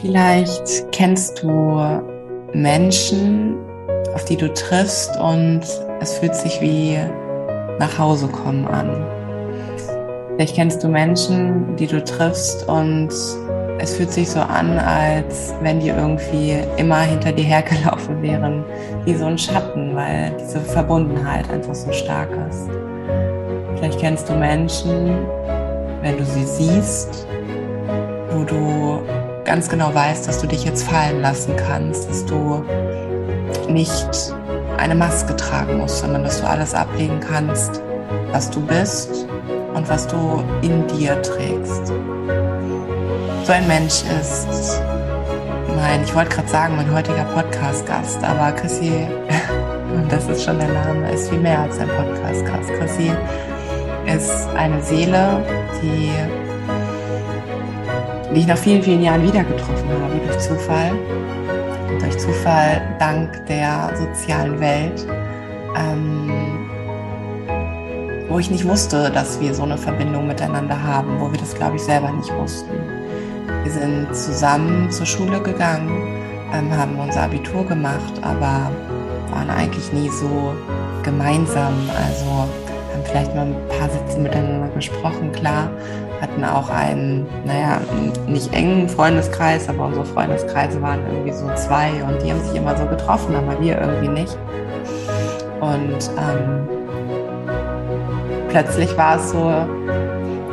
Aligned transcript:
Vielleicht 0.00 0.92
kennst 0.92 1.42
du 1.42 1.82
Menschen, 2.52 3.56
auf 4.14 4.24
die 4.26 4.36
du 4.36 4.52
triffst 4.54 5.18
und 5.18 5.62
es 6.00 6.18
fühlt 6.18 6.36
sich 6.36 6.60
wie 6.60 6.98
nach 7.80 7.98
Hause 7.98 8.28
kommen 8.28 8.64
an. 8.68 9.04
Vielleicht 10.36 10.54
kennst 10.54 10.84
du 10.84 10.88
Menschen, 10.88 11.74
die 11.74 11.88
du 11.88 12.02
triffst 12.04 12.68
und 12.68 13.08
es 13.80 13.96
fühlt 13.96 14.12
sich 14.12 14.30
so 14.30 14.38
an, 14.38 14.78
als 14.78 15.52
wenn 15.62 15.80
die 15.80 15.88
irgendwie 15.88 16.58
immer 16.76 17.00
hinter 17.00 17.32
dir 17.32 17.44
hergelaufen 17.44 18.22
wären, 18.22 18.64
wie 19.04 19.14
so 19.14 19.26
ein 19.26 19.38
Schatten, 19.38 19.96
weil 19.96 20.32
diese 20.38 20.60
Verbundenheit 20.60 21.50
einfach 21.50 21.74
so 21.74 21.90
stark 21.90 22.28
ist. 22.48 22.70
Vielleicht 23.76 23.98
kennst 23.98 24.28
du 24.28 24.34
Menschen, 24.34 25.16
wenn 26.02 26.16
du 26.16 26.24
sie 26.24 26.44
siehst, 26.44 27.26
wo 28.30 28.44
du 28.44 29.02
ganz 29.48 29.70
genau 29.70 29.94
weißt, 29.94 30.28
dass 30.28 30.42
du 30.42 30.46
dich 30.46 30.66
jetzt 30.66 30.86
fallen 30.86 31.22
lassen 31.22 31.56
kannst, 31.56 32.06
dass 32.06 32.26
du 32.26 32.62
nicht 33.66 34.34
eine 34.76 34.94
Maske 34.94 35.34
tragen 35.36 35.78
musst, 35.78 36.00
sondern 36.00 36.22
dass 36.22 36.42
du 36.42 36.46
alles 36.46 36.74
ablegen 36.74 37.18
kannst, 37.18 37.80
was 38.30 38.50
du 38.50 38.60
bist 38.60 39.26
und 39.72 39.88
was 39.88 40.06
du 40.06 40.44
in 40.60 40.86
dir 40.88 41.22
trägst. 41.22 41.86
So 43.46 43.52
ein 43.54 43.66
Mensch 43.66 44.02
ist 44.20 44.82
mein, 45.74 46.04
ich 46.04 46.14
wollte 46.14 46.36
gerade 46.36 46.48
sagen, 46.48 46.76
mein 46.76 46.92
heutiger 46.92 47.24
Podcast-Gast, 47.34 48.22
aber 48.22 48.52
Chrissy, 48.52 49.08
das 50.10 50.28
ist 50.28 50.44
schon 50.44 50.58
der 50.58 50.68
Name, 50.68 51.10
ist 51.10 51.30
viel 51.30 51.38
mehr 51.40 51.60
als 51.60 51.78
ein 51.78 51.88
Podcast-Gast. 51.88 52.68
Chrissy 52.78 53.12
ist 54.14 54.46
eine 54.58 54.82
Seele, 54.82 55.42
die 55.80 56.12
die 58.34 58.40
ich 58.40 58.46
nach 58.46 58.58
vielen, 58.58 58.82
vielen 58.82 59.02
Jahren 59.02 59.22
wieder 59.22 59.44
getroffen 59.44 59.88
habe 59.88 60.18
durch 60.26 60.38
Zufall. 60.38 60.92
Durch 62.00 62.18
Zufall 62.18 62.82
dank 62.98 63.46
der 63.46 63.90
sozialen 63.96 64.60
Welt, 64.60 65.06
ähm, 65.76 66.68
wo 68.28 68.38
ich 68.38 68.50
nicht 68.50 68.66
wusste, 68.66 69.10
dass 69.10 69.40
wir 69.40 69.54
so 69.54 69.62
eine 69.62 69.78
Verbindung 69.78 70.26
miteinander 70.26 70.80
haben, 70.80 71.18
wo 71.20 71.30
wir 71.32 71.38
das, 71.38 71.54
glaube 71.54 71.76
ich, 71.76 71.82
selber 71.82 72.10
nicht 72.10 72.32
wussten. 72.34 72.70
Wir 73.64 73.72
sind 73.72 74.14
zusammen 74.14 74.90
zur 74.90 75.06
Schule 75.06 75.40
gegangen, 75.40 75.90
ähm, 76.52 76.70
haben 76.76 76.98
unser 76.98 77.22
Abitur 77.22 77.64
gemacht, 77.66 78.12
aber 78.22 78.70
waren 79.30 79.50
eigentlich 79.50 79.92
nie 79.92 80.08
so 80.10 80.54
gemeinsam. 81.02 81.74
Also 81.96 82.30
haben 82.30 83.04
vielleicht 83.04 83.34
mal 83.34 83.46
ein 83.46 83.56
paar 83.68 83.88
Sätze 83.88 84.18
miteinander 84.18 84.68
gesprochen, 84.74 85.32
klar, 85.32 85.70
hatten 86.20 86.44
auch 86.44 86.68
einen, 86.70 87.26
naja, 87.44 87.80
nicht 88.26 88.52
engen 88.52 88.88
Freundeskreis, 88.88 89.68
aber 89.68 89.86
unsere 89.86 90.04
Freundeskreise 90.04 90.80
waren 90.82 91.00
irgendwie 91.06 91.32
so 91.32 91.46
zwei 91.54 91.90
und 92.04 92.22
die 92.22 92.32
haben 92.32 92.42
sich 92.42 92.56
immer 92.56 92.76
so 92.76 92.84
getroffen, 92.86 93.34
aber 93.36 93.60
wir 93.60 93.80
irgendwie 93.80 94.08
nicht. 94.08 94.36
Und 95.60 96.10
ähm, 96.18 96.68
plötzlich 98.48 98.96
war 98.96 99.16
es 99.16 99.30
so, 99.30 99.52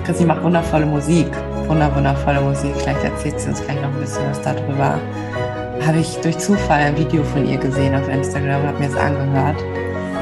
Chrissy 0.06 0.26
macht 0.26 0.44
wundervolle 0.44 0.86
Musik, 0.86 1.28
wunder, 1.68 1.94
wundervolle 1.96 2.42
Musik. 2.42 2.74
Vielleicht 2.78 3.04
erzählt 3.04 3.40
sie 3.40 3.50
uns 3.50 3.64
gleich 3.64 3.78
noch 3.78 3.90
ein 3.90 4.00
bisschen 4.00 4.24
was 4.30 4.42
darüber. 4.42 5.00
Habe 5.86 5.98
ich 6.00 6.18
durch 6.22 6.38
Zufall 6.38 6.80
ein 6.80 6.98
Video 6.98 7.24
von 7.24 7.48
ihr 7.48 7.58
gesehen 7.58 7.96
auf 7.96 8.08
Instagram 8.08 8.62
und 8.62 8.68
habe 8.68 8.80
mir 8.80 8.90
es 8.90 8.96
angehört. 8.96 9.64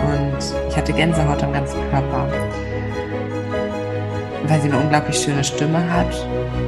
Und 0.06 0.56
ich 0.70 0.76
hatte 0.76 0.94
Gänsehaut 0.94 1.44
am 1.44 1.54
ganzen 1.54 1.80
Körper 1.90 2.28
weil 4.46 4.62
sie 4.62 4.70
eine 4.70 4.80
unglaublich 4.80 5.18
schöne 5.18 5.44
Stimme 5.44 5.92
hat, 5.92 6.14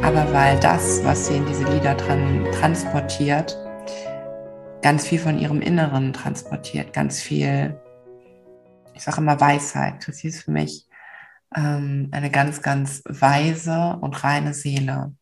aber 0.01 0.31
weil 0.33 0.59
das, 0.59 1.03
was 1.03 1.27
sie 1.27 1.37
in 1.37 1.45
diese 1.45 1.65
Lieder 1.65 1.95
dran 1.95 2.45
transportiert, 2.53 3.57
ganz 4.81 5.07
viel 5.07 5.19
von 5.19 5.37
ihrem 5.37 5.61
Inneren 5.61 6.13
transportiert, 6.13 6.93
ganz 6.93 7.21
viel, 7.21 7.79
ich 8.93 9.03
sage 9.03 9.17
immer 9.17 9.39
Weisheit. 9.41 9.99
Chrissy 9.99 10.27
ist 10.27 10.43
für 10.43 10.51
mich 10.51 10.87
ähm, 11.55 12.09
eine 12.11 12.31
ganz, 12.31 12.61
ganz 12.61 13.01
weise 13.05 13.97
und 13.99 14.23
reine 14.23 14.53
Seele. 14.53 15.13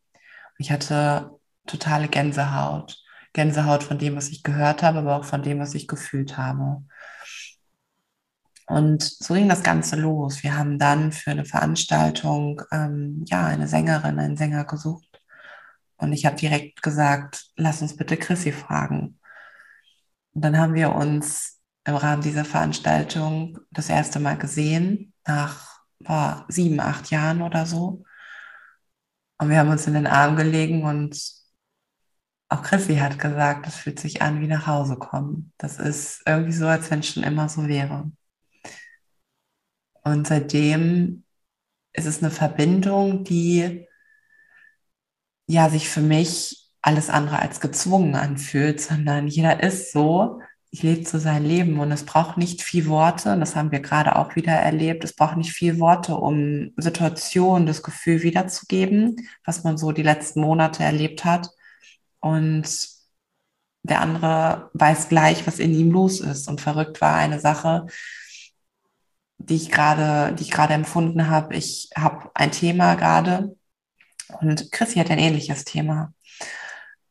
Ich 0.58 0.70
hatte 0.70 1.30
totale 1.66 2.08
Gänsehaut. 2.08 3.00
Gänsehaut 3.32 3.82
von 3.82 3.98
dem, 3.98 4.14
was 4.14 4.28
ich 4.28 4.44
gehört 4.44 4.84
habe, 4.84 4.98
aber 5.00 5.16
auch 5.16 5.24
von 5.24 5.42
dem, 5.42 5.58
was 5.58 5.74
ich 5.74 5.88
gefühlt 5.88 6.36
habe. 6.38 6.84
Und 8.66 9.02
so 9.02 9.34
ging 9.34 9.48
das 9.48 9.62
Ganze 9.62 9.96
los. 9.96 10.42
Wir 10.42 10.56
haben 10.56 10.78
dann 10.78 11.12
für 11.12 11.30
eine 11.32 11.44
Veranstaltung 11.44 12.62
ähm, 12.72 13.24
ja 13.28 13.46
eine 13.46 13.68
Sängerin, 13.68 14.18
einen 14.18 14.36
Sänger 14.36 14.64
gesucht. 14.64 15.20
Und 15.96 16.12
ich 16.12 16.26
habe 16.26 16.36
direkt 16.36 16.82
gesagt, 16.82 17.46
lass 17.56 17.82
uns 17.82 17.96
bitte 17.96 18.16
Chrissy 18.16 18.52
fragen. 18.52 19.18
Und 20.32 20.44
dann 20.44 20.58
haben 20.58 20.74
wir 20.74 20.94
uns 20.94 21.60
im 21.84 21.96
Rahmen 21.96 22.22
dieser 22.22 22.44
Veranstaltung 22.44 23.58
das 23.70 23.88
erste 23.88 24.18
Mal 24.20 24.38
gesehen, 24.38 25.12
nach 25.26 25.80
boah, 26.00 26.44
sieben, 26.48 26.80
acht 26.80 27.10
Jahren 27.10 27.42
oder 27.42 27.66
so. 27.66 28.04
Und 29.38 29.50
wir 29.50 29.58
haben 29.58 29.70
uns 29.70 29.86
in 29.86 29.94
den 29.94 30.06
Arm 30.06 30.36
gelegen 30.36 30.84
und 30.84 31.18
auch 32.48 32.62
Chrissy 32.62 32.96
hat 32.96 33.18
gesagt, 33.18 33.66
das 33.66 33.76
fühlt 33.76 33.98
sich 33.98 34.22
an 34.22 34.40
wie 34.40 34.46
nach 34.46 34.66
Hause 34.66 34.96
kommen. 34.96 35.52
Das 35.58 35.78
ist 35.78 36.22
irgendwie 36.26 36.52
so, 36.52 36.66
als 36.66 36.90
wenn 36.90 37.00
es 37.00 37.08
schon 37.08 37.22
immer 37.24 37.48
so 37.48 37.66
wäre. 37.68 38.10
Und 40.04 40.26
seitdem 40.26 41.24
ist 41.92 42.06
es 42.06 42.22
eine 42.22 42.30
Verbindung, 42.30 43.24
die 43.24 43.86
ja 45.46 45.68
sich 45.70 45.88
für 45.88 46.00
mich 46.00 46.70
alles 46.82 47.08
andere 47.08 47.38
als 47.38 47.60
gezwungen 47.60 48.14
anfühlt, 48.14 48.80
sondern 48.80 49.26
jeder 49.26 49.62
ist 49.62 49.92
so, 49.92 50.40
ich 50.70 50.82
lebe 50.82 51.04
zu 51.04 51.20
sein 51.20 51.44
Leben 51.44 51.78
und 51.78 51.92
es 51.92 52.04
braucht 52.04 52.36
nicht 52.36 52.60
viel 52.60 52.86
Worte, 52.88 53.38
das 53.38 53.54
haben 53.54 53.70
wir 53.70 53.80
gerade 53.80 54.16
auch 54.16 54.34
wieder 54.34 54.52
erlebt, 54.52 55.04
es 55.04 55.14
braucht 55.14 55.36
nicht 55.36 55.52
viel 55.52 55.78
Worte, 55.78 56.16
um 56.16 56.72
Situationen, 56.76 57.66
das 57.66 57.82
Gefühl 57.82 58.22
wiederzugeben, 58.22 59.16
was 59.44 59.62
man 59.62 59.78
so 59.78 59.92
die 59.92 60.02
letzten 60.02 60.40
Monate 60.40 60.82
erlebt 60.82 61.24
hat. 61.24 61.48
Und 62.20 62.88
der 63.84 64.00
andere 64.00 64.70
weiß 64.74 65.08
gleich, 65.08 65.46
was 65.46 65.58
in 65.58 65.74
ihm 65.74 65.92
los 65.92 66.20
ist. 66.20 66.48
Und 66.48 66.60
verrückt 66.60 67.00
war 67.00 67.14
eine 67.14 67.38
Sache, 67.38 67.86
die 69.48 69.56
ich 69.56 69.70
gerade, 69.70 70.34
die 70.34 70.42
ich 70.42 70.50
gerade 70.50 70.74
empfunden 70.74 71.28
habe. 71.28 71.54
Ich 71.54 71.90
habe 71.96 72.30
ein 72.34 72.52
Thema 72.52 72.94
gerade 72.94 73.56
und 74.40 74.70
Chrissy 74.72 74.98
hat 74.98 75.10
ein 75.10 75.18
ähnliches 75.18 75.64
Thema 75.64 76.12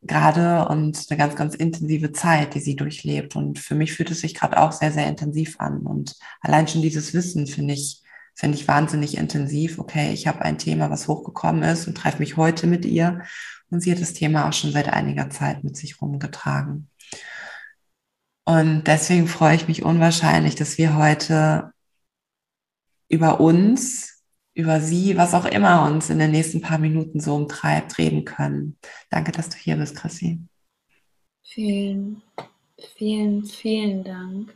gerade 0.01 0.67
und 0.67 1.05
eine 1.09 1.17
ganz, 1.17 1.35
ganz 1.35 1.55
intensive 1.55 2.11
Zeit, 2.11 2.55
die 2.55 2.59
sie 2.59 2.75
durchlebt. 2.75 3.35
Und 3.35 3.59
für 3.59 3.75
mich 3.75 3.94
fühlt 3.94 4.11
es 4.11 4.21
sich 4.21 4.33
gerade 4.33 4.57
auch 4.59 4.71
sehr, 4.71 4.91
sehr 4.91 5.07
intensiv 5.07 5.59
an. 5.59 5.79
Und 5.79 6.16
allein 6.41 6.67
schon 6.67 6.81
dieses 6.81 7.13
Wissen 7.13 7.47
finde 7.47 7.73
ich, 7.73 8.01
finde 8.35 8.57
ich 8.57 8.67
wahnsinnig 8.67 9.17
intensiv. 9.17 9.79
Okay, 9.79 10.11
ich 10.13 10.27
habe 10.27 10.41
ein 10.41 10.57
Thema, 10.57 10.89
was 10.89 11.07
hochgekommen 11.07 11.63
ist 11.63 11.88
und 11.88 11.95
treffe 11.95 12.19
mich 12.19 12.38
heute 12.38 12.67
mit 12.67 12.85
ihr. 12.85 13.21
Und 13.69 13.81
sie 13.81 13.91
hat 13.91 14.01
das 14.01 14.13
Thema 14.13 14.47
auch 14.47 14.53
schon 14.53 14.71
seit 14.71 14.89
einiger 14.89 15.29
Zeit 15.29 15.63
mit 15.63 15.77
sich 15.77 16.01
rumgetragen. 16.01 16.89
Und 18.45 18.83
deswegen 18.88 19.27
freue 19.27 19.55
ich 19.55 19.69
mich 19.69 19.83
unwahrscheinlich, 19.83 20.55
dass 20.55 20.77
wir 20.77 20.97
heute 20.97 21.72
über 23.09 23.39
uns, 23.39 24.23
über 24.53 24.79
sie, 24.79 25.17
was 25.17 25.33
auch 25.33 25.45
immer 25.45 25.85
uns 25.85 26.09
in 26.09 26.19
den 26.19 26.31
nächsten 26.31 26.61
paar 26.61 26.77
Minuten 26.77 27.19
so 27.19 27.35
umtreibt, 27.35 27.97
reden 27.97 28.25
können. 28.25 28.77
Danke, 29.09 29.31
dass 29.31 29.49
du 29.49 29.57
hier 29.57 29.75
bist, 29.77 29.95
Chrissy. 29.95 30.39
Vielen, 31.43 32.21
vielen, 32.95 33.45
vielen 33.45 34.03
Dank 34.03 34.55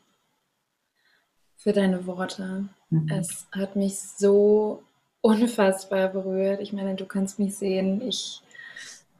für 1.57 1.73
deine 1.73 2.05
Worte. 2.05 2.69
Mhm. 2.89 3.09
Es 3.09 3.47
hat 3.51 3.75
mich 3.75 3.99
so 3.99 4.83
unfassbar 5.21 6.09
berührt. 6.09 6.61
Ich 6.61 6.73
meine, 6.73 6.95
du 6.95 7.05
kannst 7.05 7.39
mich 7.39 7.55
sehen. 7.55 8.01
Ich 8.07 8.41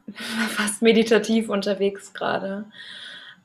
war 0.06 0.48
fast 0.48 0.80
meditativ 0.80 1.50
unterwegs 1.50 2.14
gerade. 2.14 2.64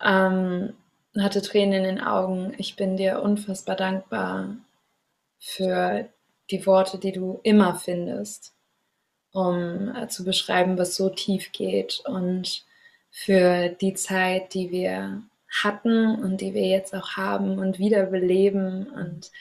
Ähm, 0.01 0.73
hatte 1.17 1.41
Tränen 1.41 1.83
in 1.83 1.95
den 1.95 2.01
Augen. 2.01 2.53
Ich 2.57 2.75
bin 2.75 2.97
dir 2.97 3.21
unfassbar 3.21 3.75
dankbar 3.75 4.55
für 5.43 6.07
die 6.49 6.65
Worte, 6.65 6.97
die 6.97 7.11
du 7.11 7.41
immer 7.43 7.75
findest, 7.75 8.53
um 9.33 9.93
äh, 9.93 10.07
zu 10.07 10.23
beschreiben, 10.23 10.77
was 10.77 10.95
so 10.95 11.09
tief 11.09 11.51
geht 11.51 12.01
und 12.05 12.65
für 13.11 13.69
die 13.69 13.93
Zeit, 13.93 14.53
die 14.53 14.71
wir 14.71 15.21
hatten 15.61 16.15
und 16.23 16.41
die 16.41 16.53
wir 16.53 16.67
jetzt 16.67 16.95
auch 16.95 17.11
haben 17.11 17.59
und 17.59 17.77
wieder 17.77 18.05
beleben 18.05 18.87
und 18.87 19.31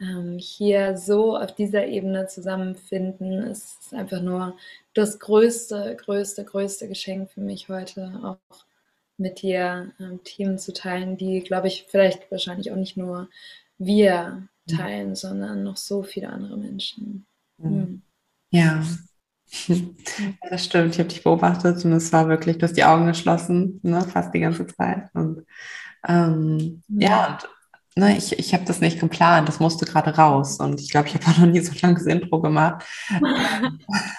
ähm, 0.00 0.38
hier 0.38 0.96
so 0.96 1.36
auf 1.36 1.54
dieser 1.54 1.86
Ebene 1.86 2.26
zusammenfinden, 2.28 3.42
ist 3.42 3.92
einfach 3.92 4.22
nur 4.22 4.56
das 4.94 5.18
größte, 5.18 5.96
größte, 5.96 6.44
größte 6.44 6.88
Geschenk 6.88 7.30
für 7.30 7.40
mich 7.40 7.68
heute, 7.68 8.20
auch 8.22 8.64
mit 9.18 9.42
dir 9.42 9.92
ähm, 9.98 10.22
Themen 10.24 10.58
zu 10.58 10.72
teilen, 10.72 11.16
die, 11.16 11.40
glaube 11.40 11.66
ich, 11.68 11.86
vielleicht 11.88 12.30
wahrscheinlich 12.30 12.70
auch 12.70 12.76
nicht 12.76 12.96
nur 12.96 13.28
wir. 13.78 14.48
Teilen, 14.76 15.14
sondern 15.14 15.62
noch 15.62 15.76
so 15.76 16.02
viele 16.02 16.28
andere 16.30 16.56
Menschen. 16.56 17.26
Mhm. 17.58 18.02
Ja, 18.50 18.82
das 20.48 20.64
stimmt. 20.64 20.94
Ich 20.94 20.98
habe 20.98 21.08
dich 21.08 21.22
beobachtet 21.22 21.84
und 21.84 21.92
es 21.92 22.12
war 22.12 22.28
wirklich, 22.28 22.58
du 22.58 22.64
hast 22.64 22.76
die 22.76 22.84
Augen 22.84 23.06
geschlossen, 23.06 23.80
ne, 23.82 24.02
fast 24.02 24.34
die 24.34 24.40
ganze 24.40 24.66
Zeit. 24.66 25.08
Und 25.14 25.44
ähm, 26.06 26.82
ja. 26.88 27.08
ja, 27.08 27.38
und 27.96 28.04
ne, 28.04 28.16
ich, 28.16 28.38
ich 28.38 28.54
habe 28.54 28.64
das 28.64 28.80
nicht 28.80 29.00
geplant, 29.00 29.48
das 29.48 29.60
musste 29.60 29.84
gerade 29.86 30.16
raus. 30.16 30.58
Und 30.58 30.80
ich 30.80 30.90
glaube, 30.90 31.08
ich 31.08 31.14
habe 31.14 31.26
auch 31.26 31.38
noch 31.38 31.46
nie 31.46 31.60
so 31.60 31.72
lange 31.82 31.94
das 31.94 32.06
Intro 32.06 32.40
gemacht. 32.40 32.84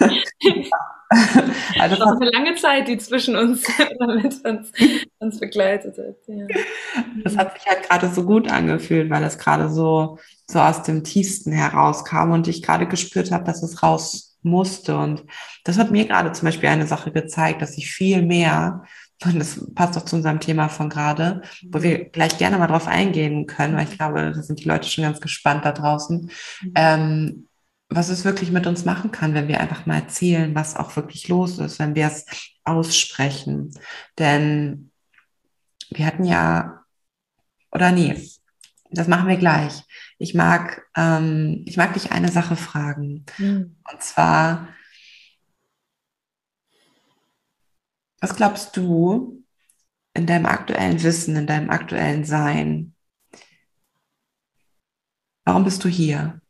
also 1.78 1.96
das 1.96 2.06
war 2.06 2.20
eine 2.20 2.30
lange 2.30 2.54
Zeit, 2.56 2.88
die 2.88 2.98
zwischen 2.98 3.36
uns, 3.36 3.64
uns, 4.44 4.72
uns 5.18 5.40
begleitet 5.40 5.96
hat. 5.98 6.16
Ja. 6.26 6.46
Das 7.24 7.36
hat 7.36 7.54
sich 7.54 7.66
halt 7.66 7.88
gerade 7.88 8.08
so 8.08 8.24
gut 8.24 8.50
angefühlt, 8.50 9.10
weil 9.10 9.24
es 9.24 9.38
gerade 9.38 9.68
so, 9.68 10.18
so 10.46 10.60
aus 10.60 10.82
dem 10.82 11.04
Tiefsten 11.04 11.52
herauskam 11.52 12.32
und 12.32 12.48
ich 12.48 12.62
gerade 12.62 12.86
gespürt 12.86 13.30
habe, 13.30 13.44
dass 13.44 13.62
es 13.62 13.82
raus 13.82 14.36
musste. 14.42 14.96
Und 14.96 15.24
das 15.64 15.78
hat 15.78 15.90
mir 15.90 16.06
gerade 16.06 16.32
zum 16.32 16.46
Beispiel 16.46 16.68
eine 16.68 16.86
Sache 16.86 17.12
gezeigt, 17.12 17.62
dass 17.62 17.76
ich 17.76 17.90
viel 17.90 18.22
mehr, 18.22 18.84
und 19.24 19.38
das 19.38 19.64
passt 19.74 19.96
auch 19.96 20.04
zu 20.04 20.16
unserem 20.16 20.40
Thema 20.40 20.68
von 20.68 20.88
gerade, 20.88 21.42
wo 21.70 21.82
wir 21.82 22.06
gleich 22.06 22.38
gerne 22.38 22.58
mal 22.58 22.66
drauf 22.66 22.88
eingehen 22.88 23.46
können, 23.46 23.76
weil 23.76 23.84
ich 23.84 23.96
glaube, 23.96 24.32
da 24.34 24.42
sind 24.42 24.60
die 24.60 24.68
Leute 24.68 24.88
schon 24.88 25.04
ganz 25.04 25.20
gespannt 25.20 25.64
da 25.64 25.72
draußen, 25.72 26.30
mhm. 26.62 26.72
ähm, 26.74 27.48
was 27.94 28.08
es 28.08 28.24
wirklich 28.24 28.50
mit 28.50 28.66
uns 28.66 28.84
machen 28.84 29.10
kann, 29.10 29.34
wenn 29.34 29.48
wir 29.48 29.60
einfach 29.60 29.86
mal 29.86 29.96
erzählen, 29.96 30.54
was 30.54 30.76
auch 30.76 30.96
wirklich 30.96 31.28
los 31.28 31.58
ist, 31.58 31.78
wenn 31.78 31.94
wir 31.94 32.06
es 32.06 32.26
aussprechen. 32.64 33.72
Denn 34.18 34.90
wir 35.90 36.06
hatten 36.06 36.24
ja, 36.24 36.84
oder 37.70 37.92
nee, 37.92 38.28
das 38.90 39.08
machen 39.08 39.28
wir 39.28 39.36
gleich. 39.36 39.82
Ich 40.18 40.34
mag, 40.34 40.86
ähm, 40.96 41.62
ich 41.66 41.76
mag 41.76 41.94
dich 41.94 42.12
eine 42.12 42.30
Sache 42.30 42.56
fragen. 42.56 43.24
Mhm. 43.38 43.76
Und 43.90 44.02
zwar, 44.02 44.68
was 48.20 48.36
glaubst 48.36 48.76
du 48.76 49.44
in 50.14 50.26
deinem 50.26 50.46
aktuellen 50.46 51.02
Wissen, 51.02 51.36
in 51.36 51.46
deinem 51.46 51.70
aktuellen 51.70 52.24
Sein? 52.24 52.94
Warum 55.44 55.64
bist 55.64 55.82
du 55.84 55.88
hier? 55.88 56.41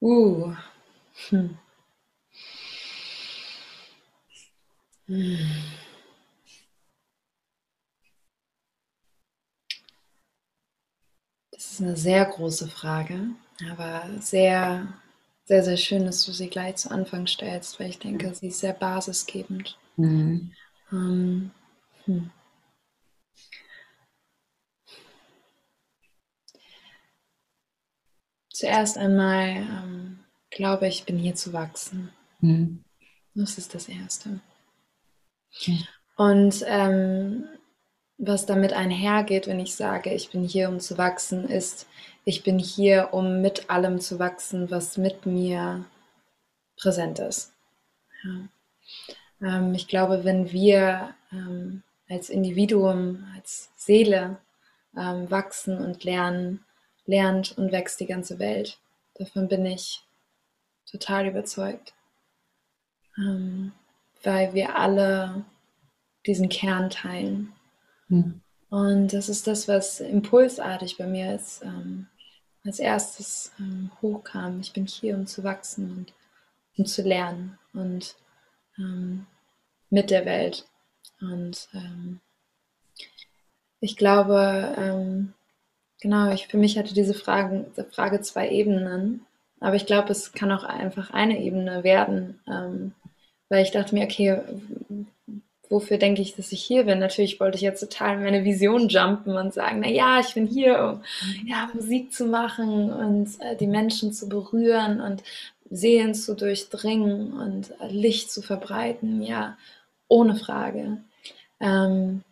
Uh. 0.00 0.54
Hm. 1.30 1.58
Hm. 5.08 5.36
Das 11.52 11.72
ist 11.72 11.80
eine 11.80 11.96
sehr 11.96 12.24
große 12.24 12.68
Frage, 12.68 13.30
aber 13.70 14.02
sehr, 14.20 14.86
sehr, 15.44 15.62
sehr 15.62 15.76
schön, 15.76 16.04
dass 16.04 16.24
du 16.24 16.32
sie 16.32 16.48
gleich 16.48 16.76
zu 16.76 16.90
Anfang 16.90 17.26
stellst, 17.26 17.80
weil 17.80 17.90
ich 17.90 17.98
denke, 17.98 18.34
sie 18.34 18.48
ist 18.48 18.60
sehr 18.60 18.74
basisgebend. 18.74 19.78
Mhm. 19.96 20.52
Ähm, 20.92 21.50
hm. 22.04 22.30
Zuerst 28.56 28.96
einmal 28.96 29.48
ähm, 29.48 30.18
glaube 30.48 30.88
ich, 30.88 31.04
bin 31.04 31.18
hier 31.18 31.34
zu 31.34 31.52
wachsen. 31.52 32.10
Mhm. 32.40 32.84
Das 33.34 33.58
ist 33.58 33.74
das 33.74 33.86
Erste. 33.86 34.40
Mhm. 35.66 35.86
Und 36.16 36.64
ähm, 36.66 37.44
was 38.16 38.46
damit 38.46 38.72
einhergeht, 38.72 39.46
wenn 39.46 39.60
ich 39.60 39.74
sage, 39.74 40.14
ich 40.14 40.30
bin 40.30 40.42
hier, 40.42 40.70
um 40.70 40.80
zu 40.80 40.96
wachsen, 40.96 41.46
ist, 41.50 41.86
ich 42.24 42.44
bin 42.44 42.58
hier, 42.58 43.10
um 43.12 43.42
mit 43.42 43.68
allem 43.68 44.00
zu 44.00 44.18
wachsen, 44.18 44.70
was 44.70 44.96
mit 44.96 45.26
mir 45.26 45.84
präsent 46.78 47.18
ist. 47.18 47.52
Ja. 48.24 49.58
Ähm, 49.58 49.74
ich 49.74 49.86
glaube, 49.86 50.24
wenn 50.24 50.50
wir 50.50 51.14
ähm, 51.30 51.82
als 52.08 52.30
Individuum, 52.30 53.26
als 53.36 53.70
Seele 53.76 54.38
ähm, 54.96 55.30
wachsen 55.30 55.76
und 55.76 56.04
lernen, 56.04 56.65
lernt 57.06 57.56
und 57.56 57.72
wächst 57.72 58.00
die 58.00 58.06
ganze 58.06 58.38
Welt. 58.38 58.78
Davon 59.14 59.48
bin 59.48 59.64
ich 59.64 60.02
total 60.90 61.26
überzeugt. 61.26 61.94
Ähm, 63.16 63.72
weil 64.22 64.52
wir 64.54 64.76
alle 64.76 65.44
diesen 66.26 66.48
Kern 66.48 66.90
teilen. 66.90 67.52
Mhm. 68.08 68.42
Und 68.68 69.12
das 69.12 69.28
ist 69.28 69.46
das, 69.46 69.68
was 69.68 70.00
impulsartig 70.00 70.98
bei 70.98 71.06
mir 71.06 71.34
ist, 71.34 71.62
ähm, 71.62 72.08
als 72.64 72.80
erstes 72.80 73.52
ähm, 73.60 73.90
hochkam. 74.02 74.60
Ich 74.60 74.72
bin 74.72 74.86
hier, 74.86 75.14
um 75.14 75.26
zu 75.26 75.44
wachsen 75.44 75.92
und 75.92 76.12
um 76.76 76.84
zu 76.84 77.02
lernen 77.02 77.58
und 77.72 78.16
ähm, 78.76 79.26
mit 79.88 80.10
der 80.10 80.26
Welt. 80.26 80.66
Und 81.20 81.68
ähm, 81.72 82.20
ich 83.80 83.96
glaube, 83.96 84.74
ähm, 84.76 85.32
Genau, 86.00 86.32
ich, 86.32 86.46
für 86.46 86.58
mich 86.58 86.78
hatte 86.78 86.94
diese 86.94 87.14
Frage, 87.14 87.66
Frage 87.90 88.20
zwei 88.20 88.50
Ebenen. 88.50 89.24
Aber 89.60 89.76
ich 89.76 89.86
glaube, 89.86 90.12
es 90.12 90.32
kann 90.32 90.52
auch 90.52 90.64
einfach 90.64 91.10
eine 91.10 91.40
Ebene 91.40 91.82
werden. 91.82 92.40
Ähm, 92.46 92.92
weil 93.48 93.62
ich 93.62 93.70
dachte 93.70 93.94
mir, 93.94 94.04
okay, 94.04 94.40
wofür 95.70 95.98
denke 95.98 96.22
ich, 96.22 96.34
dass 96.34 96.52
ich 96.52 96.62
hier 96.62 96.84
bin? 96.84 96.98
Natürlich 96.98 97.40
wollte 97.40 97.56
ich 97.56 97.62
jetzt 97.62 97.80
total 97.80 98.18
meine 98.18 98.44
Vision 98.44 98.88
jumpen 98.88 99.36
und 99.36 99.54
sagen, 99.54 99.80
na 99.80 99.88
ja, 99.88 100.20
ich 100.20 100.34
bin 100.34 100.46
hier, 100.46 100.78
um 100.78 101.02
ja, 101.46 101.70
Musik 101.74 102.12
zu 102.12 102.26
machen 102.26 102.92
und 102.92 103.40
äh, 103.40 103.56
die 103.56 103.66
Menschen 103.66 104.12
zu 104.12 104.28
berühren 104.28 105.00
und 105.00 105.22
Seelen 105.70 106.14
zu 106.14 106.34
durchdringen 106.34 107.32
und 107.32 107.72
äh, 107.80 107.88
Licht 107.88 108.30
zu 108.30 108.42
verbreiten. 108.42 109.22
Ja, 109.22 109.56
ohne 110.08 110.36
Frage. 110.36 110.98
Ähm, 111.60 112.22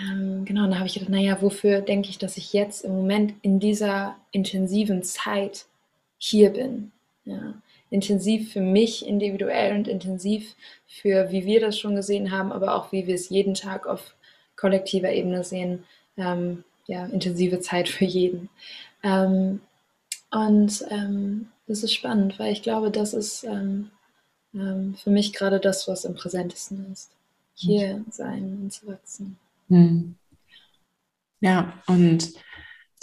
ähm, 0.00 0.44
genau, 0.44 0.64
und 0.64 0.70
da 0.70 0.76
habe 0.76 0.86
ich 0.86 0.94
gedacht, 0.94 1.10
naja, 1.10 1.42
wofür 1.42 1.80
denke 1.80 2.08
ich, 2.08 2.18
dass 2.18 2.36
ich 2.36 2.52
jetzt 2.52 2.84
im 2.84 2.92
Moment 2.92 3.34
in 3.42 3.60
dieser 3.60 4.16
intensiven 4.30 5.02
Zeit 5.02 5.66
hier 6.18 6.50
bin? 6.50 6.92
Ja, 7.24 7.54
intensiv 7.90 8.52
für 8.52 8.60
mich 8.60 9.06
individuell 9.06 9.76
und 9.76 9.86
intensiv 9.86 10.56
für, 10.86 11.30
wie 11.30 11.44
wir 11.44 11.60
das 11.60 11.78
schon 11.78 11.94
gesehen 11.94 12.30
haben, 12.30 12.52
aber 12.52 12.74
auch 12.74 12.90
wie 12.90 13.06
wir 13.06 13.14
es 13.14 13.28
jeden 13.28 13.54
Tag 13.54 13.86
auf 13.86 14.14
kollektiver 14.56 15.12
Ebene 15.12 15.44
sehen. 15.44 15.84
Ähm, 16.16 16.64
ja, 16.86 17.06
intensive 17.06 17.60
Zeit 17.60 17.88
für 17.88 18.04
jeden. 18.04 18.48
Ähm, 19.02 19.60
und 20.30 20.84
ähm, 20.90 21.48
das 21.66 21.82
ist 21.82 21.92
spannend, 21.92 22.38
weil 22.38 22.52
ich 22.52 22.62
glaube, 22.62 22.90
das 22.90 23.14
ist 23.14 23.44
ähm, 23.44 23.90
ähm, 24.54 24.94
für 24.96 25.10
mich 25.10 25.32
gerade 25.32 25.60
das, 25.60 25.86
was 25.86 26.06
am 26.06 26.14
präsentesten 26.14 26.90
ist. 26.92 27.10
Hier 27.54 28.04
sein 28.10 28.58
und 28.62 28.72
zu 28.72 28.86
wachsen. 28.86 29.38
Hm. 29.72 30.16
Ja, 31.40 31.72
und 31.86 32.30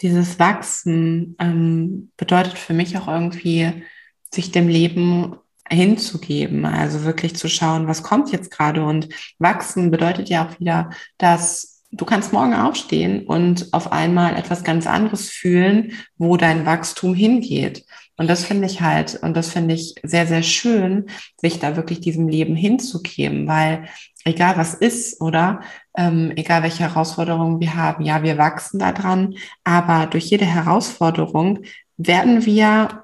dieses 0.01 0.37
Wachsen 0.37 1.35
ähm, 1.39 2.11
bedeutet 2.15 2.59
für 2.59 2.73
mich 2.73 2.95
auch 2.95 3.07
irgendwie, 3.07 3.83
sich 4.31 4.51
dem 4.51 4.67
Leben 4.67 5.35
hinzugeben, 5.67 6.65
also 6.65 7.03
wirklich 7.03 7.35
zu 7.35 7.49
schauen, 7.49 7.87
was 7.87 8.03
kommt 8.03 8.31
jetzt 8.31 8.51
gerade. 8.51 8.83
Und 8.83 9.09
wachsen 9.39 9.89
bedeutet 9.89 10.29
ja 10.29 10.47
auch 10.47 10.59
wieder, 10.59 10.91
dass 11.17 11.83
du 11.91 12.05
kannst 12.05 12.33
morgen 12.33 12.53
aufstehen 12.53 13.25
und 13.25 13.73
auf 13.73 13.91
einmal 13.91 14.35
etwas 14.37 14.63
ganz 14.63 14.85
anderes 14.85 15.29
fühlen, 15.29 15.93
wo 16.19 16.37
dein 16.37 16.67
Wachstum 16.67 17.15
hingeht. 17.15 17.83
Und 18.15 18.29
das 18.29 18.45
finde 18.45 18.67
ich 18.67 18.81
halt, 18.81 19.15
und 19.23 19.35
das 19.35 19.49
finde 19.49 19.73
ich 19.73 19.95
sehr, 20.03 20.27
sehr 20.27 20.43
schön, 20.43 21.07
sich 21.37 21.57
da 21.59 21.75
wirklich 21.75 21.99
diesem 21.99 22.27
Leben 22.27 22.55
hinzugeben, 22.55 23.47
weil 23.47 23.87
egal 24.29 24.57
was 24.57 24.73
ist, 24.73 25.21
oder 25.21 25.61
ähm, 25.97 26.31
egal 26.35 26.63
welche 26.63 26.83
Herausforderungen 26.83 27.59
wir 27.59 27.75
haben, 27.75 28.03
ja, 28.03 28.23
wir 28.23 28.37
wachsen 28.37 28.79
daran, 28.79 29.35
aber 29.63 30.07
durch 30.07 30.25
jede 30.25 30.45
Herausforderung 30.45 31.59
werden 31.97 32.45
wir 32.45 33.03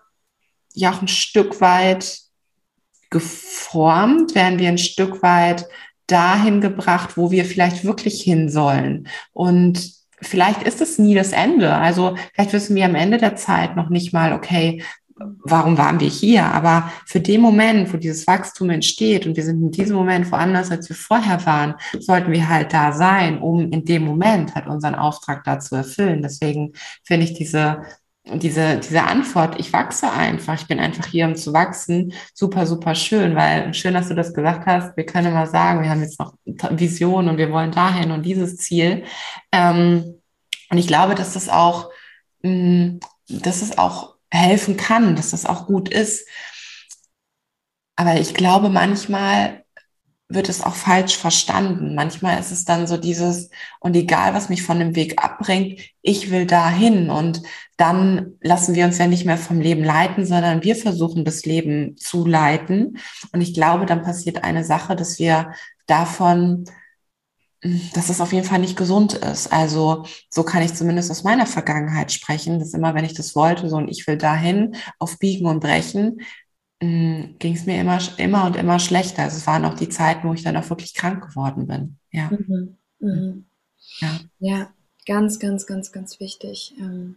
ja 0.73 0.91
auch 0.91 1.01
ein 1.01 1.07
Stück 1.07 1.61
weit 1.61 2.19
geformt, 3.09 4.35
werden 4.35 4.59
wir 4.59 4.69
ein 4.69 4.77
Stück 4.77 5.21
weit 5.21 5.65
dahin 6.07 6.61
gebracht, 6.61 7.17
wo 7.17 7.31
wir 7.31 7.45
vielleicht 7.45 7.83
wirklich 7.83 8.21
hin 8.21 8.49
sollen. 8.49 9.07
Und 9.33 9.91
vielleicht 10.21 10.63
ist 10.63 10.81
es 10.81 10.99
nie 10.99 11.15
das 11.15 11.31
Ende. 11.31 11.73
Also 11.73 12.15
vielleicht 12.33 12.53
wissen 12.53 12.75
wir 12.75 12.85
am 12.85 12.95
Ende 12.95 13.17
der 13.17 13.35
Zeit 13.35 13.75
noch 13.75 13.89
nicht 13.89 14.13
mal, 14.13 14.33
okay, 14.33 14.83
warum 15.17 15.77
waren 15.77 15.99
wir 15.99 16.09
hier? 16.09 16.45
Aber 16.45 16.91
für 17.05 17.21
den 17.21 17.41
Moment, 17.41 17.93
wo 17.93 17.97
dieses 17.97 18.27
Wachstum 18.27 18.69
entsteht 18.69 19.25
und 19.25 19.37
wir 19.37 19.43
sind 19.43 19.61
in 19.61 19.71
diesem 19.71 19.95
Moment 19.95 20.31
woanders, 20.31 20.71
als 20.71 20.89
wir 20.89 20.95
vorher 20.95 21.45
waren, 21.45 21.75
sollten 21.99 22.31
wir 22.31 22.49
halt 22.49 22.73
da 22.73 22.91
sein, 22.91 23.39
um 23.39 23.71
in 23.71 23.85
dem 23.85 24.03
Moment 24.03 24.55
halt 24.55 24.67
unseren 24.67 24.95
Auftrag 24.95 25.43
da 25.45 25.59
zu 25.59 25.75
erfüllen. 25.75 26.21
Deswegen 26.21 26.73
finde 27.03 27.25
ich 27.25 27.33
diese, 27.33 27.83
diese, 28.25 28.77
diese 28.79 29.03
Antwort, 29.03 29.57
ich 29.59 29.71
wachse 29.71 30.11
einfach, 30.11 30.55
ich 30.55 30.67
bin 30.67 30.79
einfach 30.79 31.05
hier, 31.05 31.25
um 31.27 31.35
zu 31.35 31.53
wachsen, 31.53 32.11
super, 32.33 32.65
super 32.65 32.95
schön, 32.95 33.35
weil 33.35 33.73
schön, 33.73 33.93
dass 33.93 34.09
du 34.09 34.15
das 34.15 34.33
gesagt 34.33 34.65
hast. 34.65 34.97
Wir 34.97 35.05
können 35.05 35.27
immer 35.27 35.47
sagen, 35.47 35.81
wir 35.81 35.89
haben 35.89 36.01
jetzt 36.01 36.19
noch 36.19 36.33
Vision 36.71 37.29
und 37.29 37.37
wir 37.37 37.51
wollen 37.51 37.71
dahin 37.71 38.11
und 38.11 38.23
dieses 38.23 38.57
Ziel. 38.57 39.03
Ähm, 39.53 40.15
und 40.69 40.77
ich 40.77 40.87
glaube, 40.87 41.15
dass 41.15 41.33
das 41.33 41.47
auch, 41.47 41.89
mm, 42.41 42.97
das 43.29 43.61
ist 43.61 43.77
auch 43.77 44.14
helfen 44.35 44.77
kann, 44.77 45.15
dass 45.15 45.31
das 45.31 45.45
auch 45.45 45.67
gut 45.67 45.89
ist. 45.89 46.27
Aber 47.95 48.19
ich 48.19 48.33
glaube, 48.33 48.69
manchmal 48.69 49.65
wird 50.27 50.49
es 50.49 50.63
auch 50.63 50.73
falsch 50.73 51.17
verstanden. 51.17 51.93
Manchmal 51.93 52.39
ist 52.39 52.51
es 52.51 52.65
dann 52.65 52.87
so 52.87 52.97
dieses, 52.97 53.49
und 53.79 53.95
egal, 53.95 54.33
was 54.33 54.49
mich 54.49 54.63
von 54.63 54.79
dem 54.79 54.95
Weg 54.95 55.23
abbringt, 55.23 55.79
ich 56.01 56.31
will 56.31 56.45
dahin. 56.47 57.09
Und 57.09 57.43
dann 57.77 58.33
lassen 58.41 58.73
wir 58.73 58.85
uns 58.85 58.97
ja 58.97 59.07
nicht 59.07 59.25
mehr 59.25 59.37
vom 59.37 59.61
Leben 59.61 59.83
leiten, 59.83 60.25
sondern 60.25 60.63
wir 60.63 60.75
versuchen, 60.75 61.25
das 61.25 61.45
Leben 61.45 61.95
zu 61.97 62.25
leiten. 62.25 62.97
Und 63.33 63.41
ich 63.41 63.53
glaube, 63.53 63.85
dann 63.85 64.01
passiert 64.01 64.43
eine 64.43 64.63
Sache, 64.63 64.95
dass 64.95 65.19
wir 65.19 65.53
davon, 65.85 66.65
dass 67.93 68.09
es 68.09 68.21
auf 68.21 68.33
jeden 68.33 68.45
Fall 68.45 68.59
nicht 68.59 68.77
gesund 68.77 69.13
ist. 69.13 69.51
Also 69.51 70.05
so 70.29 70.43
kann 70.43 70.61
ich 70.61 70.73
zumindest 70.73 71.09
aus 71.09 71.23
meiner 71.23 71.45
Vergangenheit 71.45 72.11
sprechen, 72.11 72.59
dass 72.59 72.73
immer, 72.73 72.93
wenn 72.93 73.05
ich 73.05 73.13
das 73.13 73.35
wollte, 73.35 73.69
so 73.69 73.77
und 73.77 73.87
ich 73.87 74.05
will 74.07 74.17
dahin, 74.17 74.75
auf 74.99 75.17
Biegen 75.17 75.47
und 75.47 75.61
Brechen, 75.61 76.21
ging 76.79 77.55
es 77.55 77.65
mir 77.65 77.79
immer, 77.79 77.99
immer 78.17 78.45
und 78.45 78.55
immer 78.55 78.79
schlechter. 78.79 79.23
Also 79.23 79.37
es 79.37 79.47
waren 79.47 79.65
auch 79.65 79.75
die 79.75 79.89
Zeiten, 79.89 80.27
wo 80.27 80.33
ich 80.33 80.43
dann 80.43 80.57
auch 80.57 80.69
wirklich 80.69 80.93
krank 80.93 81.25
geworden 81.27 81.67
bin. 81.67 81.97
Ja. 82.11 82.29
Mhm. 82.29 82.77
Mhm. 82.99 83.45
Ja. 83.99 84.19
ja, 84.39 84.73
ganz, 85.07 85.39
ganz, 85.39 85.65
ganz, 85.65 85.91
ganz 85.91 86.19
wichtig. 86.19 86.75
Ähm, 86.79 87.15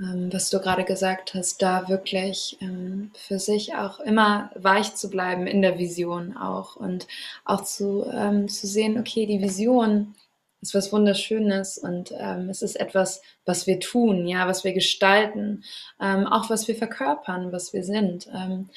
ähm, 0.00 0.32
was 0.32 0.50
du 0.50 0.58
gerade 0.60 0.84
gesagt 0.84 1.34
hast, 1.34 1.62
da 1.62 1.88
wirklich 1.88 2.58
ähm, 2.60 3.12
für 3.14 3.38
sich 3.38 3.74
auch 3.76 4.00
immer 4.00 4.50
weich 4.56 4.94
zu 4.96 5.08
bleiben 5.08 5.46
in 5.46 5.62
der 5.62 5.78
Vision 5.78 6.36
auch 6.36 6.76
und 6.76 7.06
auch 7.44 7.62
zu, 7.62 8.04
ähm, 8.12 8.48
zu 8.48 8.66
sehen, 8.66 8.98
okay, 8.98 9.26
die 9.26 9.40
Vision 9.40 10.14
ist 10.60 10.74
was 10.74 10.92
Wunderschönes 10.92 11.78
und 11.78 12.12
ähm, 12.18 12.48
es 12.48 12.62
ist 12.62 12.74
etwas, 12.76 13.22
was 13.44 13.66
wir 13.66 13.78
tun, 13.78 14.26
ja, 14.26 14.48
was 14.48 14.64
wir 14.64 14.72
gestalten, 14.72 15.62
ähm, 16.00 16.26
auch 16.26 16.50
was 16.50 16.66
wir 16.66 16.74
verkörpern, 16.74 17.52
was 17.52 17.72
wir 17.72 17.84
sind. 17.84 18.28
Ähm, 18.32 18.70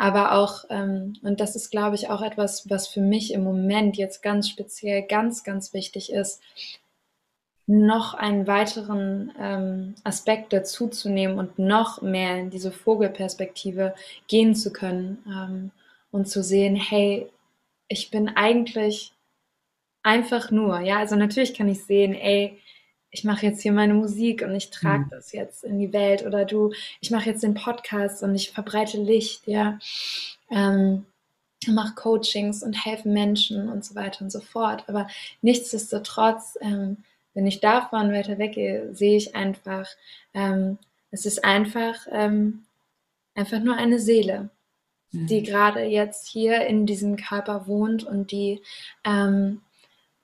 aber 0.00 0.32
auch, 0.32 0.64
und 0.70 1.36
das 1.36 1.54
ist, 1.54 1.70
glaube 1.70 1.94
ich, 1.94 2.10
auch 2.10 2.20
etwas, 2.20 2.68
was 2.68 2.88
für 2.88 3.00
mich 3.00 3.32
im 3.32 3.44
Moment 3.44 3.96
jetzt 3.96 4.20
ganz 4.20 4.48
speziell 4.48 5.02
ganz, 5.02 5.44
ganz 5.44 5.72
wichtig 5.72 6.10
ist, 6.10 6.40
noch 7.66 8.14
einen 8.14 8.46
weiteren 8.46 9.32
ähm, 9.38 9.94
Aspekt 10.04 10.52
dazuzunehmen 10.52 11.38
und 11.38 11.58
noch 11.58 12.02
mehr 12.02 12.38
in 12.38 12.50
diese 12.50 12.72
Vogelperspektive 12.72 13.94
gehen 14.26 14.54
zu 14.54 14.72
können 14.72 15.70
und 16.10 16.28
zu 16.28 16.42
sehen, 16.42 16.76
hey, 16.76 17.28
ich 17.88 18.10
bin 18.10 18.28
eigentlich 18.28 19.12
Einfach 20.02 20.50
nur, 20.50 20.80
ja. 20.80 20.98
Also 20.98 21.14
natürlich 21.14 21.54
kann 21.54 21.68
ich 21.68 21.84
sehen, 21.84 22.14
ey, 22.14 22.58
ich 23.10 23.24
mache 23.24 23.46
jetzt 23.46 23.62
hier 23.62 23.72
meine 23.72 23.94
Musik 23.94 24.42
und 24.42 24.54
ich 24.54 24.70
trage 24.70 25.04
mhm. 25.04 25.10
das 25.10 25.32
jetzt 25.32 25.64
in 25.64 25.78
die 25.78 25.92
Welt 25.92 26.24
oder 26.26 26.44
du, 26.44 26.72
ich 27.00 27.10
mache 27.10 27.26
jetzt 27.26 27.42
den 27.42 27.54
Podcast 27.54 28.22
und 28.22 28.34
ich 28.34 28.50
verbreite 28.50 28.98
Licht, 29.00 29.46
ja. 29.46 29.78
Ähm, 30.50 31.06
mache 31.68 31.94
Coachings 31.94 32.64
und 32.64 32.84
helfe 32.84 33.08
Menschen 33.08 33.68
und 33.68 33.84
so 33.84 33.94
weiter 33.94 34.22
und 34.22 34.32
so 34.32 34.40
fort. 34.40 34.82
Aber 34.88 35.06
nichtsdestotrotz, 35.40 36.58
ähm, 36.60 37.04
wenn 37.34 37.46
ich 37.46 37.60
davon 37.60 38.12
weiter 38.12 38.38
weggehe, 38.38 38.94
sehe 38.94 39.16
ich 39.16 39.34
einfach, 39.34 39.88
ähm, 40.34 40.78
es 41.10 41.26
ist 41.26 41.44
einfach, 41.44 42.06
ähm, 42.10 42.64
einfach 43.34 43.60
nur 43.60 43.76
eine 43.76 43.98
Seele, 43.98 44.50
mhm. 45.12 45.26
die 45.26 45.42
gerade 45.42 45.82
jetzt 45.84 46.28
hier 46.28 46.66
in 46.66 46.86
diesem 46.86 47.16
Körper 47.16 47.66
wohnt 47.66 48.04
und 48.04 48.32
die 48.32 48.60
ähm, 49.04 49.62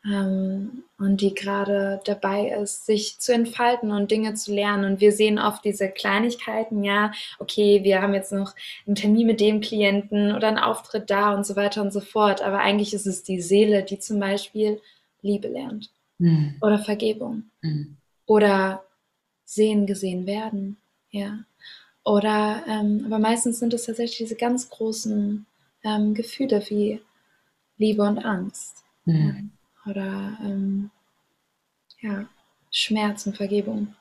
ähm, 0.05 0.85
und 0.99 1.21
die 1.21 1.35
gerade 1.35 2.01
dabei 2.05 2.51
ist, 2.51 2.87
sich 2.87 3.19
zu 3.19 3.33
entfalten 3.33 3.91
und 3.91 4.11
Dinge 4.11 4.35
zu 4.35 4.55
lernen. 4.55 4.85
Und 4.85 5.01
wir 5.01 5.13
sehen 5.13 5.39
oft 5.39 5.65
diese 5.65 5.89
Kleinigkeiten, 5.89 6.85
ja, 6.85 7.13
okay, 7.39 7.83
wir 7.85 8.01
haben 8.01 8.15
jetzt 8.15 8.33
noch 8.33 8.55
einen 8.87 8.95
Termin 8.97 9.27
mit 9.27 9.41
dem 9.41 9.61
Klienten 9.61 10.35
oder 10.35 10.49
einen 10.49 10.59
Auftritt 10.59 11.11
da 11.11 11.35
und 11.35 11.45
so 11.45 11.57
weiter 11.57 11.83
und 11.83 11.93
so 11.93 12.01
fort. 12.01 12.43
Aber 12.43 12.61
eigentlich 12.61 12.95
ist 12.95 13.07
es 13.07 13.23
die 13.23 13.41
Seele, 13.41 13.83
die 13.83 13.99
zum 13.99 14.21
Beispiel 14.21 14.81
Liebe 15.21 15.49
lernt 15.49 15.91
mhm. 16.19 16.57
oder 16.61 16.79
Vergebung 16.79 17.45
mhm. 17.63 17.97
oder 18.27 18.85
sehen, 19.45 19.87
gesehen 19.87 20.27
werden, 20.27 20.77
ja. 21.11 21.45
Oder, 22.05 22.63
ähm, 22.67 23.03
aber 23.05 23.19
meistens 23.19 23.59
sind 23.59 23.75
es 23.75 23.85
tatsächlich 23.85 24.19
diese 24.19 24.37
ganz 24.37 24.71
großen 24.71 25.45
ähm, 25.85 26.15
Gefühle 26.15 26.63
wie 26.69 27.01
Liebe 27.77 28.03
und 28.03 28.19
Angst. 28.25 28.83
Mhm 29.05 29.51
oder 29.89 30.39
ähm, 30.43 30.91
ja, 32.01 32.27
Schmerz 32.71 33.27
und 33.27 33.37
Vergebung. 33.37 33.95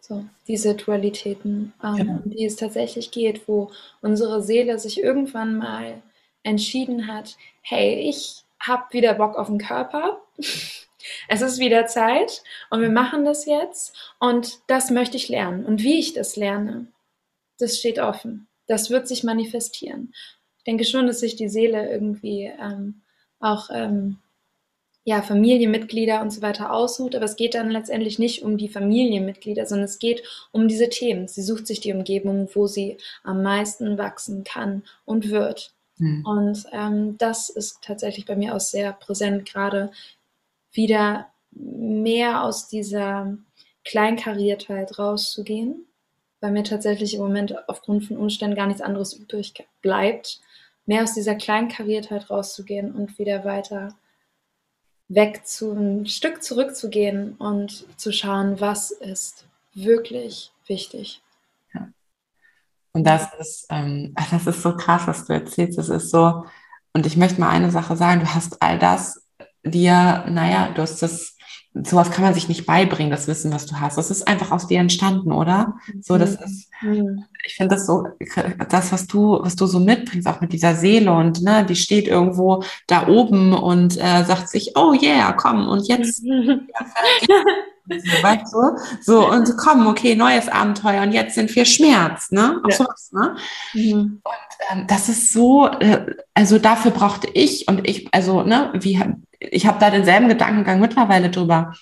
So, 0.00 0.24
diese 0.46 0.74
Dualitäten, 0.74 1.72
ähm, 1.82 1.96
genau. 1.96 2.20
um 2.24 2.30
die 2.30 2.44
es 2.44 2.56
tatsächlich 2.56 3.10
geht, 3.10 3.48
wo 3.48 3.72
unsere 4.02 4.40
Seele 4.42 4.78
sich 4.78 5.02
irgendwann 5.02 5.58
mal 5.58 6.00
entschieden 6.44 7.08
hat, 7.08 7.36
hey, 7.60 8.08
ich 8.08 8.44
habe 8.60 8.84
wieder 8.92 9.14
Bock 9.14 9.36
auf 9.36 9.48
den 9.48 9.58
Körper. 9.58 10.20
es 11.28 11.42
ist 11.42 11.58
wieder 11.58 11.86
Zeit 11.86 12.42
und 12.70 12.80
wir 12.80 12.90
machen 12.90 13.24
das 13.24 13.46
jetzt 13.46 14.14
und 14.18 14.60
das 14.66 14.90
möchte 14.90 15.16
ich 15.16 15.28
lernen. 15.28 15.64
Und 15.64 15.82
wie 15.82 15.98
ich 15.98 16.12
das 16.12 16.36
lerne, 16.36 16.88
das 17.58 17.78
steht 17.78 17.98
offen. 17.98 18.48
Das 18.66 18.90
wird 18.90 19.06
sich 19.06 19.24
manifestieren. 19.24 20.12
Ich 20.58 20.64
denke 20.64 20.84
schon, 20.84 21.06
dass 21.06 21.20
sich 21.20 21.36
die 21.36 21.48
Seele 21.48 21.88
irgendwie 21.88 22.52
ähm, 22.60 23.02
auch 23.38 23.70
ähm, 23.72 24.18
ja, 25.08 25.22
Familienmitglieder 25.22 26.20
und 26.20 26.32
so 26.32 26.42
weiter 26.42 26.72
aussucht, 26.72 27.14
aber 27.14 27.26
es 27.26 27.36
geht 27.36 27.54
dann 27.54 27.70
letztendlich 27.70 28.18
nicht 28.18 28.42
um 28.42 28.58
die 28.58 28.68
Familienmitglieder, 28.68 29.64
sondern 29.64 29.84
es 29.84 30.00
geht 30.00 30.24
um 30.50 30.66
diese 30.66 30.88
Themen. 30.88 31.28
Sie 31.28 31.42
sucht 31.42 31.68
sich 31.68 31.78
die 31.78 31.92
Umgebung, 31.92 32.48
wo 32.54 32.66
sie 32.66 32.98
am 33.22 33.40
meisten 33.40 33.98
wachsen 33.98 34.42
kann 34.42 34.82
und 35.04 35.30
wird. 35.30 35.72
Mhm. 35.98 36.26
Und 36.26 36.64
ähm, 36.72 37.16
das 37.18 37.50
ist 37.50 37.82
tatsächlich 37.82 38.26
bei 38.26 38.34
mir 38.34 38.56
auch 38.56 38.60
sehr 38.60 38.92
präsent, 38.92 39.48
gerade 39.48 39.92
wieder 40.76 41.32
mehr 41.50 42.42
aus 42.42 42.68
dieser 42.68 43.36
Kleinkariertheit 43.84 44.98
rauszugehen, 44.98 45.86
weil 46.40 46.52
mir 46.52 46.64
tatsächlich 46.64 47.14
im 47.14 47.20
Moment 47.20 47.68
aufgrund 47.68 48.04
von 48.04 48.16
Umständen 48.16 48.56
gar 48.56 48.66
nichts 48.66 48.82
anderes 48.82 49.14
übrig 49.14 49.66
bleibt, 49.80 50.40
mehr 50.84 51.02
aus 51.02 51.14
dieser 51.14 51.34
Kleinkariertheit 51.34 52.30
rauszugehen 52.30 52.94
und 52.94 53.18
wieder 53.18 53.44
weiter 53.44 53.94
weg 55.08 55.46
zu 55.46 55.72
ein 55.72 56.06
Stück 56.06 56.42
zurückzugehen 56.42 57.34
und 57.36 57.86
zu 57.98 58.12
schauen, 58.12 58.60
was 58.60 58.90
ist 58.90 59.46
wirklich 59.74 60.52
wichtig. 60.66 61.22
Ja. 61.74 61.88
Und 62.92 63.04
das 63.04 63.32
ist, 63.38 63.66
ähm, 63.70 64.14
das 64.30 64.46
ist 64.46 64.62
so 64.62 64.76
krass, 64.76 65.06
was 65.06 65.26
du 65.26 65.32
erzählst. 65.32 65.78
Das 65.78 65.88
ist 65.88 66.10
so, 66.10 66.44
und 66.92 67.06
ich 67.06 67.16
möchte 67.16 67.40
mal 67.40 67.50
eine 67.50 67.70
Sache 67.70 67.96
sagen, 67.96 68.20
du 68.20 68.34
hast 68.34 68.62
all 68.62 68.78
das 68.78 69.25
dir, 69.70 70.24
naja, 70.28 70.70
du 70.74 70.82
hast 70.82 71.02
das 71.02 71.36
sowas 71.84 72.10
kann 72.10 72.24
man 72.24 72.34
sich 72.34 72.48
nicht 72.48 72.66
beibringen, 72.66 73.10
das 73.10 73.28
Wissen, 73.28 73.52
was 73.52 73.66
du 73.66 73.78
hast. 73.80 73.98
Das 73.98 74.10
ist 74.10 74.26
einfach 74.26 74.50
aus 74.50 74.66
dir 74.66 74.80
entstanden, 74.80 75.32
oder? 75.32 75.74
So, 76.00 76.16
das 76.18 76.38
mhm. 76.38 76.44
ist, 76.44 76.70
mhm. 76.82 77.24
ich 77.44 77.54
finde 77.54 77.74
das 77.74 77.86
so, 77.86 78.04
das, 78.68 78.92
was 78.92 79.06
du, 79.06 79.38
was 79.42 79.56
du 79.56 79.66
so 79.66 79.80
mitbringst, 79.80 80.26
auch 80.26 80.40
mit 80.40 80.52
dieser 80.52 80.74
Seele 80.74 81.12
und, 81.12 81.42
ne, 81.42 81.64
die 81.64 81.76
steht 81.76 82.08
irgendwo 82.08 82.62
da 82.86 83.08
oben 83.08 83.52
und 83.52 83.96
äh, 83.98 84.24
sagt 84.24 84.48
sich, 84.48 84.72
oh 84.76 84.94
yeah, 84.94 85.32
komm, 85.32 85.68
und 85.68 85.86
jetzt, 85.88 86.24
weißt 88.22 88.52
du? 88.52 88.78
So, 89.00 89.30
und 89.30 89.56
komm, 89.56 89.86
okay, 89.86 90.16
neues 90.16 90.48
Abenteuer 90.48 91.02
und 91.02 91.12
jetzt 91.12 91.34
sind 91.34 91.54
wir 91.54 91.64
Schmerz, 91.64 92.30
ne? 92.30 92.60
Auch 92.64 92.70
ja. 92.70 92.76
sowas, 92.76 93.10
ne? 93.12 93.36
Mhm. 93.74 94.20
Und 94.24 94.34
ähm, 94.72 94.86
das 94.88 95.08
ist 95.08 95.32
so, 95.32 95.68
äh, 95.68 96.06
also 96.34 96.58
dafür 96.58 96.90
brauchte 96.90 97.28
ich 97.32 97.68
und 97.68 97.86
ich, 97.86 98.08
also, 98.12 98.42
ne, 98.42 98.70
wie, 98.74 99.00
ich 99.40 99.66
habe 99.66 99.78
da 99.78 99.90
denselben 99.90 100.28
Gedankengang 100.28 100.80
mittlerweile 100.80 101.30
drüber. 101.30 101.72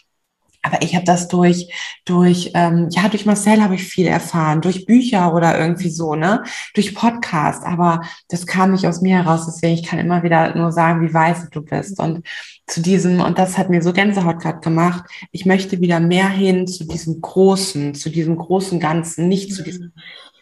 Aber 0.65 0.81
ich 0.81 0.95
habe 0.95 1.05
das 1.05 1.29
durch, 1.29 1.71
durch, 2.07 2.53
ähm, 2.55 2.89
ja, 2.91 3.09
durch 3.11 3.27
Marcel 3.27 3.63
habe 3.63 3.75
ich 3.75 3.85
viel 3.85 4.07
erfahren, 4.07 4.63
durch 4.63 4.87
Bücher 4.87 5.35
oder 5.35 5.59
irgendwie 5.59 5.91
so, 5.91 6.15
ne, 6.15 6.43
durch 6.75 6.95
Podcast. 6.95 7.65
Aber 7.65 8.01
das 8.29 8.47
kam 8.47 8.73
nicht 8.73 8.87
aus 8.87 9.03
mir 9.03 9.19
heraus. 9.19 9.45
Deswegen, 9.45 9.75
ich 9.75 9.83
kann 9.83 9.99
immer 9.99 10.23
wieder 10.23 10.55
nur 10.57 10.73
sagen, 10.73 11.07
wie 11.07 11.13
weise 11.13 11.49
du 11.51 11.61
bist. 11.61 12.01
Und 12.01 12.27
zu 12.67 12.81
diesem, 12.81 13.21
und 13.21 13.39
das 13.39 13.59
hat 13.59 13.69
mir 13.69 13.83
so 13.83 13.93
Gänsehaut 13.93 14.41
gerade 14.41 14.61
gemacht, 14.61 15.05
ich 15.33 15.45
möchte 15.45 15.83
wieder 15.83 16.01
mehr 16.01 16.31
hin 16.31 16.67
zu 16.67 16.85
diesem 16.87 17.21
Großen, 17.21 17.95
zu 17.95 18.09
diesem 18.09 18.39
großen 18.39 18.81
Ganzen, 18.81 19.29
nicht 19.29 19.53
zu 19.53 19.63
diesem 19.63 19.93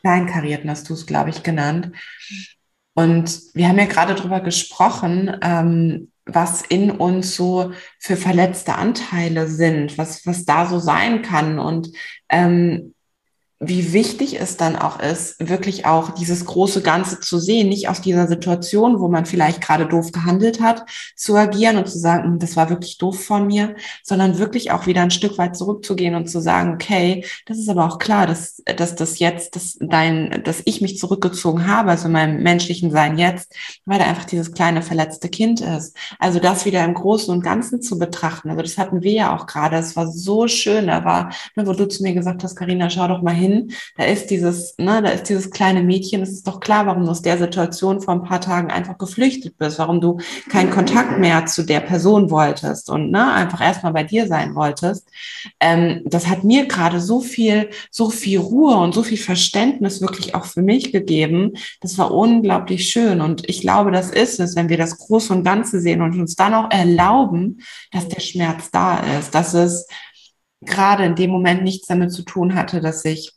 Kleinkarierten, 0.03 0.71
hast 0.71 0.89
du 0.89 0.95
es, 0.95 1.05
glaube 1.05 1.31
ich, 1.31 1.43
genannt. 1.43 1.91
Und 2.95 3.41
wir 3.55 3.69
haben 3.69 3.79
ja 3.79 3.87
gerade 3.87 4.15
drüber 4.15 4.41
gesprochen, 4.41 5.37
ähm, 5.43 6.12
was 6.25 6.63
in 6.63 6.91
uns 6.91 7.35
so 7.35 7.73
für 7.99 8.17
verletzte 8.17 8.75
Anteile 8.75 9.49
sind, 9.49 9.99
was, 9.99 10.27
was 10.27 10.45
da 10.45 10.67
so 10.67 10.79
sein 10.79 11.23
kann. 11.23 11.59
Und 11.59 11.91
ähm, 12.29 12.95
wie 13.65 13.93
wichtig 13.93 14.41
es 14.41 14.57
dann 14.57 14.75
auch 14.75 14.99
ist, 14.99 15.37
wirklich 15.39 15.87
auch 15.87 16.11
dieses 16.11 16.45
große 16.45 16.83
Ganze 16.83 17.21
zu 17.21 17.39
sehen, 17.39 17.69
nicht 17.69 17.89
aus 17.89 18.01
dieser 18.01 18.27
Situation, 18.27 18.99
wo 18.99 19.07
man 19.07 19.25
vielleicht 19.25 19.61
gerade 19.61 19.87
doof 19.87 20.11
gehandelt 20.11 20.61
hat, 20.61 20.85
zu 21.15 21.37
agieren 21.37 21.77
und 21.77 21.89
zu 21.89 21.99
sagen, 21.99 22.25
hm, 22.25 22.39
das 22.41 22.57
war 22.57 22.71
wirklich 22.71 22.99
doof 22.99 23.25
von 23.25 23.47
mir, 23.47 23.77
sondern 24.03 24.39
wirklich 24.39 24.73
auch 24.73 24.87
wieder 24.87 25.03
ein 25.03 25.13
Stück 25.13 25.39
weit 25.39 25.57
zurückzugehen 25.57 26.17
und 26.17 26.29
zu 26.29 26.41
sagen, 26.41 26.75
okay, 26.75 27.25
das 27.47 27.59
ist 27.59 27.69
aber 27.69 27.87
auch 27.87 27.99
klar, 27.99 28.27
dass, 28.27 28.63
dass 28.77 28.97
das 28.97 29.21
jetzt, 29.21 29.55
dass 29.55 29.79
dein, 29.81 30.43
dass 30.45 30.63
ich 30.65 30.81
mich 30.81 30.99
zurückgezogen 30.99 31.69
habe, 31.69 31.91
also 31.91 32.07
in 32.07 32.13
meinem 32.13 32.43
menschlichen 32.43 32.91
Sein 32.91 33.17
jetzt, 33.17 33.55
weil 33.85 34.01
da 34.01 34.07
einfach 34.07 34.25
dieses 34.25 34.53
kleine 34.53 34.83
verletzte 34.83 35.29
Kind 35.29 35.61
ist. 35.61 35.97
Also 36.19 36.41
das 36.41 36.65
wieder 36.65 36.85
im 36.85 36.95
Großen 36.95 37.33
und 37.33 37.45
Ganzen 37.45 37.81
zu 37.81 37.97
betrachten. 37.97 38.51
Also 38.51 38.63
das 38.63 38.77
hatten 38.77 39.03
wir 39.03 39.13
ja 39.13 39.37
auch 39.37 39.47
gerade. 39.47 39.77
Es 39.77 39.95
war 39.95 40.09
so 40.11 40.49
schön. 40.49 40.89
Da 40.89 41.05
war, 41.05 41.33
ne, 41.55 41.67
wo 41.67 41.73
du 41.73 41.87
zu 41.87 42.03
mir 42.03 42.13
gesagt 42.13 42.43
hast, 42.43 42.57
Karina, 42.57 42.91
schau 42.91 43.07
doch 43.07 43.23
mal 43.23 43.35
hin, 43.35 43.52
hin, 43.53 43.73
da 43.97 44.05
ist 44.05 44.31
dieses, 44.31 44.75
ne, 44.79 45.03
da 45.03 45.11
ist 45.11 45.29
dieses 45.29 45.51
kleine 45.51 45.83
Mädchen, 45.83 46.23
es 46.23 46.31
ist 46.31 46.47
doch 46.47 46.61
klar, 46.61 46.87
warum 46.87 47.05
du 47.05 47.11
aus 47.11 47.23
der 47.23 47.39
Situation 47.39 48.01
vor 48.01 48.15
ein 48.15 48.23
paar 48.23 48.41
Tagen 48.41 48.71
einfach 48.71 48.99
geflüchtet 48.99 49.57
bist, 49.59 49.79
warum 49.79 50.01
du 50.01 50.19
keinen 50.49 50.71
Kontakt 50.71 51.19
mehr 51.19 51.47
zu 51.47 51.65
der 51.65 51.81
Person 51.81 52.31
wolltest 52.31 52.91
und 52.91 53.11
ne, 53.11 53.33
einfach 53.33 53.61
erstmal 53.61 53.93
bei 53.93 54.05
dir 54.05 54.27
sein 54.27 54.55
wolltest. 54.55 55.09
Ähm, 55.61 56.03
das 56.05 56.29
hat 56.29 56.45
mir 56.45 56.67
gerade 56.67 57.01
so 57.01 57.21
viel, 57.21 57.71
so 57.91 58.11
viel 58.11 58.39
Ruhe 58.39 58.77
und 58.77 58.95
so 58.95 59.03
viel 59.03 59.19
Verständnis 59.19 60.01
wirklich 60.01 60.35
auch 60.35 60.45
für 60.45 60.63
mich 60.63 60.93
gegeben. 60.93 61.53
Das 61.81 61.99
war 61.99 62.13
unglaublich 62.13 62.89
schön. 62.89 63.21
Und 63.21 63.49
ich 63.49 63.61
glaube, 63.61 63.91
das 63.91 64.11
ist 64.11 64.41
es, 64.41 64.57
wenn 64.57 64.69
wir 64.69 64.79
das 64.79 64.99
Große 64.99 65.33
und 65.33 65.45
Ganze 65.45 65.81
sehen 65.81 66.03
und 66.03 66.19
uns 66.19 66.37
dann 66.37 66.55
auch 66.55 66.71
erlauben, 66.71 67.61
dass 67.91 68.09
der 68.09 68.21
Schmerz 68.21 68.71
da 68.71 68.99
ist, 69.19 69.35
dass 69.35 69.55
es 69.55 69.87
gerade 70.65 71.05
in 71.05 71.15
dem 71.15 71.31
Moment 71.31 71.63
nichts 71.63 71.87
damit 71.87 72.13
zu 72.13 72.23
tun 72.23 72.55
hatte, 72.55 72.81
dass 72.81 73.05
ich 73.05 73.33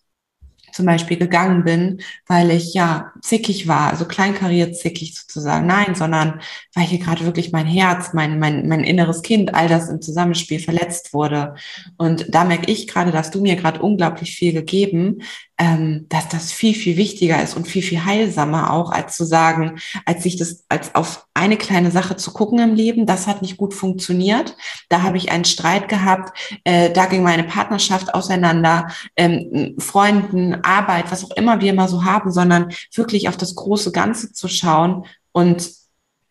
zum 0.76 0.86
Beispiel 0.86 1.18
gegangen 1.18 1.64
bin, 1.64 2.02
weil 2.28 2.52
ich 2.52 2.74
ja 2.74 3.14
zickig 3.22 3.66
war, 3.68 3.92
also 3.92 4.06
kleinkariert 4.06 4.76
zickig 4.76 5.16
sozusagen. 5.16 5.66
Nein, 5.66 5.96
sondern 5.96 6.42
weil 6.74 6.84
hier 6.84 7.00
gerade 7.00 7.24
wirklich 7.24 7.54
mein 7.54 7.66
Herz, 7.66 8.12
mein, 8.14 8.40
mein, 8.40 8.68
mein 8.68 8.84
inneres 8.84 9.22
Kind, 9.22 9.56
all 9.56 9.70
das 9.70 9.88
im 9.88 10.02
Zusammenspiel 10.02 10.60
verletzt 10.60 11.14
wurde. 11.14 11.56
Und 11.98 12.26
da 12.36 12.44
merke 12.44 12.70
ich 12.70 12.88
gerade, 12.88 13.12
dass 13.12 13.32
du 13.32 13.42
mir 13.42 13.56
gerade 13.56 13.82
unglaublich 13.82 14.36
viel 14.36 14.52
gegeben, 14.52 15.20
ähm, 15.58 16.06
dass 16.10 16.28
das 16.28 16.52
viel, 16.52 16.76
viel 16.76 16.98
wichtiger 16.98 17.42
ist 17.42 17.56
und 17.56 17.68
viel, 17.68 17.82
viel 17.82 18.04
heilsamer 18.04 18.74
auch, 18.74 18.92
als 18.92 19.16
zu 19.16 19.24
sagen, 19.24 19.80
als 20.06 20.24
sich 20.24 20.36
das, 20.36 20.66
als 20.68 20.96
auf 20.96 21.28
eine 21.34 21.56
kleine 21.56 21.92
Sache 21.92 22.18
zu 22.18 22.32
gucken 22.32 22.60
im 22.60 22.76
Leben, 22.76 23.06
das 23.06 23.26
hat 23.28 23.42
nicht 23.42 23.56
gut 23.56 23.74
funktioniert. 23.74 24.58
Da 24.90 25.02
habe 25.02 25.18
ich 25.18 25.32
einen 25.32 25.46
Streit 25.46 25.88
gehabt, 25.88 26.38
äh, 26.66 26.92
da 26.92 27.06
ging 27.06 27.24
meine 27.24 27.46
Partnerschaft 27.46 28.14
auseinander, 28.14 28.88
ähm, 29.16 29.76
Freunden, 29.80 30.56
Arbeit, 30.64 31.12
was 31.12 31.24
auch 31.24 31.36
immer 31.38 31.62
wir 31.62 31.72
immer 31.72 31.88
so 31.88 32.04
haben, 32.04 32.32
sondern 32.32 32.74
wirklich 32.94 33.30
auf 33.30 33.38
das 33.38 33.56
große 33.56 33.92
Ganze 33.94 34.34
zu 34.34 34.50
schauen. 34.50 35.06
Und 35.32 35.72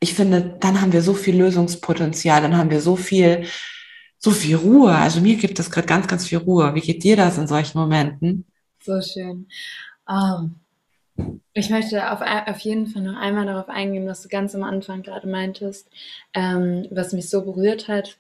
ich 0.01 0.13
finde, 0.13 0.57
dann 0.61 0.83
haben 0.83 0.93
wir 0.93 1.03
so 1.03 1.15
viel 1.15 1.37
Lösungspotenzial, 1.37 2.43
dann 2.43 2.59
haben 2.59 2.71
wir 2.71 2.83
so 2.83 2.95
viel, 2.95 3.47
so 4.19 4.33
viel 4.33 4.57
Ruhe. 4.57 4.95
Also 4.95 5.21
mir 5.23 5.37
gibt 5.37 5.59
es 5.59 5.71
gerade 5.71 5.87
ganz, 5.87 6.09
ganz 6.09 6.27
viel 6.27 6.39
Ruhe. 6.39 6.75
Wie 6.75 6.81
geht 6.81 7.05
dir 7.05 7.17
das 7.17 7.39
in 7.39 7.47
solchen 7.47 7.79
Momenten? 7.79 8.45
So 8.85 9.01
schön. 9.01 9.49
Um, 10.07 10.61
ähm, 11.17 11.41
ich 11.55 11.71
möchte 11.71 12.11
auf, 12.11 12.21
auf 12.21 12.59
jeden 12.59 12.87
Fall 12.87 13.03
noch 13.03 13.17
einmal 13.17 13.47
darauf 13.47 13.69
eingehen, 13.69 14.07
was 14.07 14.23
du 14.23 14.29
ganz 14.29 14.55
am 14.55 14.63
Anfang 14.63 15.03
gerade 15.03 15.27
meintest, 15.27 15.89
ähm, 16.35 16.87
was 16.91 17.13
mich 17.13 17.31
so 17.31 17.45
berührt 17.45 17.89
hat. 17.89 18.19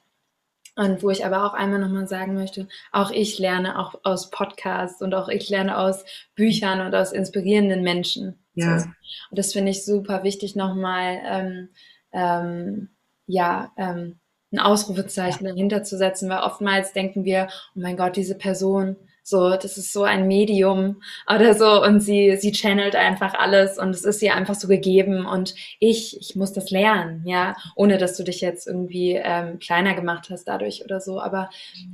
Und 0.76 1.04
wo 1.04 1.10
ich 1.10 1.24
aber 1.24 1.44
auch 1.44 1.54
einmal 1.54 1.78
nochmal 1.78 2.08
sagen 2.08 2.34
möchte, 2.34 2.66
auch 2.90 3.12
ich 3.12 3.38
lerne 3.38 3.78
auch 3.78 3.94
aus 4.02 4.30
Podcasts 4.30 5.02
und 5.02 5.14
auch 5.14 5.28
ich 5.28 5.48
lerne 5.48 5.78
aus 5.78 6.04
Büchern 6.34 6.80
und 6.80 6.92
aus 6.96 7.12
inspirierenden 7.12 7.82
Menschen. 7.82 8.40
Ja. 8.54 8.80
So. 8.80 8.86
Und 9.30 9.38
das 9.38 9.52
finde 9.52 9.70
ich 9.70 9.84
super 9.84 10.24
wichtig 10.24 10.56
nochmal, 10.56 11.20
ähm, 11.24 11.68
ähm, 12.10 12.88
ja, 13.26 13.70
ähm, 13.76 14.18
ein 14.52 14.58
Ausrufezeichen 14.58 15.44
dahinter 15.44 15.84
zu 15.84 15.96
setzen, 15.96 16.28
weil 16.28 16.40
oftmals 16.40 16.92
denken 16.92 17.24
wir, 17.24 17.48
oh 17.76 17.80
mein 17.80 17.96
Gott, 17.96 18.16
diese 18.16 18.34
Person, 18.34 18.96
so, 19.24 19.56
das 19.56 19.78
ist 19.78 19.92
so 19.92 20.02
ein 20.04 20.28
Medium 20.28 21.02
oder 21.28 21.54
so 21.54 21.82
und 21.82 22.00
sie, 22.00 22.36
sie 22.36 22.52
channelt 22.52 22.94
einfach 22.94 23.34
alles 23.34 23.78
und 23.78 23.90
es 23.90 24.04
ist 24.04 24.22
ihr 24.22 24.34
einfach 24.34 24.54
so 24.54 24.68
gegeben 24.68 25.24
und 25.24 25.54
ich, 25.80 26.20
ich 26.20 26.36
muss 26.36 26.52
das 26.52 26.70
lernen, 26.70 27.26
ja, 27.26 27.56
ohne 27.74 27.96
dass 27.96 28.16
du 28.18 28.22
dich 28.22 28.42
jetzt 28.42 28.66
irgendwie 28.66 29.12
ähm, 29.12 29.58
kleiner 29.58 29.94
gemacht 29.94 30.28
hast 30.30 30.44
dadurch 30.44 30.84
oder 30.84 31.00
so. 31.00 31.20
Aber 31.20 31.48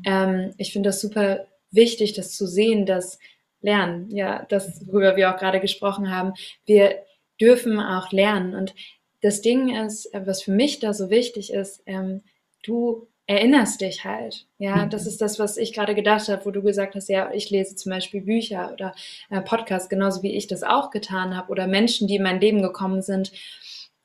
ähm, 0.05 0.53
ich 0.59 0.73
finde 0.73 0.89
das 0.89 1.01
super 1.01 1.47
wichtig, 1.71 2.15
das 2.15 2.37
zu 2.37 2.47
sehen, 2.47 2.85
dass 2.85 3.19
Lernen, 3.63 4.11
ja, 4.11 4.45
das, 4.49 4.87
worüber 4.87 5.17
wir 5.17 5.33
auch 5.33 5.39
gerade 5.39 5.61
gesprochen 5.61 6.11
haben, 6.11 6.33
wir 6.65 7.03
dürfen 7.41 7.79
auch 7.79 8.11
lernen. 8.11 8.55
Und 8.55 8.75
das 9.21 9.43
Ding 9.43 9.75
ist, 9.85 10.11
was 10.15 10.43
für 10.43 10.53
mich 10.53 10.81
da 10.81 10.95
so 10.95 11.11
wichtig 11.11 11.53
ist, 11.53 11.83
ähm, 11.87 12.23
du 12.63 13.07
erinnerst 13.31 13.81
dich 13.81 14.05
halt. 14.05 14.45
Ja, 14.59 14.85
mhm. 14.85 14.91
das 14.91 15.07
ist 15.07 15.21
das, 15.21 15.39
was 15.39 15.57
ich 15.57 15.73
gerade 15.73 15.95
gedacht 15.95 16.29
habe, 16.29 16.45
wo 16.45 16.51
du 16.51 16.63
gesagt 16.63 16.97
hast, 16.97 17.09
ja, 17.09 17.31
ich 17.33 17.49
lese 17.49 17.77
zum 17.77 17.91
Beispiel 17.91 18.23
Bücher 18.23 18.73
oder 18.73 18.93
äh, 19.31 19.41
Podcasts, 19.41 19.89
genauso 19.89 20.25
wie 20.25 20.35
ich 20.35 20.49
das 20.49 20.65
auch 20.65 20.91
getan 20.91 21.37
habe, 21.37 21.49
oder 21.53 21.69
Menschen, 21.69 22.09
die 22.09 22.17
in 22.17 22.25
mein 22.25 22.41
Leben 22.41 22.61
gekommen 22.61 23.03
sind, 23.03 23.31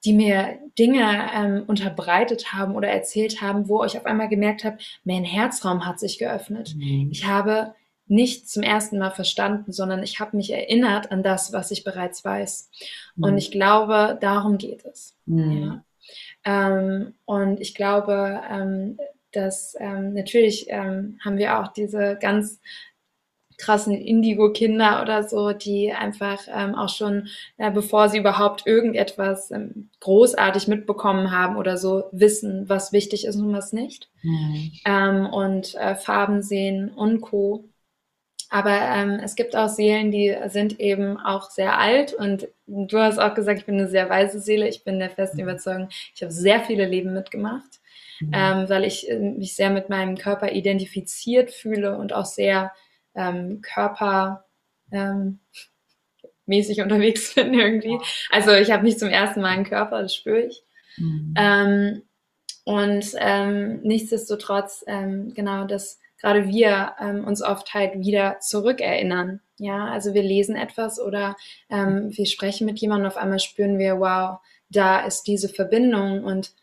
die 0.05 0.13
mir 0.13 0.59
Dinge 0.77 1.31
ähm, 1.33 1.63
unterbreitet 1.65 2.53
haben 2.53 2.75
oder 2.75 2.89
erzählt 2.89 3.41
haben, 3.41 3.67
wo 3.67 3.83
ich 3.83 3.97
auf 3.97 4.05
einmal 4.05 4.29
gemerkt 4.29 4.63
habe, 4.63 4.77
mein 5.05 5.23
Herzraum 5.23 5.87
hat 5.87 5.99
sich 5.99 6.19
geöffnet. 6.19 6.75
Mhm. 6.77 7.09
Ich 7.11 7.25
habe 7.25 7.73
nicht 8.05 8.47
zum 8.47 8.61
ersten 8.61 8.99
Mal 8.99 9.09
verstanden, 9.09 9.71
sondern 9.71 10.03
ich 10.03 10.19
habe 10.19 10.37
mich 10.37 10.53
erinnert 10.53 11.11
an 11.11 11.23
das, 11.23 11.51
was 11.51 11.71
ich 11.71 11.83
bereits 11.83 12.23
weiß. 12.23 12.69
Mhm. 13.15 13.23
Und 13.23 13.37
ich 13.39 13.49
glaube, 13.49 14.19
darum 14.21 14.59
geht 14.59 14.85
es. 14.85 15.15
Mhm. 15.25 15.63
Ja. 15.63 15.83
Ähm, 16.45 17.15
und 17.25 17.59
ich 17.59 17.73
glaube, 17.73 18.39
ähm, 18.49 18.99
dass 19.35 19.75
ähm, 19.79 20.13
natürlich 20.13 20.67
ähm, 20.69 21.19
haben 21.23 21.37
wir 21.37 21.59
auch 21.59 21.69
diese 21.69 22.17
ganz 22.19 22.59
krassen 23.57 23.93
Indigo-Kinder 23.93 25.01
oder 25.01 25.23
so, 25.23 25.53
die 25.53 25.91
einfach 25.91 26.41
ähm, 26.53 26.75
auch 26.75 26.89
schon, 26.89 27.27
äh, 27.57 27.71
bevor 27.71 28.09
sie 28.09 28.17
überhaupt 28.17 28.65
irgendetwas 28.67 29.51
ähm, 29.51 29.89
großartig 30.01 30.67
mitbekommen 30.67 31.31
haben 31.31 31.55
oder 31.55 31.77
so, 31.77 32.05
wissen, 32.11 32.67
was 32.67 32.91
wichtig 32.91 33.25
ist 33.25 33.35
und 33.37 33.53
was 33.53 33.73
nicht. 33.73 34.09
Mhm. 34.23 34.71
Ähm, 34.85 35.25
und 35.27 35.75
äh, 35.75 35.95
Farben 35.95 36.41
sehen 36.41 36.89
und 36.89 37.21
Co. 37.21 37.65
Aber 38.49 38.71
ähm, 38.71 39.19
es 39.23 39.35
gibt 39.35 39.55
auch 39.55 39.69
Seelen, 39.69 40.11
die 40.11 40.35
sind 40.47 40.79
eben 40.79 41.17
auch 41.17 41.49
sehr 41.49 41.79
alt 41.79 42.13
und 42.13 42.47
du 42.67 42.99
hast 42.99 43.17
auch 43.17 43.33
gesagt, 43.33 43.59
ich 43.59 43.65
bin 43.65 43.75
eine 43.75 43.87
sehr 43.87 44.09
weise 44.09 44.39
Seele. 44.39 44.67
Ich 44.67 44.83
bin 44.83 44.99
der 44.99 45.09
festen 45.09 45.37
mhm. 45.37 45.43
Überzeugung, 45.43 45.89
ich 46.13 46.21
habe 46.21 46.31
sehr 46.31 46.59
viele 46.61 46.85
Leben 46.85 47.13
mitgemacht 47.13 47.79
mhm. 48.19 48.31
ähm, 48.33 48.69
weil 48.69 48.83
ich 48.83 49.09
äh, 49.09 49.19
mich 49.19 49.55
sehr 49.55 49.69
mit 49.69 49.89
meinem 49.89 50.17
Körper 50.17 50.51
identifiziert 50.51 51.51
fühle 51.51 51.97
und 51.97 52.13
auch 52.13 52.25
sehr 52.25 52.71
ähm, 53.15 53.61
körpermäßig 53.61 54.43
ähm, 54.91 56.83
unterwegs 56.83 57.35
bin 57.35 57.53
irgendwie. 57.53 57.99
Also 58.29 58.53
ich 58.53 58.71
habe 58.71 58.83
nicht 58.83 58.99
zum 58.99 59.09
ersten 59.09 59.41
Mal 59.41 59.49
einen 59.49 59.65
Körper, 59.65 60.01
das 60.01 60.15
spüre 60.15 60.41
ich. 60.41 60.63
Mhm. 60.97 61.33
Ähm, 61.37 62.01
und 62.63 63.05
ähm, 63.19 63.81
nichtsdestotrotz, 63.83 64.83
genau, 64.87 65.65
dass 65.65 65.99
gerade 66.19 66.47
wir 66.47 66.95
uns 67.23 67.43
oft 67.43 67.75
halt 67.75 67.99
wieder 67.99 68.39
zurückerinnern. 68.39 69.39
Ja, 69.57 69.85
also 69.85 70.15
wir 70.15 70.23
lesen 70.23 70.55
etwas 70.55 70.99
oder 70.99 71.35
ähm, 71.69 72.09
wir 72.09 72.25
sprechen 72.25 72.65
mit 72.65 72.79
jemandem, 72.79 73.07
auf 73.07 73.17
einmal 73.17 73.39
spüren 73.39 73.77
wir, 73.77 73.99
wow, 73.99 74.39
da 74.69 75.05
ist 75.05 75.23
diese 75.23 75.49
Verbindung 75.49 76.23
und 76.23 76.53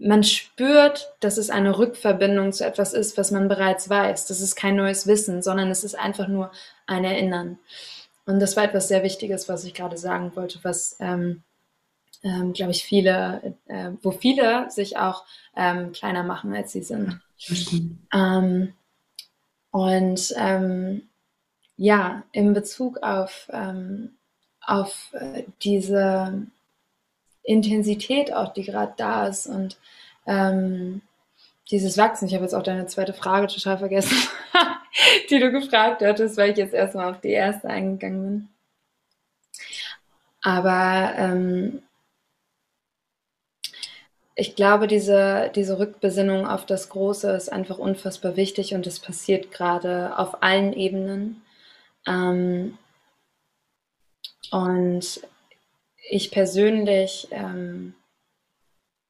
man 0.00 0.24
spürt, 0.24 1.12
dass 1.20 1.36
es 1.36 1.50
eine 1.50 1.76
Rückverbindung 1.78 2.52
zu 2.52 2.64
etwas 2.64 2.94
ist, 2.94 3.18
was 3.18 3.30
man 3.30 3.48
bereits 3.48 3.90
weiß. 3.90 4.26
Das 4.26 4.40
ist 4.40 4.56
kein 4.56 4.76
neues 4.76 5.06
Wissen, 5.06 5.42
sondern 5.42 5.70
es 5.70 5.84
ist 5.84 5.94
einfach 5.94 6.26
nur 6.26 6.50
ein 6.86 7.04
Erinnern. 7.04 7.58
Und 8.24 8.40
das 8.40 8.56
war 8.56 8.64
etwas 8.64 8.88
sehr 8.88 9.02
Wichtiges, 9.02 9.48
was 9.48 9.64
ich 9.64 9.74
gerade 9.74 9.98
sagen 9.98 10.32
wollte, 10.34 10.58
was, 10.62 10.96
ähm, 11.00 11.42
ähm, 12.22 12.52
glaube 12.52 12.72
ich, 12.72 12.82
viele, 12.82 13.54
äh, 13.66 13.90
wo 14.02 14.10
viele 14.10 14.70
sich 14.70 14.96
auch 14.96 15.24
ähm, 15.54 15.92
kleiner 15.92 16.22
machen, 16.22 16.54
als 16.54 16.72
sie 16.72 16.82
sind. 16.82 17.20
Ähm, 18.12 18.72
und 19.70 20.34
ähm, 20.36 21.08
ja, 21.76 22.22
in 22.32 22.52
Bezug 22.54 23.02
auf, 23.02 23.48
ähm, 23.52 24.12
auf 24.60 25.12
äh, 25.12 25.44
diese 25.62 26.46
Intensität 27.50 28.32
auch, 28.32 28.52
die 28.52 28.64
gerade 28.64 28.92
da 28.96 29.26
ist 29.26 29.46
und 29.46 29.78
ähm, 30.26 31.02
dieses 31.70 31.98
Wachsen. 31.98 32.26
Ich 32.26 32.34
habe 32.34 32.44
jetzt 32.44 32.54
auch 32.54 32.62
deine 32.62 32.86
zweite 32.86 33.12
Frage 33.12 33.46
total 33.46 33.78
vergessen, 33.78 34.16
die 35.30 35.38
du 35.38 35.50
gefragt 35.50 36.02
hattest, 36.02 36.36
weil 36.36 36.50
ich 36.50 36.56
jetzt 36.56 36.74
erstmal 36.74 37.10
auf 37.10 37.20
die 37.20 37.30
erste 37.30 37.68
eingegangen 37.68 38.22
bin. 38.22 38.48
Aber 40.42 41.12
ähm, 41.16 41.82
ich 44.34 44.56
glaube, 44.56 44.86
diese, 44.86 45.50
diese 45.54 45.78
Rückbesinnung 45.78 46.46
auf 46.46 46.64
das 46.64 46.88
Große 46.88 47.30
ist 47.32 47.52
einfach 47.52 47.78
unfassbar 47.78 48.36
wichtig 48.36 48.74
und 48.74 48.86
es 48.86 48.98
passiert 48.98 49.50
gerade 49.50 50.18
auf 50.18 50.42
allen 50.42 50.72
Ebenen. 50.72 51.42
Ähm, 52.06 52.78
und 54.50 55.20
ich 56.10 56.30
persönlich 56.30 57.28
ähm, 57.30 57.94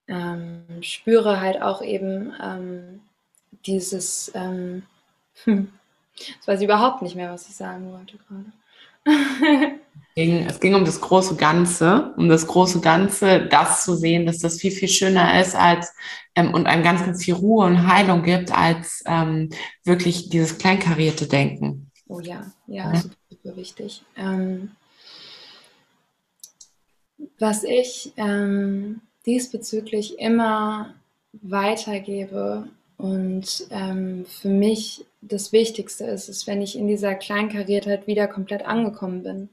ähm, 0.07 0.65
spüre 0.83 1.41
halt 1.41 1.63
auch 1.63 1.83
eben 1.83 2.33
ähm, 2.43 3.01
dieses, 3.65 4.31
ähm, 4.35 4.83
hm, 5.45 5.73
jetzt 6.15 6.47
weiß 6.47 6.61
ich 6.61 6.67
überhaupt 6.67 7.03
nicht 7.03 7.17
mehr, 7.17 7.33
was 7.33 7.49
ich 7.49 7.57
sagen 7.57 7.91
wollte 7.93 8.19
gerade. 8.19 9.81
es 10.15 10.61
ging 10.61 10.75
um 10.75 10.85
das 10.85 11.01
große 11.01 11.37
Ganze, 11.37 12.13
um 12.19 12.29
das 12.29 12.47
große 12.47 12.81
Ganze, 12.81 13.47
das 13.47 13.85
zu 13.85 13.97
sehen, 13.97 14.27
dass 14.27 14.39
das 14.41 14.59
viel, 14.59 14.73
viel 14.73 14.89
schöner 14.89 15.41
ist 15.41 15.57
als 15.57 15.95
ähm, 16.35 16.53
und 16.53 16.67
einem 16.67 16.83
ganz, 16.83 17.03
ganz 17.03 17.25
viel 17.25 17.35
Ruhe 17.35 17.65
und 17.65 17.87
Heilung 17.87 18.23
gibt, 18.23 18.53
als 18.53 19.03
ähm, 19.07 19.49
wirklich 19.85 20.29
dieses 20.29 20.59
kleinkarierte 20.59 21.27
Denken. 21.27 21.91
Oh 22.09 22.21
ja, 22.21 22.45
ja, 22.67 22.93
ja. 22.93 23.01
Super, 23.01 23.15
super 23.31 23.57
wichtig. 23.57 24.03
Ähm, 24.17 24.73
was 27.39 27.65
ich 27.65 28.13
ähm, 28.17 29.01
diesbezüglich 29.27 30.19
immer 30.19 30.95
weitergebe 31.33 32.69
und 32.97 33.67
ähm, 33.71 34.27
für 34.27 34.49
mich 34.49 35.05
das 35.23 35.53
Wichtigste 35.53 36.05
ist, 36.05 36.29
ist, 36.29 36.47
wenn 36.47 36.63
ich 36.63 36.77
in 36.77 36.89
dieser 36.89 37.15
Kleinkariertheit 37.15 38.07
wieder 38.07 38.27
komplett 38.27 38.65
angekommen 38.65 39.23
bin, 39.23 39.49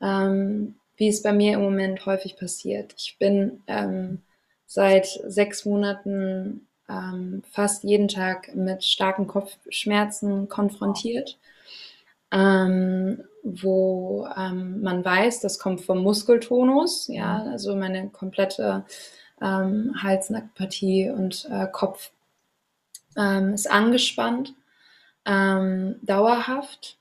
ähm, 0.00 0.74
wie 0.96 1.08
es 1.08 1.22
bei 1.22 1.32
mir 1.32 1.54
im 1.54 1.62
Moment 1.62 2.06
häufig 2.06 2.36
passiert. 2.36 2.94
Ich 2.96 3.16
bin 3.18 3.62
ähm, 3.66 4.22
seit 4.66 5.06
sechs 5.26 5.64
Monaten 5.64 6.66
ähm, 6.88 7.42
fast 7.50 7.84
jeden 7.84 8.08
Tag 8.08 8.54
mit 8.54 8.84
starken 8.84 9.26
Kopfschmerzen 9.26 10.48
konfrontiert 10.48 11.38
ähm, 12.32 13.24
wo 13.48 14.26
ähm, 14.36 14.82
man 14.82 15.04
weiß, 15.04 15.40
das 15.40 15.58
kommt 15.58 15.80
vom 15.80 16.02
Muskeltonus, 16.02 17.06
ja, 17.06 17.44
mhm. 17.44 17.52
also 17.52 17.76
meine 17.76 18.08
komplette 18.08 18.84
ähm, 19.40 19.94
Halsnackenpartie 20.02 21.10
und 21.10 21.48
äh, 21.50 21.68
Kopf 21.70 22.10
ähm, 23.16 23.54
ist 23.54 23.70
angespannt, 23.70 24.54
ähm, 25.24 25.96
dauerhaft. 26.02 26.98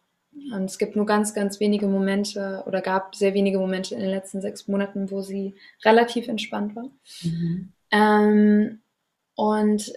Und 0.54 0.66
es 0.66 0.78
gibt 0.78 0.96
nur 0.96 1.06
ganz, 1.06 1.34
ganz 1.34 1.60
wenige 1.60 1.88
Momente 1.88 2.64
oder 2.68 2.82
gab 2.82 3.16
sehr 3.16 3.34
wenige 3.34 3.58
Momente 3.58 3.96
in 3.96 4.02
den 4.02 4.10
letzten 4.10 4.42
sechs 4.42 4.68
Monaten, 4.68 5.10
wo 5.10 5.22
sie 5.22 5.56
relativ 5.84 6.28
entspannt 6.28 6.76
war. 6.76 6.90
Mhm. 7.24 7.72
Ähm, 7.92 8.82
und 9.36 9.94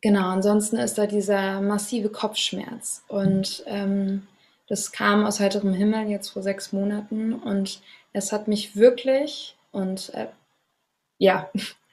Genau, 0.00 0.28
ansonsten 0.28 0.76
ist 0.76 0.96
da 0.96 1.06
dieser 1.06 1.60
massive 1.60 2.08
Kopfschmerz. 2.08 3.02
Und 3.08 3.64
ähm, 3.66 4.28
das 4.68 4.92
kam 4.92 5.24
aus 5.24 5.40
heiterem 5.40 5.72
Himmel 5.72 6.08
jetzt 6.08 6.28
vor 6.28 6.42
sechs 6.42 6.72
Monaten 6.72 7.32
und 7.32 7.80
es 8.12 8.32
hat 8.32 8.48
mich 8.48 8.76
wirklich 8.76 9.56
und 9.72 10.12
äh, 10.14 10.28
ja, 11.18 11.50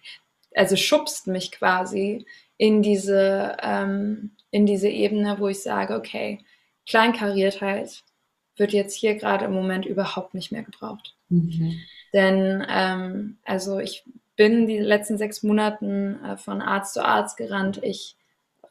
also 0.56 0.76
schubst 0.76 1.28
mich 1.28 1.52
quasi 1.52 2.26
in 2.58 2.82
diese, 2.82 3.58
ähm, 3.62 4.32
in 4.52 4.66
diese 4.66 4.90
Ebene, 4.90 5.40
wo 5.40 5.48
ich 5.48 5.62
sage, 5.62 5.96
okay, 5.96 6.40
Kleinkariertheit 6.86 8.04
wird 8.56 8.72
jetzt 8.72 8.96
hier 8.96 9.16
gerade 9.16 9.46
im 9.46 9.54
Moment 9.54 9.86
überhaupt 9.86 10.34
nicht 10.34 10.52
mehr 10.52 10.64
gebraucht. 10.64 11.16
Mhm. 11.30 11.80
Denn 12.14 12.66
ähm, 12.70 13.38
also 13.44 13.80
ich 13.80 14.04
bin 14.36 14.68
die 14.68 14.80
letzten 14.80 15.18
sechs 15.18 15.44
Monaten 15.44 16.24
äh, 16.24 16.38
von 16.38 16.62
Arzt 16.62 16.94
zu 16.94 17.04
Arzt 17.04 17.38
gerannt. 17.38 17.82
Ich 17.84 18.16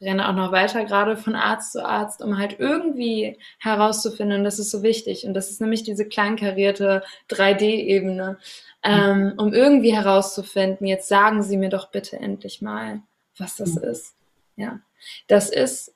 renne 0.01 0.29
auch 0.29 0.35
noch 0.35 0.53
weiter 0.53 0.85
gerade 0.85 1.17
von 1.17 1.35
Arzt 1.35 1.73
zu 1.73 1.85
Arzt, 1.85 2.23
um 2.23 2.39
halt 2.39 2.59
irgendwie 2.59 3.39
herauszufinden, 3.59 4.39
und 4.39 4.45
das 4.45 4.59
ist 4.59 4.71
so 4.71 4.83
wichtig, 4.83 5.27
und 5.27 5.35
das 5.35 5.51
ist 5.51 5.61
nämlich 5.61 5.83
diese 5.83 6.07
kleinkarierte 6.07 7.03
3D-Ebene, 7.31 8.39
ähm, 8.83 9.35
um 9.39 9.53
irgendwie 9.53 9.95
herauszufinden, 9.95 10.87
jetzt 10.87 11.09
sagen 11.09 11.43
Sie 11.43 11.57
mir 11.57 11.71
doch 11.71 11.91
bitte 11.91 12.19
endlich 12.19 12.61
mal, 12.61 13.03
was 13.39 13.57
das 13.57 13.77
mhm. 13.77 13.85
ist. 13.85 14.15
Ja, 14.57 14.81
das 15.27 15.51
ist 15.51 15.95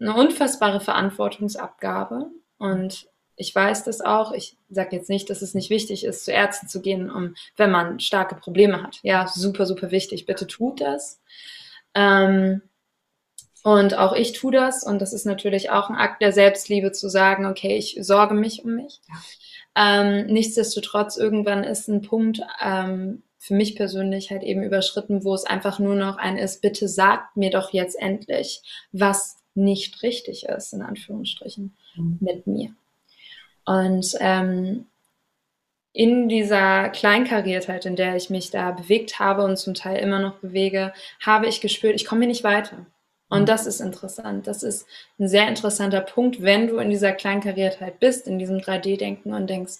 eine 0.00 0.14
unfassbare 0.14 0.80
Verantwortungsabgabe 0.80 2.30
und 2.58 3.10
ich 3.40 3.54
weiß 3.54 3.84
das 3.84 4.02
auch. 4.02 4.32
Ich 4.32 4.58
sage 4.68 4.96
jetzt 4.96 5.08
nicht, 5.08 5.30
dass 5.30 5.40
es 5.40 5.54
nicht 5.54 5.70
wichtig 5.70 6.04
ist, 6.04 6.26
zu 6.26 6.32
Ärzten 6.32 6.68
zu 6.68 6.82
gehen, 6.82 7.10
um, 7.10 7.34
wenn 7.56 7.70
man 7.70 7.98
starke 7.98 8.34
Probleme 8.34 8.82
hat. 8.82 9.00
Ja, 9.02 9.26
super, 9.26 9.64
super 9.64 9.90
wichtig. 9.90 10.26
Bitte 10.26 10.46
tut 10.46 10.82
das. 10.82 11.22
Ähm, 11.94 12.60
und 13.62 13.96
auch 13.96 14.14
ich 14.14 14.32
tue 14.32 14.52
das. 14.52 14.84
Und 14.84 15.00
das 15.00 15.12
ist 15.12 15.26
natürlich 15.26 15.70
auch 15.70 15.90
ein 15.90 15.96
Akt 15.96 16.22
der 16.22 16.32
Selbstliebe 16.32 16.92
zu 16.92 17.08
sagen, 17.08 17.46
okay, 17.46 17.76
ich 17.76 17.98
sorge 18.00 18.34
mich 18.34 18.64
um 18.64 18.76
mich. 18.76 19.00
Ähm, 19.76 20.26
nichtsdestotrotz, 20.26 21.16
irgendwann 21.16 21.64
ist 21.64 21.88
ein 21.88 22.02
Punkt 22.02 22.40
ähm, 22.62 23.22
für 23.38 23.54
mich 23.54 23.76
persönlich 23.76 24.30
halt 24.30 24.42
eben 24.42 24.62
überschritten, 24.62 25.24
wo 25.24 25.34
es 25.34 25.44
einfach 25.44 25.78
nur 25.78 25.94
noch 25.94 26.18
ein 26.18 26.36
ist, 26.36 26.60
bitte 26.60 26.88
sagt 26.88 27.36
mir 27.36 27.50
doch 27.50 27.72
jetzt 27.72 27.98
endlich, 27.98 28.62
was 28.92 29.38
nicht 29.54 30.02
richtig 30.02 30.44
ist, 30.44 30.72
in 30.72 30.82
Anführungsstrichen, 30.82 31.74
mhm. 31.96 32.18
mit 32.20 32.46
mir. 32.46 32.70
Und 33.64 34.14
ähm, 34.20 34.86
in 35.92 36.28
dieser 36.28 36.88
Kleinkariertheit, 36.90 37.86
in 37.86 37.96
der 37.96 38.14
ich 38.16 38.30
mich 38.30 38.50
da 38.50 38.70
bewegt 38.72 39.18
habe 39.18 39.42
und 39.44 39.56
zum 39.56 39.74
Teil 39.74 40.02
immer 40.02 40.20
noch 40.20 40.38
bewege, 40.38 40.92
habe 41.20 41.46
ich 41.46 41.60
gespürt, 41.60 41.96
ich 41.96 42.04
komme 42.04 42.20
hier 42.20 42.28
nicht 42.28 42.44
weiter. 42.44 42.86
Und 43.30 43.48
das 43.48 43.66
ist 43.66 43.80
interessant. 43.80 44.46
Das 44.46 44.62
ist 44.62 44.86
ein 45.18 45.28
sehr 45.28 45.48
interessanter 45.48 46.00
Punkt, 46.00 46.42
wenn 46.42 46.66
du 46.66 46.78
in 46.78 46.90
dieser 46.90 47.12
Kleinkariertheit 47.12 48.00
bist, 48.00 48.26
in 48.26 48.38
diesem 48.38 48.58
3D-Denken 48.58 49.32
und 49.32 49.48
denkst, 49.48 49.78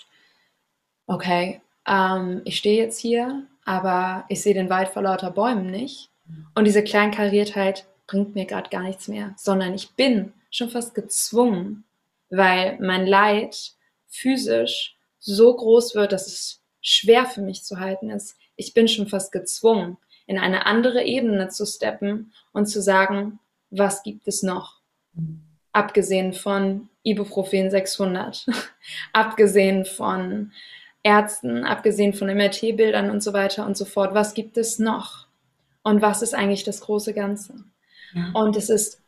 okay, 1.06 1.60
ähm, 1.86 2.42
ich 2.44 2.56
stehe 2.56 2.80
jetzt 2.80 2.98
hier, 2.98 3.44
aber 3.64 4.24
ich 4.28 4.40
sehe 4.40 4.54
den 4.54 4.70
Wald 4.70 4.88
vor 4.88 5.02
lauter 5.02 5.32
Bäumen 5.32 5.70
nicht. 5.70 6.10
Und 6.54 6.64
diese 6.64 6.84
Kleinkariertheit 6.84 7.86
bringt 8.06 8.36
mir 8.36 8.46
gerade 8.46 8.70
gar 8.70 8.82
nichts 8.82 9.08
mehr, 9.08 9.34
sondern 9.36 9.74
ich 9.74 9.90
bin 9.96 10.32
schon 10.50 10.70
fast 10.70 10.94
gezwungen, 10.94 11.84
weil 12.28 12.78
mein 12.80 13.06
Leid 13.06 13.72
physisch 14.06 14.96
so 15.18 15.54
groß 15.54 15.96
wird, 15.96 16.12
dass 16.12 16.28
es 16.28 16.60
schwer 16.80 17.26
für 17.26 17.42
mich 17.42 17.64
zu 17.64 17.80
halten 17.80 18.10
ist. 18.10 18.36
Ich 18.56 18.74
bin 18.74 18.88
schon 18.88 19.08
fast 19.08 19.32
gezwungen, 19.32 19.96
in 20.30 20.38
eine 20.38 20.64
andere 20.64 21.02
Ebene 21.02 21.48
zu 21.48 21.66
steppen 21.66 22.32
und 22.52 22.66
zu 22.66 22.80
sagen, 22.80 23.40
was 23.70 24.04
gibt 24.04 24.28
es 24.28 24.44
noch? 24.44 24.76
Abgesehen 25.72 26.34
von 26.34 26.88
Ibuprofen 27.02 27.68
600, 27.68 28.46
abgesehen 29.12 29.84
von 29.84 30.52
Ärzten, 31.02 31.64
abgesehen 31.64 32.12
von 32.12 32.28
MRT-Bildern 32.28 33.10
und 33.10 33.24
so 33.24 33.32
weiter 33.32 33.66
und 33.66 33.76
so 33.76 33.84
fort. 33.84 34.14
Was 34.14 34.34
gibt 34.34 34.56
es 34.56 34.78
noch? 34.78 35.26
Und 35.82 36.00
was 36.00 36.22
ist 36.22 36.34
eigentlich 36.34 36.62
das 36.62 36.80
große 36.82 37.12
Ganze? 37.12 37.64
Ja. 38.14 38.30
Und 38.32 38.56
es 38.56 38.70
ist 38.70 39.00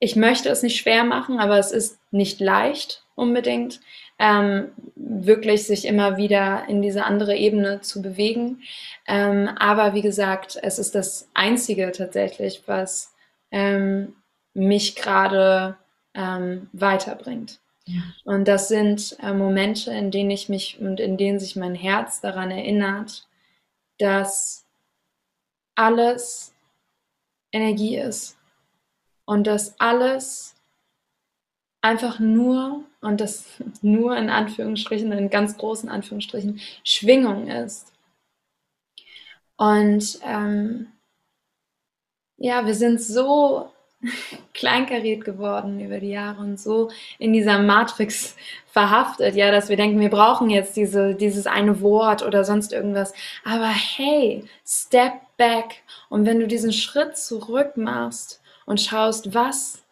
ich 0.00 0.16
möchte 0.16 0.48
es 0.48 0.62
nicht 0.62 0.78
schwer 0.78 1.04
machen, 1.04 1.38
aber 1.40 1.58
es 1.58 1.72
ist 1.72 1.98
nicht 2.10 2.40
leicht 2.40 3.04
unbedingt, 3.14 3.80
ähm, 4.18 4.72
wirklich 4.96 5.66
sich 5.66 5.84
immer 5.84 6.16
wieder 6.16 6.64
in 6.68 6.82
diese 6.82 7.04
andere 7.04 7.36
Ebene 7.36 7.80
zu 7.80 8.02
bewegen. 8.02 8.62
Ähm, 9.06 9.48
aber 9.58 9.94
wie 9.94 10.02
gesagt, 10.02 10.58
es 10.60 10.78
ist 10.78 10.94
das 10.94 11.28
Einzige 11.34 11.92
tatsächlich, 11.92 12.62
was 12.66 13.14
ähm, 13.50 14.14
mich 14.54 14.96
gerade 14.96 15.76
ähm, 16.14 16.68
weiterbringt. 16.72 17.60
Ja. 17.84 18.02
Und 18.24 18.48
das 18.48 18.68
sind 18.68 19.16
äh, 19.22 19.32
Momente, 19.32 19.92
in 19.92 20.10
denen 20.10 20.30
ich 20.30 20.48
mich 20.48 20.78
und 20.80 21.00
in 21.00 21.16
denen 21.16 21.38
sich 21.38 21.56
mein 21.56 21.74
Herz 21.74 22.20
daran 22.20 22.50
erinnert, 22.50 23.26
dass 23.98 24.66
alles 25.74 26.52
Energie 27.52 27.96
ist 27.96 28.36
und 29.24 29.46
das 29.46 29.78
alles 29.80 30.54
einfach 31.80 32.18
nur, 32.18 32.84
und 33.00 33.20
das 33.20 33.46
nur 33.82 34.16
in 34.16 34.30
Anführungsstrichen, 34.30 35.12
in 35.12 35.30
ganz 35.30 35.56
großen 35.56 35.88
Anführungsstrichen, 35.88 36.60
Schwingung 36.84 37.48
ist. 37.48 37.92
Und 39.56 40.20
ähm, 40.24 40.88
ja, 42.36 42.64
wir 42.66 42.74
sind 42.74 43.02
so 43.02 43.70
kleinkariert 44.54 45.24
geworden 45.24 45.80
über 45.80 45.98
die 45.98 46.10
Jahre 46.10 46.40
und 46.40 46.60
so 46.60 46.90
in 47.18 47.32
dieser 47.32 47.58
Matrix 47.58 48.36
verhaftet, 48.66 49.34
ja, 49.34 49.50
dass 49.50 49.68
wir 49.68 49.76
denken, 49.76 50.00
wir 50.00 50.10
brauchen 50.10 50.50
jetzt 50.50 50.76
diese, 50.76 51.14
dieses 51.14 51.46
eine 51.46 51.80
Wort 51.80 52.22
oder 52.22 52.44
sonst 52.44 52.72
irgendwas. 52.72 53.12
Aber 53.44 53.68
hey, 53.68 54.44
step 54.64 55.14
back. 55.36 55.82
Und 56.08 56.26
wenn 56.26 56.38
du 56.38 56.46
diesen 56.46 56.72
Schritt 56.72 57.16
zurück 57.16 57.76
machst 57.76 58.40
und 58.66 58.80
schaust, 58.80 59.34
was, 59.34 59.82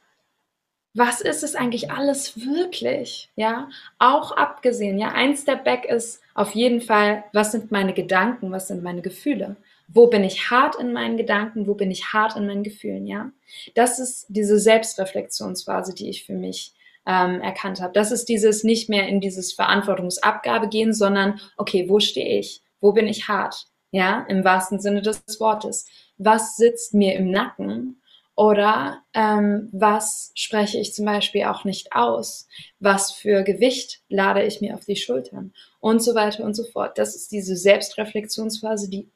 was 0.97 1.21
ist 1.21 1.43
es 1.43 1.55
eigentlich 1.55 1.91
alles 1.91 2.41
wirklich? 2.41 3.29
Ja, 3.37 3.69
auch 3.99 4.33
abgesehen, 4.33 4.99
ja, 4.99 5.13
ein 5.13 5.37
Step 5.37 5.65
back 5.65 5.85
ist 5.85 6.23
auf 6.35 6.55
jeden 6.55 6.81
Fall, 6.81 7.25
was 7.33 7.53
sind 7.53 7.71
meine 7.71 7.93
Gedanken, 7.93 8.51
was 8.51 8.69
sind 8.69 8.83
meine 8.83 9.03
Gefühle? 9.03 9.57
Wo 9.89 10.07
bin 10.09 10.25
ich 10.25 10.51
hart 10.51 10.77
in 10.77 10.93
meinen 10.93 11.17
Gedanken? 11.17 11.67
Wo 11.67 11.75
bin 11.75 11.91
ich 11.91 12.13
hart 12.13 12.37
in 12.37 12.47
meinen 12.47 12.65
Gefühlen? 12.65 13.07
Ja, 13.07 13.31
das 13.75 13.99
ist 13.99 14.27
diese 14.29 14.59
Selbstreflexionsphase, 14.59 15.95
die 15.95 16.09
ich 16.09 16.25
für 16.25 16.33
mich 16.33 16.73
ähm, 17.07 17.41
erkannt 17.41 17.81
habe. 17.81 17.93
Das 17.93 18.11
ist 18.11 18.29
dieses 18.29 18.65
nicht 18.65 18.89
mehr 18.89 19.07
in 19.07 19.21
dieses 19.21 19.53
Verantwortungsabgabe 19.53 20.69
gehen, 20.69 20.93
sondern 20.93 21.41
okay, 21.57 21.89
wo 21.89 22.01
stehe 22.01 22.39
ich? 22.39 22.63
Wo 22.81 22.93
bin 22.93 23.07
ich 23.07 23.29
hart? 23.29 23.67
Ja, 23.93 24.27
im 24.29 24.45
wahrsten 24.45 24.81
Sinne 24.81 25.03
des 25.03 25.23
Wortes. 25.39 25.87
Was 26.19 26.57
sitzt 26.57 26.95
mir 26.95 27.15
im 27.15 27.31
Nacken? 27.31 28.01
Oder 28.37 29.03
ähm, 29.15 29.71
was 29.73 30.31
spreche 30.35 30.79
ich 30.79 30.93
zum 30.93 31.07
Beispiel 31.07 31.45
auch 31.45 31.65
nicht 31.65 31.95
aus? 31.95 32.47
Was 32.79 33.11
für 33.11 33.43
Gewicht 33.43 34.03
lade 34.11 34.45
ich 34.45 34.61
mir 34.61 34.75
auf 34.75 34.85
die 34.85 34.97
Schultern? 34.97 35.55
Und 35.81 36.03
so 36.03 36.15
weiter 36.15 36.45
und 36.45 36.55
so 36.55 36.65
fort. 36.65 36.99
Das 36.99 37.17
ist 37.17 37.33
diese 37.33 37.57
Selbstreflexionsphase, 37.57 38.91
die 38.91 39.09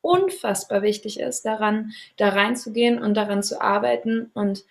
unfassbar 0.00 0.80
wichtig 0.82 1.20
ist, 1.20 1.44
daran 1.44 1.92
da 2.16 2.30
reinzugehen 2.30 2.98
und 2.98 3.14
daran 3.14 3.42
zu 3.42 3.60
arbeiten 3.60 4.30
und 4.32 4.64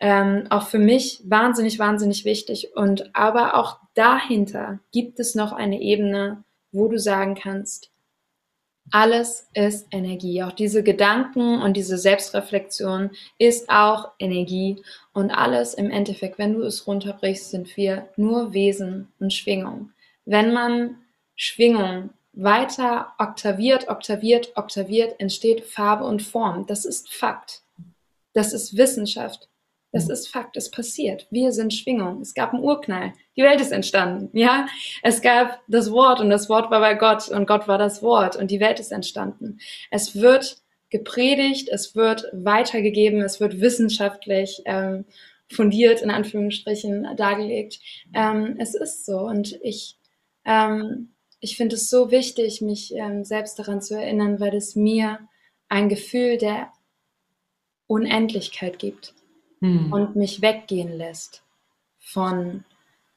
ähm, 0.00 0.48
auch 0.50 0.66
für 0.66 0.80
mich 0.80 1.22
wahnsinnig, 1.24 1.78
wahnsinnig 1.78 2.24
wichtig. 2.24 2.76
Und 2.76 3.14
aber 3.14 3.56
auch 3.56 3.78
dahinter 3.94 4.80
gibt 4.92 5.20
es 5.20 5.36
noch 5.36 5.52
eine 5.52 5.80
Ebene, 5.80 6.42
wo 6.72 6.88
du 6.88 6.98
sagen 6.98 7.36
kannst, 7.36 7.90
alles 8.90 9.48
ist 9.54 9.88
Energie. 9.90 10.42
Auch 10.42 10.52
diese 10.52 10.82
Gedanken 10.82 11.60
und 11.62 11.76
diese 11.76 11.98
Selbstreflexion 11.98 13.10
ist 13.38 13.68
auch 13.68 14.12
Energie. 14.18 14.82
Und 15.12 15.30
alles 15.30 15.74
im 15.74 15.90
Endeffekt, 15.90 16.38
wenn 16.38 16.54
du 16.54 16.62
es 16.62 16.86
runterbrichst, 16.86 17.50
sind 17.50 17.76
wir 17.76 18.08
nur 18.16 18.52
Wesen 18.52 19.12
und 19.18 19.32
Schwingung. 19.32 19.90
Wenn 20.24 20.52
man 20.52 20.96
Schwingung 21.34 22.10
weiter 22.32 23.12
oktaviert, 23.18 23.88
oktaviert, 23.88 24.52
oktaviert, 24.56 25.18
entsteht 25.20 25.64
Farbe 25.64 26.04
und 26.04 26.22
Form. 26.22 26.66
Das 26.66 26.84
ist 26.84 27.12
Fakt. 27.12 27.62
Das 28.32 28.52
ist 28.52 28.76
Wissenschaft. 28.76 29.48
Das 29.94 30.08
ist 30.08 30.26
Fakt, 30.26 30.56
es 30.56 30.72
passiert. 30.72 31.28
Wir 31.30 31.52
sind 31.52 31.72
Schwingung. 31.72 32.20
Es 32.20 32.34
gab 32.34 32.52
einen 32.52 32.64
Urknall. 32.64 33.12
Die 33.36 33.42
Welt 33.42 33.60
ist 33.60 33.70
entstanden, 33.70 34.36
ja? 34.36 34.66
Es 35.04 35.22
gab 35.22 35.60
das 35.68 35.92
Wort 35.92 36.18
und 36.18 36.30
das 36.30 36.48
Wort 36.48 36.68
war 36.72 36.80
bei 36.80 36.94
Gott 36.94 37.28
und 37.28 37.46
Gott 37.46 37.68
war 37.68 37.78
das 37.78 38.02
Wort 38.02 38.34
und 38.34 38.50
die 38.50 38.58
Welt 38.58 38.80
ist 38.80 38.90
entstanden. 38.90 39.60
Es 39.92 40.16
wird 40.20 40.56
gepredigt, 40.90 41.68
es 41.70 41.94
wird 41.94 42.24
weitergegeben, 42.32 43.22
es 43.22 43.38
wird 43.38 43.60
wissenschaftlich 43.60 44.62
ähm, 44.64 45.04
fundiert, 45.48 46.02
in 46.02 46.10
Anführungsstrichen, 46.10 47.06
dargelegt. 47.16 47.78
Ähm, 48.12 48.56
es 48.58 48.74
ist 48.74 49.06
so 49.06 49.18
und 49.18 49.60
ich, 49.62 49.96
ähm, 50.44 51.14
ich 51.38 51.56
finde 51.56 51.76
es 51.76 51.88
so 51.88 52.10
wichtig, 52.10 52.60
mich 52.60 52.92
ähm, 52.96 53.24
selbst 53.24 53.60
daran 53.60 53.80
zu 53.80 53.94
erinnern, 53.94 54.40
weil 54.40 54.56
es 54.56 54.74
mir 54.74 55.20
ein 55.68 55.88
Gefühl 55.88 56.36
der 56.36 56.72
Unendlichkeit 57.86 58.80
gibt 58.80 59.14
hm. 59.60 59.92
und 59.92 60.16
mich 60.16 60.42
weggehen 60.42 60.92
lässt 60.92 61.42
von 61.98 62.64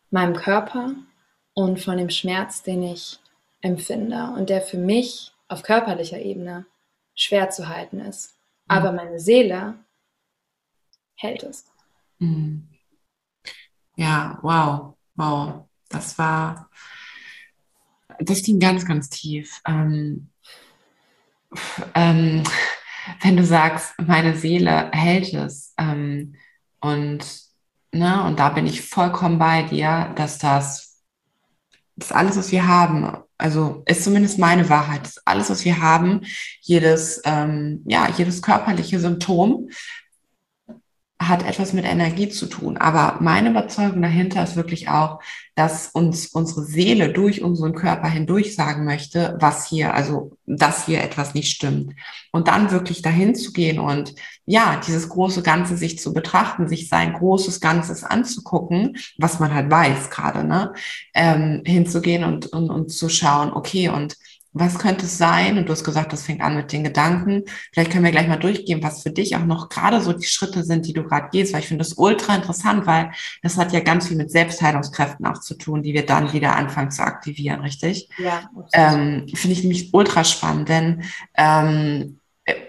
meinem 0.10 0.36
Körper 0.36 0.96
und 1.54 1.80
von 1.80 1.98
dem 1.98 2.10
Schmerz, 2.10 2.64
den 2.64 2.84
ich 2.84 3.20
empfinde 3.62 4.34
und 4.38 4.50
der 4.50 4.62
für 4.62 4.78
mich 4.78 5.34
auf 5.48 5.64
körperlicher 5.64 6.20
Ebene 6.20 6.66
schwer 7.16 7.50
zu 7.50 7.68
halten 7.68 8.00
ist. 8.00 8.38
Hm. 8.70 8.78
Aber 8.78 8.92
meine 8.92 9.20
Seele 9.20 9.76
hält 11.16 11.44
es. 11.44 11.66
Hm. 12.20 12.68
Ja, 13.96 14.40
wow, 14.42 14.96
wow. 15.16 15.68
Das 15.90 16.18
war, 16.18 16.70
das 18.20 18.44
ging 18.44 18.60
ganz, 18.60 18.86
ganz 18.86 19.10
tief. 19.10 19.62
Ähm, 19.66 20.30
ähm, 21.96 22.44
wenn 23.22 23.38
du 23.38 23.44
sagst, 23.44 23.94
meine 24.00 24.36
Seele 24.36 24.92
hält 24.92 25.34
es 25.34 25.74
ähm, 25.78 26.36
und, 26.80 27.26
ne, 27.92 28.24
und 28.24 28.40
da 28.40 28.50
bin 28.50 28.68
ich 28.68 28.82
vollkommen 28.82 29.40
bei 29.40 29.64
dir, 29.64 30.14
dass 30.16 30.38
das, 30.38 31.02
das 31.96 32.12
alles, 32.12 32.38
was 32.38 32.52
wir 32.52 32.68
haben, 32.68 33.18
also 33.38 33.84
ist 33.86 34.04
zumindest 34.04 34.40
meine 34.40 34.70
Wahrheit, 34.70 35.04
das 35.04 35.22
alles, 35.26 35.50
was 35.50 35.66
wir 35.66 35.82
haben, 35.82 36.22
jedes, 36.62 37.22
ähm, 37.26 37.84
ja, 37.86 38.10
jedes 38.10 38.42
körperliche 38.42 39.00
Symptom 39.00 39.70
hat 41.20 41.48
etwas 41.48 41.74
mit 41.74 41.86
Energie 41.86 42.30
zu 42.30 42.46
tun. 42.46 42.78
Aber 42.78 43.18
meine 43.22 43.50
Überzeugung 43.50 44.02
dahinter 44.02 44.44
ist 44.44 44.56
wirklich 44.56 44.88
auch, 44.90 45.20
dass 45.56 45.88
uns 45.88 46.28
unsere 46.28 46.64
Seele 46.64 47.12
durch 47.12 47.42
unseren 47.42 47.74
Körper 47.74 48.08
hindurch 48.08 48.56
sagen 48.56 48.86
möchte, 48.86 49.36
was 49.40 49.68
hier, 49.68 49.96
also, 49.96 50.38
dass 50.46 50.86
hier 50.86 51.02
etwas 51.02 51.34
nicht 51.34 51.52
stimmt. 51.52 51.94
Und 52.32 52.48
dann 52.48 52.70
wirklich 52.70 53.02
dahin 53.02 53.34
zu 53.34 53.52
gehen 53.52 53.80
und 53.80 54.14
ja, 54.46 54.80
dieses 54.86 55.10
große 55.10 55.42
Ganze 55.42 55.76
sich 55.76 55.98
zu 55.98 56.14
betrachten, 56.14 56.68
sich 56.68 56.88
sein 56.88 57.14
großes 57.14 57.60
Ganzes 57.62 58.04
anzugucken, 58.04 58.98
was 59.18 59.40
man 59.40 59.54
halt 59.54 59.72
weiß 59.72 60.12
gerade, 60.12 60.44
ne, 60.44 60.74
ähm, 61.16 61.64
hinzugehen 61.66 62.24
und, 62.24 62.46
und, 62.48 62.70
und 62.70 62.90
zu 62.92 63.10
schauen, 63.10 63.52
okay, 63.52 63.90
und 63.90 64.16
was 64.60 64.80
könnte 64.80 65.06
es 65.06 65.18
sein? 65.18 65.58
Und 65.58 65.68
du 65.68 65.72
hast 65.72 65.84
gesagt, 65.84 66.14
das 66.14 66.24
fängt 66.24 66.42
an 66.42 66.56
mit 66.56 66.72
den 66.72 66.84
Gedanken. 66.84 67.44
Vielleicht 67.74 67.92
können 67.92 68.04
wir 68.04 68.12
gleich 68.12 68.28
mal 68.28 68.38
durchgehen, 68.38 68.84
was 68.84 69.04
für 69.04 69.12
dich 69.12 69.36
auch 69.36 69.46
noch 69.46 69.70
gerade 69.70 70.02
so 70.02 70.14
die 70.14 70.26
Schritte 70.26 70.64
sind, 70.64 70.86
die 70.88 70.94
du 70.94 71.04
gerade 71.04 71.30
gehst, 71.32 71.54
weil 71.54 71.62
ich 71.62 71.68
finde 71.68 71.84
das 71.84 71.94
ultra 71.94 72.36
interessant, 72.36 72.86
weil 72.86 73.12
das 73.42 73.58
hat 73.58 73.74
ja 73.74 73.80
ganz 73.80 74.08
viel 74.08 74.18
mit 74.18 74.32
Selbstheilungskräften 74.32 75.26
auch 75.26 75.40
zu 75.40 75.56
tun, 75.56 75.84
die 75.84 75.94
wir 75.94 76.06
dann 76.06 76.34
wieder 76.34 76.56
anfangen 76.56 76.92
zu 76.92 77.04
aktivieren, 77.04 77.62
richtig? 77.62 78.10
Ja. 78.18 78.50
Ähm, 78.74 79.28
finde 79.34 79.54
ich 79.54 79.64
nämlich 79.64 79.94
ultra 79.94 80.24
spannend, 80.24 80.70
denn 80.70 81.04
ähm, 81.36 82.20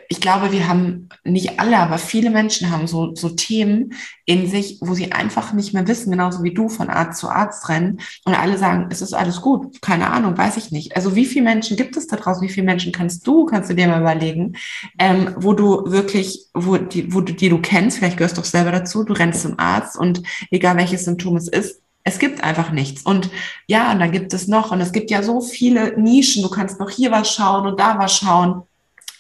ich 0.08 0.20
glaube, 0.20 0.50
wir 0.52 0.68
haben 0.68 1.08
nicht 1.22 1.60
alle, 1.60 1.78
aber 1.78 1.98
viele 1.98 2.30
Menschen 2.30 2.70
haben 2.70 2.86
so, 2.86 3.14
so 3.14 3.28
Themen 3.28 3.92
in 4.24 4.48
sich, 4.48 4.78
wo 4.80 4.94
sie 4.94 5.12
einfach 5.12 5.52
nicht 5.52 5.74
mehr 5.74 5.86
wissen, 5.86 6.10
genauso 6.10 6.42
wie 6.42 6.54
du 6.54 6.68
von 6.68 6.88
Arzt 6.88 7.20
zu 7.20 7.28
Arzt 7.28 7.68
rennen 7.68 8.00
und 8.24 8.34
alle 8.34 8.58
sagen, 8.58 8.88
es 8.90 9.02
ist 9.02 9.12
alles 9.12 9.40
gut, 9.40 9.80
keine 9.80 10.10
Ahnung, 10.10 10.36
weiß 10.36 10.56
ich 10.56 10.72
nicht. 10.72 10.96
Also 10.96 11.14
wie 11.14 11.26
viele 11.26 11.44
Menschen 11.44 11.76
gibt 11.76 11.96
es 11.96 12.06
da 12.06 12.16
draußen? 12.16 12.42
Wie 12.42 12.52
viele 12.52 12.66
Menschen 12.66 12.90
kannst 12.90 13.26
du, 13.26 13.44
kannst 13.44 13.70
du 13.70 13.74
dir 13.74 13.86
mal 13.86 14.00
überlegen, 14.00 14.56
ähm, 14.98 15.34
wo 15.36 15.52
du 15.52 15.84
wirklich, 15.86 16.46
wo 16.54 16.76
die, 16.76 17.12
wo 17.12 17.20
du, 17.20 17.34
die 17.34 17.50
du 17.50 17.60
kennst, 17.60 17.98
vielleicht 17.98 18.16
gehörst 18.16 18.36
du 18.36 18.40
doch 18.40 18.48
selber 18.48 18.72
dazu, 18.72 19.04
du 19.04 19.12
rennst 19.12 19.42
zum 19.42 19.58
Arzt 19.58 19.96
und 19.98 20.22
egal 20.50 20.76
welches 20.76 21.04
Symptom 21.04 21.36
es 21.36 21.48
ist, 21.48 21.82
es 22.02 22.18
gibt 22.18 22.42
einfach 22.42 22.72
nichts. 22.72 23.02
Und 23.02 23.30
ja, 23.66 23.92
und 23.92 24.00
dann 24.00 24.12
gibt 24.12 24.32
es 24.32 24.48
noch, 24.48 24.72
und 24.72 24.80
es 24.80 24.92
gibt 24.92 25.10
ja 25.10 25.22
so 25.22 25.42
viele 25.42 26.00
Nischen, 26.00 26.42
du 26.42 26.48
kannst 26.48 26.80
noch 26.80 26.88
hier 26.88 27.10
was 27.10 27.30
schauen 27.30 27.66
und 27.66 27.78
da 27.78 27.98
was 27.98 28.16
schauen 28.16 28.62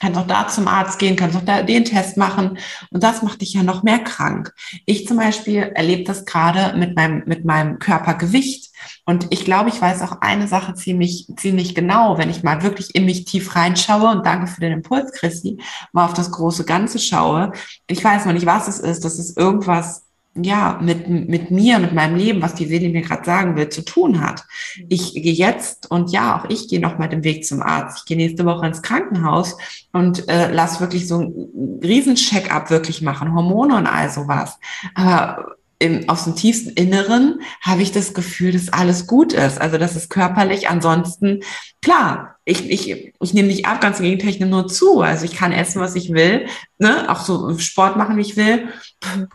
kannst 0.00 0.18
auch 0.18 0.26
da 0.26 0.48
zum 0.48 0.68
Arzt 0.68 0.98
gehen, 0.98 1.16
kannst 1.16 1.36
auch 1.36 1.44
da 1.44 1.62
den 1.62 1.84
Test 1.84 2.16
machen 2.16 2.58
und 2.90 3.02
das 3.02 3.22
macht 3.22 3.40
dich 3.40 3.54
ja 3.54 3.62
noch 3.62 3.82
mehr 3.82 3.98
krank. 3.98 4.52
Ich 4.86 5.06
zum 5.06 5.16
Beispiel 5.16 5.72
erlebe 5.74 6.04
das 6.04 6.24
gerade 6.24 6.76
mit 6.76 6.96
meinem, 6.96 7.22
mit 7.26 7.44
meinem 7.44 7.78
Körpergewicht 7.78 8.70
und 9.04 9.26
ich 9.30 9.44
glaube, 9.44 9.70
ich 9.70 9.80
weiß 9.80 10.02
auch 10.02 10.20
eine 10.20 10.48
Sache 10.48 10.74
ziemlich, 10.74 11.26
ziemlich 11.36 11.74
genau, 11.74 12.18
wenn 12.18 12.30
ich 12.30 12.42
mal 12.42 12.62
wirklich 12.62 12.94
in 12.94 13.04
mich 13.04 13.24
tief 13.24 13.54
reinschaue 13.54 14.10
und 14.10 14.26
danke 14.26 14.46
für 14.46 14.60
den 14.60 14.72
Impuls, 14.72 15.12
Christi, 15.12 15.60
mal 15.92 16.04
auf 16.04 16.14
das 16.14 16.30
große 16.30 16.64
Ganze 16.64 16.98
schaue. 16.98 17.52
Ich 17.86 18.02
weiß 18.02 18.26
noch 18.26 18.32
nicht, 18.32 18.46
was 18.46 18.68
es 18.68 18.78
ist, 18.78 19.04
das 19.04 19.18
ist 19.18 19.36
irgendwas 19.36 20.07
ja, 20.42 20.78
mit, 20.82 21.08
mit 21.08 21.50
mir, 21.50 21.78
mit 21.78 21.92
meinem 21.92 22.16
Leben, 22.16 22.42
was 22.42 22.54
die 22.54 22.66
Seele 22.66 22.88
mir 22.88 23.02
gerade 23.02 23.24
sagen 23.24 23.56
will, 23.56 23.68
zu 23.68 23.82
tun 23.82 24.20
hat. 24.20 24.44
Mhm. 24.76 24.86
Ich 24.88 25.14
gehe 25.14 25.32
jetzt 25.32 25.90
und 25.90 26.10
ja, 26.10 26.38
auch 26.38 26.48
ich 26.48 26.68
gehe 26.68 26.80
noch 26.80 26.98
mal 26.98 27.08
den 27.08 27.24
Weg 27.24 27.44
zum 27.44 27.62
Arzt. 27.62 27.98
Ich 27.98 28.04
gehe 28.04 28.16
nächste 28.16 28.44
Woche 28.44 28.66
ins 28.66 28.82
Krankenhaus 28.82 29.56
und 29.92 30.28
äh, 30.28 30.52
lass 30.52 30.80
wirklich 30.80 31.06
so 31.08 31.18
einen 31.18 31.80
riesen 31.82 32.14
Check-up 32.14 32.70
wirklich 32.70 33.02
machen, 33.02 33.34
Hormone 33.34 33.76
und 33.76 33.86
all 33.86 34.10
sowas. 34.10 34.58
Aber 34.94 35.57
im, 35.80 36.08
aus 36.08 36.24
dem 36.24 36.34
tiefsten 36.34 36.70
Inneren 36.70 37.40
habe 37.60 37.82
ich 37.82 37.92
das 37.92 38.12
Gefühl, 38.12 38.52
dass 38.52 38.72
alles 38.72 39.06
gut 39.06 39.32
ist. 39.32 39.60
Also 39.60 39.78
das 39.78 39.94
ist 39.94 40.10
körperlich. 40.10 40.68
Ansonsten, 40.68 41.44
klar, 41.82 42.36
ich, 42.44 42.68
ich, 42.68 43.14
ich 43.20 43.34
nehme 43.34 43.48
nicht 43.48 43.66
ab, 43.66 43.80
ganz 43.80 43.98
im 43.98 44.04
Gegenteil, 44.04 44.30
ich 44.30 44.40
nehme 44.40 44.50
nur 44.50 44.66
zu. 44.66 45.00
Also 45.02 45.24
ich 45.24 45.36
kann 45.36 45.52
essen, 45.52 45.80
was 45.80 45.94
ich 45.94 46.12
will, 46.12 46.46
ne? 46.78 47.08
auch 47.08 47.20
so 47.20 47.56
Sport 47.58 47.96
machen, 47.96 48.16
wie 48.16 48.22
ich 48.22 48.36
will. 48.36 48.68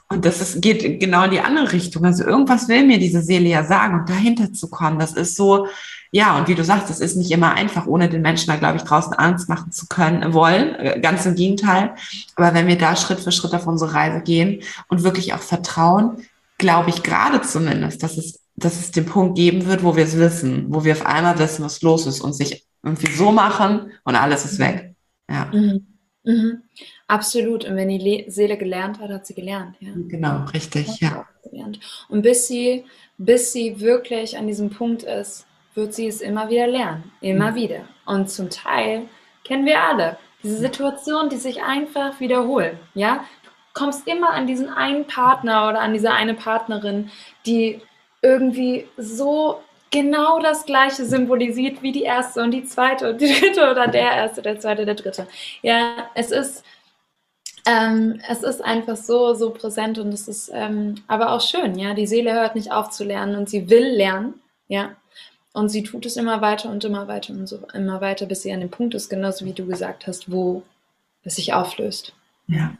Und 0.10 0.26
das 0.26 0.42
ist, 0.42 0.62
geht 0.62 1.00
genau 1.00 1.24
in 1.24 1.32
die 1.32 1.40
andere 1.40 1.72
Richtung. 1.72 2.04
Also 2.04 2.26
irgendwas 2.26 2.68
will 2.68 2.86
mir 2.86 3.00
diese 3.00 3.22
Seele 3.22 3.48
ja 3.48 3.64
sagen 3.64 4.02
und 4.02 4.10
dahinter 4.10 4.52
zu 4.52 4.70
kommen. 4.70 5.00
Das 5.00 5.14
ist 5.14 5.38
so, 5.38 5.68
ja, 6.12 6.38
und 6.38 6.50
wie 6.50 6.56
du 6.56 6.66
sagst, 6.66 6.90
es 6.90 7.00
ist 7.00 7.16
nicht 7.16 7.32
immer 7.32 7.54
einfach, 7.54 7.88
ohne 7.88 8.10
den 8.10 8.22
Menschen 8.22 8.48
da, 8.48 8.58
glaube 8.58 8.78
ich, 8.78 8.84
draußen 8.84 9.14
Angst 9.14 9.48
machen 9.48 9.72
zu 9.72 9.88
können, 9.88 10.34
wollen. 10.34 11.02
Ganz 11.02 11.26
im 11.26 11.36
Gegenteil. 11.36 11.96
Aber 12.36 12.54
wenn 12.54 12.68
wir 12.68 12.78
da 12.78 12.98
Schritt 12.98 13.22
für 13.22 13.32
Schritt 13.32 13.54
auf 13.54 13.66
unsere 13.66 13.94
Reise 13.94 14.22
gehen 14.22 14.62
und 14.90 15.04
wirklich 15.04 15.34
auch 15.34 15.40
vertrauen, 15.40 16.18
glaube 16.64 16.90
ich 16.92 17.04
gerade 17.04 17.42
zumindest, 17.42 18.02
dass 18.02 18.18
es, 18.18 18.40
dass 18.56 18.80
es 18.80 18.92
den 18.92 19.06
Punkt 19.06 19.36
geben 19.36 19.66
wird, 19.66 19.84
wo 19.84 19.98
wir 19.98 20.06
es 20.06 20.18
wissen, 20.18 20.68
wo 20.70 20.86
wir 20.86 20.94
auf 20.94 21.06
einmal 21.06 21.38
wissen, 21.38 21.66
was 21.66 21.82
los 21.82 22.08
ist 22.08 22.22
und 22.22 22.34
sich 22.34 22.66
irgendwie 22.82 23.12
so 23.12 23.34
machen 23.34 23.92
und 24.06 24.16
alles 24.16 24.46
ist 24.46 24.60
weg. 24.60 24.96
Ja. 25.30 25.52
Mhm. 25.52 25.88
Mhm. 26.24 26.62
Absolut. 27.08 27.66
Und 27.66 27.76
wenn 27.76 27.90
die 27.90 27.98
Le 27.98 28.32
Seele 28.32 28.58
gelernt 28.58 29.00
hat, 29.00 29.10
hat 29.10 29.28
sie 29.28 29.34
gelernt. 29.34 29.76
Ja. 29.82 29.92
Genau, 30.08 30.46
richtig, 30.54 31.02
ja. 31.02 31.26
Und 32.08 32.22
bis 32.22 32.48
sie, 32.48 32.86
bis 33.18 33.52
sie 33.52 33.82
wirklich 33.82 34.38
an 34.38 34.48
diesem 34.48 34.70
Punkt 34.70 35.04
ist, 35.04 35.46
wird 35.76 35.94
sie 35.94 36.08
es 36.08 36.22
immer 36.22 36.50
wieder 36.50 36.68
lernen. 36.68 37.12
Immer 37.20 37.52
mhm. 37.52 37.56
wieder. 37.56 37.82
Und 38.06 38.30
zum 38.30 38.50
Teil 38.50 39.10
kennen 39.44 39.66
wir 39.66 39.82
alle 39.82 40.18
diese 40.42 40.58
Situation, 40.58 41.30
die 41.30 41.38
sich 41.38 41.62
einfach 41.62 42.20
wiederholen. 42.22 42.78
Ja, 42.94 43.26
kommst 43.74 44.08
immer 44.08 44.30
an 44.30 44.48
diesen 44.48 44.70
einen 44.70 45.06
Partner 45.06 45.70
oder 45.70 45.82
an 45.82 45.94
diese 45.94 46.12
eine 46.12 46.34
Partnerin, 46.34 47.10
die 47.46 47.82
irgendwie 48.22 48.88
so 48.98 49.62
genau 49.92 50.40
das 50.40 50.66
gleiche 50.66 51.06
symbolisiert 51.06 51.82
wie 51.82 51.92
die 51.92 52.04
erste 52.04 52.42
und 52.42 52.52
die 52.52 52.66
zweite 52.66 53.12
und 53.12 53.22
die 53.22 53.32
dritte 53.32 53.70
oder 53.70 53.88
der 53.88 54.12
erste, 54.12 54.42
der 54.42 54.60
zweite, 54.60 54.86
der 54.86 54.96
dritte. 54.96 55.28
Ja, 55.62 56.10
es 56.16 56.32
ist, 56.32 56.64
ähm, 57.66 58.20
es 58.28 58.44
ist 58.44 58.64
einfach 58.64 58.98
so, 58.98 59.34
so 59.34 59.52
präsent 59.52 60.00
und 60.00 60.14
es 60.14 60.28
ist 60.28 60.52
ähm, 60.54 60.96
aber 61.08 61.32
auch 61.32 61.42
schön, 61.42 61.78
ja. 61.78 61.94
Die 61.94 62.08
Seele 62.08 62.34
hört 62.34 62.56
nicht 62.56 62.72
auf 62.72 62.90
zu 62.90 63.04
lernen 63.04 63.36
und 63.36 63.50
sie 63.50 63.70
will 63.70 63.86
lernen, 63.86 64.42
ja. 64.68 64.96
Und 65.54 65.70
sie 65.70 65.84
tut 65.84 66.08
es 66.08 66.18
immer 66.18 66.42
weiter 66.42 66.70
und 66.70 66.84
immer 66.84 67.08
weiter 67.08 67.32
und 67.34 67.48
so 67.48 67.60
immer 67.74 68.02
weiter, 68.02 68.26
bis 68.26 68.42
sie 68.42 68.52
an 68.52 68.62
dem 68.62 68.72
Punkt 68.72 68.96
ist, 68.96 69.10
genauso 69.10 69.46
wie 69.46 69.54
du 69.54 69.68
gesagt 69.68 70.08
hast, 70.08 70.32
wo 70.32 70.64
es 71.24 71.36
sich 71.36 71.54
auflöst. 71.54 72.14
Ja. 72.48 72.74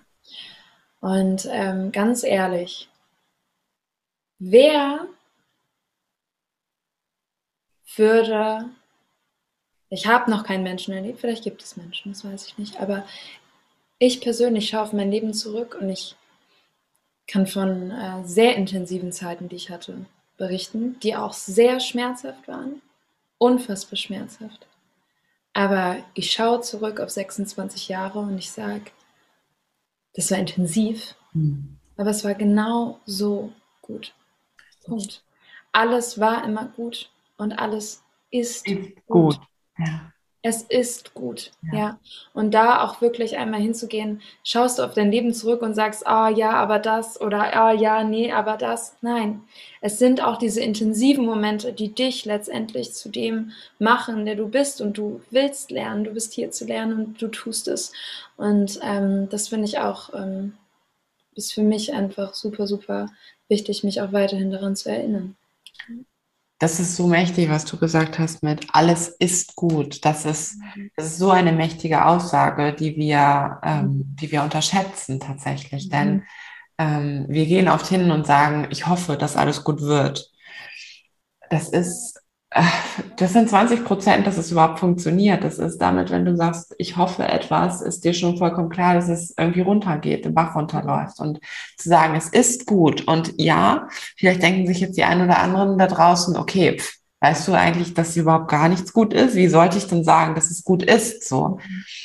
Und 1.04 1.50
ähm, 1.52 1.92
ganz 1.92 2.24
ehrlich, 2.24 2.88
wer 4.40 5.06
würde, 7.98 8.70
ich 9.90 10.08
habe 10.08 10.32
noch 10.32 10.46
keinen 10.46 10.64
Menschen 10.64 10.94
erlebt, 10.94 11.20
vielleicht 11.20 11.44
gibt 11.44 11.62
es 11.62 11.76
Menschen, 11.76 12.14
das 12.14 12.24
weiß 12.24 12.48
ich 12.48 12.58
nicht, 12.58 12.80
aber 12.80 13.06
ich 14.00 14.22
persönlich 14.22 14.70
schaue 14.70 14.84
auf 14.84 14.94
mein 14.94 15.12
Leben 15.12 15.34
zurück 15.34 15.78
und 15.78 15.90
ich 15.90 16.16
kann 17.28 17.48
von 17.48 17.92
äh, 17.92 18.24
sehr 18.24 18.56
intensiven 18.56 19.12
Zeiten, 19.12 19.50
die 19.50 19.58
ich 19.58 19.72
hatte, 19.72 20.06
berichten, 20.38 20.98
die 21.02 21.18
auch 21.18 21.34
sehr 21.34 21.82
schmerzhaft 21.82 22.48
waren, 22.48 22.82
unfassbar 23.40 23.98
schmerzhaft. 23.98 24.68
Aber 25.52 25.98
ich 26.14 26.32
schaue 26.32 26.62
zurück 26.62 27.02
auf 27.02 27.10
26 27.10 27.90
Jahre 27.90 28.20
und 28.20 28.38
ich 28.38 28.52
sage, 28.52 28.86
das 30.14 30.32
war 30.32 30.38
intensiv, 30.38 31.16
mhm. 31.34 31.78
aber 31.98 32.12
es 32.12 32.24
war 32.24 32.36
genau 32.36 33.00
so 33.06 33.52
gut. 33.82 34.14
Punkt. 34.86 35.24
Alles 35.72 36.20
war 36.20 36.44
immer 36.46 36.66
gut 36.66 37.10
und 37.38 37.54
alles 37.54 38.04
ist, 38.32 38.68
ist 38.68 38.96
gut. 39.08 39.38
gut. 39.38 39.40
Ja. 39.78 40.13
Es 40.46 40.62
ist 40.64 41.14
gut, 41.14 41.52
ja. 41.72 41.80
ja. 41.80 42.00
Und 42.34 42.54
da 42.54 42.84
auch 42.84 43.00
wirklich 43.00 43.38
einmal 43.38 43.62
hinzugehen, 43.62 44.22
schaust 44.44 44.78
du 44.78 44.84
auf 44.84 44.94
dein 44.94 45.10
Leben 45.10 45.34
zurück 45.34 45.62
und 45.62 45.74
sagst, 45.74 46.06
ah 46.06 46.28
ja, 46.28 46.52
aber 46.52 46.80
das 46.80 47.20
oder 47.22 47.56
ah 47.56 47.72
ja, 47.72 48.04
nee, 48.04 48.30
aber 48.30 48.58
das. 48.58 48.98
Nein, 49.00 49.42
es 49.80 50.00
sind 50.00 50.22
auch 50.22 50.38
diese 50.38 50.60
intensiven 50.60 51.26
Momente, 51.26 51.72
die 51.72 51.94
dich 51.94 52.26
letztendlich 52.26 52.94
zu 52.94 53.08
dem 53.08 53.52
machen, 53.80 54.26
der 54.26 54.36
du 54.36 54.50
bist 54.50 54.82
und 54.82 54.98
du 54.98 55.22
willst 55.30 55.72
lernen, 55.72 56.04
du 56.04 56.12
bist 56.12 56.34
hier 56.34 56.52
zu 56.52 56.66
lernen 56.66 57.06
und 57.06 57.22
du 57.22 57.30
tust 57.30 57.70
es. 57.70 57.94
Und 58.36 58.82
ähm, 58.84 59.30
das 59.30 59.48
finde 59.48 59.66
ich 59.66 59.80
auch, 59.80 60.14
ähm, 60.14 60.58
ist 61.36 61.54
für 61.54 61.64
mich 61.64 61.94
einfach 61.94 62.34
super, 62.34 62.68
super 62.68 63.08
wichtig, 63.48 63.86
mich 63.86 64.02
auch 64.02 64.12
weiterhin 64.12 64.52
daran 64.52 64.76
zu 64.76 64.90
erinnern. 64.90 65.38
Das 66.64 66.80
ist 66.80 66.96
so 66.96 67.08
mächtig, 67.08 67.50
was 67.50 67.66
du 67.66 67.76
gesagt 67.76 68.20
hast 68.20 68.42
mit 68.42 68.68
alles 68.72 69.10
ist 69.10 69.58
gut. 69.58 70.06
Das 70.06 70.24
ist, 70.24 70.56
mhm. 70.56 70.92
das 70.96 71.08
ist 71.08 71.18
so 71.18 71.30
eine 71.30 71.52
mächtige 71.52 72.06
Aussage, 72.06 72.72
die 72.72 72.96
wir, 72.96 73.60
ähm, 73.64 74.16
die 74.18 74.32
wir 74.32 74.44
unterschätzen 74.44 75.20
tatsächlich. 75.20 75.88
Mhm. 75.88 75.90
Denn 75.90 76.24
ähm, 76.78 77.26
wir 77.28 77.48
gehen 77.48 77.68
oft 77.68 77.88
hin 77.88 78.12
und 78.12 78.26
sagen, 78.26 78.68
ich 78.70 78.88
hoffe, 78.88 79.18
dass 79.18 79.36
alles 79.36 79.66
gut 79.66 79.82
wird. 79.82 80.32
Das 81.50 81.68
ist 81.68 82.23
das 83.18 83.34
sind 83.34 83.50
20 83.50 83.84
Prozent, 83.84 84.28
dass 84.28 84.38
es 84.38 84.52
überhaupt 84.52 84.80
funktioniert. 84.80 85.44
Das 85.44 85.58
ist 85.58 85.80
damit, 85.80 86.12
wenn 86.12 86.26
du 86.26 86.36
sagst, 86.36 86.76
ich 86.78 86.98
hoffe 86.98 87.24
etwas, 87.24 87.82
ist 87.82 88.04
dir 88.04 88.14
schon 88.14 88.38
vollkommen 88.38 88.70
klar, 88.70 88.94
dass 88.94 89.10
es 89.10 89.34
irgendwie 89.38 89.62
runtergeht, 89.62 90.26
den 90.26 90.34
Bach 90.34 90.56
runterläuft. 90.56 91.20
Und 91.20 91.40
zu 91.78 91.90
sagen, 91.90 92.16
es 92.16 92.30
ist 92.30 92.66
gut. 92.66 93.08
Und 93.08 93.34
ja, 93.38 93.88
vielleicht 94.18 94.44
denken 94.44 94.68
sich 94.68 94.80
jetzt 94.80 94.98
die 94.98 95.04
einen 95.04 95.26
oder 95.26 95.40
anderen 95.40 95.78
da 95.78 95.88
draußen, 95.88 96.38
okay, 96.38 96.78
pff, 96.78 96.98
weißt 97.22 97.48
du 97.48 97.54
eigentlich, 97.54 97.94
dass 97.94 98.18
überhaupt 98.18 98.50
gar 98.50 98.68
nichts 98.68 98.94
gut 98.94 99.14
ist? 99.14 99.36
Wie 99.36 99.48
sollte 99.48 99.78
ich 99.78 99.88
denn 99.88 100.04
sagen, 100.04 100.36
dass 100.36 100.52
es 100.52 100.64
gut 100.64 100.84
ist? 100.84 101.28
So. 101.28 101.60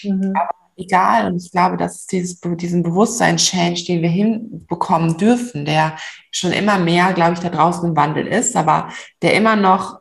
Mhm. 0.05 0.33
Aber 0.35 0.51
egal. 0.77 1.27
Und 1.27 1.43
ich 1.43 1.51
glaube, 1.51 1.77
das 1.77 1.97
ist 1.97 2.13
dieses, 2.13 2.41
diesen 2.41 2.83
Bewusstseins-Change, 2.83 3.85
den 3.85 4.03
wir 4.03 4.09
hinbekommen 4.09 5.19
dürfen, 5.19 5.65
der 5.65 5.97
schon 6.31 6.53
immer 6.53 6.79
mehr, 6.79 7.13
glaube 7.13 7.35
ich, 7.35 7.41
da 7.41 7.49
draußen 7.49 7.89
im 7.89 7.97
Wandel 7.97 8.27
ist, 8.27 8.57
aber 8.57 8.89
der 9.21 9.35
immer 9.35 9.57
noch 9.57 10.01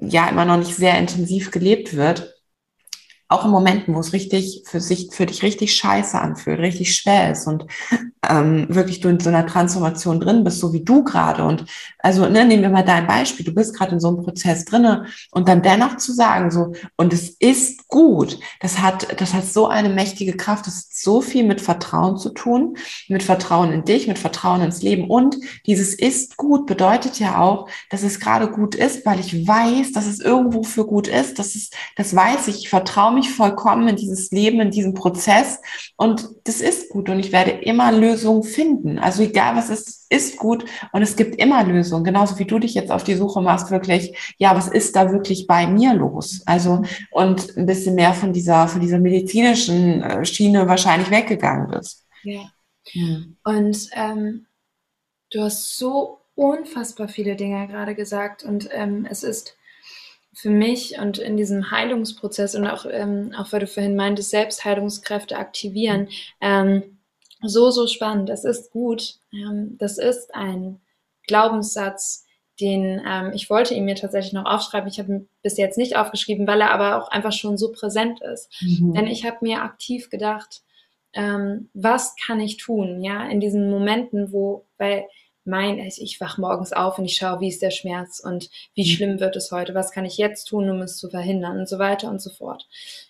ja 0.00 0.28
immer 0.28 0.44
noch 0.44 0.56
nicht 0.58 0.74
sehr 0.74 0.98
intensiv 0.98 1.50
gelebt 1.50 1.96
wird, 1.96 2.33
auch 3.28 3.44
in 3.44 3.50
Momenten, 3.50 3.94
wo 3.94 4.00
es 4.00 4.12
richtig 4.12 4.62
für 4.66 4.80
sich, 4.80 5.08
für 5.12 5.26
dich 5.26 5.42
richtig 5.42 5.74
scheiße 5.74 6.18
anfühlt, 6.20 6.58
richtig 6.58 6.94
schwer 6.94 7.32
ist 7.32 7.46
und 7.46 7.66
ähm, 8.28 8.66
wirklich 8.68 9.00
du 9.00 9.08
in 9.08 9.20
so 9.20 9.28
einer 9.28 9.46
Transformation 9.46 10.20
drin 10.20 10.44
bist, 10.44 10.60
so 10.60 10.72
wie 10.72 10.84
du 10.84 11.04
gerade. 11.04 11.44
Und 11.44 11.64
also 11.98 12.28
ne, 12.28 12.44
nehmen 12.44 12.62
wir 12.62 12.70
mal 12.70 12.84
dein 12.84 13.06
Beispiel, 13.06 13.44
du 13.44 13.54
bist 13.54 13.74
gerade 13.76 13.92
in 13.92 14.00
so 14.00 14.08
einem 14.08 14.22
Prozess 14.22 14.64
drinne 14.64 15.06
und 15.30 15.48
dann 15.48 15.62
dennoch 15.62 15.96
zu 15.96 16.12
sagen, 16.12 16.50
so, 16.50 16.74
und 16.96 17.12
es 17.12 17.30
ist 17.30 17.88
gut, 17.88 18.38
das 18.60 18.80
hat, 18.80 19.20
das 19.20 19.32
hat 19.34 19.46
so 19.46 19.68
eine 19.68 19.88
mächtige 19.88 20.36
Kraft, 20.36 20.66
das 20.66 20.76
hat 20.76 20.84
so 20.90 21.20
viel 21.20 21.44
mit 21.44 21.60
Vertrauen 21.60 22.18
zu 22.18 22.30
tun, 22.30 22.76
mit 23.08 23.22
Vertrauen 23.22 23.72
in 23.72 23.84
dich, 23.84 24.06
mit 24.06 24.18
Vertrauen 24.18 24.62
ins 24.62 24.82
Leben. 24.82 25.10
Und 25.10 25.36
dieses 25.66 25.94
ist 25.94 26.36
gut 26.36 26.66
bedeutet 26.66 27.18
ja 27.18 27.40
auch, 27.40 27.68
dass 27.90 28.02
es 28.02 28.20
gerade 28.20 28.50
gut 28.50 28.74
ist, 28.74 29.06
weil 29.06 29.20
ich 29.20 29.46
weiß, 29.46 29.92
dass 29.92 30.06
es 30.06 30.20
irgendwo 30.20 30.62
für 30.62 30.86
gut 30.86 31.08
ist. 31.08 31.38
Das 31.38 31.54
ist, 31.54 31.74
das 31.96 32.14
weiß 32.14 32.48
ich, 32.48 32.58
ich 32.58 32.68
vertraue 32.68 33.13
mich 33.14 33.30
vollkommen 33.30 33.88
in 33.88 33.96
dieses 33.96 34.30
Leben, 34.30 34.60
in 34.60 34.70
diesem 34.70 34.94
Prozess. 34.94 35.60
Und 35.96 36.28
das 36.44 36.60
ist 36.60 36.90
gut 36.90 37.08
und 37.08 37.20
ich 37.20 37.32
werde 37.32 37.50
immer 37.50 37.92
Lösungen 37.92 38.42
finden. 38.42 38.98
Also 38.98 39.22
egal 39.22 39.56
was 39.56 39.70
ist, 39.70 40.06
ist 40.10 40.36
gut 40.36 40.64
und 40.92 41.02
es 41.02 41.16
gibt 41.16 41.36
immer 41.36 41.64
Lösungen. 41.64 42.04
Genauso 42.04 42.38
wie 42.38 42.44
du 42.44 42.58
dich 42.58 42.74
jetzt 42.74 42.90
auf 42.90 43.04
die 43.04 43.14
Suche 43.14 43.40
machst, 43.40 43.70
wirklich, 43.70 44.34
ja, 44.38 44.54
was 44.56 44.68
ist 44.68 44.96
da 44.96 45.12
wirklich 45.12 45.46
bei 45.46 45.66
mir 45.66 45.94
los? 45.94 46.42
Also 46.46 46.82
und 47.10 47.56
ein 47.56 47.66
bisschen 47.66 47.94
mehr 47.94 48.14
von 48.14 48.32
dieser, 48.32 48.68
von 48.68 48.80
dieser 48.80 48.98
medizinischen 48.98 50.02
äh, 50.02 50.24
Schiene 50.24 50.68
wahrscheinlich 50.68 51.10
weggegangen 51.10 51.70
bist. 51.70 52.06
Ja. 52.22 52.50
Hm. 52.90 53.36
Und 53.44 53.88
ähm, 53.92 54.46
du 55.30 55.42
hast 55.42 55.76
so 55.78 56.20
unfassbar 56.34 57.08
viele 57.08 57.36
Dinge 57.36 57.66
gerade 57.68 57.94
gesagt 57.94 58.42
und 58.42 58.68
ähm, 58.72 59.06
es 59.08 59.22
ist 59.22 59.56
für 60.34 60.50
mich 60.50 60.98
und 60.98 61.18
in 61.18 61.36
diesem 61.36 61.70
Heilungsprozess 61.70 62.54
und 62.54 62.66
auch, 62.66 62.86
ähm, 62.90 63.32
auch 63.36 63.52
weil 63.52 63.60
du 63.60 63.66
vorhin 63.66 63.96
meintest, 63.96 64.30
Selbstheilungskräfte 64.30 65.36
aktivieren, 65.36 66.08
ähm, 66.40 66.98
so, 67.42 67.70
so 67.70 67.86
spannend. 67.86 68.28
Das 68.28 68.44
ist 68.44 68.70
gut. 68.70 69.16
Ähm, 69.32 69.76
das 69.78 69.98
ist 69.98 70.34
ein 70.34 70.80
Glaubenssatz, 71.26 72.24
den 72.60 73.02
ähm, 73.06 73.32
ich 73.34 73.50
wollte 73.50 73.74
ihn 73.74 73.84
mir 73.84 73.96
tatsächlich 73.96 74.32
noch 74.32 74.46
aufschreiben. 74.46 74.88
Ich 74.88 74.98
habe 74.98 75.12
ihn 75.12 75.28
bis 75.42 75.56
jetzt 75.56 75.78
nicht 75.78 75.96
aufgeschrieben, 75.96 76.46
weil 76.46 76.60
er 76.60 76.70
aber 76.70 77.02
auch 77.02 77.08
einfach 77.08 77.32
schon 77.32 77.58
so 77.58 77.72
präsent 77.72 78.20
ist. 78.20 78.50
Mhm. 78.60 78.94
Denn 78.94 79.06
ich 79.06 79.24
habe 79.24 79.38
mir 79.40 79.62
aktiv 79.62 80.10
gedacht, 80.10 80.62
ähm, 81.12 81.68
was 81.74 82.16
kann 82.16 82.40
ich 82.40 82.56
tun, 82.56 83.02
ja, 83.02 83.26
in 83.28 83.40
diesen 83.40 83.70
Momenten, 83.70 84.32
wo, 84.32 84.66
weil 84.78 85.06
mein, 85.44 85.80
also 85.80 86.02
ich 86.02 86.20
wach 86.20 86.38
morgens 86.38 86.72
auf 86.72 86.98
und 86.98 87.04
ich 87.04 87.16
schaue, 87.16 87.40
wie 87.40 87.48
ist 87.48 87.62
der 87.62 87.70
Schmerz 87.70 88.20
und 88.20 88.50
wie 88.74 88.82
mhm. 88.82 88.94
schlimm 88.94 89.20
wird 89.20 89.36
es 89.36 89.50
heute, 89.50 89.74
was 89.74 89.92
kann 89.92 90.04
ich 90.04 90.16
jetzt 90.16 90.46
tun, 90.46 90.70
um 90.70 90.80
es 90.80 90.96
zu 90.96 91.10
verhindern 91.10 91.58
und 91.58 91.68
so 91.68 91.78
weiter 91.78 92.08
und 92.08 92.20
so 92.20 92.30
fort. 92.30 92.66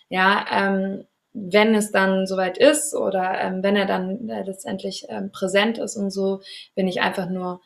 Ja, 0.09 0.45
ähm, 0.51 1.05
wenn 1.33 1.75
es 1.75 1.91
dann 1.91 2.27
soweit 2.27 2.57
ist 2.57 2.95
oder 2.95 3.39
ähm, 3.41 3.61
wenn 3.61 3.75
er 3.75 3.85
dann 3.85 4.29
äh, 4.29 4.43
letztendlich 4.43 5.05
ähm, 5.09 5.31
präsent 5.31 5.77
ist 5.77 5.97
und 5.97 6.09
so, 6.09 6.41
bin 6.75 6.87
ich 6.87 7.01
einfach 7.01 7.29
nur 7.29 7.61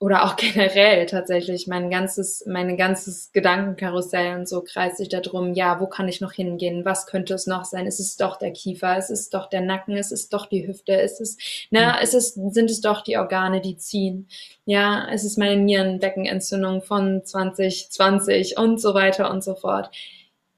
oder 0.00 0.24
auch 0.24 0.34
generell 0.36 1.06
tatsächlich 1.06 1.68
mein 1.68 1.90
ganzes, 1.90 2.44
mein 2.46 2.76
ganzes 2.76 3.30
Gedankenkarussell 3.32 4.34
und 4.34 4.48
so 4.48 4.62
kreist 4.62 4.96
sich 4.96 5.10
darum, 5.10 5.52
ja, 5.52 5.78
wo 5.78 5.86
kann 5.86 6.08
ich 6.08 6.20
noch 6.20 6.32
hingehen? 6.32 6.84
Was 6.84 7.06
könnte 7.06 7.34
es 7.34 7.46
noch 7.46 7.64
sein? 7.64 7.86
Ist 7.86 8.00
es 8.00 8.16
doch 8.16 8.36
der 8.36 8.50
Kiefer? 8.50 8.96
Ist 8.96 9.10
es 9.10 9.28
doch 9.28 9.48
der 9.48 9.60
Nacken? 9.60 9.96
Ist 9.96 10.10
es 10.10 10.28
doch 10.30 10.46
die 10.46 10.66
Hüfte? 10.66 10.94
Ist 10.94 11.20
es, 11.20 11.36
na, 11.70 11.96
mhm. 11.96 12.02
ist 12.02 12.14
es, 12.14 12.34
sind 12.34 12.70
es 12.70 12.80
doch 12.80 13.02
die 13.02 13.18
Organe, 13.18 13.60
die 13.60 13.76
ziehen? 13.76 14.26
Ja, 14.64 15.04
ist 15.10 15.24
es 15.24 15.36
meine 15.36 15.60
Nierenbeckenentzündung 15.62 16.82
von 16.82 17.22
2020 17.24 18.56
und 18.56 18.80
so 18.80 18.94
weiter 18.94 19.30
und 19.30 19.44
so 19.44 19.54
fort. 19.54 19.90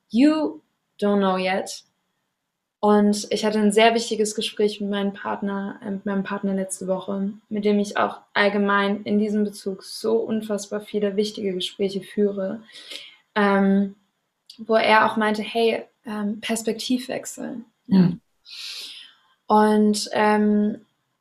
You 0.09 0.61
don't 1.01 1.19
know 1.19 1.37
yet. 1.37 1.83
Und 2.85 3.29
ich 3.31 3.45
hatte 3.45 3.61
ein 3.61 3.71
sehr 3.71 3.95
wichtiges 3.95 4.35
Gespräch 4.35 4.81
mit 4.81 4.91
meinem 4.91 5.13
Partner, 5.13 5.79
äh, 5.85 5.91
mit 5.93 6.05
meinem 6.05 6.25
Partner 6.25 6.53
letzte 6.53 6.89
Woche, 6.89 7.33
mit 7.49 7.65
dem 7.65 7.79
ich 7.79 7.97
auch 7.97 8.19
allgemein 8.35 9.05
in 9.05 9.21
diesem 9.21 9.45
Bezug 9.45 9.85
so 9.85 10.17
unfassbar 10.17 10.81
viele 10.81 11.15
wichtige 11.15 11.55
Gespräche 11.55 12.01
führe, 12.01 12.61
ähm, 13.37 13.95
wo 14.59 14.75
er 14.75 15.07
auch 15.07 15.17
meinte, 15.17 15.43
hey, 15.43 15.85
ähm, 16.05 16.41
Perspektivwechsel. 16.41 17.59
Ja. 17.87 18.15
Und 19.47 20.11
ähm, 20.11 20.81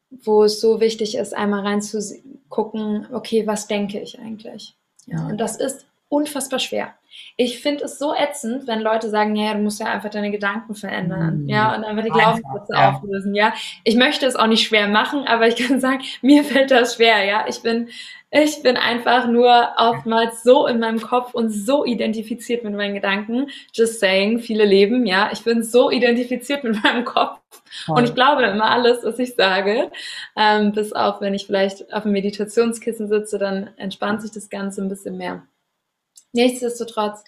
wo 0.09 0.43
es 0.45 0.61
so 0.61 0.79
wichtig 0.79 1.13
ist, 1.13 1.35
einmal 1.35 1.61
reinzugucken, 1.61 3.05
okay, 3.13 3.45
was 3.45 3.67
denke 3.67 3.99
ich 3.99 4.17
eigentlich? 4.17 4.75
Ja, 5.05 5.27
und 5.27 5.37
das 5.37 5.57
ist 5.57 5.85
unfassbar 6.11 6.59
schwer. 6.59 6.93
Ich 7.37 7.59
finde 7.59 7.85
es 7.85 7.97
so 7.97 8.13
ätzend, 8.13 8.67
wenn 8.67 8.81
Leute 8.81 9.09
sagen, 9.09 9.35
ja, 9.35 9.53
du 9.53 9.59
musst 9.59 9.79
ja 9.79 9.87
einfach 9.87 10.09
deine 10.09 10.31
Gedanken 10.31 10.75
verändern, 10.75 11.43
mhm. 11.43 11.49
ja, 11.49 11.75
und 11.75 11.83
einfach 11.83 12.03
die 12.03 12.09
Glaubenssätze 12.09 12.73
ja. 12.73 12.91
auflösen, 12.91 13.33
ja. 13.33 13.53
Ich 13.83 13.95
möchte 13.95 14.25
es 14.25 14.35
auch 14.35 14.47
nicht 14.47 14.67
schwer 14.67 14.87
machen, 14.87 15.25
aber 15.25 15.47
ich 15.47 15.55
kann 15.55 15.79
sagen, 15.79 16.01
mir 16.21 16.43
fällt 16.43 16.71
das 16.71 16.95
schwer, 16.95 17.23
ja. 17.23 17.45
Ich 17.47 17.61
bin, 17.61 17.89
ich 18.29 18.61
bin 18.61 18.75
einfach 18.77 19.27
nur 19.27 19.73
oftmals 19.77 20.43
so 20.43 20.67
in 20.67 20.79
meinem 20.79 21.01
Kopf 21.01 21.33
und 21.33 21.49
so 21.49 21.85
identifiziert 21.85 22.63
mit 22.63 22.75
meinen 22.75 22.95
Gedanken. 22.95 23.47
Just 23.73 23.99
saying, 23.99 24.39
viele 24.39 24.65
leben, 24.65 25.05
ja. 25.05 25.29
Ich 25.31 25.43
bin 25.43 25.63
so 25.63 25.89
identifiziert 25.89 26.63
mit 26.63 26.81
meinem 26.83 27.05
Kopf 27.05 27.39
Voll. 27.85 27.97
und 27.97 28.03
ich 28.03 28.15
glaube 28.15 28.43
immer 28.43 28.69
alles, 28.69 29.03
was 29.03 29.17
ich 29.19 29.35
sage. 29.35 29.91
Ähm, 30.35 30.73
bis 30.73 30.91
auf, 30.91 31.21
wenn 31.21 31.33
ich 31.33 31.45
vielleicht 31.45 31.93
auf 31.93 32.03
dem 32.03 32.11
Meditationskissen 32.11 33.07
sitze, 33.07 33.37
dann 33.37 33.69
entspannt 33.77 34.21
sich 34.21 34.31
das 34.31 34.49
Ganze 34.49 34.81
ein 34.81 34.89
bisschen 34.89 35.17
mehr. 35.17 35.43
Nichtsdestotrotz, 36.33 37.23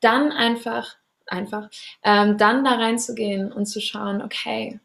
dann 0.00 0.32
einfach, 0.32 0.96
einfach, 1.26 1.68
ähm, 2.02 2.38
dann 2.38 2.64
da 2.64 2.72
reinzugehen 2.74 3.52
und 3.52 3.66
zu 3.66 3.80
schauen, 3.80 4.22
okay, 4.22 4.80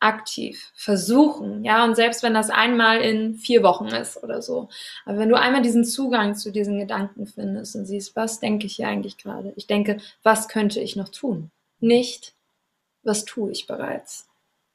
aktiv 0.00 0.70
versuchen, 0.76 1.64
ja, 1.64 1.84
und 1.84 1.96
selbst 1.96 2.22
wenn 2.22 2.34
das 2.34 2.50
einmal 2.50 3.00
in 3.00 3.34
vier 3.34 3.64
Wochen 3.64 3.86
ist 3.88 4.22
oder 4.22 4.42
so, 4.42 4.68
aber 5.04 5.18
wenn 5.18 5.28
du 5.28 5.36
einmal 5.36 5.62
diesen 5.62 5.84
Zugang 5.84 6.36
zu 6.36 6.52
diesen 6.52 6.78
Gedanken 6.78 7.26
findest 7.26 7.74
und 7.74 7.84
siehst, 7.84 8.14
was 8.14 8.38
denke 8.38 8.66
ich 8.66 8.76
hier 8.76 8.86
eigentlich 8.86 9.16
gerade? 9.18 9.52
Ich 9.56 9.66
denke, 9.66 9.98
was 10.22 10.46
könnte 10.46 10.80
ich 10.80 10.94
noch 10.94 11.08
tun? 11.08 11.50
Nicht, 11.80 12.34
was 13.02 13.24
tue 13.24 13.50
ich 13.50 13.66
bereits? 13.66 14.28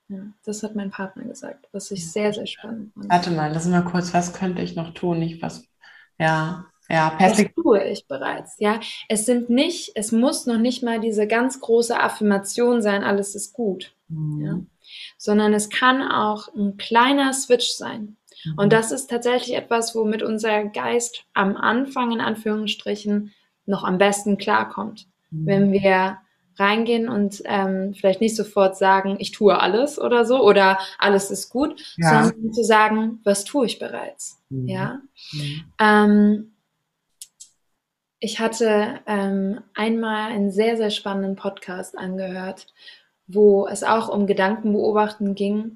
Ja, 0.09 0.19
das 0.45 0.61
hat 0.61 0.75
mein 0.75 0.91
Partner 0.91 1.23
gesagt, 1.23 1.67
was 1.71 1.89
ich 1.91 2.11
sehr, 2.11 2.33
sehr 2.33 2.45
spannend 2.45 2.93
fand. 2.93 3.09
Warte 3.09 3.31
mal, 3.31 3.51
lass 3.53 3.65
mal 3.67 3.85
kurz, 3.85 4.13
was 4.13 4.33
könnte 4.33 4.61
ich 4.61 4.75
noch 4.75 4.93
tun? 4.93 5.19
Nicht 5.19 5.41
was, 5.41 5.65
ja, 6.19 6.65
ja, 6.89 7.09
perfekt. 7.11 7.53
Das 7.55 7.63
tue 7.63 7.83
ich 7.85 8.07
bereits. 8.07 8.55
Ja, 8.59 8.79
es 9.09 9.25
sind 9.25 9.49
nicht, 9.49 9.91
es 9.95 10.11
muss 10.11 10.45
noch 10.45 10.57
nicht 10.57 10.83
mal 10.83 10.99
diese 10.99 11.27
ganz 11.27 11.59
große 11.59 11.99
Affirmation 11.99 12.81
sein, 12.81 13.03
alles 13.03 13.35
ist 13.35 13.53
gut. 13.53 13.93
Mhm. 14.09 14.41
Ja, 14.45 14.59
sondern 15.17 15.53
es 15.53 15.69
kann 15.69 16.01
auch 16.01 16.53
ein 16.53 16.77
kleiner 16.77 17.33
Switch 17.33 17.69
sein. 17.71 18.17
Mhm. 18.45 18.53
Und 18.57 18.73
das 18.73 18.91
ist 18.91 19.09
tatsächlich 19.09 19.55
etwas, 19.55 19.95
womit 19.95 20.23
unser 20.23 20.65
Geist 20.65 21.25
am 21.33 21.55
Anfang 21.55 22.11
in 22.11 22.21
Anführungsstrichen 22.21 23.31
noch 23.65 23.83
am 23.83 23.97
besten 23.97 24.37
klarkommt. 24.37 25.07
Mhm. 25.31 25.45
Wenn 25.45 25.71
wir 25.71 26.17
reingehen 26.57 27.09
und 27.09 27.41
ähm, 27.45 27.95
vielleicht 27.95 28.21
nicht 28.21 28.35
sofort 28.35 28.77
sagen, 28.77 29.15
ich 29.17 29.31
tue 29.31 29.59
alles 29.59 29.99
oder 29.99 30.23
so 30.23 30.43
oder 30.43 30.77
alles 30.99 31.31
ist 31.31 31.49
gut, 31.49 31.81
ja. 31.97 32.25
sondern 32.25 32.53
zu 32.53 32.63
sagen, 32.63 33.21
was 33.23 33.43
tue 33.43 33.65
ich 33.65 33.79
bereits. 33.79 34.39
Mhm. 34.49 34.67
Ja. 34.67 35.01
Mhm. 35.31 35.63
Ähm, 35.79 36.52
ich 38.23 38.39
hatte 38.39 39.01
ähm, 39.05 39.59
einmal 39.73 40.31
einen 40.31 40.49
sehr, 40.49 40.77
sehr 40.77 40.91
spannenden 40.91 41.35
Podcast 41.35 41.97
angehört, 41.97 42.67
wo 43.27 43.67
es 43.67 43.83
auch 43.83 44.07
um 44.07 44.27
Gedankenbeobachten 44.27 45.35
ging 45.35 45.75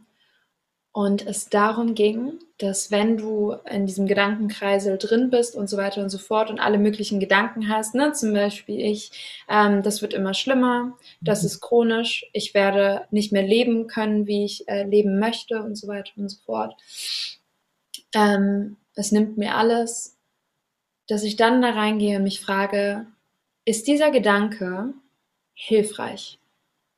und 0.94 1.28
es 1.28 1.50
darum 1.50 1.94
ging, 1.94 2.40
dass 2.58 2.90
wenn 2.90 3.18
du 3.18 3.52
in 3.70 3.86
diesem 3.86 4.08
Gedankenkreisel 4.08 4.98
drin 4.98 5.30
bist 5.30 5.58
und 5.58 5.70
so 5.70 5.76
weiter 5.76 6.02
und 6.02 6.10
so 6.10 6.18
fort 6.18 6.50
und 6.50 6.62
alle 6.62 6.78
möglichen 6.78 7.20
Gedanken 7.20 7.68
hast, 7.68 7.96
ne, 7.96 8.14
zum 8.14 8.32
Beispiel 8.32 8.80
ich, 8.80 9.44
ähm, 9.50 9.84
das 9.84 10.02
wird 10.02 10.14
immer 10.14 10.34
schlimmer, 10.34 10.98
das 11.20 11.42
mhm. 11.42 11.48
ist 11.48 11.60
chronisch, 11.60 12.26
ich 12.32 12.54
werde 12.54 13.08
nicht 13.12 13.34
mehr 13.34 13.44
leben 13.44 13.88
können, 13.88 14.26
wie 14.26 14.46
ich 14.46 14.70
äh, 14.70 14.84
leben 14.84 15.20
möchte 15.20 15.62
und 15.62 15.76
so 15.76 15.90
weiter 15.90 16.14
und 16.16 16.30
so 16.30 16.38
fort. 16.46 16.76
Ähm, 18.16 18.78
es 18.96 19.12
nimmt 19.12 19.38
mir 19.38 19.56
alles, 19.56 20.17
dass 21.08 21.24
ich 21.24 21.36
dann 21.36 21.62
da 21.62 21.72
reingehe 21.72 22.18
und 22.18 22.24
mich 22.24 22.42
frage, 22.42 23.08
ist 23.66 23.88
dieser 23.88 24.12
Gedanke 24.12 24.94
hilfreich? 25.54 26.40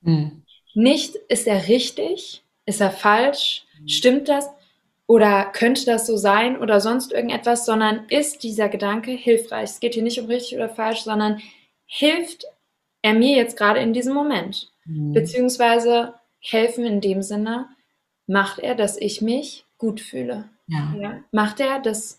Mhm. 0.02 0.44
Nicht, 0.74 1.16
ist 1.16 1.48
er 1.48 1.68
richtig? 1.68 2.44
Ist 2.66 2.82
er 2.82 2.92
falsch? 2.92 3.66
Stimmt 3.88 4.30
das? 4.30 4.50
Oder 5.08 5.46
könnte 5.46 5.86
das 5.86 6.06
so 6.06 6.18
sein 6.18 6.60
oder 6.60 6.80
sonst 6.82 7.12
irgendetwas, 7.12 7.66
sondern 7.66 8.06
ist 8.10 8.44
dieser 8.44 8.70
Gedanke 8.70 9.12
hilfreich? 9.12 9.72
Es 9.72 9.80
geht 9.80 9.96
hier 9.96 10.04
nicht 10.04 10.20
um 10.20 10.28
richtig 10.28 10.56
oder 10.56 10.70
falsch, 10.70 11.02
sondern 11.02 11.42
hilft 11.88 12.46
er 13.02 13.14
mir 13.14 13.36
jetzt 13.36 13.58
gerade 13.58 13.80
in 13.80 13.94
diesem 13.94 14.14
Moment? 14.14 14.72
Mhm. 14.86 15.14
Beziehungsweise 15.14 16.14
helfen 16.40 16.86
in 16.86 17.02
dem 17.02 17.24
Sinne, 17.24 17.70
macht 18.28 18.60
er, 18.60 18.76
dass 18.76 18.98
ich 18.98 19.22
mich 19.22 19.66
gut 19.80 20.00
fühle? 20.00 20.48
Ja. 20.68 20.96
Ja. 21.00 21.24
Macht 21.32 21.60
er, 21.60 21.80
dass 21.80 22.19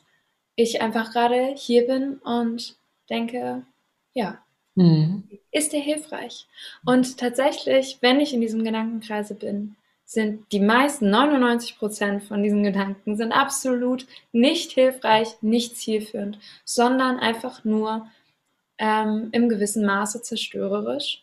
ich 0.56 0.82
einfach 0.82 1.12
gerade 1.12 1.54
hier 1.56 1.86
bin 1.86 2.18
und 2.18 2.76
denke, 3.08 3.64
ja, 4.12 4.38
mhm. 4.74 5.28
ist 5.50 5.72
der 5.72 5.80
hilfreich? 5.80 6.46
Und 6.84 7.18
tatsächlich, 7.18 7.98
wenn 8.00 8.20
ich 8.20 8.34
in 8.34 8.40
diesem 8.40 8.64
Gedankenkreise 8.64 9.34
bin, 9.34 9.76
sind 10.10 10.50
die 10.50 10.58
meisten, 10.58 11.08
99 11.08 11.78
Prozent 11.78 12.24
von 12.24 12.42
diesen 12.42 12.64
Gedanken 12.64 13.16
sind 13.16 13.30
absolut 13.30 14.08
nicht 14.32 14.72
hilfreich, 14.72 15.40
nicht 15.40 15.76
zielführend, 15.76 16.40
sondern 16.64 17.20
einfach 17.20 17.62
nur 17.62 18.08
ähm, 18.78 19.28
im 19.30 19.48
gewissen 19.48 19.86
Maße 19.86 20.20
zerstörerisch. 20.22 21.22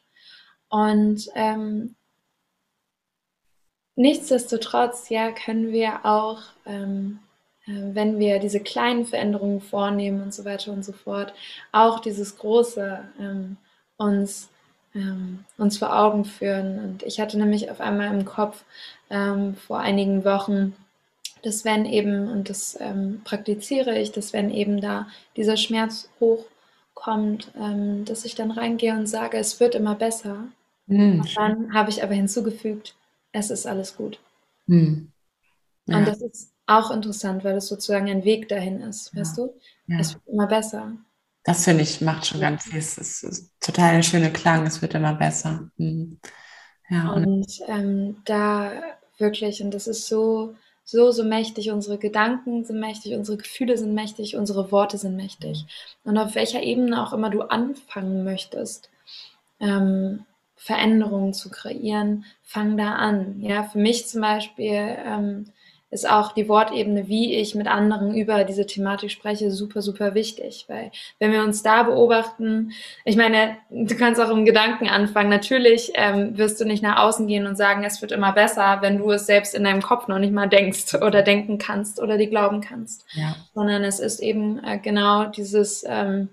Und 0.69 1.27
ähm, 1.35 1.95
nichtsdestotrotz, 3.97 5.09
ja, 5.09 5.33
können 5.33 5.73
wir 5.73 6.05
auch 6.05 6.43
ähm, 6.65 7.19
äh, 7.19 7.26
wenn 7.67 8.17
wir 8.17 8.39
diese 8.39 8.61
kleinen 8.61 9.05
Veränderungen 9.05 9.61
vornehmen 9.61 10.23
und 10.23 10.33
so 10.33 10.45
weiter 10.45 10.71
und 10.71 10.85
so 10.85 10.93
fort, 10.93 11.33
auch 11.71 11.99
dieses 11.99 12.37
Große 12.37 12.99
ähm, 13.19 13.57
uns, 13.97 14.49
ähm, 14.95 15.43
uns 15.57 15.77
vor 15.77 15.97
Augen 15.97 16.23
führen. 16.23 16.79
Und 16.79 17.03
ich 17.03 17.19
hatte 17.19 17.37
nämlich 17.37 17.69
auf 17.69 17.81
einmal 17.81 18.13
im 18.13 18.25
Kopf 18.25 18.63
ähm, 19.09 19.55
vor 19.55 19.79
einigen 19.79 20.23
Wochen, 20.23 20.75
dass 21.43 21.65
wenn 21.65 21.85
eben, 21.85 22.29
und 22.29 22.49
das 22.49 22.77
ähm, 22.79 23.21
praktiziere 23.23 23.97
ich, 23.99 24.11
dass 24.11 24.33
wenn 24.33 24.49
eben 24.49 24.79
da 24.79 25.07
dieser 25.35 25.57
Schmerz 25.57 26.09
hochkommt, 26.19 27.51
ähm, 27.59 28.05
dass 28.05 28.23
ich 28.25 28.35
dann 28.35 28.51
reingehe 28.51 28.95
und 28.95 29.07
sage, 29.07 29.37
es 29.37 29.59
wird 29.59 29.75
immer 29.75 29.95
besser. 29.95 30.47
Mhm. 30.87 31.19
Und 31.19 31.37
dann 31.37 31.73
habe 31.73 31.89
ich 31.89 32.01
aber 32.01 32.13
hinzugefügt, 32.13 32.95
es 33.33 33.49
ist 33.51 33.67
alles 33.67 33.97
gut. 33.97 34.19
Mhm. 34.67 35.11
Ja. 35.85 35.97
Und 35.97 36.07
das 36.07 36.21
ist 36.21 36.56
auch 36.67 36.91
interessant, 36.91 37.43
weil 37.43 37.57
es 37.57 37.67
sozusagen 37.67 38.09
ein 38.09 38.23
Weg 38.23 38.49
dahin 38.49 38.81
ist, 38.81 39.11
ja. 39.13 39.21
weißt 39.21 39.37
du? 39.37 39.53
Ja. 39.87 39.99
Es 39.99 40.13
wird 40.13 40.27
immer 40.27 40.47
besser. 40.47 40.93
Das 41.43 41.63
finde 41.63 41.83
ich, 41.83 42.01
macht 42.01 42.25
schon 42.25 42.41
ganz 42.41 42.65
viel. 42.65 42.77
Es 42.77 42.97
ist, 42.97 43.23
ist, 43.23 43.51
total 43.61 43.95
ein 43.95 44.03
schöner 44.03 44.29
Klang, 44.29 44.67
es 44.67 44.81
wird 44.81 44.93
immer 44.93 45.13
besser. 45.13 45.71
Mhm. 45.77 46.19
Ja, 46.89 47.11
und, 47.13 47.25
und 47.25 47.59
ähm, 47.67 48.17
da 48.25 48.71
wirklich, 49.17 49.61
und 49.63 49.73
das 49.73 49.87
ist 49.87 50.07
so, 50.07 50.55
so, 50.83 51.11
so 51.11 51.23
mächtig, 51.23 51.71
unsere 51.71 51.97
Gedanken 51.97 52.65
sind 52.65 52.79
mächtig, 52.79 53.13
unsere 53.13 53.37
Gefühle 53.37 53.77
sind 53.77 53.93
mächtig, 53.93 54.35
unsere 54.35 54.71
Worte 54.71 54.97
sind 54.97 55.15
mächtig. 55.15 55.65
Und 56.03 56.17
auf 56.17 56.35
welcher 56.35 56.61
Ebene 56.63 57.01
auch 57.01 57.13
immer 57.13 57.29
du 57.29 57.41
anfangen 57.43 58.23
möchtest, 58.23 58.89
ähm, 59.59 60.25
Veränderungen 60.55 61.33
zu 61.33 61.49
kreieren, 61.49 62.25
fang 62.43 62.77
da 62.77 62.95
an. 62.95 63.41
Ja, 63.41 63.63
für 63.63 63.79
mich 63.79 64.07
zum 64.07 64.21
Beispiel 64.21 64.97
ähm, 65.05 65.45
ist 65.89 66.09
auch 66.09 66.33
die 66.33 66.49
Wortebene, 66.49 67.07
wie 67.07 67.35
ich 67.35 67.55
mit 67.55 67.67
anderen 67.67 68.13
über 68.13 68.43
diese 68.43 68.65
Thematik 68.65 69.09
spreche, 69.09 69.51
super, 69.51 69.81
super 69.81 70.13
wichtig. 70.15 70.65
Weil 70.67 70.91
wenn 71.19 71.31
wir 71.31 71.43
uns 71.43 71.63
da 71.63 71.83
beobachten, 71.83 72.73
ich 73.05 73.15
meine, 73.15 73.57
du 73.69 73.95
kannst 73.95 74.19
auch 74.19 74.29
im 74.29 74.43
Gedanken 74.43 74.89
anfangen. 74.89 75.29
Natürlich 75.29 75.93
ähm, 75.95 76.37
wirst 76.37 76.59
du 76.59 76.65
nicht 76.65 76.83
nach 76.83 77.01
außen 77.03 77.25
gehen 77.27 77.47
und 77.47 77.55
sagen, 77.55 77.85
es 77.85 78.01
wird 78.01 78.11
immer 78.11 78.33
besser, 78.33 78.79
wenn 78.81 78.97
du 78.97 79.11
es 79.11 79.25
selbst 79.25 79.55
in 79.55 79.63
deinem 79.63 79.81
Kopf 79.81 80.09
noch 80.09 80.19
nicht 80.19 80.33
mal 80.33 80.47
denkst 80.47 80.95
oder 80.95 81.21
denken 81.21 81.57
kannst 81.57 82.01
oder 82.01 82.17
die 82.17 82.29
glauben 82.29 82.59
kannst. 82.59 83.05
Ja. 83.13 83.35
Sondern 83.53 83.85
es 83.85 83.99
ist 83.99 84.19
eben 84.19 84.61
äh, 84.63 84.79
genau 84.79 85.25
dieses 85.25 85.85
ähm, 85.87 86.29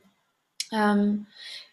ähm, 0.73 1.27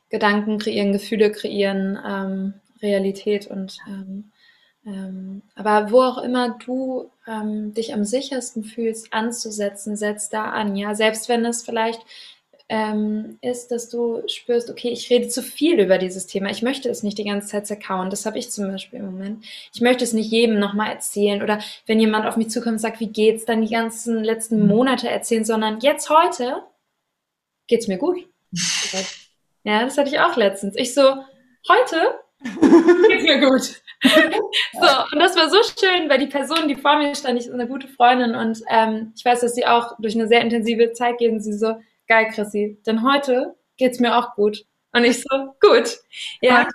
Gedanken 0.10 0.60
kreieren, 0.60 0.92
Gefühle 0.92 1.32
kreieren, 1.32 1.98
ähm, 2.06 2.54
Realität 2.82 3.48
und 3.48 3.78
ähm, 3.88 4.32
ähm, 4.86 5.44
aber 5.56 5.92
wo 5.92 6.02
auch 6.02 6.18
immer 6.18 6.58
du 6.58 7.11
ähm, 7.28 7.74
dich 7.74 7.94
am 7.94 8.04
sichersten 8.04 8.64
fühlst, 8.64 9.14
anzusetzen, 9.14 9.96
setz 9.96 10.30
da 10.30 10.46
an. 10.46 10.76
Ja, 10.76 10.96
selbst 10.96 11.30
wenn 11.30 11.46
es 11.46 11.64
vielleicht 11.64 12.02
ähm, 12.72 13.38
ist, 13.42 13.70
dass 13.70 13.90
du 13.90 14.24
spürst, 14.28 14.70
okay, 14.70 14.88
ich 14.90 15.10
rede 15.10 15.28
zu 15.28 15.44
viel 15.44 15.78
über 15.82 15.98
dieses 15.98 16.26
Thema. 16.26 16.50
Ich 16.50 16.62
möchte 16.62 16.90
es 16.90 17.04
nicht 17.04 17.18
die 17.18 17.26
ganze 17.26 17.50
Zeit 17.50 17.68
zerkauen. 17.68 18.10
Das 18.10 18.26
habe 18.26 18.40
ich 18.40 18.50
zum 18.50 18.72
Beispiel 18.72 19.00
im 19.00 19.08
Moment. 19.08 19.44
Ich 19.74 19.82
möchte 19.82 20.06
es 20.06 20.14
nicht 20.14 20.32
jedem 20.32 20.58
nochmal 20.58 20.90
erzählen 20.90 21.44
oder 21.44 21.60
wenn 21.86 22.00
jemand 22.00 22.26
auf 22.26 22.38
mich 22.38 22.50
zukommt 22.50 22.76
und 22.76 22.80
sagt, 22.80 23.02
wie 23.02 23.10
geht's, 23.12 23.44
dann 23.44 23.62
die 23.62 23.74
ganzen 23.74 24.24
letzten 24.24 24.62
mhm. 24.62 24.68
Monate 24.68 25.10
erzählen, 25.10 25.44
sondern 25.44 25.82
jetzt 25.82 26.10
heute 26.10 26.64
geht's 27.68 27.90
mir 27.90 27.98
gut. 27.98 28.26
ja, 29.64 29.84
das 29.84 29.98
hatte 29.98 30.10
ich 30.10 30.20
auch 30.20 30.38
letztens. 30.38 30.76
Ich 30.78 30.94
so, 30.94 31.18
heute 31.68 32.20
geht's 33.10 33.24
mir 33.24 33.40
gut. 33.42 33.82
so, 34.74 34.88
und 35.12 35.20
das 35.20 35.36
war 35.36 35.50
so 35.50 35.58
schön, 35.80 36.10
weil 36.10 36.20
die 36.20 36.28
Person, 36.28 36.68
die 36.68 36.76
vor 36.76 36.98
mir 36.98 37.16
stand, 37.16 37.40
ist 37.40 37.52
eine 37.52 37.68
gute 37.68 37.88
Freundin 37.88 38.36
und 38.36 38.62
ähm, 38.70 39.14
ich 39.16 39.24
weiß, 39.24 39.42
dass 39.42 39.54
sie 39.54 39.66
auch 39.66 39.96
durch 40.00 40.16
eine 40.16 40.28
sehr 40.28 40.42
intensive 40.42 40.94
Zeit 40.94 41.18
geht 41.18 41.32
und 41.32 41.42
sie 41.42 41.54
so, 41.54 41.76
geil, 42.08 42.28
Chrissy, 42.34 42.80
denn 42.86 43.04
heute 43.04 43.56
geht's 43.78 44.00
mir 44.00 44.18
auch 44.18 44.36
gut. 44.36 44.66
Und 44.94 45.06
ich 45.06 45.22
so, 45.22 45.56
gut. 45.62 46.00
Ja, 46.42 46.68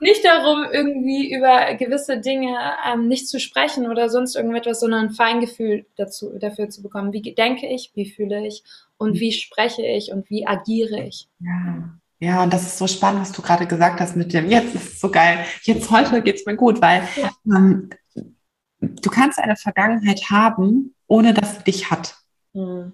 nicht 0.00 0.24
darum, 0.24 0.66
irgendwie 0.70 1.34
über 1.34 1.74
gewisse 1.74 2.18
Dinge 2.18 2.58
ähm, 2.86 3.08
nicht 3.08 3.28
zu 3.28 3.40
sprechen 3.40 3.88
oder 3.88 4.10
sonst 4.10 4.36
irgendetwas, 4.36 4.80
sondern 4.80 5.06
ein 5.06 5.10
Feingefühl 5.10 5.86
dazu, 5.96 6.36
dafür 6.38 6.68
zu 6.68 6.82
bekommen. 6.82 7.12
Wie 7.12 7.22
denke 7.22 7.66
ich, 7.68 7.92
wie 7.94 8.10
fühle 8.10 8.46
ich 8.46 8.64
und 8.98 9.18
wie 9.20 9.32
spreche 9.32 9.82
ich 9.82 10.12
und 10.12 10.28
wie 10.28 10.46
agiere 10.46 11.02
ich. 11.04 11.28
Ja. 11.40 11.88
Ja, 12.20 12.42
und 12.42 12.52
das 12.52 12.62
ist 12.62 12.78
so 12.78 12.86
spannend, 12.86 13.22
was 13.22 13.32
du 13.32 13.42
gerade 13.42 13.66
gesagt 13.66 14.00
hast 14.00 14.16
mit 14.16 14.32
dem, 14.32 14.48
jetzt 14.48 14.74
ist 14.74 14.92
es 14.94 15.00
so 15.00 15.10
geil, 15.10 15.44
jetzt 15.62 15.90
heute 15.90 16.22
geht 16.22 16.36
es 16.36 16.46
mir 16.46 16.56
gut, 16.56 16.80
weil 16.80 17.06
ja. 17.16 17.30
ähm, 17.46 17.90
du 18.80 19.10
kannst 19.10 19.38
eine 19.38 19.56
Vergangenheit 19.56 20.30
haben, 20.30 20.94
ohne 21.06 21.34
dass 21.34 21.56
sie 21.56 21.64
dich 21.64 21.90
hat. 21.90 22.16
Mhm. 22.52 22.92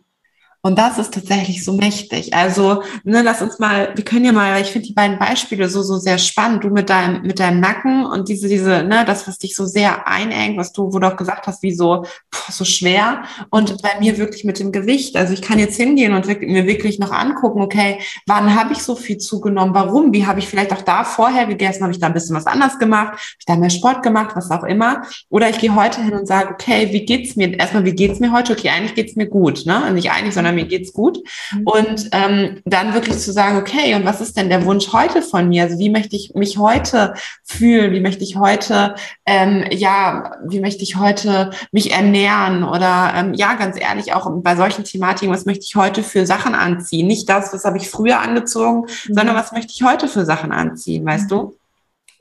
Und 0.62 0.78
das 0.78 0.98
ist 0.98 1.14
tatsächlich 1.14 1.64
so 1.64 1.72
mächtig. 1.72 2.34
Also, 2.34 2.82
ne, 3.04 3.22
lass 3.22 3.40
uns 3.40 3.58
mal, 3.58 3.92
wir 3.94 4.04
können 4.04 4.26
ja 4.26 4.32
mal, 4.32 4.60
ich 4.60 4.68
finde 4.68 4.88
die 4.88 4.92
beiden 4.92 5.18
Beispiele 5.18 5.68
so, 5.70 5.82
so 5.82 5.96
sehr 5.96 6.18
spannend. 6.18 6.64
Du 6.64 6.68
mit 6.68 6.90
deinem, 6.90 7.22
mit 7.22 7.40
deinem 7.40 7.60
Nacken 7.60 8.04
und 8.04 8.28
diese, 8.28 8.46
diese, 8.46 8.82
ne, 8.82 9.04
das, 9.06 9.26
was 9.26 9.38
dich 9.38 9.56
so 9.56 9.64
sehr 9.64 10.06
einengt, 10.06 10.58
was 10.58 10.72
du, 10.72 10.92
wo 10.92 10.98
du 10.98 11.06
auch 11.06 11.16
gesagt 11.16 11.46
hast, 11.46 11.62
wie 11.62 11.72
so, 11.72 12.04
boah, 12.30 12.52
so 12.52 12.66
schwer. 12.66 13.22
Und 13.48 13.80
bei 13.80 13.98
mir 14.00 14.18
wirklich 14.18 14.44
mit 14.44 14.58
dem 14.58 14.70
Gewicht. 14.70 15.16
Also 15.16 15.32
ich 15.32 15.40
kann 15.40 15.58
jetzt 15.58 15.76
hingehen 15.76 16.12
und 16.12 16.26
mir 16.26 16.66
wirklich 16.66 16.98
noch 16.98 17.12
angucken, 17.12 17.62
okay, 17.62 17.98
wann 18.26 18.54
habe 18.54 18.74
ich 18.74 18.82
so 18.82 18.94
viel 18.96 19.16
zugenommen? 19.16 19.74
Warum? 19.74 20.12
Wie 20.12 20.26
habe 20.26 20.40
ich 20.40 20.48
vielleicht 20.48 20.72
auch 20.72 20.82
da 20.82 21.04
vorher 21.04 21.46
gegessen? 21.46 21.82
Habe 21.82 21.92
ich 21.92 22.00
da 22.00 22.08
ein 22.08 22.14
bisschen 22.14 22.36
was 22.36 22.46
anders 22.46 22.78
gemacht? 22.78 23.12
Habe 23.12 23.20
ich 23.38 23.46
da 23.46 23.56
mehr 23.56 23.70
Sport 23.70 24.02
gemacht? 24.02 24.36
Was 24.36 24.50
auch 24.50 24.64
immer. 24.64 25.02
Oder 25.30 25.48
ich 25.48 25.58
gehe 25.58 25.74
heute 25.74 26.02
hin 26.02 26.12
und 26.12 26.26
sage, 26.26 26.50
okay, 26.52 26.88
wie 26.92 27.06
geht's 27.06 27.36
mir? 27.36 27.58
Erstmal, 27.58 27.86
wie 27.86 27.94
geht's 27.94 28.20
mir 28.20 28.32
heute? 28.32 28.52
Okay, 28.52 28.68
eigentlich 28.68 28.94
geht's 28.94 29.16
mir 29.16 29.26
gut, 29.26 29.64
ne? 29.64 29.90
Nicht 29.92 30.10
eigentlich, 30.10 30.34
sondern 30.34 30.49
mir 30.52 30.64
geht's 30.64 30.92
gut. 30.92 31.18
Mhm. 31.52 31.62
Und 31.64 32.08
ähm, 32.12 32.60
dann 32.64 32.94
wirklich 32.94 33.18
zu 33.18 33.32
sagen, 33.32 33.58
okay, 33.58 33.94
und 33.94 34.04
was 34.04 34.20
ist 34.20 34.36
denn 34.36 34.48
der 34.48 34.64
Wunsch 34.64 34.92
heute 34.92 35.22
von 35.22 35.48
mir? 35.48 35.64
Also 35.64 35.78
wie 35.78 35.90
möchte 35.90 36.16
ich 36.16 36.32
mich 36.34 36.58
heute 36.58 37.14
fühlen? 37.44 37.92
Wie 37.92 38.00
möchte 38.00 38.24
ich 38.24 38.36
heute, 38.36 38.94
ähm, 39.26 39.64
ja, 39.70 40.36
wie 40.46 40.60
möchte 40.60 40.82
ich 40.82 40.96
heute 40.96 41.50
mich 41.72 41.92
ernähren? 41.92 42.64
Oder 42.64 43.12
ähm, 43.16 43.34
ja, 43.34 43.54
ganz 43.54 43.80
ehrlich, 43.80 44.12
auch 44.12 44.30
bei 44.42 44.56
solchen 44.56 44.84
Thematiken, 44.84 45.32
was 45.32 45.46
möchte 45.46 45.64
ich 45.64 45.76
heute 45.76 46.02
für 46.02 46.26
Sachen 46.26 46.54
anziehen? 46.54 47.06
Nicht 47.06 47.28
das, 47.28 47.52
was 47.52 47.64
habe 47.64 47.78
ich 47.78 47.88
früher 47.88 48.20
angezogen, 48.20 48.82
mhm. 49.08 49.14
sondern 49.14 49.36
was 49.36 49.52
möchte 49.52 49.72
ich 49.72 49.82
heute 49.82 50.08
für 50.08 50.24
Sachen 50.24 50.52
anziehen, 50.52 51.04
weißt 51.04 51.24
mhm. 51.24 51.28
du? 51.28 51.59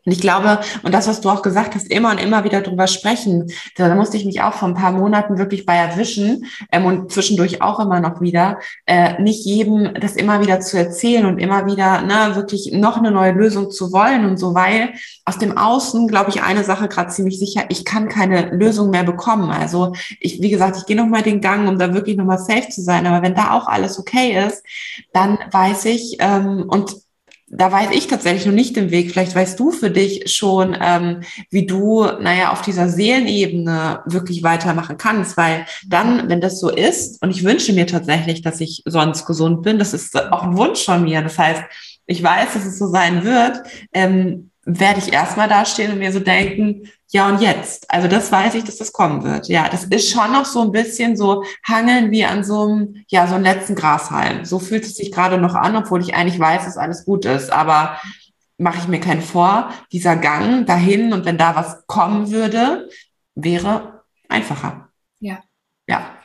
Und 0.06 0.12
ich 0.12 0.22
glaube, 0.22 0.60
und 0.84 0.93
das, 0.93 1.08
was 1.08 1.22
du 1.22 1.30
auch 1.30 1.41
gesagt 1.41 1.76
hast, 1.76 1.91
immer 1.91 2.12
und 2.12 2.20
immer 2.20 2.43
wieder 2.43 2.62
drüber 2.62 2.88
sprechen, 2.88 3.52
da 3.76 3.93
musste 3.95 4.18
ich 4.18 4.26
mich 4.26 4.41
auch 4.41 4.54
vor 4.54 4.68
ein 4.68 4.74
paar 4.74 4.91
Monaten 4.91 5.38
wirklich 5.38 5.66
bei 5.66 5.76
erwischen 5.76 6.45
ähm, 6.72 6.86
und 6.86 7.12
zwischendurch 7.12 7.62
auch 7.62 7.80
immer 7.80 8.00
noch 8.00 8.22
wieder, 8.22 8.60
äh, 8.86 9.22
nicht 9.22 9.45
jedem 9.45 9.93
das 10.00 10.16
immer 10.16 10.41
wieder 10.41 10.60
zu 10.60 10.78
erzählen 10.78 11.26
und 11.26 11.38
immer 11.38 11.66
wieder 11.66 12.02
ne, 12.02 12.36
wirklich 12.36 12.72
noch 12.74 12.97
eine 12.97 13.12
neue 13.12 13.32
Lösung 13.32 13.72
zu 13.72 13.91
wollen 13.91 14.26
und 14.26 14.38
so, 14.38 14.54
weil 14.54 14.93
aus 15.26 15.38
dem 15.38 15.58
Außen, 15.58 16.08
glaube 16.08 16.30
ich, 16.30 16.41
eine 16.41 16.64
Sache 16.64 16.88
gerade 16.88 17.10
ziemlich 17.10 17.38
sicher, 17.39 17.66
ich 17.70 17.86
kann 17.86 18.10
keine 18.10 18.50
Lösung 18.52 18.89
mehr 18.89 19.04
bekommen. 19.04 19.52
Also 19.52 19.93
ich, 20.20 20.41
wie 20.41 20.50
gesagt, 20.50 20.78
ich 20.78 20.86
gehe 20.86 20.97
nochmal 20.97 21.22
den 21.22 21.41
Gang, 21.41 21.68
um 21.68 21.78
da 21.78 21.93
wirklich 21.93 22.18
nochmal 22.18 22.39
safe 22.39 22.70
zu 22.70 22.82
sein, 22.82 23.06
aber 23.06 23.22
wenn 23.22 23.36
da 23.36 23.52
auch 23.52 23.68
alles 23.68 24.00
okay 24.00 24.43
ist, 24.47 24.64
dann 25.14 25.38
weiß 25.52 25.86
ich, 25.86 26.18
ähm, 26.20 26.66
und 26.68 26.95
da 27.52 27.72
weiß 27.72 27.89
ich 27.91 28.08
tatsächlich 28.08 28.45
noch 28.45 28.54
nicht 28.54 28.76
den 28.76 28.91
Weg. 28.91 29.12
Vielleicht 29.12 29.36
weißt 29.36 29.60
du 29.60 29.72
für 29.72 29.89
dich 29.89 30.32
schon, 30.32 30.78
ähm, 30.80 31.22
wie 31.50 31.66
du, 31.66 32.04
naja, 32.04 32.52
auf 32.52 32.62
dieser 32.62 32.89
Seelenebene 32.89 34.02
wirklich 34.06 34.43
weitermachen 34.43 34.97
kannst, 34.97 35.36
weil 35.38 35.66
dann, 35.88 36.30
wenn 36.30 36.41
das 36.41 36.60
so 36.60 36.70
ist, 36.70 37.22
und 37.24 37.32
ich 37.32 37.43
wünsche 37.43 37.74
mir 37.74 37.88
tatsächlich, 37.88 38.41
dass 38.41 38.62
ich 38.62 38.84
sonst 38.86 39.26
gesund 39.26 39.64
bin, 39.64 39.80
das 39.80 39.93
ist 39.93 40.16
auch 40.32 40.43
ein 40.43 40.58
Wunsch 40.58 40.86
von 40.86 41.04
mir. 41.04 41.22
Das 41.22 41.38
heißt, 41.38 41.64
ich 42.06 42.24
weiß, 42.24 42.54
dass 42.54 42.66
es 42.66 42.78
so 42.78 42.88
sein 42.88 43.24
wird, 43.24 43.62
ähm, 43.93 44.52
werde 44.78 44.99
ich 44.99 45.11
erstmal 45.11 45.49
dastehen 45.49 45.91
und 45.91 45.99
mir 45.99 46.11
so 46.11 46.20
denken, 46.20 46.89
ja 47.11 47.28
und 47.28 47.41
jetzt? 47.41 47.89
Also 47.89 48.07
das 48.07 48.32
weiß 48.32 48.53
ich, 48.53 48.63
dass 48.63 48.78
das 48.78 48.93
kommen 48.93 49.24
wird. 49.24 49.47
Ja, 49.47 49.67
das 49.67 49.86
ist 49.86 50.11
schon 50.11 50.32
noch 50.32 50.45
so 50.45 50.61
ein 50.61 50.72
bisschen 50.72 51.17
so 51.17 51.43
hangeln 51.67 52.11
wie 52.11 52.24
an 52.24 52.43
so 52.43 52.63
einem, 52.63 53.03
ja, 53.07 53.26
so 53.26 53.36
einem 53.36 53.45
letzten 53.45 53.74
Grashalm. 53.74 54.45
So 54.45 54.59
fühlt 54.59 54.84
es 54.84 54.95
sich 54.95 55.11
gerade 55.11 55.39
noch 55.39 55.55
an, 55.55 55.76
obwohl 55.76 56.01
ich 56.01 56.13
eigentlich 56.13 56.39
weiß, 56.39 56.65
dass 56.65 56.78
alles 56.78 57.03
gut 57.05 57.26
ist. 57.26 57.51
Aber 57.51 57.99
mache 58.57 58.78
ich 58.78 58.88
mir 58.88 58.99
keinen 58.99 59.24
vor, 59.24 59.74
dieser 59.91 60.15
Gang 60.15 60.67
dahin 60.67 61.13
und 61.13 61.26
wenn 61.26 61.38
da 61.38 61.55
was 61.55 61.88
kommen 61.88 62.30
würde, 62.30 62.89
wäre 63.34 64.03
einfacher. 64.28 64.89
Ja. 65.20 65.39
Ja. 65.88 66.15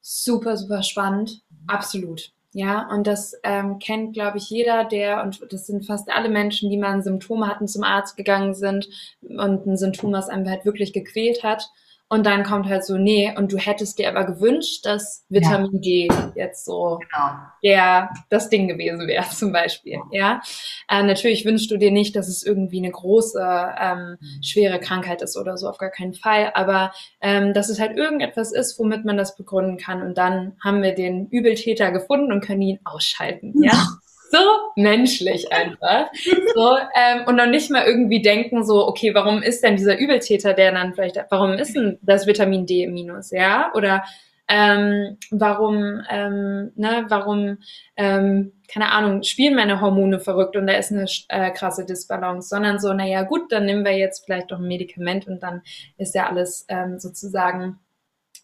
Super, 0.00 0.56
super 0.56 0.82
spannend. 0.84 1.42
Absolut. 1.66 2.32
Ja, 2.52 2.88
und 2.90 3.06
das 3.06 3.34
ähm, 3.42 3.78
kennt, 3.78 4.14
glaube 4.14 4.38
ich, 4.38 4.48
jeder, 4.48 4.84
der, 4.84 5.22
und 5.22 5.40
das 5.52 5.66
sind 5.66 5.84
fast 5.84 6.10
alle 6.10 6.30
Menschen, 6.30 6.70
die 6.70 6.78
mal 6.78 7.02
Symptome 7.02 7.46
hatten, 7.46 7.68
zum 7.68 7.84
Arzt 7.84 8.16
gegangen 8.16 8.54
sind 8.54 8.88
und 9.20 9.66
ein 9.66 9.76
Symptom, 9.76 10.12
was 10.12 10.28
einem 10.30 10.48
halt 10.48 10.64
wirklich 10.64 10.94
gequält 10.94 11.42
hat. 11.42 11.70
Und 12.10 12.24
dann 12.24 12.42
kommt 12.42 12.66
halt 12.66 12.84
so, 12.84 12.96
nee, 12.96 13.34
und 13.36 13.52
du 13.52 13.58
hättest 13.58 13.98
dir 13.98 14.08
aber 14.08 14.24
gewünscht, 14.24 14.86
dass 14.86 15.26
Vitamin 15.28 15.80
ja. 15.80 15.80
D 15.80 16.08
jetzt 16.36 16.64
so 16.64 17.00
genau. 17.02 17.32
der, 17.62 18.10
das 18.30 18.48
Ding 18.48 18.66
gewesen 18.66 19.06
wäre, 19.06 19.24
zum 19.30 19.52
Beispiel. 19.52 19.98
Ja. 20.10 20.40
Äh, 20.88 21.02
natürlich 21.02 21.44
wünschst 21.44 21.70
du 21.70 21.76
dir 21.76 21.90
nicht, 21.90 22.16
dass 22.16 22.28
es 22.28 22.42
irgendwie 22.42 22.78
eine 22.78 22.90
große, 22.90 23.40
ähm, 23.40 24.16
mhm. 24.20 24.42
schwere 24.42 24.80
Krankheit 24.80 25.20
ist 25.20 25.36
oder 25.36 25.58
so, 25.58 25.68
auf 25.68 25.76
gar 25.76 25.90
keinen 25.90 26.14
Fall. 26.14 26.50
Aber 26.54 26.92
ähm, 27.20 27.52
dass 27.52 27.68
es 27.68 27.78
halt 27.78 27.96
irgendetwas 27.96 28.52
ist, 28.52 28.78
womit 28.78 29.04
man 29.04 29.18
das 29.18 29.36
begründen 29.36 29.76
kann. 29.76 30.02
Und 30.02 30.16
dann 30.16 30.56
haben 30.64 30.82
wir 30.82 30.94
den 30.94 31.28
Übeltäter 31.28 31.92
gefunden 31.92 32.32
und 32.32 32.40
können 32.40 32.62
ihn 32.62 32.80
ausschalten. 32.84 33.52
Ja 33.62 33.86
so 34.30 34.38
menschlich 34.76 35.52
einfach. 35.52 36.10
So, 36.54 36.76
ähm, 36.94 37.24
und 37.26 37.36
noch 37.36 37.46
nicht 37.46 37.70
mal 37.70 37.84
irgendwie 37.86 38.22
denken, 38.22 38.64
so, 38.64 38.86
okay, 38.86 39.14
warum 39.14 39.42
ist 39.42 39.62
denn 39.62 39.76
dieser 39.76 39.98
Übeltäter, 39.98 40.54
der 40.54 40.72
dann 40.72 40.94
vielleicht, 40.94 41.18
warum 41.30 41.52
ist 41.52 41.74
denn 41.74 41.98
das 42.02 42.26
Vitamin 42.26 42.66
D 42.66 42.86
Minus, 42.86 43.30
ja? 43.30 43.72
Oder 43.74 44.04
ähm, 44.48 45.18
warum, 45.30 46.02
ähm, 46.08 46.72
ne, 46.74 47.04
warum, 47.08 47.58
ähm, 47.96 48.52
keine 48.72 48.90
Ahnung, 48.92 49.22
spielen 49.22 49.54
meine 49.54 49.80
Hormone 49.80 50.20
verrückt 50.20 50.56
und 50.56 50.66
da 50.66 50.72
ist 50.74 50.90
eine 50.90 51.06
äh, 51.28 51.50
krasse 51.50 51.84
Disbalance, 51.84 52.48
sondern 52.48 52.78
so, 52.78 52.92
naja, 52.94 53.22
gut, 53.22 53.52
dann 53.52 53.66
nehmen 53.66 53.84
wir 53.84 53.96
jetzt 53.96 54.24
vielleicht 54.24 54.50
doch 54.50 54.58
ein 54.58 54.66
Medikament 54.66 55.26
und 55.26 55.42
dann 55.42 55.62
ist 55.98 56.14
ja 56.14 56.28
alles 56.28 56.64
ähm, 56.68 56.98
sozusagen 56.98 57.78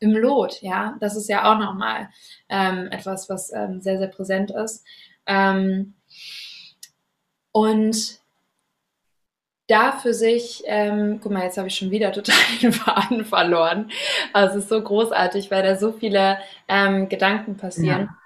im 0.00 0.12
Lot, 0.12 0.60
ja. 0.60 0.96
Das 1.00 1.16
ist 1.16 1.28
ja 1.28 1.50
auch 1.50 1.58
nochmal 1.58 2.10
ähm, 2.50 2.88
etwas, 2.90 3.30
was 3.30 3.50
ähm, 3.52 3.80
sehr, 3.80 3.98
sehr 3.98 4.08
präsent 4.08 4.50
ist. 4.50 4.84
Ähm, 5.26 5.94
und 7.52 8.20
da 9.66 9.92
für 9.92 10.12
sich, 10.12 10.62
ähm, 10.66 11.20
guck 11.22 11.32
mal, 11.32 11.44
jetzt 11.44 11.56
habe 11.56 11.68
ich 11.68 11.74
schon 11.74 11.90
wieder 11.90 12.12
total 12.12 12.36
den 12.62 12.72
Faden 12.72 13.24
verloren. 13.24 13.90
Also 14.32 14.58
es 14.58 14.64
ist 14.64 14.70
so 14.70 14.82
großartig, 14.82 15.50
weil 15.50 15.62
da 15.62 15.76
so 15.76 15.92
viele 15.92 16.38
ähm, 16.68 17.08
Gedanken 17.08 17.56
passieren. 17.56 18.02
Ja. 18.02 18.18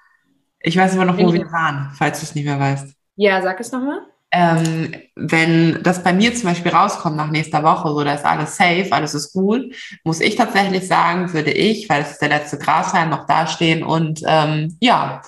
Ich 0.61 0.77
weiß 0.77 0.95
aber 0.95 1.05
noch, 1.05 1.19
wo 1.19 1.33
wir 1.33 1.53
waren, 1.53 1.93
falls 1.95 2.21
du 2.21 2.25
es 2.25 2.35
nicht 2.35 2.45
mehr 2.45 2.59
weißt. 2.59 2.95
Ja, 3.17 3.41
sag 3.43 3.61
es 3.61 3.71
nochmal 3.71 4.03
ähm, 4.31 4.95
wenn 5.15 5.83
das 5.83 6.03
bei 6.03 6.13
mir 6.13 6.35
zum 6.35 6.51
Beispiel 6.51 6.73
rauskommt 6.73 7.17
nach 7.17 7.31
nächster 7.31 7.63
Woche, 7.63 7.89
so 7.89 8.05
da 8.05 8.15
ist 8.15 8.25
alles 8.25 8.57
safe, 8.57 8.89
alles 8.91 9.15
ist 9.15 9.33
gut, 9.33 9.75
muss 10.05 10.21
ich 10.21 10.37
tatsächlich 10.37 10.87
sagen, 10.87 11.33
würde 11.33 11.51
ich, 11.51 11.89
weil 11.89 12.03
es 12.03 12.13
ist 12.13 12.23
der 12.23 12.29
letzte 12.29 12.59
Grashalm, 12.59 13.11
noch 13.11 13.27
dastehen 13.27 13.83
und 13.83 14.23
ähm, 14.27 14.77
ja, 14.81 15.23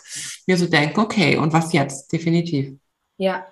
mir 0.46 0.56
so 0.56 0.66
denken, 0.66 1.00
okay, 1.00 1.36
und 1.36 1.52
was 1.52 1.72
jetzt? 1.72 2.12
Definitiv. 2.12 2.74
Ja. 3.16 3.46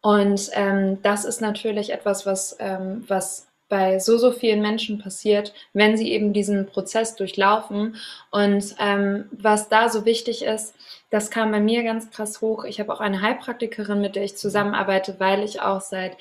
Und 0.00 0.50
ähm, 0.52 0.98
das 1.02 1.24
ist 1.24 1.40
natürlich 1.40 1.90
etwas, 1.92 2.26
was, 2.26 2.56
ähm, 2.58 3.04
was 3.08 3.46
bei 3.68 3.98
so, 3.98 4.18
so 4.18 4.30
vielen 4.30 4.60
Menschen 4.60 4.98
passiert, 4.98 5.54
wenn 5.72 5.96
sie 5.96 6.12
eben 6.12 6.32
diesen 6.32 6.66
Prozess 6.66 7.16
durchlaufen. 7.16 7.96
Und 8.30 8.74
ähm, 8.78 9.26
was 9.32 9.68
da 9.68 9.88
so 9.88 10.04
wichtig 10.04 10.44
ist, 10.44 10.74
das 11.10 11.30
kam 11.30 11.50
bei 11.50 11.60
mir 11.60 11.82
ganz 11.82 12.10
krass 12.10 12.40
hoch. 12.40 12.64
Ich 12.64 12.80
habe 12.80 12.92
auch 12.92 13.00
eine 13.00 13.22
Heilpraktikerin, 13.22 14.00
mit 14.00 14.16
der 14.16 14.24
ich 14.24 14.36
zusammenarbeite, 14.36 15.16
weil 15.18 15.42
ich 15.42 15.60
auch 15.60 15.80
seit 15.80 16.16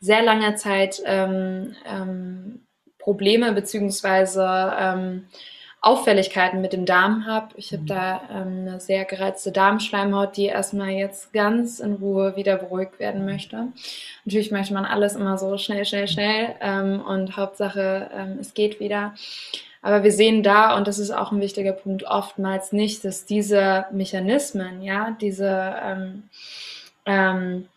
sehr 0.00 0.22
langer 0.22 0.56
Zeit 0.56 1.02
ähm, 1.04 1.74
ähm, 1.86 2.60
Probleme 2.98 3.52
beziehungsweise 3.52 4.72
ähm, 4.78 5.28
Auffälligkeiten 5.80 6.60
mit 6.60 6.72
dem 6.72 6.86
Darm 6.86 7.26
habe. 7.26 7.48
Ich 7.56 7.72
habe 7.72 7.82
mhm. 7.82 7.86
da 7.86 8.20
ähm, 8.30 8.66
eine 8.66 8.80
sehr 8.80 9.04
gereizte 9.04 9.52
Darmschleimhaut, 9.52 10.36
die 10.36 10.46
erstmal 10.46 10.90
jetzt 10.90 11.32
ganz 11.32 11.78
in 11.80 11.94
Ruhe 11.94 12.34
wieder 12.36 12.56
beruhigt 12.56 12.98
werden 12.98 13.24
möchte. 13.24 13.68
Natürlich 14.24 14.50
möchte 14.50 14.74
man 14.74 14.84
alles 14.84 15.14
immer 15.14 15.38
so 15.38 15.56
schnell, 15.56 15.84
schnell, 15.84 16.08
schnell 16.08 16.56
ähm, 16.60 17.00
und 17.00 17.36
Hauptsache, 17.36 18.10
ähm, 18.12 18.38
es 18.40 18.54
geht 18.54 18.80
wieder. 18.80 19.14
Aber 19.80 20.02
wir 20.02 20.10
sehen 20.10 20.42
da, 20.42 20.76
und 20.76 20.88
das 20.88 20.98
ist 20.98 21.12
auch 21.12 21.30
ein 21.30 21.40
wichtiger 21.40 21.72
Punkt, 21.72 22.04
oftmals 22.04 22.72
nicht, 22.72 23.04
dass 23.04 23.24
diese 23.24 23.86
Mechanismen, 23.92 24.82
ja, 24.82 25.16
diese 25.20 25.76
ähm, 25.80 26.24
ähm, 27.06 27.68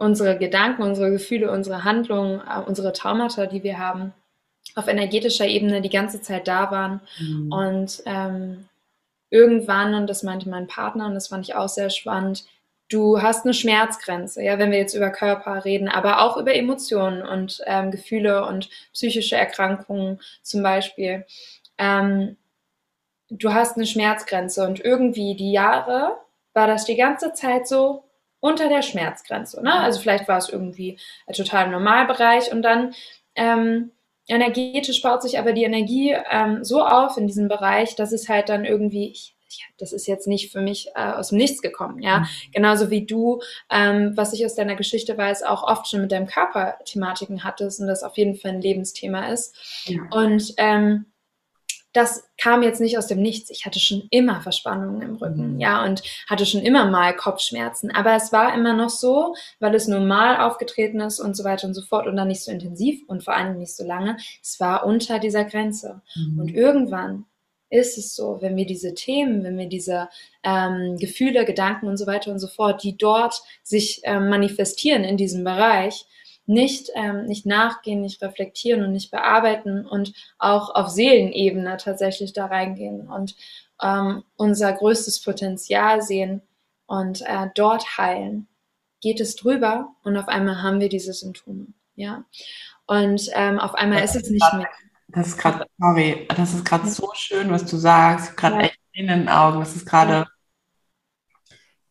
unsere 0.00 0.38
Gedanken, 0.38 0.82
unsere 0.82 1.10
Gefühle, 1.10 1.50
unsere 1.52 1.84
Handlungen, 1.84 2.40
äh, 2.40 2.60
unsere 2.66 2.92
Traumata, 2.92 3.44
die 3.46 3.62
wir 3.62 3.78
haben, 3.78 4.14
auf 4.80 4.88
energetischer 4.88 5.46
Ebene 5.46 5.80
die 5.80 5.90
ganze 5.90 6.20
Zeit 6.20 6.48
da 6.48 6.70
waren. 6.70 7.00
Mhm. 7.18 7.52
Und 7.52 8.02
ähm, 8.06 8.68
irgendwann, 9.30 9.94
und 9.94 10.08
das 10.08 10.22
meinte 10.22 10.48
mein 10.48 10.66
Partner, 10.66 11.06
und 11.06 11.14
das 11.14 11.28
fand 11.28 11.48
ich 11.48 11.54
auch 11.54 11.68
sehr 11.68 11.90
spannend, 11.90 12.44
du 12.88 13.22
hast 13.22 13.44
eine 13.44 13.54
Schmerzgrenze, 13.54 14.42
ja, 14.42 14.58
wenn 14.58 14.72
wir 14.72 14.78
jetzt 14.78 14.94
über 14.94 15.10
Körper 15.10 15.64
reden, 15.64 15.88
aber 15.88 16.22
auch 16.22 16.36
über 16.36 16.54
Emotionen 16.54 17.22
und 17.22 17.62
ähm, 17.66 17.90
Gefühle 17.92 18.44
und 18.46 18.68
psychische 18.92 19.36
Erkrankungen 19.36 20.20
zum 20.42 20.62
Beispiel. 20.62 21.24
Ähm, 21.78 22.36
du 23.30 23.54
hast 23.54 23.76
eine 23.76 23.86
Schmerzgrenze 23.86 24.66
und 24.66 24.84
irgendwie 24.84 25.36
die 25.36 25.52
Jahre 25.52 26.16
war 26.52 26.66
das 26.66 26.84
die 26.84 26.96
ganze 26.96 27.32
Zeit 27.32 27.68
so 27.68 28.04
unter 28.40 28.68
der 28.68 28.82
Schmerzgrenze. 28.82 29.62
Ne? 29.62 29.72
Also 29.72 30.00
vielleicht 30.00 30.26
war 30.26 30.38
es 30.38 30.48
irgendwie 30.48 30.98
ein 31.26 31.34
total 31.34 31.70
Normalbereich 31.70 32.50
und 32.50 32.62
dann 32.62 32.94
ähm, 33.36 33.92
energetisch 34.30 35.02
baut 35.02 35.22
sich 35.22 35.38
aber 35.38 35.52
die 35.52 35.64
Energie 35.64 36.16
ähm, 36.30 36.64
so 36.64 36.82
auf 36.82 37.16
in 37.16 37.26
diesem 37.26 37.48
Bereich, 37.48 37.96
dass 37.96 38.12
es 38.12 38.28
halt 38.28 38.48
dann 38.48 38.64
irgendwie, 38.64 39.10
ich, 39.10 39.34
ich, 39.48 39.66
das 39.78 39.92
ist 39.92 40.06
jetzt 40.06 40.26
nicht 40.26 40.52
für 40.52 40.60
mich 40.60 40.88
äh, 40.94 41.12
aus 41.12 41.28
dem 41.28 41.38
Nichts 41.38 41.60
gekommen, 41.60 42.00
ja. 42.00 42.20
Mhm. 42.20 42.26
Genauso 42.52 42.90
wie 42.90 43.04
du, 43.04 43.42
ähm, 43.70 44.12
was 44.14 44.32
ich 44.32 44.44
aus 44.44 44.54
deiner 44.54 44.76
Geschichte 44.76 45.16
weiß, 45.16 45.42
auch 45.42 45.62
oft 45.62 45.88
schon 45.88 46.02
mit 46.02 46.12
deinem 46.12 46.26
Körper 46.26 46.78
Thematiken 46.84 47.44
hattest 47.44 47.80
und 47.80 47.86
das 47.86 48.02
auf 48.02 48.16
jeden 48.16 48.36
Fall 48.36 48.52
ein 48.52 48.62
Lebensthema 48.62 49.28
ist. 49.28 49.56
Ja. 49.86 50.00
Und 50.10 50.54
ähm, 50.56 51.06
das 51.92 52.28
kam 52.40 52.62
jetzt 52.62 52.80
nicht 52.80 52.98
aus 52.98 53.08
dem 53.08 53.20
Nichts. 53.20 53.50
Ich 53.50 53.66
hatte 53.66 53.80
schon 53.80 54.06
immer 54.10 54.40
Verspannungen 54.40 55.02
im 55.02 55.16
Rücken, 55.16 55.54
mhm. 55.54 55.60
ja, 55.60 55.84
und 55.84 56.02
hatte 56.28 56.46
schon 56.46 56.62
immer 56.62 56.88
mal 56.88 57.14
Kopfschmerzen. 57.16 57.90
Aber 57.90 58.14
es 58.14 58.32
war 58.32 58.54
immer 58.54 58.74
noch 58.74 58.90
so, 58.90 59.34
weil 59.58 59.74
es 59.74 59.88
normal 59.88 60.40
aufgetreten 60.40 61.00
ist 61.00 61.18
und 61.18 61.36
so 61.36 61.42
weiter 61.44 61.66
und 61.66 61.74
so 61.74 61.82
fort 61.82 62.06
und 62.06 62.16
dann 62.16 62.28
nicht 62.28 62.44
so 62.44 62.50
intensiv 62.50 63.02
und 63.08 63.24
vor 63.24 63.34
allem 63.34 63.58
nicht 63.58 63.74
so 63.74 63.84
lange. 63.84 64.16
Es 64.42 64.60
war 64.60 64.86
unter 64.86 65.18
dieser 65.18 65.44
Grenze. 65.44 66.02
Mhm. 66.14 66.38
Und 66.38 66.54
irgendwann 66.54 67.24
ist 67.70 67.98
es 67.98 68.14
so, 68.14 68.38
wenn 68.40 68.56
wir 68.56 68.66
diese 68.66 68.94
Themen, 68.94 69.44
wenn 69.44 69.56
wir 69.56 69.68
diese 69.68 70.08
ähm, 70.42 70.96
Gefühle, 70.98 71.44
Gedanken 71.44 71.86
und 71.86 71.96
so 71.96 72.06
weiter 72.06 72.30
und 72.32 72.40
so 72.40 72.48
fort, 72.48 72.82
die 72.82 72.96
dort 72.96 73.42
sich 73.62 74.00
ähm, 74.04 74.28
manifestieren 74.28 75.04
in 75.04 75.16
diesem 75.16 75.44
Bereich, 75.44 76.06
nicht, 76.50 76.90
ähm, 76.94 77.26
nicht 77.26 77.46
nachgehen, 77.46 78.00
nicht 78.00 78.20
reflektieren 78.22 78.82
und 78.82 78.92
nicht 78.92 79.10
bearbeiten 79.10 79.86
und 79.86 80.12
auch 80.38 80.74
auf 80.74 80.88
Seelenebene 80.88 81.76
tatsächlich 81.76 82.32
da 82.32 82.46
reingehen 82.46 83.08
und 83.08 83.36
ähm, 83.80 84.24
unser 84.36 84.72
größtes 84.72 85.22
Potenzial 85.22 86.02
sehen 86.02 86.42
und 86.86 87.22
äh, 87.22 87.46
dort 87.54 87.96
heilen, 87.98 88.48
geht 89.00 89.20
es 89.20 89.36
drüber 89.36 89.94
und 90.02 90.16
auf 90.16 90.26
einmal 90.26 90.60
haben 90.60 90.80
wir 90.80 90.88
diese 90.88 91.12
Symptome. 91.12 91.68
Ja. 91.94 92.24
Und 92.86 93.30
ähm, 93.34 93.60
auf 93.60 93.74
einmal 93.74 94.00
das 94.00 94.16
ist 94.16 94.24
es 94.24 94.30
nicht 94.30 94.42
grad, 94.42 94.58
mehr. 94.58 94.68
Das 95.06 95.28
ist 95.28 95.38
gerade, 95.38 95.66
sorry, 95.78 96.26
das 96.36 96.54
ist 96.54 96.64
gerade 96.64 96.88
so 96.88 97.10
schön, 97.14 97.50
was 97.50 97.64
du 97.64 97.76
sagst. 97.76 98.36
Gerade 98.36 98.56
ja. 98.56 98.62
echt 98.62 98.80
in 98.92 99.06
den 99.06 99.28
Augen. 99.28 99.60
Das 99.60 99.76
ist 99.76 99.86
gerade. 99.86 100.12
Ja. 100.12 100.26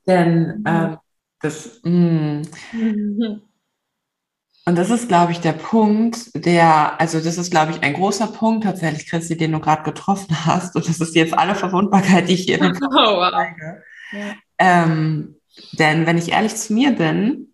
Denn 0.06 0.64
ähm, 0.68 0.98
das. 1.40 1.80
Mh, 1.84 2.42
mm. 2.74 3.49
Und 4.66 4.78
das 4.78 4.90
ist, 4.90 5.08
glaube 5.08 5.32
ich, 5.32 5.40
der 5.40 5.54
Punkt, 5.54 6.46
der, 6.46 7.00
also 7.00 7.20
das 7.20 7.38
ist, 7.38 7.50
glaube 7.50 7.72
ich, 7.72 7.82
ein 7.82 7.94
großer 7.94 8.28
Punkt 8.28 8.66
tatsächlich, 8.66 9.08
Christi, 9.08 9.36
den 9.36 9.54
du 9.54 9.60
gerade 9.60 9.84
getroffen 9.84 10.36
hast. 10.46 10.76
Und 10.76 10.88
das 10.88 11.00
ist 11.00 11.16
jetzt 11.16 11.34
alle 11.34 11.56
Verwundbarkeit, 11.56 12.30
die 12.30 12.34
ich 12.34 12.42
hier 12.42 12.62
in 12.62 12.76
oh, 12.76 12.90
wow. 12.92 13.32
zeige. 13.32 13.84
Ja. 14.12 14.36
Ähm, 14.60 15.36
denn 15.74 16.06
wenn 16.06 16.18
ich 16.18 16.32
ehrlich 16.32 16.56
zu 16.56 16.74
mir 16.74 16.92
bin, 16.92 17.54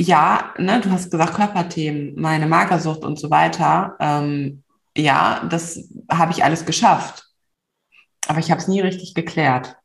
ja, 0.00 0.54
ne, 0.58 0.80
du 0.80 0.90
hast 0.90 1.10
gesagt 1.10 1.34
Körperthemen, 1.34 2.14
meine 2.16 2.46
Magersucht 2.46 3.04
und 3.04 3.18
so 3.18 3.30
weiter. 3.30 3.96
Ähm, 3.98 4.62
ja, 4.96 5.44
das 5.50 5.88
habe 6.10 6.32
ich 6.32 6.44
alles 6.44 6.64
geschafft. 6.64 7.24
Aber 8.28 8.38
ich 8.38 8.50
habe 8.50 8.60
es 8.60 8.68
nie 8.68 8.80
richtig 8.80 9.14
geklärt 9.14 9.77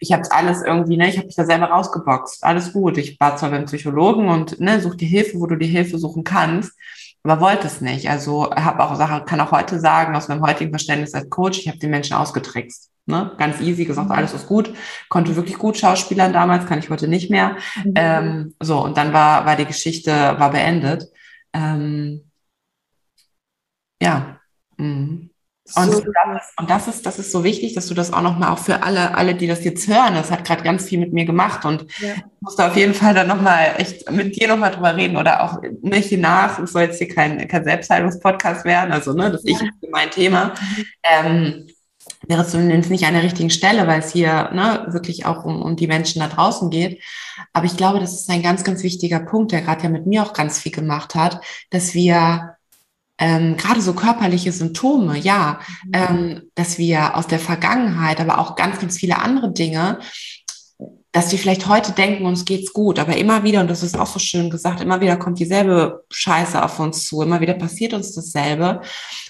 ich 0.00 0.12
habe 0.12 0.30
alles 0.30 0.62
irgendwie, 0.62 0.96
ne, 0.96 1.08
ich 1.08 1.16
habe 1.16 1.26
mich 1.26 1.36
da 1.36 1.44
selber 1.44 1.66
rausgeboxt. 1.66 2.44
Alles 2.44 2.72
gut. 2.72 2.98
Ich 2.98 3.18
war 3.20 3.36
zwar 3.36 3.50
beim 3.50 3.66
Psychologen 3.66 4.28
und 4.28 4.60
ne, 4.60 4.80
such 4.80 4.96
die 4.96 5.06
Hilfe, 5.06 5.40
wo 5.40 5.46
du 5.46 5.56
die 5.56 5.66
Hilfe 5.66 5.98
suchen 5.98 6.24
kannst, 6.24 6.72
aber 7.22 7.40
wollte 7.40 7.66
es 7.66 7.80
nicht. 7.80 8.08
Also 8.10 8.50
habe 8.50 8.82
auch 8.82 8.96
Sache, 8.96 9.24
kann 9.24 9.40
auch 9.40 9.52
heute 9.52 9.80
sagen, 9.80 10.14
aus 10.16 10.28
meinem 10.28 10.42
heutigen 10.42 10.70
Verständnis 10.70 11.14
als 11.14 11.28
Coach, 11.30 11.58
ich 11.58 11.68
habe 11.68 11.78
den 11.78 11.90
Menschen 11.90 12.16
ausgetrickst. 12.16 12.90
Ne? 13.06 13.32
Ganz 13.38 13.60
easy 13.60 13.86
gesagt, 13.86 14.10
mhm. 14.10 14.14
alles 14.14 14.34
ist 14.34 14.46
gut. 14.46 14.72
Konnte 15.08 15.34
wirklich 15.34 15.56
gut 15.56 15.78
schauspielern 15.78 16.32
damals, 16.32 16.66
kann 16.66 16.78
ich 16.78 16.90
heute 16.90 17.08
nicht 17.08 17.30
mehr. 17.30 17.56
Mhm. 17.84 17.92
Ähm, 17.94 18.54
so, 18.60 18.84
und 18.84 18.96
dann 18.96 19.12
war, 19.12 19.46
war 19.46 19.56
die 19.56 19.64
Geschichte, 19.64 20.10
war 20.10 20.50
beendet. 20.50 21.06
Ähm, 21.54 22.30
ja. 24.02 24.38
Mhm. 24.76 25.27
Und, 25.76 25.92
so. 25.92 26.00
das, 26.00 26.52
und 26.58 26.70
das 26.70 26.88
ist, 26.88 27.06
das 27.06 27.18
ist 27.18 27.32
so 27.32 27.44
wichtig, 27.44 27.74
dass 27.74 27.86
du 27.88 27.94
das 27.94 28.12
auch 28.12 28.22
nochmal 28.22 28.50
auch 28.50 28.58
für 28.58 28.82
alle, 28.82 29.14
alle, 29.14 29.34
die 29.34 29.46
das 29.46 29.64
jetzt 29.64 29.86
hören, 29.88 30.14
das 30.14 30.30
hat 30.30 30.44
gerade 30.44 30.62
ganz 30.62 30.84
viel 30.84 30.98
mit 30.98 31.12
mir 31.12 31.24
gemacht 31.24 31.64
und 31.64 31.82
ja. 32.00 32.14
ich 32.14 32.22
muss 32.40 32.56
da 32.56 32.68
auf 32.68 32.76
jeden 32.76 32.94
Fall 32.94 33.14
dann 33.14 33.28
nochmal 33.28 33.74
echt 33.76 34.10
mit 34.10 34.36
dir 34.36 34.48
nochmal 34.48 34.70
drüber 34.70 34.96
reden 34.96 35.16
oder 35.16 35.42
auch 35.42 35.60
nicht 35.82 36.10
nach, 36.12 36.58
es 36.58 36.72
soll 36.72 36.82
jetzt 36.82 36.98
hier 36.98 37.08
kein, 37.08 37.46
kein 37.48 37.64
Selbstheilungspodcast 37.64 38.64
werden, 38.64 38.92
also 38.92 39.12
ne, 39.12 39.30
das 39.30 39.42
ja. 39.44 39.58
ich 39.60 39.90
mein 39.90 40.10
Thema, 40.10 40.54
ähm, 41.02 41.66
wäre 42.26 42.46
zumindest 42.46 42.90
nicht 42.90 43.04
an 43.06 43.14
der 43.14 43.22
richtigen 43.22 43.50
Stelle, 43.50 43.86
weil 43.86 44.00
es 44.00 44.12
hier 44.12 44.50
ne, 44.52 44.86
wirklich 44.88 45.26
auch 45.26 45.44
um, 45.44 45.62
um 45.62 45.76
die 45.76 45.86
Menschen 45.86 46.20
da 46.20 46.28
draußen 46.28 46.70
geht. 46.70 47.02
Aber 47.52 47.66
ich 47.66 47.76
glaube, 47.76 48.00
das 48.00 48.14
ist 48.14 48.30
ein 48.30 48.42
ganz, 48.42 48.64
ganz 48.64 48.82
wichtiger 48.82 49.20
Punkt, 49.20 49.52
der 49.52 49.62
gerade 49.62 49.84
ja 49.84 49.88
mit 49.88 50.06
mir 50.06 50.22
auch 50.22 50.32
ganz 50.32 50.58
viel 50.58 50.72
gemacht 50.72 51.14
hat, 51.14 51.40
dass 51.70 51.94
wir 51.94 52.56
ähm, 53.18 53.56
gerade 53.56 53.80
so 53.80 53.94
körperliche 53.94 54.52
Symptome, 54.52 55.18
ja, 55.18 55.60
mhm. 55.84 55.90
ähm, 55.92 56.42
dass 56.54 56.78
wir 56.78 57.16
aus 57.16 57.26
der 57.26 57.40
Vergangenheit, 57.40 58.20
aber 58.20 58.38
auch 58.38 58.54
ganz, 58.54 58.78
ganz 58.78 58.96
viele 58.96 59.18
andere 59.18 59.52
Dinge 59.52 59.98
dass 61.18 61.32
wir 61.32 61.38
vielleicht 61.40 61.66
heute 61.66 61.90
denken, 61.90 62.26
uns 62.26 62.44
geht's 62.44 62.72
gut, 62.72 63.00
aber 63.00 63.16
immer 63.16 63.42
wieder, 63.42 63.60
und 63.60 63.68
das 63.68 63.82
ist 63.82 63.98
auch 63.98 64.06
so 64.06 64.20
schön 64.20 64.50
gesagt, 64.50 64.80
immer 64.80 65.00
wieder 65.00 65.16
kommt 65.16 65.40
dieselbe 65.40 66.04
Scheiße 66.10 66.62
auf 66.62 66.78
uns 66.78 67.08
zu, 67.08 67.22
immer 67.22 67.40
wieder 67.40 67.54
passiert 67.54 67.92
uns 67.92 68.14
dasselbe. 68.14 68.82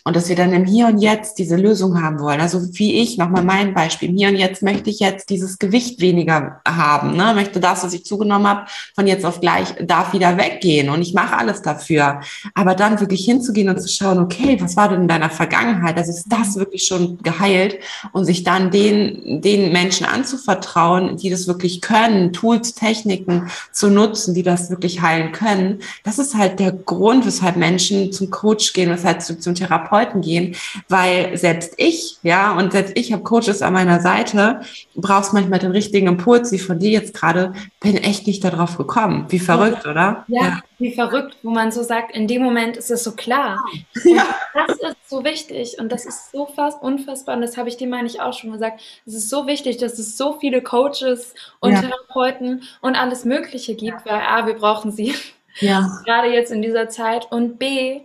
Und 0.04 0.14
dass 0.14 0.28
wir 0.28 0.36
dann 0.36 0.52
im 0.52 0.66
Hier 0.66 0.86
und 0.88 0.98
Jetzt 0.98 1.38
diese 1.38 1.56
Lösung 1.56 2.02
haben 2.02 2.20
wollen. 2.20 2.42
Also 2.42 2.60
wie 2.78 3.00
ich, 3.00 3.16
nochmal 3.16 3.42
mein 3.42 3.72
Beispiel, 3.72 4.10
im 4.10 4.16
Hier 4.16 4.28
und 4.28 4.36
Jetzt 4.36 4.62
möchte 4.62 4.90
ich 4.90 5.00
jetzt 5.00 5.30
dieses 5.30 5.58
Gewicht 5.58 6.00
weniger 6.00 6.60
haben, 6.66 7.16
ne? 7.16 7.32
möchte 7.34 7.58
das, 7.58 7.84
was 7.84 7.94
ich 7.94 8.04
zugenommen 8.04 8.46
habe, 8.46 8.66
von 8.94 9.06
jetzt 9.06 9.24
auf 9.24 9.40
gleich, 9.40 9.74
darf 9.80 10.12
wieder 10.12 10.36
weggehen 10.36 10.90
und 10.90 11.00
ich 11.00 11.14
mache 11.14 11.38
alles 11.38 11.62
dafür. 11.62 12.20
Aber 12.54 12.74
dann 12.74 13.00
wirklich 13.00 13.24
hinzugehen 13.24 13.70
und 13.70 13.80
zu 13.80 13.88
schauen, 13.88 14.18
okay, 14.18 14.58
was 14.60 14.76
war 14.76 14.90
denn 14.90 15.02
in 15.02 15.08
deiner 15.08 15.30
Vergangenheit? 15.30 15.96
Also 15.96 16.10
ist 16.10 16.26
das 16.28 16.56
wirklich 16.56 16.84
schon 16.84 17.18
geheilt 17.22 17.78
und 18.12 18.26
sich 18.26 18.44
dann 18.44 18.70
den, 18.70 19.40
den 19.40 19.72
Menschen 19.72 20.06
anzuvertrauen, 20.06 21.16
die 21.16 21.30
das 21.30 21.46
wirklich 21.46 21.77
wirklich 21.78 21.80
können, 21.80 22.32
Tools, 22.32 22.74
Techniken 22.74 23.50
zu 23.72 23.88
nutzen, 23.88 24.34
die 24.34 24.42
das 24.42 24.70
wirklich 24.70 25.00
heilen 25.02 25.32
können. 25.32 25.80
Das 26.04 26.18
ist 26.18 26.34
halt 26.34 26.60
der 26.60 26.72
Grund, 26.72 27.26
weshalb 27.26 27.56
Menschen 27.56 28.12
zum 28.12 28.30
Coach 28.30 28.72
gehen, 28.72 28.90
weshalb 28.90 29.22
sie 29.22 29.38
zum 29.38 29.54
Therapeuten 29.54 30.20
gehen, 30.20 30.56
weil 30.88 31.36
selbst 31.36 31.74
ich, 31.76 32.18
ja, 32.22 32.56
und 32.56 32.72
selbst 32.72 32.96
ich 32.96 33.12
habe 33.12 33.22
Coaches 33.22 33.62
an 33.62 33.72
meiner 33.72 34.00
Seite, 34.00 34.60
brauchst 34.94 35.32
manchmal 35.32 35.58
den 35.58 35.72
richtigen 35.72 36.06
Impuls, 36.06 36.52
wie 36.52 36.58
von 36.58 36.78
dir 36.78 36.90
jetzt 36.90 37.14
gerade, 37.14 37.52
bin 37.80 37.96
echt 37.96 38.26
nicht 38.26 38.44
darauf 38.44 38.76
gekommen. 38.76 39.26
Wie 39.28 39.38
verrückt, 39.38 39.84
ja. 39.84 39.90
oder? 39.90 40.24
Ja, 40.28 40.42
ja, 40.42 40.60
wie 40.78 40.94
verrückt, 40.94 41.36
wo 41.42 41.50
man 41.50 41.72
so 41.72 41.82
sagt, 41.82 42.14
in 42.14 42.26
dem 42.26 42.42
Moment 42.42 42.76
ist 42.76 42.90
es 42.90 43.04
so 43.04 43.12
klar. 43.12 43.64
Ja. 44.04 44.24
Das 44.54 44.76
ist 44.76 45.08
so 45.08 45.24
wichtig 45.24 45.76
und 45.78 45.90
das 45.90 46.04
ist 46.04 46.32
so 46.32 46.46
fast 46.46 46.82
unfassbar 46.82 47.36
und 47.36 47.42
das 47.42 47.56
habe 47.56 47.68
ich 47.68 47.76
dir, 47.76 47.86
meine 47.86 48.06
ich, 48.06 48.20
auch 48.20 48.32
schon 48.32 48.52
gesagt. 48.52 48.80
Es 49.06 49.14
ist 49.14 49.30
so 49.30 49.46
wichtig, 49.46 49.76
dass 49.76 49.98
es 49.98 50.16
so 50.16 50.38
viele 50.38 50.62
Coaches 50.62 51.34
und 51.60 51.72
ja. 51.72 51.80
Therapeuten 51.80 52.62
und 52.80 52.96
alles 52.96 53.24
Mögliche 53.24 53.74
gibt, 53.74 54.04
weil 54.06 54.20
A, 54.20 54.46
wir 54.46 54.54
brauchen 54.54 54.92
sie. 54.92 55.14
Ja. 55.60 55.88
Gerade 56.04 56.28
jetzt 56.28 56.52
in 56.52 56.62
dieser 56.62 56.88
Zeit 56.88 57.30
und 57.30 57.58
B, 57.58 58.00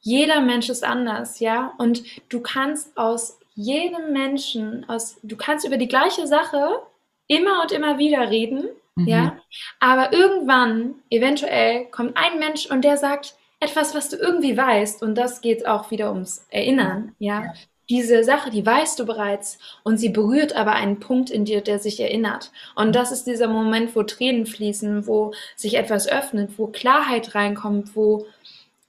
jeder 0.00 0.40
Mensch 0.40 0.68
ist 0.68 0.84
anders, 0.84 1.40
ja. 1.40 1.72
Und 1.78 2.02
du 2.28 2.40
kannst 2.40 2.96
aus 2.96 3.38
jedem 3.54 4.12
Menschen, 4.12 4.88
aus, 4.88 5.16
du 5.22 5.36
kannst 5.36 5.66
über 5.66 5.76
die 5.76 5.88
gleiche 5.88 6.26
Sache 6.26 6.82
immer 7.26 7.62
und 7.62 7.72
immer 7.72 7.98
wieder 7.98 8.30
reden, 8.30 8.68
mhm. 8.96 9.08
ja. 9.08 9.38
Aber 9.80 10.12
irgendwann, 10.12 10.96
eventuell, 11.10 11.86
kommt 11.86 12.16
ein 12.16 12.38
Mensch 12.38 12.66
und 12.66 12.82
der 12.82 12.96
sagt 12.96 13.36
etwas, 13.60 13.94
was 13.94 14.10
du 14.10 14.16
irgendwie 14.16 14.56
weißt. 14.56 15.02
Und 15.02 15.14
das 15.14 15.40
geht 15.40 15.66
auch 15.66 15.90
wieder 15.90 16.10
ums 16.12 16.46
Erinnern, 16.50 17.14
ja. 17.18 17.44
ja 17.44 17.54
diese 17.90 18.24
Sache, 18.24 18.50
die 18.50 18.64
weißt 18.64 18.98
du 18.98 19.06
bereits 19.06 19.58
und 19.82 19.98
sie 19.98 20.08
berührt 20.08 20.56
aber 20.56 20.72
einen 20.72 21.00
Punkt 21.00 21.30
in 21.30 21.44
dir, 21.44 21.60
der 21.60 21.78
sich 21.78 22.00
erinnert. 22.00 22.50
Und 22.74 22.94
das 22.94 23.12
ist 23.12 23.26
dieser 23.26 23.48
Moment, 23.48 23.94
wo 23.94 24.02
Tränen 24.02 24.46
fließen, 24.46 25.06
wo 25.06 25.32
sich 25.56 25.74
etwas 25.74 26.08
öffnet, 26.08 26.58
wo 26.58 26.68
Klarheit 26.68 27.34
reinkommt, 27.34 27.94
wo 27.94 28.26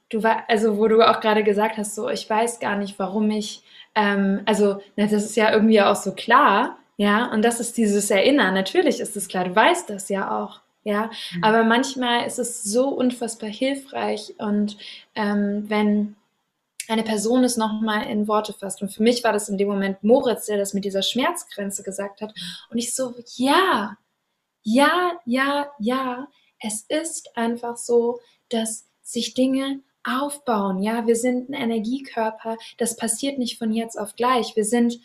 du, 0.10 0.22
also 0.48 0.78
wo 0.78 0.88
du 0.88 1.02
auch 1.02 1.20
gerade 1.20 1.44
gesagt 1.44 1.78
hast, 1.78 1.96
so, 1.96 2.10
ich 2.10 2.30
weiß 2.30 2.60
gar 2.60 2.78
nicht, 2.78 2.98
warum 2.98 3.30
ich, 3.32 3.64
ähm, 3.96 4.42
also, 4.46 4.82
na, 4.96 5.06
das 5.08 5.26
ist 5.26 5.36
ja 5.36 5.52
irgendwie 5.52 5.82
auch 5.82 5.96
so 5.96 6.14
klar, 6.14 6.78
ja, 6.98 7.26
und 7.32 7.44
das 7.44 7.60
ist 7.60 7.78
dieses 7.78 8.10
Erinnern. 8.10 8.54
Natürlich 8.54 9.02
ist 9.02 9.18
es 9.18 9.28
klar, 9.28 9.44
du 9.46 9.56
weißt 9.56 9.90
das 9.90 10.10
ja 10.10 10.40
auch. 10.40 10.62
Ja, 10.88 11.10
mhm. 11.34 11.44
aber 11.44 11.64
manchmal 11.64 12.28
ist 12.28 12.38
es 12.38 12.64
so 12.64 12.90
unfassbar 12.90 13.50
hilfreich 13.50 14.36
und 14.38 14.78
ähm, 15.16 15.66
wenn 15.68 16.16
eine 16.90 17.04
Person 17.04 17.44
es 17.44 17.58
nochmal 17.58 18.08
in 18.08 18.28
Worte 18.28 18.54
fasst. 18.54 18.82
Und 18.82 18.94
für 18.94 19.04
mich 19.04 19.24
war 19.24 19.34
das 19.34 19.50
in 19.50 19.58
dem 19.58 19.68
Moment 19.68 20.04
Moritz, 20.04 20.46
der 20.46 20.58
das 20.58 20.74
mit 20.74 20.86
dieser 20.86 21.02
Schmerzgrenze 21.02 21.84
gesagt 21.84 22.22
hat. 22.22 22.34
Und 22.70 22.78
ich 22.78 22.94
so, 22.94 23.14
ja, 23.36 23.98
ja, 24.64 25.12
ja, 25.26 25.72
ja, 25.80 26.28
es 26.60 26.86
ist 26.88 27.36
einfach 27.38 27.78
so, 27.78 28.20
dass 28.50 28.88
sich 29.02 29.34
Dinge 29.34 29.82
aufbauen. 30.04 30.82
Ja, 30.82 31.08
wir 31.08 31.16
sind 31.16 31.50
ein 31.50 31.54
Energiekörper. 31.54 32.58
Das 32.78 32.96
passiert 32.96 33.38
nicht 33.38 33.58
von 33.58 33.72
jetzt 33.72 34.00
auf 34.00 34.16
gleich. 34.16 34.56
Wir 34.56 34.66
sind, 34.66 35.00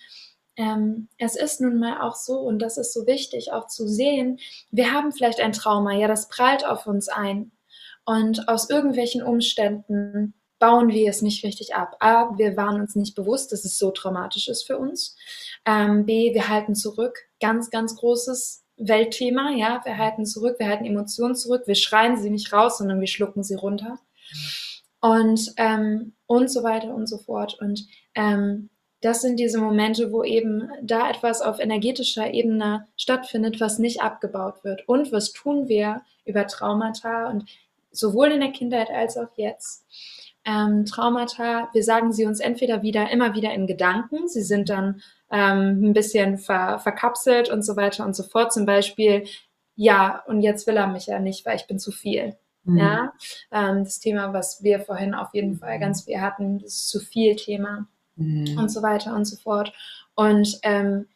ähm, 0.56 1.08
es 1.18 1.36
ist 1.36 1.60
nun 1.60 1.78
mal 1.78 2.00
auch 2.00 2.16
so, 2.16 2.38
und 2.38 2.58
das 2.60 2.76
ist 2.76 2.92
so 2.92 3.06
wichtig 3.06 3.52
auch 3.52 3.66
zu 3.66 3.88
sehen, 3.88 4.38
wir 4.70 4.92
haben 4.92 5.12
vielleicht 5.12 5.40
ein 5.40 5.52
Trauma. 5.52 5.92
Ja, 5.94 6.08
das 6.08 6.28
prallt 6.28 6.66
auf 6.66 6.86
uns 6.86 7.08
ein. 7.08 7.52
Und 8.04 8.48
aus 8.48 8.70
irgendwelchen 8.70 9.22
Umständen 9.22 10.34
bauen 10.60 10.88
wir 10.88 11.10
es 11.10 11.22
nicht 11.22 11.42
richtig 11.44 11.74
ab. 11.74 11.96
A, 11.98 12.38
wir 12.38 12.56
waren 12.56 12.80
uns 12.80 12.94
nicht 12.94 13.16
bewusst, 13.16 13.50
dass 13.50 13.64
es 13.64 13.78
so 13.78 13.90
traumatisch 13.90 14.46
ist 14.46 14.64
für 14.64 14.78
uns. 14.78 15.16
Ähm, 15.64 16.06
B, 16.06 16.32
wir 16.32 16.48
halten 16.48 16.76
zurück. 16.76 17.18
Ganz, 17.40 17.70
ganz 17.70 17.96
großes 17.96 18.62
Weltthema, 18.76 19.50
ja. 19.50 19.80
Wir 19.84 19.98
halten 19.98 20.26
zurück, 20.26 20.56
wir 20.58 20.68
halten 20.68 20.84
Emotionen 20.84 21.34
zurück, 21.34 21.62
wir 21.66 21.74
schreien 21.74 22.16
sie 22.20 22.30
nicht 22.30 22.52
raus, 22.52 22.78
sondern 22.78 23.00
wir 23.00 23.08
schlucken 23.08 23.42
sie 23.42 23.54
runter. 23.54 23.98
Und, 25.00 25.52
ähm, 25.56 26.12
und 26.26 26.50
so 26.50 26.62
weiter 26.62 26.94
und 26.94 27.08
so 27.08 27.18
fort. 27.18 27.58
Und 27.60 27.86
ähm, 28.14 28.68
das 29.00 29.22
sind 29.22 29.40
diese 29.40 29.58
Momente, 29.58 30.12
wo 30.12 30.22
eben 30.24 30.70
da 30.82 31.08
etwas 31.08 31.40
auf 31.40 31.58
energetischer 31.58 32.32
Ebene 32.34 32.86
stattfindet, 32.96 33.60
was 33.60 33.78
nicht 33.78 34.02
abgebaut 34.02 34.62
wird. 34.62 34.86
Und 34.86 35.10
was 35.10 35.32
tun 35.32 35.68
wir 35.68 36.02
über 36.26 36.46
Traumata 36.46 37.30
und 37.30 37.46
sowohl 37.90 38.32
in 38.32 38.40
der 38.40 38.52
Kindheit 38.52 38.90
als 38.90 39.16
auch 39.16 39.30
jetzt? 39.36 39.86
Ähm, 40.44 40.86
Traumata, 40.86 41.68
wir 41.72 41.84
sagen 41.84 42.12
sie 42.12 42.24
uns 42.24 42.40
entweder 42.40 42.82
wieder, 42.82 43.10
immer 43.10 43.34
wieder 43.34 43.52
in 43.52 43.66
Gedanken, 43.66 44.28
sie 44.28 44.42
sind 44.42 44.68
dann 44.70 45.02
ähm, 45.30 45.84
ein 45.84 45.92
bisschen 45.92 46.38
ver, 46.38 46.78
verkapselt 46.78 47.50
und 47.50 47.62
so 47.62 47.76
weiter 47.76 48.04
und 48.04 48.16
so 48.16 48.22
fort. 48.22 48.52
Zum 48.52 48.66
Beispiel, 48.66 49.26
ja, 49.76 50.22
und 50.26 50.40
jetzt 50.40 50.66
will 50.66 50.76
er 50.76 50.86
mich 50.86 51.06
ja 51.06 51.18
nicht, 51.18 51.44
weil 51.44 51.56
ich 51.56 51.66
bin 51.66 51.78
zu 51.78 51.92
viel. 51.92 52.36
Mhm. 52.64 52.78
Ja, 52.78 53.12
ähm, 53.52 53.84
das 53.84 54.00
Thema, 54.00 54.32
was 54.32 54.62
wir 54.62 54.80
vorhin 54.80 55.14
auf 55.14 55.28
jeden 55.34 55.56
Fall 55.56 55.78
ganz 55.78 56.04
viel 56.04 56.20
hatten, 56.20 56.58
das 56.58 56.86
zu 56.86 57.00
viel 57.00 57.36
Thema 57.36 57.86
mhm. 58.16 58.58
und 58.58 58.70
so 58.70 58.82
weiter 58.82 59.14
und 59.14 59.24
so 59.24 59.36
fort. 59.36 59.72
Und 60.14 60.58
ähm, 60.62 61.06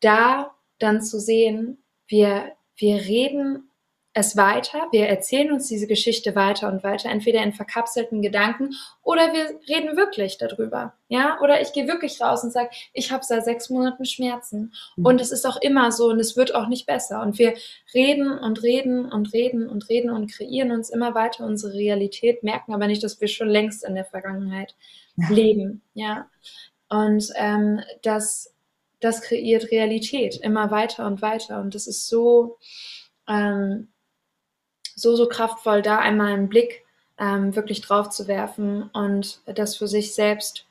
da 0.00 0.54
dann 0.78 1.02
zu 1.02 1.18
sehen, 1.18 1.78
wir, 2.06 2.52
wir 2.76 2.96
reden 2.96 3.70
es 4.18 4.34
weiter, 4.34 4.88
wir 4.92 5.08
erzählen 5.08 5.52
uns 5.52 5.68
diese 5.68 5.86
Geschichte 5.86 6.34
weiter 6.34 6.72
und 6.72 6.82
weiter, 6.82 7.10
entweder 7.10 7.42
in 7.42 7.52
verkapselten 7.52 8.22
Gedanken 8.22 8.70
oder 9.02 9.34
wir 9.34 9.60
reden 9.68 9.94
wirklich 9.98 10.38
darüber, 10.38 10.94
ja, 11.08 11.38
oder 11.42 11.60
ich 11.60 11.74
gehe 11.74 11.86
wirklich 11.86 12.18
raus 12.22 12.42
und 12.42 12.50
sage, 12.50 12.70
ich 12.94 13.12
habe 13.12 13.22
seit 13.24 13.44
sechs 13.44 13.68
Monaten 13.68 14.06
Schmerzen. 14.06 14.72
Mhm. 14.96 15.04
und 15.04 15.20
es 15.20 15.32
ist 15.32 15.44
auch 15.44 15.58
immer 15.60 15.92
so 15.92 16.06
und 16.06 16.18
es 16.18 16.34
wird 16.34 16.54
auch 16.54 16.66
nicht 16.66 16.86
besser. 16.86 17.20
Und 17.20 17.38
wir 17.38 17.52
reden 17.92 18.38
und 18.38 18.62
reden 18.62 19.04
und 19.04 19.34
reden 19.34 19.68
und 19.68 19.86
reden 19.90 20.08
und 20.08 20.32
kreieren 20.32 20.70
uns 20.70 20.88
immer 20.88 21.14
weiter 21.14 21.44
unsere 21.44 21.74
Realität, 21.74 22.42
merken 22.42 22.72
aber 22.72 22.86
nicht, 22.86 23.04
dass 23.04 23.20
wir 23.20 23.28
schon 23.28 23.48
längst 23.48 23.84
in 23.84 23.94
der 23.94 24.06
Vergangenheit 24.06 24.74
ja. 25.16 25.28
leben, 25.28 25.82
ja, 25.92 26.30
und 26.88 27.30
ähm, 27.36 27.80
das 28.00 28.54
das 29.00 29.20
kreiert 29.20 29.70
Realität 29.70 30.38
immer 30.38 30.70
weiter 30.70 31.06
und 31.06 31.20
weiter. 31.20 31.60
Und 31.60 31.74
das 31.74 31.86
ist 31.86 32.08
so 32.08 32.56
ähm, 33.28 33.88
so, 34.96 35.14
so 35.14 35.28
kraftvoll, 35.28 35.82
da 35.82 35.98
einmal 35.98 36.32
einen 36.32 36.48
Blick 36.48 36.84
ähm, 37.18 37.54
wirklich 37.54 37.80
drauf 37.82 38.10
zu 38.10 38.26
werfen 38.26 38.90
und 38.92 39.40
das 39.46 39.76
für 39.76 39.86
sich 39.86 40.14
selbst 40.14 40.66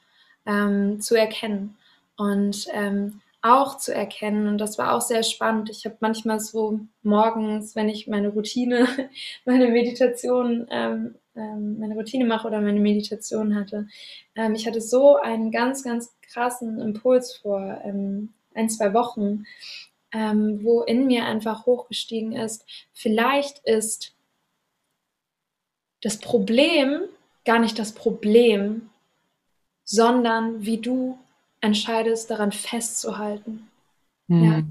ähm, 0.46 1.00
zu 1.00 1.16
erkennen. 1.16 1.78
Und 2.18 2.68
ähm, 2.74 3.22
auch 3.42 3.78
zu 3.78 3.94
erkennen, 3.94 4.48
und 4.48 4.58
das 4.58 4.78
war 4.80 4.94
auch 4.94 5.02
sehr 5.02 5.22
spannend. 5.22 5.70
Ich 5.70 5.86
habe 5.86 5.98
manchmal 6.00 6.40
so 6.40 6.80
morgens, 7.04 7.76
wenn 7.76 7.90
ich 7.90 8.08
meine 8.08 8.30
Routine, 8.30 8.88
meine 9.46 9.68
Meditation, 9.68 10.68
ähm, 10.72 11.16
ähm, 11.36 11.78
meine 11.80 11.94
Routine 11.94 12.26
mache 12.26 12.48
oder 12.48 12.60
meine 12.62 12.80
Meditation 12.80 13.56
hatte, 13.56 13.88
ähm, 14.36 14.56
ich 14.56 14.66
hatte 14.66 14.82
so 14.82 15.18
einen 15.18 15.52
ganz, 15.52 15.84
ganz 15.84 16.16
krassen 16.22 16.80
Impuls 16.80 17.36
vor 17.36 17.82
ähm, 17.84 18.34
ein, 18.56 18.70
zwei 18.70 18.94
Wochen, 18.96 19.46
ähm, 20.12 20.64
wo 20.64 20.82
in 20.82 21.06
mir 21.06 21.26
einfach 21.26 21.66
hochgestiegen 21.68 22.32
ist, 22.32 22.66
vielleicht 22.94 23.60
ist 23.60 24.15
das 26.06 26.18
Problem 26.18 27.02
gar 27.46 27.58
nicht 27.58 27.80
das 27.80 27.94
Problem, 27.94 28.90
sondern 29.84 30.64
wie 30.64 30.78
du 30.78 31.18
entscheidest, 31.62 32.30
daran 32.30 32.52
festzuhalten. 32.52 33.70
Mhm. 34.28 34.44
Ja. 34.44 34.64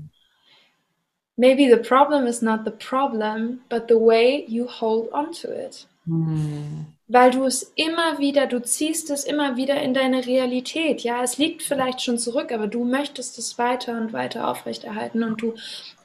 Maybe 1.37 1.69
the 1.69 1.83
problem 1.83 2.27
is 2.29 2.41
not 2.41 2.61
the 2.65 2.71
problem, 2.71 3.61
but 3.69 3.89
the 3.89 3.97
way 3.97 4.45
you 4.47 4.69
hold 4.69 5.13
on 5.13 5.33
to 5.33 5.49
it. 5.49 5.89
Mhm 6.05 6.94
weil 7.07 7.31
du 7.31 7.45
es 7.45 7.73
immer 7.77 8.19
wieder, 8.19 8.47
du 8.47 8.63
ziehst 8.63 9.11
es 9.11 9.25
immer 9.25 9.57
wieder 9.57 9.81
in 9.83 9.93
deine 9.93 10.27
Realität. 10.27 11.03
Ja, 11.03 11.23
es 11.23 11.37
liegt 11.37 11.63
vielleicht 11.63 12.01
schon 12.01 12.19
zurück, 12.19 12.51
aber 12.51 12.67
du 12.67 12.85
möchtest 12.85 13.39
es 13.39 13.59
weiter 13.59 13.99
und 13.99 14.13
weiter 14.13 14.49
aufrechterhalten 14.49 15.23
und 15.23 15.43
du, 15.43 15.55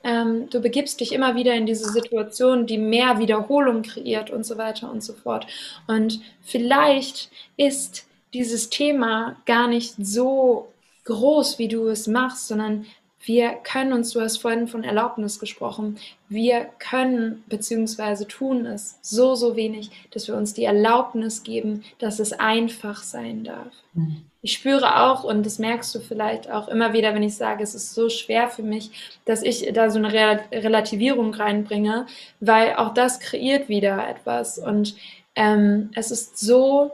ähm, 0.03 0.49
du 0.49 0.59
begibst 0.59 0.99
dich 0.99 1.13
immer 1.13 1.35
wieder 1.35 1.53
in 1.53 1.65
diese 1.65 1.89
Situation, 1.89 2.65
die 2.65 2.77
mehr 2.77 3.17
Wiederholung 3.19 3.83
kreiert 3.83 4.29
und 4.29 4.45
so 4.45 4.57
weiter 4.57 4.91
und 4.91 5.01
so 5.01 5.13
fort. 5.13 5.47
Und 5.87 6.19
vielleicht 6.41 7.29
ist 7.55 8.05
dieses 8.33 8.69
Thema 8.69 9.37
gar 9.45 9.67
nicht 9.67 9.95
so 9.97 10.67
groß, 11.05 11.59
wie 11.59 11.69
du 11.69 11.87
es 11.87 12.07
machst, 12.07 12.47
sondern 12.47 12.85
wir 13.25 13.51
können 13.63 13.93
uns, 13.93 14.11
du 14.11 14.21
hast 14.21 14.37
vorhin 14.37 14.67
von 14.67 14.83
Erlaubnis 14.83 15.39
gesprochen, 15.39 15.97
wir 16.29 16.69
können 16.79 17.43
bzw. 17.47 18.25
tun 18.25 18.65
es 18.65 18.97
so, 19.01 19.35
so 19.35 19.55
wenig, 19.55 19.91
dass 20.11 20.27
wir 20.27 20.35
uns 20.35 20.53
die 20.53 20.63
Erlaubnis 20.63 21.43
geben, 21.43 21.83
dass 21.99 22.19
es 22.19 22.33
einfach 22.33 23.03
sein 23.03 23.43
darf. 23.43 23.73
Mhm. 23.93 24.23
Ich 24.41 24.53
spüre 24.53 25.01
auch, 25.01 25.25
und 25.25 25.45
das 25.45 25.59
merkst 25.59 25.93
du 25.93 25.99
vielleicht 25.99 26.49
auch 26.49 26.69
immer 26.69 26.93
wieder, 26.93 27.13
wenn 27.13 27.23
ich 27.23 27.35
sage, 27.35 27.61
es 27.61 27.75
ist 27.75 27.93
so 27.93 28.07
schwer 28.07 28.47
für 28.47 28.63
mich, 28.63 29.19
dass 29.25 29.43
ich 29.43 29.69
da 29.73 29.89
so 29.89 29.99
eine 29.99 30.13
Relativierung 30.51 31.33
reinbringe, 31.33 32.05
weil 32.39 32.75
auch 32.75 32.93
das 32.93 33.19
kreiert 33.19 33.67
wieder 33.67 34.07
etwas. 34.07 34.57
Und 34.57 34.95
ähm, 35.35 35.91
es 35.93 36.11
ist 36.11 36.39
so 36.39 36.91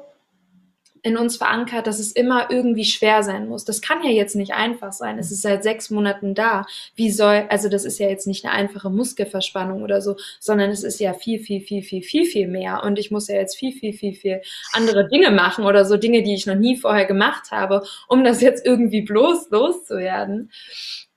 in 1.06 1.18
uns 1.18 1.38
verankert, 1.38 1.86
dass 1.86 2.00
es 2.00 2.12
immer 2.12 2.50
irgendwie 2.50 2.84
schwer 2.84 3.22
sein 3.22 3.48
muss. 3.48 3.64
Das 3.64 3.80
kann 3.84 4.04
ja 4.04 4.10
jetzt 4.10 4.36
nicht 4.36 4.56
einfach 4.56 4.92
sein. 4.92 5.20
Es 5.20 5.32
ist 5.32 5.44
seit 5.44 5.62
sechs 5.62 5.92
Monaten 5.92 6.34
da. 6.34 6.66
Wie 6.96 7.12
soll, 7.12 7.46
also 7.50 7.70
das 7.70 7.86
ist 7.86 8.00
ja 8.00 8.10
jetzt 8.10 8.26
nicht 8.26 8.44
eine 8.44 8.56
einfache 8.56 8.90
Muskelverspannung 8.90 9.84
oder 9.84 10.02
so, 10.02 10.16
sondern 10.40 10.72
es 10.72 10.84
ist 10.84 11.00
ja 11.00 11.14
viel, 11.14 11.40
viel, 11.40 11.62
viel, 11.62 11.84
viel, 11.84 12.02
viel, 12.02 12.26
viel 12.26 12.48
mehr. 12.48 12.82
Und 12.84 12.98
ich 12.98 13.12
muss 13.12 13.28
ja 13.28 13.36
jetzt 13.36 13.56
viel, 13.56 13.72
viel, 13.72 13.94
viel, 13.94 14.16
viel 14.16 14.42
andere 14.74 15.08
Dinge 15.08 15.30
machen 15.30 15.64
oder 15.64 15.86
so 15.86 15.96
Dinge, 15.96 16.24
die 16.24 16.34
ich 16.34 16.48
noch 16.48 16.56
nie 16.56 16.76
vorher 16.76 17.06
gemacht 17.06 17.52
habe, 17.52 17.84
um 18.08 18.24
das 18.24 18.42
jetzt 18.42 18.66
irgendwie 18.66 19.04
bloß 19.04 19.52
loszuwerden. 19.52 20.52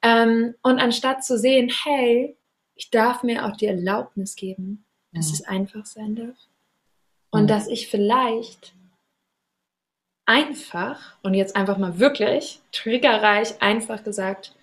Ähm, 0.03 0.55
und 0.61 0.81
anstatt 0.81 1.25
zu 1.25 1.39
sehen, 1.39 1.73
hey, 1.85 2.37
ich 2.75 2.91
darf 2.91 3.23
mir 3.23 3.47
auch 3.47 3.57
die 3.57 3.67
Erlaubnis 3.67 4.37
geben, 4.37 4.85
dass 5.15 5.33
es 5.33 5.47
einfach 5.47 5.87
sein 5.87 6.15
darf. 6.15 6.37
Und 7.31 7.49
dass 7.49 7.69
ich 7.69 7.89
vielleicht 7.89 8.75
einfach, 10.29 11.01
und 11.23 11.33
jetzt 11.33 11.57
einfach 11.57 11.79
mal 11.79 11.99
wirklich, 11.99 12.61
triggerreich, 12.71 13.63
einfach 13.63 14.05
gesagt, 14.05 14.55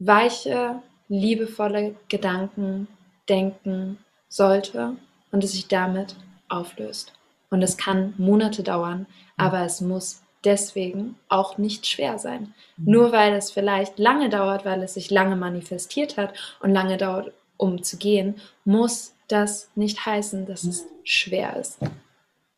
weiche, 0.00 0.82
liebevolle 1.08 1.94
Gedanken 2.08 2.88
denken 3.28 3.98
sollte 4.28 4.96
und 5.30 5.44
es 5.44 5.52
sich 5.52 5.68
damit 5.68 6.16
auflöst. 6.48 7.12
Und 7.50 7.62
es 7.62 7.76
kann 7.76 8.14
Monate 8.18 8.64
dauern, 8.64 9.06
aber 9.36 9.60
es 9.64 9.80
muss 9.80 10.22
deswegen 10.44 11.16
auch 11.28 11.56
nicht 11.58 11.86
schwer 11.86 12.18
sein. 12.18 12.54
Mhm. 12.76 12.92
Nur 12.92 13.12
weil 13.12 13.34
es 13.34 13.52
vielleicht 13.52 13.98
lange 13.98 14.28
dauert, 14.28 14.64
weil 14.64 14.82
es 14.82 14.94
sich 14.94 15.10
lange 15.10 15.36
manifestiert 15.36 16.16
hat 16.16 16.34
und 16.60 16.72
lange 16.72 16.96
dauert, 16.96 17.32
um 17.56 17.82
zu 17.82 17.96
gehen, 17.96 18.40
muss 18.64 19.14
das 19.28 19.70
nicht 19.76 20.04
heißen, 20.04 20.46
dass 20.46 20.64
es 20.64 20.82
mhm. 20.82 20.88
schwer 21.04 21.56
ist. 21.56 21.78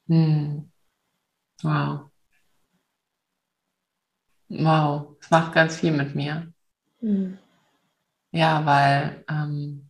Mhm. 0.07 0.72
Wow. 1.63 2.11
Wow, 4.49 5.17
es 5.21 5.31
macht 5.31 5.55
ganz 5.55 5.77
viel 5.77 5.93
mit 5.93 6.15
mir. 6.15 6.53
Mhm. 7.01 7.39
Ja, 8.33 8.67
weil 8.67 9.25
ähm, 9.29 9.89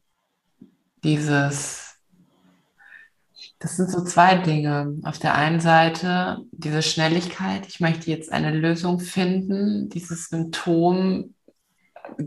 dieses, 1.02 1.98
das 3.58 3.76
sind 3.76 3.90
so 3.90 4.04
zwei 4.04 4.36
Dinge. 4.36 4.98
Auf 5.04 5.18
der 5.18 5.34
einen 5.34 5.60
Seite 5.60 6.38
diese 6.52 6.82
Schnelligkeit, 6.82 7.66
ich 7.66 7.80
möchte 7.80 8.10
jetzt 8.10 8.30
eine 8.30 8.52
Lösung 8.52 9.00
finden, 9.00 9.88
dieses 9.88 10.28
Symptom 10.28 11.34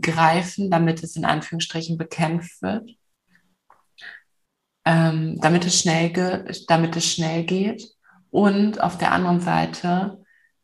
greifen, 0.00 0.70
damit 0.70 1.02
es 1.02 1.16
in 1.16 1.24
Anführungsstrichen 1.24 1.96
bekämpft 1.96 2.60
wird, 2.60 2.90
ähm, 4.84 5.38
damit, 5.40 5.64
es 5.64 5.80
schnell 5.80 6.12
damit 6.68 6.96
es 6.96 7.06
schnell 7.06 7.44
geht 7.44 7.95
Und 8.36 8.82
auf 8.82 8.98
der 8.98 9.12
anderen 9.12 9.40
Seite, 9.40 10.22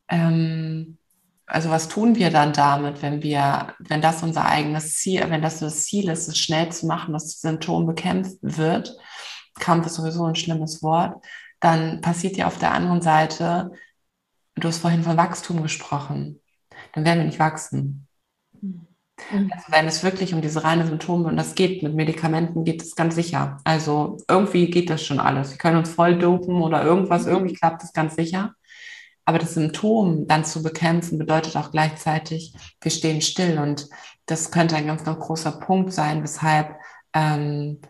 ähm, 0.09 0.99
also 1.47 1.71
was 1.71 1.89
tun 1.89 2.17
wir 2.17 2.29
dann 2.29 2.53
damit, 2.53 3.01
wenn 3.01 3.23
wir, 3.23 3.75
wenn 3.79 4.03
das 4.03 4.23
unser 4.23 4.45
eigenes 4.45 4.97
Ziel, 4.97 5.25
wenn 5.31 5.41
das 5.41 5.61
das 5.61 5.85
Ziel 5.85 6.11
ist, 6.11 6.29
es 6.29 6.39
schnell 6.39 6.71
zu 6.71 6.85
machen, 6.87 7.15
dass 7.15 7.29
das 7.29 7.41
Symptom 7.41 7.87
bekämpft 7.87 8.37
wird, 8.43 8.95
Kampf 9.59 9.87
ist 9.87 9.95
sowieso 9.95 10.27
ein 10.27 10.35
schlimmes 10.35 10.83
Wort, 10.83 11.25
dann 11.61 12.03
passiert 12.03 12.37
ja 12.37 12.47
auf 12.47 12.59
der 12.59 12.73
anderen 12.73 13.01
Seite, 13.01 13.73
du 14.55 14.69
hast 14.69 14.81
vorhin 14.81 15.03
von 15.03 15.17
Wachstum 15.17 15.63
gesprochen, 15.63 16.43
dann 16.93 17.07
werden 17.07 17.21
wir 17.21 17.27
nicht 17.27 17.39
wachsen. 17.39 18.07
Mhm. 19.31 19.51
Also 19.53 19.67
wenn 19.69 19.87
es 19.87 20.03
wirklich 20.03 20.35
um 20.35 20.41
diese 20.41 20.65
reine 20.65 20.87
Symptome, 20.87 21.29
und 21.29 21.37
das 21.37 21.55
geht 21.55 21.83
mit 21.83 21.95
Medikamenten, 21.95 22.65
geht 22.65 22.83
es 22.83 22.95
ganz 22.95 23.15
sicher. 23.15 23.59
Also 23.65 24.19
irgendwie 24.29 24.71
geht 24.71 24.91
das 24.91 25.05
schon 25.05 25.21
alles. 25.21 25.51
Wir 25.51 25.59
können 25.59 25.79
uns 25.79 25.91
voll 25.91 26.19
dopen 26.19 26.61
oder 26.63 26.85
irgendwas, 26.85 27.27
mhm. 27.27 27.33
irgendwie 27.33 27.55
klappt 27.55 27.83
das 27.83 27.93
ganz 27.93 28.17
sicher. 28.17 28.55
Aber 29.25 29.39
das 29.39 29.55
Symptom 29.55 30.27
dann 30.27 30.45
zu 30.45 30.63
bekämpfen, 30.63 31.19
bedeutet 31.19 31.57
auch 31.57 31.71
gleichzeitig, 31.71 32.55
wir 32.81 32.91
stehen 32.91 33.21
still. 33.21 33.59
Und 33.59 33.89
das 34.27 34.51
könnte 34.51 34.77
ein 34.77 34.87
ganz, 34.87 35.05
ganz 35.05 35.21
großer 35.21 35.53
Punkt 35.53 35.93
sein, 35.93 36.23
weshalb, 36.23 36.75
ähm, 37.15 37.81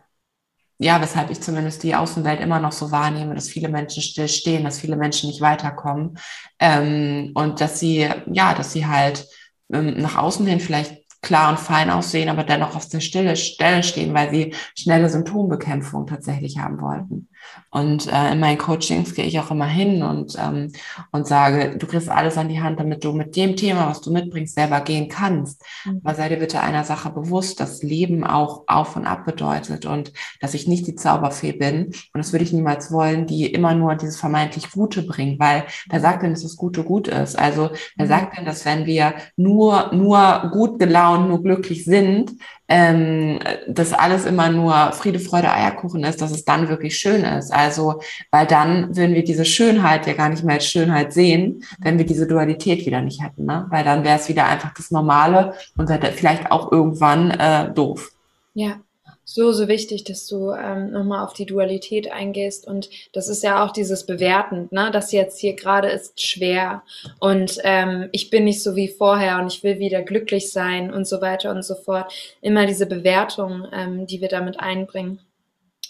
ja, 0.79 1.01
weshalb 1.01 1.31
ich 1.31 1.41
zumindest 1.41 1.85
die 1.85 1.95
Außenwelt 1.95 2.41
immer 2.41 2.61
noch 2.61 2.73
so 2.73 2.91
wahrnehme, 2.91 3.35
dass 3.35 3.49
viele 3.49 3.69
Menschen 3.69 4.03
still 4.03 4.29
stehen, 4.29 4.65
dass 4.65 4.81
viele 4.81 4.97
Menschen 4.97 5.29
nicht 5.29 5.41
weiterkommen 5.41 6.19
ähm, 6.59 7.31
und 7.35 7.61
dass 7.61 7.79
sie, 7.81 8.09
ja, 8.27 8.55
dass 8.55 8.73
sie 8.73 8.87
halt 8.87 9.27
ähm, 9.73 9.95
nach 9.99 10.17
außen 10.17 10.47
hin 10.47 10.61
vielleicht 10.61 11.02
klar 11.23 11.51
und 11.51 11.59
fein 11.59 11.89
aussehen, 11.89 12.29
aber 12.29 12.45
dennoch 12.45 12.77
auf 12.77 12.89
der 12.89 13.01
Stelle 13.01 13.37
stehen, 13.37 14.13
weil 14.13 14.31
sie 14.31 14.55
schnelle 14.77 15.09
Symptombekämpfung 15.09 16.07
tatsächlich 16.07 16.59
haben 16.59 16.81
wollten. 16.81 17.29
Und 17.73 18.07
äh, 18.13 18.33
in 18.33 18.41
meinen 18.41 18.59
Coachings 18.59 19.15
gehe 19.15 19.25
ich 19.25 19.41
auch 19.41 19.51
immer 19.51 19.67
hin 19.67 20.03
und, 20.03 20.37
ähm, 20.39 20.73
und 21.11 21.27
sage, 21.27 21.79
du 21.79 21.87
kriegst 21.87 22.11
alles 22.11 22.37
an 22.37 22.51
die 22.51 22.61
Hand, 22.61 22.79
damit 22.79 23.03
du 23.03 23.15
mit 23.15 23.35
dem 23.35 23.57
Thema, 23.57 23.89
was 23.89 24.03
du 24.03 24.13
mitbringst, 24.13 24.55
selber 24.55 24.83
gehen 24.83 25.09
kannst. 25.09 25.65
Mhm. 25.87 26.03
Aber 26.05 26.15
sei 26.15 26.29
dir 26.29 26.37
bitte 26.37 26.61
einer 26.61 26.85
Sache 26.85 27.09
bewusst, 27.09 27.61
dass 27.61 27.83
Leben 27.83 28.25
auch 28.25 28.65
auf 28.67 28.95
und 28.95 29.07
ab 29.07 29.25
bedeutet 29.25 29.87
und 29.87 30.13
dass 30.41 30.53
ich 30.53 30.69
nicht 30.69 30.87
die 30.87 30.97
Zauberfee 30.97 31.53
bin. 31.53 31.87
Und 31.87 32.19
das 32.19 32.33
würde 32.33 32.45
ich 32.45 32.53
niemals 32.53 32.93
wollen, 32.93 33.27
die 33.27 33.47
immer 33.47 33.75
nur 33.75 33.95
dieses 33.95 34.21
vermeintlich 34.21 34.71
Gute 34.71 35.03
bringt, 35.03 35.41
weil 35.41 35.65
wer 35.89 36.01
sagt 36.01 36.23
denn, 36.23 36.33
dass 36.33 36.43
das 36.43 36.57
Gute 36.57 36.85
gut 36.85 37.09
ist? 37.09 37.39
Also 37.39 37.71
wer 37.97 38.05
mhm. 38.05 38.11
sagt 38.11 38.37
denn, 38.37 38.45
dass 38.45 38.67
wenn 38.67 38.85
wir 38.85 39.15
nur, 39.37 39.91
nur 39.95 40.51
gut 40.53 40.79
gelaunt, 40.79 41.29
nur 41.29 41.43
glücklich 41.43 41.87
sind, 41.87 42.33
ähm, 42.75 43.39
dass 43.69 43.93
alles 43.93 44.25
immer 44.25 44.49
nur 44.49 44.93
Friede, 44.93 45.19
Freude, 45.19 45.53
Eierkuchen 45.53 46.03
ist, 46.05 46.23
dass 46.23 46.31
es 46.31 46.47
dann 46.47 46.71
wirklich 46.71 46.99
schön 46.99 47.23
ist. 47.23 47.53
Also, 47.53 48.01
weil 48.31 48.47
dann 48.47 48.97
würden 48.97 49.15
wir 49.15 49.25
diese 49.25 49.45
Schönheit 49.45 50.07
ja 50.07 50.15
gar 50.15 50.31
nicht 50.31 50.43
mehr 50.43 50.55
als 50.55 50.67
Schönheit 50.67 51.13
sehen, 51.13 51.65
wenn 51.81 51.99
wir 51.99 52.07
diese 52.07 52.27
Dualität 52.27 52.87
wieder 52.87 53.03
nicht 53.03 53.23
hätten. 53.23 53.45
Ne? 53.45 53.67
Weil 53.69 53.85
dann 53.85 54.05
wäre 54.05 54.19
es 54.19 54.31
wieder 54.31 54.47
einfach 54.47 54.73
das 54.73 54.91
Normale 54.91 55.53
und 55.77 55.91
vielleicht 56.15 56.51
auch 56.51 56.73
irgendwann 56.73 57.31
äh, 57.33 57.71
doof. 57.75 58.11
Ja, 58.55 58.77
so, 59.25 59.53
so 59.53 59.69
wichtig, 59.69 60.05
dass 60.05 60.27
du 60.27 60.51
ähm, 60.51 60.91
nochmal 60.91 61.25
auf 61.25 61.33
die 61.33 61.47
Dualität 61.47 62.11
eingehst. 62.11 62.67
Und 62.67 62.91
das 63.13 63.29
ist 63.29 63.43
ja 63.43 63.65
auch 63.65 63.71
dieses 63.71 64.05
Bewertend, 64.05 64.73
ne? 64.73 64.91
Das 64.93 65.13
jetzt 65.13 65.39
hier 65.39 65.55
gerade 65.55 65.89
ist 65.89 66.21
schwer 66.21 66.83
und 67.21 67.59
ähm, 67.63 68.09
ich 68.13 68.31
bin 68.31 68.45
nicht 68.45 68.63
so 68.63 68.75
wie 68.77 68.89
vorher 68.89 69.39
und 69.39 69.53
ich 69.53 69.63
will 69.63 69.79
wieder 69.79 70.03
glücklich 70.03 70.51
sein 70.51 70.93
und 70.93 71.07
so 71.07 71.21
weiter 71.21 71.51
und 71.51 71.63
so 71.63 71.75
fort. 71.75 72.13
Immer 72.41 72.67
diese 72.67 72.87
Bewertung, 72.87 73.67
ähm, 73.73 74.07
die 74.07 74.21
wir 74.21 74.29
damit 74.29 74.59
einbringen. 74.59 75.21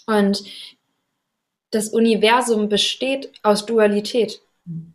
Und 0.05 0.43
das 1.71 1.89
Universum 1.89 2.69
besteht 2.69 3.31
aus 3.41 3.65
Dualität. 3.65 4.41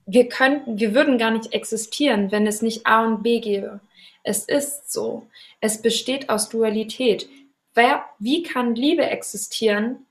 Wir 0.06 0.28
könnten, 0.28 0.78
wir 0.78 0.94
würden 0.94 1.18
gar 1.18 1.32
nicht 1.32 1.52
existieren, 1.52 2.30
wenn 2.30 2.46
es 2.46 2.62
nicht 2.62 2.86
A 2.86 3.04
und 3.04 3.22
B 3.22 3.40
gäbe. 3.40 3.80
Es 4.22 4.44
ist 4.44 4.92
so. 4.92 5.26
Es 5.60 5.82
besteht 5.82 6.28
aus 6.30 6.48
Dualität. 6.48 7.28
Wer, 7.78 8.06
wie 8.18 8.42
kann 8.42 8.74
Liebe 8.74 9.06
existieren, 9.06 10.04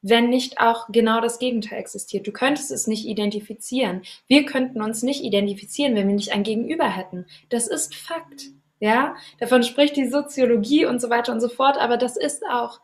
wenn 0.00 0.30
nicht 0.30 0.58
auch 0.58 0.88
genau 0.90 1.20
das 1.20 1.38
Gegenteil 1.38 1.78
existiert? 1.78 2.26
Du 2.26 2.32
könntest 2.32 2.70
es 2.70 2.86
nicht 2.86 3.04
identifizieren. 3.04 4.00
Wir 4.26 4.46
könnten 4.46 4.80
uns 4.80 5.02
nicht 5.02 5.22
identifizieren, 5.22 5.94
wenn 5.94 6.08
wir 6.08 6.14
nicht 6.14 6.32
ein 6.32 6.44
Gegenüber 6.44 6.88
hätten. 6.88 7.26
Das 7.50 7.66
ist 7.66 7.94
Fakt. 7.94 8.44
Ja, 8.78 9.16
davon 9.38 9.64
spricht 9.64 9.96
die 9.96 10.08
Soziologie 10.08 10.86
und 10.86 10.98
so 10.98 11.10
weiter 11.10 11.34
und 11.34 11.42
so 11.42 11.50
fort, 11.50 11.76
aber 11.76 11.98
das 11.98 12.16
ist 12.16 12.42
auch 12.46 12.80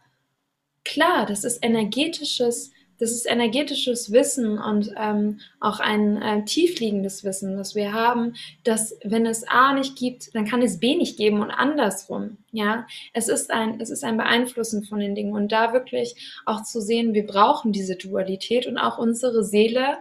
klar, 0.84 1.24
das 1.24 1.42
ist 1.42 1.64
energetisches 1.64 2.72
das 2.98 3.10
ist 3.10 3.26
energetisches 3.26 4.12
Wissen 4.12 4.58
und 4.58 4.92
ähm, 4.96 5.40
auch 5.60 5.80
ein 5.80 6.20
äh, 6.20 6.44
tiefliegendes 6.44 7.24
Wissen, 7.24 7.56
das 7.56 7.74
wir 7.74 7.92
haben, 7.92 8.34
dass 8.64 8.96
wenn 9.04 9.26
es 9.26 9.46
A 9.46 9.74
nicht 9.74 9.96
gibt, 9.96 10.34
dann 10.34 10.46
kann 10.46 10.62
es 10.62 10.78
B 10.78 10.96
nicht 10.96 11.16
geben 11.16 11.40
und 11.40 11.50
andersrum. 11.50 12.38
Ja, 12.52 12.86
es 13.12 13.28
ist 13.28 13.50
ein, 13.50 13.80
es 13.80 13.90
ist 13.90 14.04
ein 14.04 14.16
Beeinflussen 14.16 14.84
von 14.84 14.98
den 14.98 15.14
Dingen 15.14 15.34
und 15.34 15.52
da 15.52 15.72
wirklich 15.72 16.16
auch 16.46 16.62
zu 16.62 16.80
sehen, 16.80 17.14
wir 17.14 17.26
brauchen 17.26 17.72
diese 17.72 17.96
Dualität 17.96 18.66
und 18.66 18.78
auch 18.78 18.98
unsere 18.98 19.44
Seele 19.44 19.98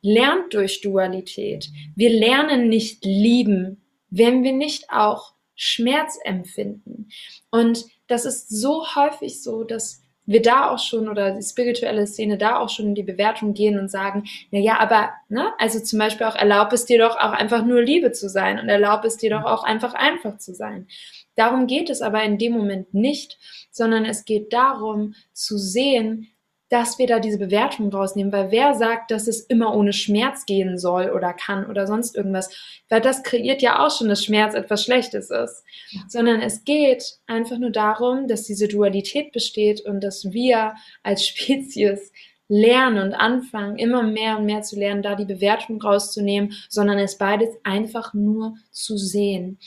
lernt 0.00 0.52
durch 0.52 0.80
Dualität. 0.80 1.70
Wir 1.94 2.10
lernen 2.10 2.68
nicht 2.68 3.04
lieben, 3.04 3.82
wenn 4.10 4.42
wir 4.42 4.52
nicht 4.52 4.90
auch 4.90 5.32
Schmerz 5.54 6.18
empfinden. 6.24 7.08
Und 7.50 7.86
das 8.08 8.24
ist 8.24 8.48
so 8.50 8.84
häufig 8.96 9.42
so, 9.42 9.64
dass 9.64 10.01
wir 10.32 10.42
da 10.42 10.70
auch 10.70 10.78
schon 10.78 11.08
oder 11.08 11.32
die 11.32 11.42
spirituelle 11.42 12.06
Szene 12.06 12.38
da 12.38 12.58
auch 12.58 12.68
schon 12.68 12.86
in 12.86 12.94
die 12.94 13.02
Bewertung 13.02 13.54
gehen 13.54 13.78
und 13.78 13.90
sagen, 13.90 14.24
na 14.50 14.58
ja, 14.58 14.78
aber, 14.80 15.10
ne, 15.28 15.52
also 15.58 15.80
zum 15.80 15.98
Beispiel 15.98 16.26
auch 16.26 16.36
erlaub 16.36 16.72
es 16.72 16.86
dir 16.86 16.98
doch 16.98 17.16
auch 17.16 17.32
einfach 17.32 17.64
nur 17.64 17.82
Liebe 17.82 18.12
zu 18.12 18.28
sein 18.28 18.58
und 18.58 18.68
erlaub 18.68 19.04
es 19.04 19.16
dir 19.16 19.30
doch 19.30 19.44
auch 19.44 19.64
einfach 19.64 19.94
einfach 19.94 20.38
zu 20.38 20.54
sein. 20.54 20.88
Darum 21.36 21.66
geht 21.66 21.88
es 21.90 22.02
aber 22.02 22.22
in 22.22 22.38
dem 22.38 22.52
Moment 22.52 22.92
nicht, 22.92 23.38
sondern 23.70 24.04
es 24.04 24.24
geht 24.24 24.52
darum 24.52 25.14
zu 25.32 25.56
sehen, 25.56 26.28
dass 26.72 26.98
wir 26.98 27.06
da 27.06 27.20
diese 27.20 27.38
Bewertung 27.38 27.92
rausnehmen, 27.92 28.32
weil 28.32 28.50
wer 28.50 28.72
sagt, 28.72 29.10
dass 29.10 29.28
es 29.28 29.42
immer 29.42 29.76
ohne 29.76 29.92
Schmerz 29.92 30.46
gehen 30.46 30.78
soll 30.78 31.10
oder 31.10 31.34
kann 31.34 31.68
oder 31.68 31.86
sonst 31.86 32.16
irgendwas, 32.16 32.82
weil 32.88 33.02
das 33.02 33.22
kreiert 33.22 33.60
ja 33.60 33.84
auch 33.84 33.90
schon, 33.90 34.08
dass 34.08 34.24
Schmerz 34.24 34.54
etwas 34.54 34.82
Schlechtes 34.82 35.28
ist, 35.28 35.64
ja. 35.90 36.00
sondern 36.08 36.40
es 36.40 36.64
geht 36.64 37.18
einfach 37.26 37.58
nur 37.58 37.72
darum, 37.72 38.26
dass 38.26 38.44
diese 38.44 38.68
Dualität 38.68 39.32
besteht 39.32 39.82
und 39.82 40.02
dass 40.02 40.32
wir 40.32 40.72
als 41.02 41.26
Spezies 41.26 42.10
lernen 42.48 43.04
und 43.04 43.12
anfangen, 43.12 43.76
immer 43.76 44.02
mehr 44.02 44.38
und 44.38 44.46
mehr 44.46 44.62
zu 44.62 44.78
lernen, 44.78 45.02
da 45.02 45.14
die 45.14 45.26
Bewertung 45.26 45.80
rauszunehmen, 45.80 46.54
sondern 46.70 46.98
es 46.98 47.18
beides 47.18 47.50
einfach 47.64 48.14
nur 48.14 48.56
zu 48.70 48.96
sehen. 48.96 49.58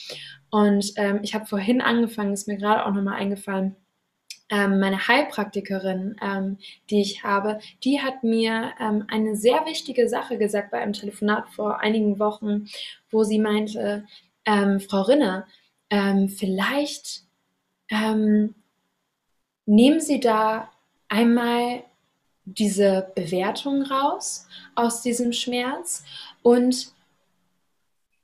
Und 0.49 0.91
ähm, 0.95 1.20
ich 1.22 1.36
habe 1.36 1.45
vorhin 1.45 1.82
angefangen, 1.82 2.34
ist 2.34 2.47
mir 2.47 2.58
gerade 2.58 2.84
auch 2.84 2.93
nochmal 2.93 3.20
eingefallen, 3.20 3.76
ähm, 4.50 4.80
meine 4.80 5.08
Heilpraktikerin, 5.08 6.18
ähm, 6.22 6.58
die 6.89 7.02
ich 7.02 7.24
habe, 7.24 7.60
die 7.84 8.02
hat 8.02 8.24
mir 8.24 8.74
ähm, 8.80 9.06
eine 9.08 9.36
sehr 9.36 9.66
wichtige 9.66 10.08
Sache 10.08 10.38
gesagt 10.38 10.72
bei 10.72 10.80
einem 10.80 10.93
Telefonat 10.93 11.50
vor 11.50 11.80
einigen 11.80 12.20
Wochen, 12.20 12.68
wo 13.10 13.24
sie 13.24 13.39
meinte, 13.39 14.06
ähm, 14.46 14.80
Frau 14.80 15.02
Rinne, 15.02 15.46
ähm, 15.89 16.30
vielleicht 16.30 17.24
ähm, 17.89 18.56
nehmen 19.66 20.00
Sie 20.00 20.20
da 20.20 20.70
einmal 21.08 21.84
diese 22.46 23.12
Bewertung 23.16 23.82
raus 23.84 24.48
aus 24.76 25.02
diesem 25.02 25.34
Schmerz 25.34 26.04
und 26.43 26.93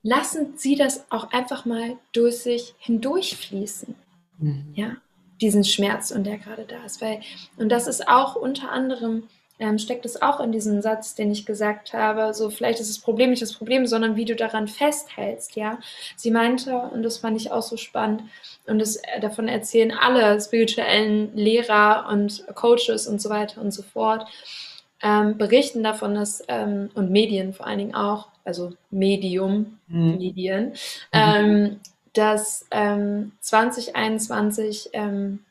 lassen 0.02 0.56
Sie 0.56 0.76
das 0.76 1.10
auch 1.10 1.32
einfach 1.32 1.64
mal 1.64 1.96
durch 2.12 2.38
sich 2.38 2.74
hindurchfließen. 2.78 3.94
Mhm. 4.38 4.72
Ja, 4.74 4.96
diesen 5.42 5.64
Schmerz 5.64 6.10
und 6.10 6.24
der 6.24 6.38
gerade 6.38 6.64
da 6.64 6.84
ist. 6.86 7.02
Weil, 7.02 7.20
und 7.56 7.68
das 7.68 7.86
ist 7.86 8.08
auch 8.08 8.36
unter 8.36 8.70
anderem, 8.70 9.24
ähm, 9.58 9.78
steckt 9.78 10.04
es 10.04 10.20
auch 10.20 10.40
in 10.40 10.50
diesem 10.50 10.82
Satz, 10.82 11.14
den 11.14 11.30
ich 11.30 11.46
gesagt 11.46 11.92
habe, 11.92 12.34
so 12.34 12.50
vielleicht 12.50 12.80
ist 12.80 12.90
das 12.90 12.98
Problem 12.98 13.30
nicht 13.30 13.42
das 13.42 13.52
Problem, 13.52 13.86
sondern 13.86 14.16
wie 14.16 14.24
du 14.24 14.34
daran 14.34 14.66
festhältst, 14.66 15.56
ja. 15.56 15.78
Sie 16.16 16.30
meinte, 16.30 16.76
und 16.76 17.02
das 17.02 17.18
fand 17.18 17.36
ich 17.36 17.52
auch 17.52 17.62
so 17.62 17.76
spannend, 17.76 18.22
und 18.66 18.78
das, 18.78 18.96
äh, 18.96 19.20
davon 19.20 19.48
erzählen 19.48 19.92
alle 19.92 20.40
spirituellen 20.40 21.36
Lehrer 21.36 22.08
und 22.10 22.44
Coaches 22.54 23.06
und 23.06 23.20
so 23.20 23.30
weiter 23.30 23.60
und 23.60 23.72
so 23.72 23.82
fort, 23.82 24.26
ähm, 25.02 25.36
berichten 25.36 25.82
davon, 25.82 26.14
dass, 26.14 26.42
ähm, 26.48 26.90
und 26.94 27.10
Medien 27.10 27.52
vor 27.52 27.66
allen 27.66 27.78
Dingen 27.78 27.94
auch, 27.94 28.28
also 28.44 28.72
Medium, 28.90 29.78
mhm. 29.86 30.16
Medien, 30.16 30.72
mhm. 31.12 31.80
Dass 32.12 32.66
ähm, 32.70 33.32
2021 33.40 34.90
ähm, 34.92 35.44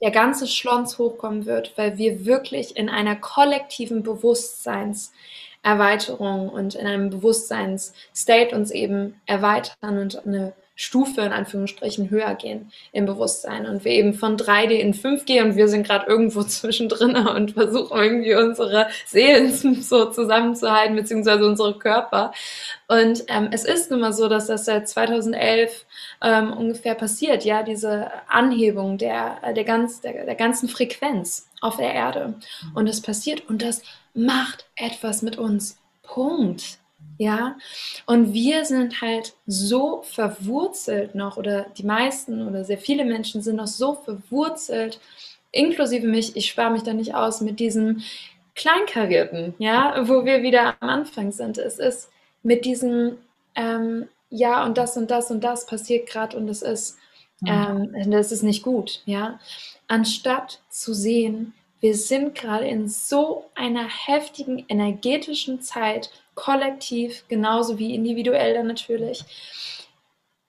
der 0.00 0.10
ganze 0.10 0.46
Schlons 0.46 0.98
hochkommen 0.98 1.46
wird, 1.46 1.72
weil 1.76 1.98
wir 1.98 2.24
wirklich 2.26 2.76
in 2.76 2.88
einer 2.88 3.16
kollektiven 3.16 4.02
Bewusstseinserweiterung 4.02 6.50
und 6.50 6.74
in 6.74 6.86
einem 6.86 7.10
Bewusstseinsstate 7.10 8.54
uns 8.54 8.70
eben 8.70 9.20
erweitern 9.26 9.98
und 9.98 10.26
eine 10.26 10.54
Stufe 10.76 11.20
in 11.20 11.32
Anführungsstrichen 11.32 12.10
höher 12.10 12.34
gehen 12.34 12.72
im 12.92 13.06
Bewusstsein 13.06 13.66
und 13.66 13.84
wir 13.84 13.92
eben 13.92 14.14
von 14.14 14.36
3D 14.36 14.70
in 14.70 14.92
5G 14.92 15.42
und 15.42 15.56
wir 15.56 15.68
sind 15.68 15.86
gerade 15.86 16.06
irgendwo 16.06 16.42
zwischendrin 16.44 17.16
und 17.16 17.52
versuchen 17.52 17.96
irgendwie 17.96 18.34
unsere 18.34 18.88
Seelen 19.06 19.52
so 19.82 20.10
zusammenzuhalten, 20.10 20.96
beziehungsweise 20.96 21.46
unsere 21.46 21.78
Körper. 21.78 22.32
Und 22.88 23.24
ähm, 23.28 23.48
es 23.52 23.64
ist 23.64 23.90
nun 23.90 24.00
mal 24.00 24.12
so, 24.12 24.28
dass 24.28 24.46
das 24.46 24.64
seit 24.64 24.88
2011 24.88 25.86
ähm, 26.22 26.52
ungefähr 26.52 26.94
passiert, 26.94 27.44
ja, 27.44 27.62
diese 27.62 28.10
Anhebung 28.28 28.98
der, 28.98 29.54
der, 29.54 29.64
ganz, 29.64 30.00
der, 30.00 30.24
der 30.24 30.34
ganzen 30.34 30.68
Frequenz 30.68 31.48
auf 31.60 31.76
der 31.76 31.94
Erde. 31.94 32.34
Und 32.74 32.88
es 32.88 33.00
passiert 33.00 33.48
und 33.48 33.62
das 33.62 33.82
macht 34.12 34.66
etwas 34.76 35.22
mit 35.22 35.38
uns. 35.38 35.78
Punkt. 36.02 36.78
Ja, 37.18 37.56
und 38.06 38.32
wir 38.32 38.64
sind 38.64 39.00
halt 39.00 39.34
so 39.46 40.02
verwurzelt 40.02 41.14
noch, 41.14 41.36
oder 41.36 41.66
die 41.76 41.84
meisten 41.84 42.46
oder 42.46 42.64
sehr 42.64 42.78
viele 42.78 43.04
Menschen 43.04 43.40
sind 43.40 43.56
noch 43.56 43.68
so 43.68 43.94
verwurzelt, 43.94 45.00
inklusive 45.52 46.06
mich, 46.06 46.36
ich 46.36 46.48
spare 46.48 46.72
mich 46.72 46.82
da 46.82 46.92
nicht 46.92 47.14
aus, 47.14 47.40
mit 47.40 47.60
diesem 47.60 48.02
Kleinkarierten, 48.56 49.54
ja, 49.58 50.08
wo 50.08 50.24
wir 50.24 50.42
wieder 50.42 50.76
am 50.80 50.88
Anfang 50.88 51.32
sind. 51.32 51.58
Es 51.58 51.78
ist 51.78 52.10
mit 52.42 52.64
diesem, 52.64 53.18
ähm, 53.54 54.08
ja, 54.30 54.64
und 54.64 54.76
das 54.78 54.96
und 54.96 55.10
das 55.10 55.30
und 55.30 55.42
das 55.42 55.66
passiert 55.66 56.08
gerade 56.08 56.36
und 56.36 56.48
es 56.48 56.62
ist, 56.62 56.98
ähm, 57.46 57.92
das 58.10 58.32
ist 58.32 58.42
nicht 58.42 58.62
gut, 58.62 59.02
ja. 59.06 59.38
Anstatt 59.86 60.60
zu 60.70 60.94
sehen, 60.94 61.52
wir 61.80 61.94
sind 61.94 62.34
gerade 62.34 62.66
in 62.66 62.88
so 62.88 63.44
einer 63.54 63.86
heftigen 63.86 64.64
energetischen 64.68 65.60
Zeit, 65.60 66.10
kollektiv 66.34 67.24
genauso 67.28 67.78
wie 67.78 67.94
individuell 67.94 68.54
dann 68.54 68.66
natürlich, 68.66 69.24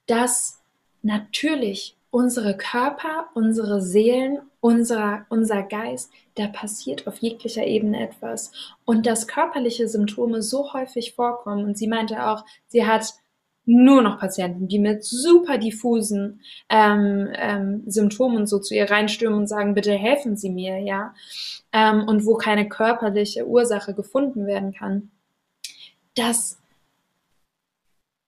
dass 0.07 0.61
natürlich 1.01 1.95
unsere 2.15 2.55
Körper, 2.55 3.25
unsere 3.33 3.81
Seelen, 3.81 4.39
unser, 4.61 5.25
unser 5.29 5.63
Geist, 5.63 6.11
da 6.36 6.47
passiert 6.47 7.07
auf 7.07 7.17
jeglicher 7.17 7.65
Ebene 7.65 8.01
etwas. 8.07 8.51
Und 8.86 9.05
dass 9.05 9.27
körperliche 9.27 9.89
Symptome 9.89 10.41
so 10.41 10.71
häufig 10.73 11.13
vorkommen, 11.13 11.65
und 11.65 11.77
sie 11.77 11.88
meinte 11.88 12.25
auch, 12.25 12.45
sie 12.67 12.88
hat 12.88 13.13
nur 13.65 14.01
noch 14.01 14.19
Patienten, 14.19 14.67
die 14.67 14.79
mit 14.79 15.03
super 15.03 15.57
diffusen 15.57 16.39
ähm, 16.69 17.29
ähm, 17.36 17.83
Symptomen 17.86 18.47
so 18.47 18.59
zu 18.59 18.75
ihr 18.75 18.89
reinstürmen 18.89 19.39
und 19.39 19.47
sagen, 19.47 19.73
bitte 19.73 19.91
helfen 19.91 20.38
Sie 20.38 20.51
mir, 20.51 20.79
ja, 20.79 21.13
ähm, 21.73 22.07
und 22.07 22.25
wo 22.25 22.36
keine 22.36 22.69
körperliche 22.69 23.45
Ursache 23.45 23.93
gefunden 23.93 24.45
werden 24.45 24.71
kann 24.73 25.11
dass 26.16 26.57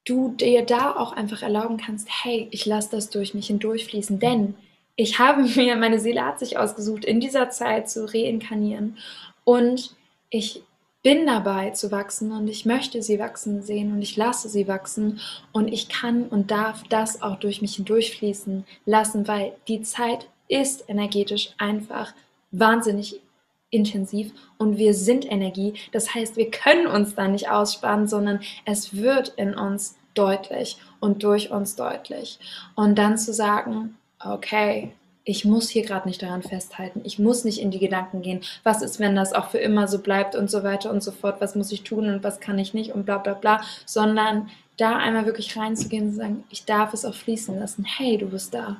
du 0.05 0.29
dir 0.29 0.65
da 0.65 0.95
auch 0.95 1.11
einfach 1.11 1.41
erlauben 1.41 1.77
kannst, 1.77 2.07
hey, 2.23 2.47
ich 2.51 2.65
lasse 2.65 2.91
das 2.91 3.09
durch 3.09 3.33
mich 3.33 3.47
hindurchfließen, 3.47 4.19
denn 4.19 4.55
ich 4.95 5.19
habe 5.19 5.43
mir, 5.55 5.75
meine 5.75 5.99
Seele 5.99 6.25
hat 6.25 6.39
sich 6.39 6.57
ausgesucht, 6.57 7.05
in 7.05 7.19
dieser 7.19 7.49
Zeit 7.49 7.89
zu 7.89 8.05
reinkarnieren. 8.05 8.97
Und 9.43 9.95
ich 10.29 10.61
bin 11.03 11.25
dabei 11.25 11.69
zu 11.69 11.91
wachsen 11.91 12.33
und 12.33 12.47
ich 12.49 12.65
möchte 12.65 13.01
sie 13.01 13.19
wachsen 13.19 13.61
sehen 13.61 13.93
und 13.93 14.01
ich 14.01 14.17
lasse 14.17 14.49
sie 14.49 14.67
wachsen. 14.67 15.21
Und 15.53 15.69
ich 15.69 15.87
kann 15.87 16.27
und 16.27 16.51
darf 16.51 16.83
das 16.89 17.21
auch 17.21 17.37
durch 17.37 17.61
mich 17.61 17.75
hindurchfließen 17.75 18.65
lassen, 18.85 19.27
weil 19.27 19.53
die 19.67 19.83
Zeit 19.83 20.27
ist 20.49 20.89
energetisch 20.89 21.51
einfach 21.57 22.13
wahnsinnig 22.51 23.21
intensiv 23.69 24.31
und 24.57 24.77
wir 24.77 24.93
sind 24.93 25.29
Energie. 25.29 25.73
Das 25.91 26.13
heißt, 26.13 26.37
wir 26.37 26.49
können 26.51 26.87
uns 26.87 27.15
da 27.15 27.27
nicht 27.27 27.49
ausspannen, 27.49 28.07
sondern 28.07 28.39
es 28.65 28.95
wird 28.95 29.29
in 29.29 29.55
uns 29.55 29.97
deutlich 30.13 30.77
und 30.99 31.23
durch 31.23 31.51
uns 31.51 31.75
deutlich. 31.75 32.39
Und 32.75 32.97
dann 32.97 33.17
zu 33.17 33.33
sagen, 33.33 33.97
okay, 34.23 34.93
ich 35.23 35.43
muss 35.43 35.69
hier 35.69 35.85
gerade 35.85 36.07
nicht 36.07 36.21
daran 36.21 36.41
festhalten. 36.41 37.01
Ich 37.03 37.19
muss 37.19 37.43
nicht 37.43 37.59
in 37.59 37.69
die 37.69 37.79
Gedanken 37.79 38.21
gehen. 38.21 38.41
Was 38.63 38.81
ist, 38.81 38.99
wenn 38.99 39.15
das 39.15 39.33
auch 39.33 39.49
für 39.49 39.57
immer 39.57 39.89
so 39.89 39.99
bleibt 39.99 40.35
und 40.35 40.49
so 40.49 40.63
weiter 40.63 40.89
und 40.89 41.03
so 41.03 41.11
fort? 41.11 41.41
Was 41.41 41.53
muss 41.53 41.71
ich 41.73 41.83
tun 41.83 42.07
und 42.07 42.23
was 42.23 42.39
kann 42.39 42.57
ich 42.57 42.73
nicht 42.73 42.93
und 42.93 43.05
bla 43.05 43.17
bla 43.17 43.33
bla. 43.33 43.61
Sondern 43.85 44.49
da 44.77 44.95
einmal 44.95 45.25
wirklich 45.25 45.57
reinzugehen 45.57 46.05
und 46.05 46.11
zu 46.11 46.17
sagen, 46.17 46.43
ich 46.49 46.63
darf 46.63 46.93
es 46.93 47.03
auch 47.03 47.13
fließen 47.13 47.59
lassen. 47.59 47.83
Hey, 47.83 48.17
du 48.17 48.27
bist 48.27 48.53
da. 48.53 48.77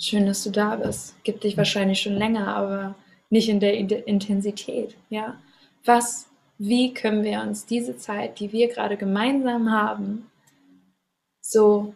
Schön, 0.00 0.26
dass 0.26 0.42
du 0.42 0.50
da 0.50 0.76
bist. 0.76 1.14
Gibt 1.22 1.44
dich 1.44 1.56
wahrscheinlich 1.56 2.00
schon 2.00 2.14
länger, 2.14 2.48
aber 2.56 2.96
nicht 3.36 3.48
in 3.48 3.60
der 3.60 4.06
Intensität. 4.06 4.96
Ja, 5.10 5.36
was, 5.84 6.26
wie 6.58 6.94
können 6.94 7.22
wir 7.22 7.42
uns 7.42 7.66
diese 7.66 7.96
Zeit, 7.96 8.40
die 8.40 8.50
wir 8.52 8.68
gerade 8.68 8.96
gemeinsam 8.96 9.70
haben, 9.70 10.30
so 11.40 11.94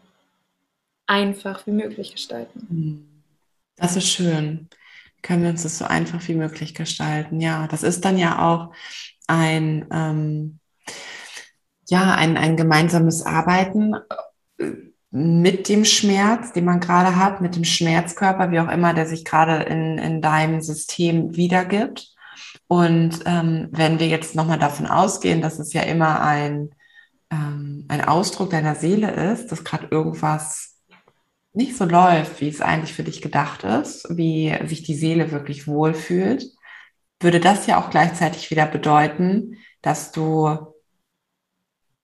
einfach 1.07 1.67
wie 1.67 1.73
möglich 1.73 2.13
gestalten? 2.13 2.67
Hm. 2.69 3.07
Das 3.77 3.97
ist 3.97 4.09
schön. 4.09 4.69
Können 5.23 5.43
wir 5.43 5.51
uns 5.51 5.63
das 5.63 5.79
so 5.79 5.87
einfach 5.87 6.27
wie 6.29 6.35
möglich 6.35 6.75
gestalten? 6.75 7.41
Ja, 7.41 7.67
das 7.67 7.83
ist 7.83 8.05
dann 8.05 8.19
ja 8.19 8.47
auch 8.47 8.75
ein 9.27 9.87
ähm, 9.91 10.61
ja 11.89 12.15
ein, 12.15 12.37
ein 12.37 12.57
gemeinsames 12.57 13.23
Arbeiten 13.23 13.95
mit 15.11 15.69
dem 15.69 15.85
Schmerz, 15.85 16.53
den 16.53 16.65
man 16.65 16.81
gerade 16.81 17.17
hat, 17.17 17.41
mit 17.41 17.57
dem 17.57 17.65
Schmerzkörper, 17.65 18.51
wie 18.51 18.61
auch 18.61 18.71
immer, 18.71 18.95
der 18.95 19.07
sich 19.07 19.25
gerade 19.25 19.65
in, 19.65 19.99
in 19.99 20.23
deinem 20.23 20.61
System 20.61 21.37
wiedergibt. 21.37 22.15
Und 22.69 23.21
ähm, 23.27 23.69
wenn 23.73 23.99
wir 23.99 24.07
jetzt 24.07 24.37
nochmal 24.37 24.59
davon 24.59 24.87
ausgehen, 24.87 25.43
dass 25.43 25.59
es 25.59 25.73
ja 25.73 25.83
immer 25.83 26.21
ein, 26.23 26.71
ähm, 27.31 27.87
ein 27.89 28.05
Ausdruck 28.05 28.51
deiner 28.51 28.77
Seele 28.77 29.11
ist, 29.33 29.51
dass 29.51 29.65
gerade 29.65 29.89
irgendwas 29.91 30.77
nicht 31.53 31.77
so 31.77 31.85
läuft, 31.85 32.41
wie 32.41 32.49
es 32.49 32.61
eigentlich 32.61 32.93
für 32.93 33.03
dich 33.03 33.21
gedacht 33.21 33.65
ist, 33.65 34.07
wie 34.11 34.57
sich 34.67 34.85
die 34.85 34.95
Seele 34.95 35.33
wirklich 35.33 35.67
wohlfühlt, 35.67 36.47
würde 37.19 37.41
das 37.41 37.67
ja 37.67 37.81
auch 37.81 37.91
gleichzeitig 37.91 38.53
wieder 38.53 38.67
bedeuten, 38.67 39.57
dass 39.83 40.13
du, 40.13 40.75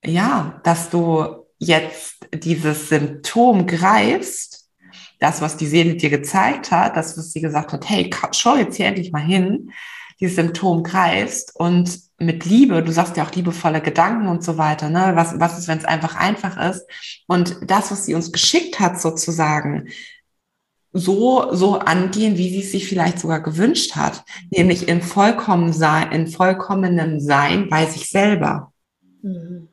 ja, 0.05 0.61
dass 0.65 0.91
du 0.91 1.46
jetzt 1.59 2.17
dieses 2.33 2.89
Symptom 2.89 3.67
greifst, 3.67 4.69
das, 5.19 5.41
was 5.41 5.57
die 5.57 5.67
Seele 5.67 5.97
dir 5.97 6.11
gezeigt 6.11 6.71
hat, 6.71 6.97
das, 6.97 7.17
was 7.17 7.33
sie 7.33 7.41
gesagt 7.41 7.73
hat, 7.73 7.89
hey, 7.89 8.11
schau 8.33 8.57
jetzt 8.57 8.77
hier 8.77 8.87
endlich 8.87 9.13
mal 9.13 9.23
hin, 9.23 9.73
dieses 10.21 10.37
Symptom 10.37 10.83
greifst 10.83 11.55
und 11.57 11.99
mit 12.19 12.45
Liebe, 12.47 12.83
du 12.83 12.93
sagst 12.93 13.17
ja 13.17 13.25
auch 13.25 13.33
liebevolle 13.33 13.83
Gedanken 13.83 14.29
und 14.29 14.43
so 14.43 14.57
weiter, 14.57 14.89
ne? 14.89 15.13
Was, 15.15 15.39
was 15.39 15.59
ist, 15.59 15.69
wenn 15.69 15.77
es 15.77 15.85
einfach 15.85 16.17
einfach 16.17 16.57
ist? 16.71 16.87
Und 17.27 17.59
das, 17.67 17.91
was 17.91 18.07
sie 18.07 18.15
uns 18.15 18.33
geschickt 18.33 18.81
hat, 18.81 18.99
sozusagen, 19.01 19.89
so, 20.93 21.55
so 21.55 21.79
angehen, 21.79 22.39
wie 22.39 22.49
sie 22.49 22.61
es 22.61 22.73
sich 22.73 22.89
vielleicht 22.89 23.19
sogar 23.19 23.43
gewünscht 23.43 23.97
hat, 23.97 24.25
nämlich 24.51 24.89
in 24.89 25.03
vollkommen 25.03 25.75
sein, 25.75 26.11
in 26.11 26.27
vollkommenem 26.27 27.21
Sein 27.21 27.69
bei 27.69 27.85
sich 27.85 28.09
selber. 28.09 28.73
Mhm 29.21 29.69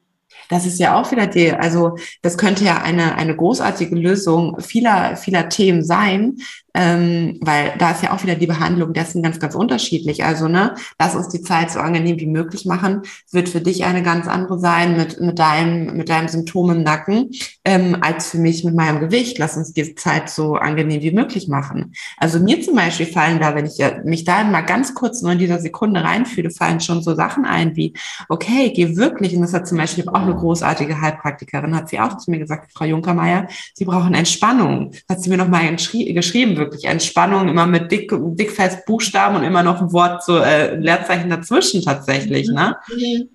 das 0.49 0.65
ist 0.65 0.79
ja 0.79 0.99
auch 0.99 1.11
wieder 1.11 1.27
die, 1.27 1.51
also 1.51 1.97
das 2.21 2.37
könnte 2.37 2.63
ja 2.63 2.81
eine, 2.81 3.15
eine 3.15 3.35
großartige 3.35 3.95
Lösung 3.95 4.59
vieler, 4.59 5.17
vieler 5.17 5.49
Themen 5.49 5.83
sein, 5.83 6.37
ähm, 6.73 7.39
weil 7.41 7.73
da 7.77 7.91
ist 7.91 8.03
ja 8.03 8.11
auch 8.11 8.23
wieder 8.23 8.35
die 8.35 8.47
Behandlung 8.47 8.93
dessen 8.93 9.21
ganz, 9.21 9.39
ganz 9.39 9.55
unterschiedlich. 9.55 10.23
Also, 10.23 10.47
ne, 10.47 10.75
lass 10.99 11.15
uns 11.15 11.29
die 11.29 11.41
Zeit 11.41 11.71
so 11.71 11.79
angenehm 11.79 12.19
wie 12.19 12.27
möglich 12.27 12.65
machen. 12.65 13.01
Es 13.25 13.33
wird 13.33 13.49
für 13.49 13.61
dich 13.61 13.85
eine 13.85 14.03
ganz 14.03 14.27
andere 14.27 14.59
sein 14.59 14.97
mit, 14.97 15.19
mit 15.19 15.39
deinem, 15.39 15.97
mit 15.97 16.09
deinem 16.09 16.27
Symptom 16.27 16.71
im 16.71 16.83
Nacken, 16.83 17.31
ähm, 17.65 17.97
als 18.01 18.31
für 18.31 18.37
mich 18.37 18.63
mit 18.63 18.75
meinem 18.75 18.99
Gewicht. 18.99 19.37
Lass 19.37 19.57
uns 19.57 19.73
die 19.73 19.95
Zeit 19.95 20.29
so 20.29 20.55
angenehm 20.55 21.01
wie 21.01 21.11
möglich 21.11 21.47
machen. 21.47 21.93
Also 22.17 22.39
mir 22.39 22.61
zum 22.61 22.75
Beispiel 22.75 23.05
fallen 23.05 23.39
da, 23.39 23.55
wenn 23.55 23.65
ich 23.65 23.79
mich 24.03 24.23
da 24.23 24.43
mal 24.43 24.61
ganz 24.61 24.93
kurz 24.93 25.21
nur 25.21 25.31
in 25.31 25.39
dieser 25.39 25.59
Sekunde 25.59 26.03
reinfühle, 26.03 26.49
fallen 26.49 26.79
schon 26.79 27.01
so 27.01 27.15
Sachen 27.15 27.45
ein 27.45 27.75
wie, 27.75 27.93
okay, 28.29 28.71
geh 28.73 28.95
wirklich, 28.95 29.35
und 29.35 29.41
das 29.41 29.53
hat 29.53 29.67
zum 29.67 29.77
Beispiel 29.77 30.07
auch 30.07 30.21
eine 30.21 30.35
großartige 30.35 30.99
Heilpraktikerin, 31.01 31.75
hat 31.75 31.89
sie 31.89 31.99
auch 31.99 32.17
zu 32.17 32.31
mir 32.31 32.39
gesagt, 32.39 32.71
Frau 32.73 32.85
Junkermeier, 32.85 33.47
Sie 33.73 33.85
brauchen 33.85 34.13
Entspannung. 34.13 34.91
Hat 35.09 35.21
sie 35.21 35.29
mir 35.29 35.37
nochmal 35.37 35.75
geschrieben, 35.75 36.55
wirklich 36.63 36.85
Entspannung, 36.85 37.47
immer 37.47 37.67
mit 37.67 37.91
dick, 37.91 38.11
dickfest 38.11 38.85
Buchstaben 38.85 39.35
und 39.35 39.43
immer 39.43 39.63
noch 39.63 39.81
ein 39.81 39.91
Wort, 39.93 40.23
so 40.23 40.37
äh, 40.37 40.75
Leerzeichen 40.75 41.29
dazwischen 41.29 41.81
tatsächlich. 41.81 42.47
Ne? 42.49 42.75
Mhm. 42.89 43.29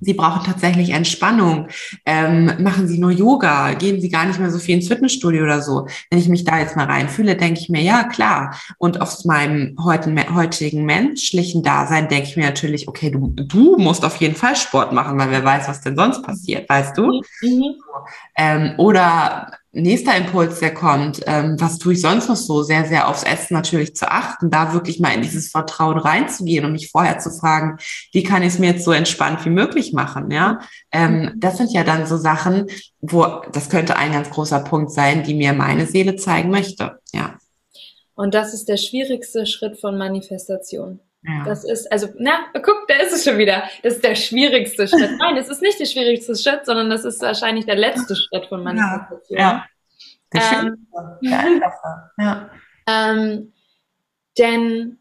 Sie 0.00 0.14
brauchen 0.14 0.44
tatsächlich 0.44 0.90
Entspannung. 0.90 1.68
Ähm, 2.06 2.52
machen 2.60 2.86
Sie 2.86 2.98
nur 2.98 3.10
Yoga, 3.10 3.74
gehen 3.74 4.00
Sie 4.00 4.08
gar 4.08 4.26
nicht 4.26 4.38
mehr 4.38 4.50
so 4.50 4.58
viel 4.58 4.76
ins 4.76 4.88
Fitnessstudio 4.88 5.42
oder 5.42 5.60
so. 5.60 5.88
Wenn 6.10 6.20
ich 6.20 6.28
mich 6.28 6.44
da 6.44 6.58
jetzt 6.58 6.76
mal 6.76 6.86
reinfühle, 6.86 7.36
denke 7.36 7.60
ich 7.60 7.68
mir, 7.68 7.82
ja, 7.82 8.04
klar. 8.04 8.54
Und 8.78 9.00
aus 9.00 9.24
meinem 9.24 9.76
heutigen 9.84 10.84
menschlichen 10.84 11.62
Dasein 11.62 12.08
denke 12.08 12.28
ich 12.28 12.36
mir 12.36 12.46
natürlich, 12.46 12.88
okay, 12.88 13.10
du, 13.10 13.28
du 13.28 13.76
musst 13.76 14.04
auf 14.04 14.16
jeden 14.16 14.36
Fall 14.36 14.56
Sport 14.56 14.92
machen, 14.92 15.18
weil 15.18 15.30
wer 15.30 15.44
weiß, 15.44 15.68
was 15.68 15.80
denn 15.80 15.96
sonst 15.96 16.22
passiert, 16.22 16.68
weißt 16.68 16.96
du? 16.96 17.22
Mhm. 17.42 17.74
Ähm, 18.36 18.74
oder 18.78 19.52
nächster 19.82 20.16
Impuls, 20.16 20.60
der 20.60 20.74
kommt, 20.74 21.20
ähm, 21.26 21.56
was 21.58 21.78
tue 21.78 21.94
ich 21.94 22.00
sonst 22.00 22.28
noch 22.28 22.36
so? 22.36 22.62
Sehr, 22.62 22.84
sehr 22.84 23.08
aufs 23.08 23.22
Essen 23.22 23.54
natürlich 23.54 23.94
zu 23.96 24.10
achten, 24.10 24.50
da 24.50 24.72
wirklich 24.72 25.00
mal 25.00 25.14
in 25.14 25.22
dieses 25.22 25.50
Vertrauen 25.50 25.98
reinzugehen 25.98 26.64
und 26.64 26.72
mich 26.72 26.90
vorher 26.90 27.18
zu 27.18 27.30
fragen, 27.30 27.78
wie 28.12 28.22
kann 28.22 28.42
ich 28.42 28.48
es 28.48 28.58
mir 28.58 28.72
jetzt 28.72 28.84
so 28.84 28.92
entspannt 28.92 29.44
wie 29.44 29.50
möglich 29.50 29.92
machen? 29.92 30.30
Ja, 30.30 30.60
ähm, 30.92 31.20
mhm. 31.20 31.32
das 31.36 31.56
sind 31.56 31.72
ja 31.72 31.84
dann 31.84 32.06
so 32.06 32.16
Sachen, 32.16 32.66
wo 33.00 33.26
das 33.52 33.70
könnte 33.70 33.96
ein 33.96 34.12
ganz 34.12 34.30
großer 34.30 34.60
Punkt 34.60 34.90
sein, 34.90 35.22
die 35.22 35.34
mir 35.34 35.52
meine 35.52 35.86
Seele 35.86 36.16
zeigen 36.16 36.50
möchte. 36.50 36.98
Ja. 37.12 37.38
Und 38.14 38.34
das 38.34 38.52
ist 38.52 38.68
der 38.68 38.78
schwierigste 38.78 39.46
Schritt 39.46 39.78
von 39.78 39.96
Manifestation. 39.96 41.00
Ja. 41.28 41.44
Das 41.44 41.64
ist, 41.64 41.90
also, 41.92 42.08
na, 42.18 42.46
guck, 42.54 42.86
da 42.88 42.94
ist 42.94 43.12
es 43.12 43.24
schon 43.24 43.36
wieder. 43.36 43.64
Das 43.82 43.94
ist 43.94 44.04
der 44.04 44.14
schwierigste 44.14 44.88
Schritt. 44.88 45.10
Nein, 45.18 45.36
es 45.36 45.48
ist 45.48 45.60
nicht 45.60 45.78
der 45.78 45.84
schwierigste 45.84 46.34
Schritt, 46.34 46.64
sondern 46.64 46.88
das 46.88 47.04
ist 47.04 47.20
wahrscheinlich 47.20 47.66
der 47.66 47.76
letzte 47.76 48.16
Schritt 48.16 48.46
von 48.46 48.62
Manifestation. 48.62 49.38
Ja. 49.38 49.66
ja. 50.32 50.62
Ähm, 50.62 50.88
der 51.22 51.72
ja. 52.18 52.50
Ähm, 52.86 53.52
denn 54.38 54.98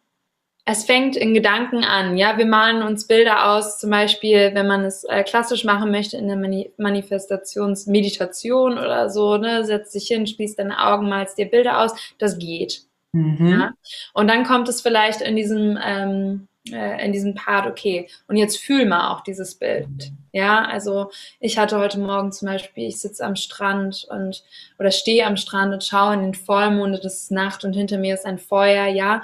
es 0.66 0.84
fängt 0.84 1.16
in 1.16 1.34
Gedanken 1.34 1.86
an. 1.86 2.18
Ja, 2.18 2.38
wir 2.38 2.46
malen 2.46 2.82
uns 2.82 3.08
Bilder 3.08 3.52
aus, 3.52 3.80
zum 3.80 3.90
Beispiel, 3.90 4.52
wenn 4.54 4.68
man 4.68 4.84
es 4.84 5.06
äh, 5.06 5.24
klassisch 5.24 5.64
machen 5.64 5.92
möchte 5.92 6.18
in 6.18 6.28
der 6.28 6.36
Mani 6.36 6.74
Manifestationsmeditation 6.78 8.74
oder 8.74 9.10
so, 9.10 9.38
ne, 9.38 9.64
setzt 9.64 9.96
dich 9.96 10.08
hin, 10.08 10.28
schließt 10.28 10.60
deine 10.60 10.86
Augen, 10.86 11.08
malst 11.08 11.38
dir 11.38 11.46
Bilder 11.46 11.80
aus. 11.80 11.94
Das 12.18 12.38
geht. 12.38 12.87
Mhm. 13.14 13.48
Ja? 13.48 13.72
Und 14.14 14.28
dann 14.28 14.44
kommt 14.44 14.70
es 14.70 14.82
vielleicht 14.82 15.22
in 15.22 15.36
diesem, 15.36 15.78
ähm, 15.84 16.48
äh, 16.72 17.06
in 17.06 17.12
diesem 17.12 17.36
Part, 17.36 17.68
okay, 17.68 18.10
und 18.28 18.36
jetzt 18.36 18.58
fühl 18.58 18.86
mal 18.86 19.12
auch 19.12 19.22
dieses 19.22 19.56
Bild. 19.56 20.12
Ja, 20.32 20.66
also 20.66 21.12
ich 21.40 21.58
hatte 21.58 21.80
heute 21.80 22.00
Morgen 22.00 22.32
zum 22.32 22.48
Beispiel, 22.48 22.88
ich 22.88 23.00
sitze 23.00 23.26
am 23.26 23.36
Strand 23.36 24.06
und 24.10 24.44
oder 24.78 24.92
stehe 24.92 25.26
am 25.26 25.38
Strand 25.38 25.74
und 25.74 25.84
schaue 25.84 26.14
in 26.14 26.22
den 26.22 26.34
Vollmond 26.34 27.04
es 27.04 27.24
ist 27.24 27.32
Nacht 27.32 27.64
und 27.64 27.74
hinter 27.74 27.98
mir 27.98 28.14
ist 28.14 28.26
ein 28.26 28.38
Feuer, 28.38 28.86
ja. 28.88 29.22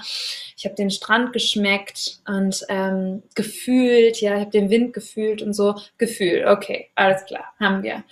Ich 0.57 0.65
habe 0.65 0.75
den 0.75 0.89
Strand 0.89 1.33
geschmeckt 1.33 2.19
und 2.27 2.65
ähm, 2.69 3.23
gefühlt, 3.35 4.21
ja, 4.21 4.35
ich 4.35 4.41
habe 4.41 4.51
den 4.51 4.69
Wind 4.69 4.93
gefühlt 4.93 5.41
und 5.41 5.53
so 5.53 5.75
gefühlt, 5.97 6.45
okay, 6.47 6.89
alles 6.95 7.25
klar, 7.25 7.53
haben 7.59 7.83
wir. 7.83 8.03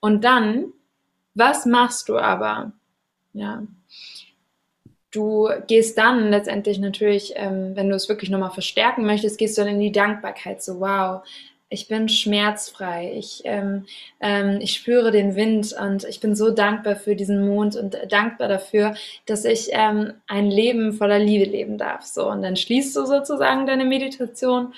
Und 0.00 0.22
dann, 0.22 0.72
was 1.34 1.66
machst 1.66 2.08
du 2.08 2.18
aber? 2.18 2.72
Ja, 3.32 3.62
du 5.14 5.48
gehst 5.66 5.96
dann 5.98 6.30
letztendlich 6.30 6.78
natürlich, 6.78 7.34
ähm, 7.36 7.72
wenn 7.74 7.88
du 7.88 7.94
es 7.94 8.08
wirklich 8.08 8.30
nochmal 8.30 8.50
verstärken 8.50 9.06
möchtest, 9.06 9.38
gehst 9.38 9.56
du 9.56 9.62
dann 9.62 9.74
in 9.74 9.80
die 9.80 9.92
Dankbarkeit. 9.92 10.62
So, 10.62 10.80
wow, 10.80 11.22
ich 11.74 11.88
bin 11.88 12.08
schmerzfrei, 12.08 13.12
ich, 13.16 13.42
ähm, 13.44 13.86
ähm, 14.20 14.58
ich 14.60 14.74
spüre 14.74 15.10
den 15.10 15.34
Wind 15.34 15.74
und 15.78 16.04
ich 16.04 16.20
bin 16.20 16.34
so 16.36 16.50
dankbar 16.50 16.96
für 16.96 17.16
diesen 17.16 17.44
Mond 17.46 17.76
und 17.76 17.96
dankbar 18.08 18.48
dafür, 18.48 18.94
dass 19.26 19.44
ich 19.44 19.70
ähm, 19.72 20.14
ein 20.26 20.50
Leben 20.50 20.92
voller 20.92 21.18
Liebe 21.18 21.50
leben 21.50 21.76
darf. 21.76 22.02
So, 22.02 22.30
und 22.30 22.42
dann 22.42 22.56
schließt 22.56 22.94
du 22.96 23.06
sozusagen 23.06 23.66
deine 23.66 23.84
Meditation 23.84 24.72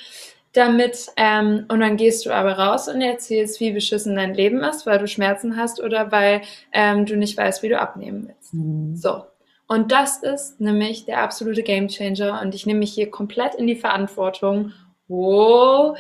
damit 0.53 1.09
ähm, 1.17 1.67
und 1.69 1.81
dann 1.81 1.99
gehst 1.99 2.25
du 2.25 2.31
aber 2.31 2.53
raus 2.53 2.89
und 2.89 3.03
erzählst, 3.03 3.61
wie 3.61 3.73
beschissen 3.73 4.17
dein 4.17 4.33
Leben 4.33 4.63
ist, 4.63 4.87
weil 4.87 4.99
du 4.99 5.07
Schmerzen 5.07 5.57
hast 5.57 5.83
oder 5.83 6.11
weil 6.13 6.41
ähm, 6.73 7.05
du 7.05 7.17
nicht 7.17 7.37
weißt, 7.37 7.63
wie 7.63 7.69
du 7.69 7.79
abnehmen 7.79 8.29
willst. 8.29 8.55
Mhm. 8.55 8.97
So, 8.97 9.25
und 9.69 9.91
das 9.93 10.23
ist 10.23 10.61
nämlich 10.61 11.07
der 11.07 11.23
absolute 11.23 11.63
Gamechanger 11.63 12.41
und 12.41 12.55
ich 12.55 12.67
nehme 12.67 12.81
mich 12.81 12.93
hier 12.93 13.11
komplett 13.11 13.55
in 13.57 13.67
die 13.67 13.77
Verantwortung. 13.77 14.73
Oh, 15.09 15.95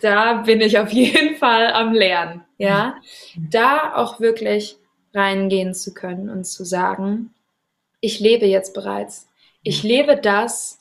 da 0.00 0.34
bin 0.34 0.60
ich 0.60 0.78
auf 0.78 0.92
jeden 0.92 1.36
Fall 1.36 1.72
am 1.72 1.92
Lernen, 1.92 2.44
ja. 2.58 2.96
Da 3.36 3.94
auch 3.96 4.20
wirklich 4.20 4.76
reingehen 5.12 5.74
zu 5.74 5.92
können 5.92 6.28
und 6.28 6.44
zu 6.44 6.64
sagen, 6.64 7.34
ich 8.00 8.20
lebe 8.20 8.46
jetzt 8.46 8.74
bereits. 8.74 9.28
Ich 9.62 9.82
lebe 9.82 10.16
das. 10.16 10.78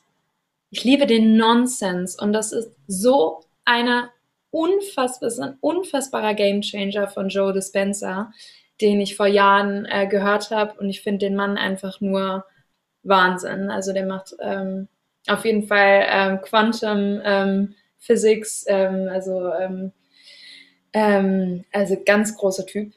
Ich 0.71 0.83
liebe 0.83 1.07
den 1.07 1.35
Nonsens 1.35 2.15
und 2.15 2.31
das 2.31 2.51
ist 2.51 2.71
so 2.87 3.41
eine 3.65 4.11
unfassbar, 4.51 5.31
ein 5.41 5.57
unfassbarer 5.61 6.35
Gamechanger 6.35 7.07
von 7.07 7.29
Joe 7.29 7.53
Dispenza, 7.53 8.31
den 8.81 9.01
ich 9.01 9.15
vor 9.15 9.27
Jahren 9.27 9.85
äh, 9.85 10.07
gehört 10.07 10.51
habe 10.51 10.79
und 10.79 10.89
ich 10.89 11.01
finde 11.01 11.25
den 11.25 11.35
Mann 11.35 11.57
einfach 11.57 12.01
nur 12.01 12.45
Wahnsinn. 13.03 13.69
Also 13.69 13.93
der 13.93 14.05
macht 14.05 14.35
ähm, 14.39 14.87
auf 15.27 15.45
jeden 15.45 15.67
Fall 15.67 16.05
ähm, 16.07 16.41
Quantum 16.41 17.21
ähm, 17.23 17.75
Physics, 17.97 18.65
ähm, 18.67 19.09
also 19.11 19.51
ähm, 19.53 19.91
ähm, 20.93 21.65
also 21.71 21.97
ganz 22.05 22.35
großer 22.35 22.65
Typ. 22.65 22.93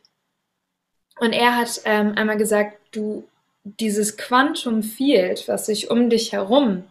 Und 1.18 1.32
er 1.32 1.56
hat 1.56 1.84
einmal 1.84 2.38
gesagt, 2.38 2.78
du 2.90 3.28
dieses 3.62 4.16
Quantum 4.16 4.82
Field, 4.82 5.46
was 5.46 5.66
sich 5.66 5.88
um 5.88 6.10
dich 6.10 6.32
herum, 6.32 6.84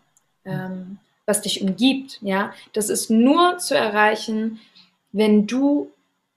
was 1.26 1.42
dich 1.42 1.62
umgibt, 1.62 2.20
ja, 2.22 2.54
das 2.72 2.90
ist 2.90 3.10
nur 3.10 3.58
zu 3.58 3.76
erreichen, 3.76 4.62
wenn 5.12 5.48
du 5.48 5.92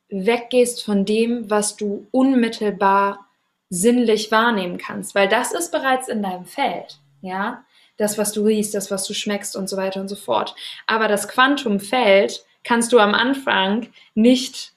weggehst 0.09 0.84
von 0.84 1.05
dem, 1.05 1.50
was 1.50 1.76
du 1.76 2.07
unmittelbar 2.11 3.26
sinnlich 3.70 4.30
wahrnehmen 4.30 4.78
kannst, 4.78 5.14
weil 5.14 5.28
das 5.28 5.52
ist 5.52 5.72
bereits 5.72 6.09
in 6.09 6.22
deinem 6.22 6.44
Feld, 6.44 6.98
ja, 7.22 7.64
das, 7.96 8.18
was 8.18 8.32
du 8.32 8.44
riechst, 8.44 8.74
das, 8.74 8.90
was 8.90 9.07
du 9.07 9.14
schmeckst 9.14 9.57
und 9.57 9.68
so 9.68 9.76
weiter 9.76 10.00
und 10.00 10.09
so 10.09 10.16
fort. 10.16 10.55
Aber 10.86 11.09
das 11.09 11.28
Quantumfeld 11.28 12.44
kannst 12.64 12.92
du 12.92 12.98
am 12.98 13.14
Anfang 13.14 13.88
nicht 14.14 14.72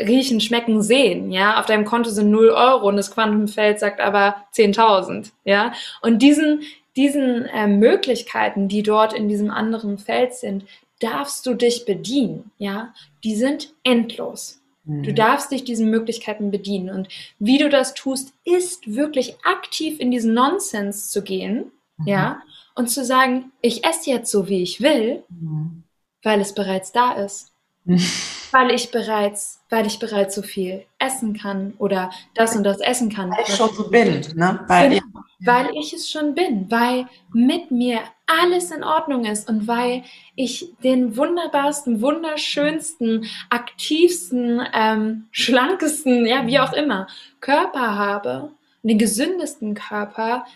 riechen, 0.00 0.40
schmecken, 0.40 0.82
sehen, 0.82 1.30
ja. 1.30 1.60
Auf 1.60 1.66
deinem 1.66 1.84
Konto 1.84 2.10
sind 2.10 2.30
0 2.30 2.50
Euro 2.50 2.88
und 2.88 2.96
das 2.96 3.10
Quantumfeld 3.10 3.78
sagt 3.78 4.00
aber 4.00 4.36
10.000, 4.54 5.32
ja. 5.44 5.72
Und 6.00 6.22
diesen, 6.22 6.62
diesen 6.96 7.44
äh, 7.46 7.66
Möglichkeiten, 7.66 8.68
die 8.68 8.82
dort 8.82 9.12
in 9.12 9.28
diesem 9.28 9.50
anderen 9.50 9.98
Feld 9.98 10.34
sind, 10.34 10.64
darfst 11.00 11.44
du 11.46 11.54
dich 11.54 11.84
bedienen, 11.84 12.52
ja. 12.58 12.94
Die 13.22 13.36
sind 13.36 13.74
endlos. 13.84 14.61
Du 14.84 15.10
mhm. 15.10 15.14
darfst 15.14 15.52
dich 15.52 15.64
diesen 15.64 15.90
Möglichkeiten 15.90 16.50
bedienen. 16.50 16.90
Und 16.90 17.08
wie 17.38 17.58
du 17.58 17.68
das 17.68 17.94
tust, 17.94 18.32
ist 18.44 18.94
wirklich 18.94 19.36
aktiv 19.44 20.00
in 20.00 20.10
diesen 20.10 20.34
Nonsens 20.34 21.10
zu 21.10 21.22
gehen, 21.22 21.70
mhm. 21.98 22.06
ja, 22.08 22.42
und 22.74 22.88
zu 22.88 23.04
sagen, 23.04 23.52
ich 23.60 23.84
esse 23.84 24.10
jetzt 24.10 24.30
so, 24.30 24.48
wie 24.48 24.62
ich 24.62 24.80
will, 24.80 25.22
mhm. 25.28 25.84
weil 26.22 26.40
es 26.40 26.54
bereits 26.54 26.90
da 26.92 27.12
ist. 27.12 27.52
weil 28.52 28.70
ich 28.70 28.90
bereits, 28.90 29.60
weil 29.68 29.86
ich 29.86 29.98
bereits 29.98 30.34
so 30.34 30.42
viel 30.42 30.84
essen 30.98 31.34
kann 31.34 31.74
oder 31.78 32.10
das 32.34 32.54
und 32.54 32.64
das 32.64 32.80
essen 32.80 33.10
kann. 33.10 33.30
Weil 33.30 33.44
ich 33.46 33.54
schon 33.56 33.74
so 33.74 33.90
bin, 33.90 34.20
ne? 34.34 34.60
Weil, 34.68 34.90
genau, 34.90 35.02
ich, 35.40 35.46
weil 35.46 35.70
ich 35.74 35.92
es 35.92 36.08
schon 36.08 36.34
bin, 36.34 36.70
weil 36.70 37.06
mit 37.32 37.70
mir 37.70 38.00
alles 38.40 38.70
in 38.70 38.84
Ordnung 38.84 39.24
ist 39.24 39.48
und 39.48 39.66
weil 39.66 40.04
ich 40.34 40.72
den 40.82 41.16
wunderbarsten, 41.16 42.00
wunderschönsten, 42.00 43.26
aktivsten, 43.50 44.62
ähm, 44.72 45.28
schlankesten, 45.30 46.26
ja, 46.26 46.46
wie 46.46 46.58
auch 46.58 46.72
immer, 46.72 47.06
Körper 47.40 47.96
habe, 47.96 48.50
den 48.82 48.98
gesündesten 48.98 49.74
Körper, 49.74 50.46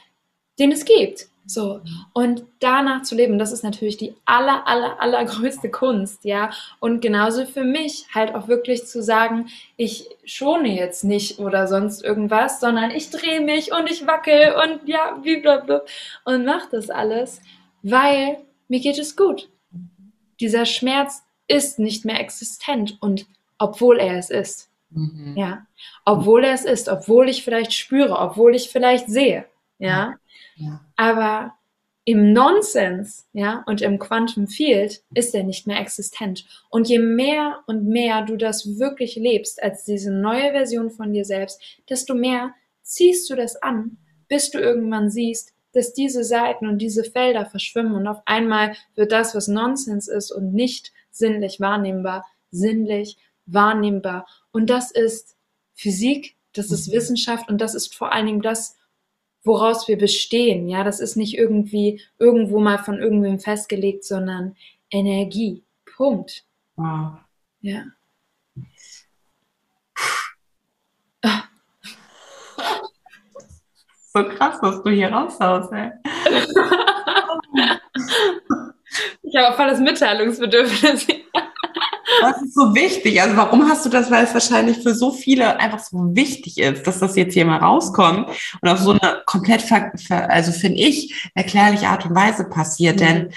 den 0.58 0.72
es 0.72 0.84
gibt. 0.84 1.28
So. 1.48 1.80
Und 2.12 2.44
danach 2.58 3.02
zu 3.02 3.14
leben, 3.14 3.38
das 3.38 3.52
ist 3.52 3.62
natürlich 3.62 3.96
die 3.96 4.16
aller, 4.24 4.66
aller, 4.66 5.00
allergrößte 5.00 5.70
Kunst, 5.70 6.24
ja. 6.24 6.50
Und 6.80 7.00
genauso 7.00 7.46
für 7.46 7.62
mich 7.62 8.06
halt 8.12 8.34
auch 8.34 8.48
wirklich 8.48 8.86
zu 8.86 9.00
sagen, 9.00 9.46
ich 9.76 10.08
schone 10.24 10.74
jetzt 10.76 11.04
nicht 11.04 11.38
oder 11.38 11.68
sonst 11.68 12.02
irgendwas, 12.02 12.58
sondern 12.58 12.90
ich 12.90 13.10
drehe 13.10 13.40
mich 13.40 13.72
und 13.72 13.88
ich 13.88 14.08
wackel 14.08 14.54
und 14.64 14.88
ja, 14.88 15.18
wie 15.22 15.36
blablabla 15.36 15.82
und 16.24 16.44
mach 16.44 16.68
das 16.68 16.90
alles, 16.90 17.40
weil 17.90 18.38
mir 18.68 18.80
geht 18.80 18.98
es 18.98 19.16
gut. 19.16 19.48
Dieser 20.40 20.66
Schmerz 20.66 21.22
ist 21.48 21.78
nicht 21.78 22.04
mehr 22.04 22.20
existent 22.20 22.98
und 23.00 23.26
obwohl 23.58 23.98
er 23.98 24.18
es 24.18 24.30
ist. 24.30 24.70
Mhm. 24.90 25.34
Ja. 25.36 25.66
Obwohl 26.04 26.44
er 26.44 26.54
es 26.54 26.64
ist, 26.64 26.88
obwohl 26.88 27.28
ich 27.28 27.44
vielleicht 27.44 27.72
spüre, 27.72 28.18
obwohl 28.18 28.54
ich 28.54 28.68
vielleicht 28.68 29.08
sehe. 29.08 29.46
Ja. 29.78 30.14
Aber 30.96 31.54
im 32.04 32.32
Nonsens, 32.32 33.28
ja, 33.32 33.64
und 33.66 33.82
im 33.82 33.98
Quantum 33.98 34.46
Field 34.46 35.02
ist 35.12 35.34
er 35.34 35.42
nicht 35.42 35.66
mehr 35.66 35.80
existent. 35.80 36.46
Und 36.70 36.88
je 36.88 37.00
mehr 37.00 37.64
und 37.66 37.84
mehr 37.84 38.22
du 38.22 38.36
das 38.36 38.78
wirklich 38.78 39.16
lebst 39.16 39.62
als 39.62 39.84
diese 39.84 40.12
neue 40.12 40.52
Version 40.52 40.90
von 40.90 41.12
dir 41.12 41.24
selbst, 41.24 41.60
desto 41.90 42.14
mehr 42.14 42.54
ziehst 42.82 43.28
du 43.28 43.34
das 43.34 43.60
an, 43.60 43.98
bis 44.28 44.50
du 44.50 44.58
irgendwann 44.58 45.10
siehst, 45.10 45.52
dass 45.76 45.92
diese 45.92 46.24
Seiten 46.24 46.66
und 46.66 46.78
diese 46.78 47.04
Felder 47.04 47.44
verschwimmen 47.44 47.94
und 47.94 48.06
auf 48.06 48.22
einmal 48.24 48.74
wird 48.94 49.12
das, 49.12 49.34
was 49.34 49.46
Nonsens 49.46 50.08
ist 50.08 50.32
und 50.32 50.54
nicht 50.54 50.90
sinnlich 51.10 51.60
wahrnehmbar, 51.60 52.24
sinnlich 52.50 53.18
wahrnehmbar. 53.44 54.26
Und 54.52 54.70
das 54.70 54.90
ist 54.90 55.36
Physik, 55.74 56.36
das 56.54 56.70
ist 56.70 56.88
mhm. 56.88 56.92
Wissenschaft 56.94 57.50
und 57.50 57.60
das 57.60 57.74
ist 57.74 57.94
vor 57.94 58.10
allen 58.10 58.24
Dingen 58.24 58.40
das, 58.40 58.78
woraus 59.44 59.86
wir 59.86 59.98
bestehen. 59.98 60.66
Ja, 60.66 60.82
das 60.82 60.98
ist 60.98 61.14
nicht 61.14 61.36
irgendwie 61.36 62.00
irgendwo 62.18 62.58
mal 62.58 62.78
von 62.78 62.98
irgendwem 62.98 63.38
festgelegt, 63.38 64.02
sondern 64.04 64.56
Energie. 64.90 65.62
Punkt. 65.84 66.46
Wow. 66.76 67.18
Ja. 67.60 67.84
So 74.16 74.24
krass, 74.24 74.56
was 74.60 74.82
du 74.82 74.90
hier 74.90 75.12
raushaust, 75.12 75.72
ey. 75.72 75.90
ich 79.22 79.36
habe 79.36 79.56
voll 79.56 79.68
das 79.68 79.80
Mitteilungsbedürfnis. 79.80 81.06
Das 82.20 82.40
ist 82.40 82.54
so 82.54 82.74
wichtig. 82.74 83.20
Also 83.20 83.36
warum 83.36 83.68
hast 83.68 83.84
du 83.84 83.90
das? 83.90 84.10
Weil 84.10 84.24
es 84.24 84.32
wahrscheinlich 84.32 84.78
für 84.78 84.94
so 84.94 85.10
viele 85.10 85.58
einfach 85.58 85.80
so 85.80 85.98
wichtig 86.14 86.58
ist, 86.58 86.86
dass 86.86 87.00
das 87.00 87.16
jetzt 87.16 87.34
hier 87.34 87.44
mal 87.44 87.58
rauskommt 87.58 88.30
und 88.60 88.68
auf 88.68 88.78
so 88.78 88.92
eine 88.92 89.22
komplett, 89.26 89.64
also 90.10 90.52
finde 90.52 90.78
ich, 90.78 91.30
erklärliche 91.34 91.88
Art 91.88 92.06
und 92.06 92.14
Weise 92.14 92.44
passiert. 92.44 93.00
Mhm. 93.00 93.28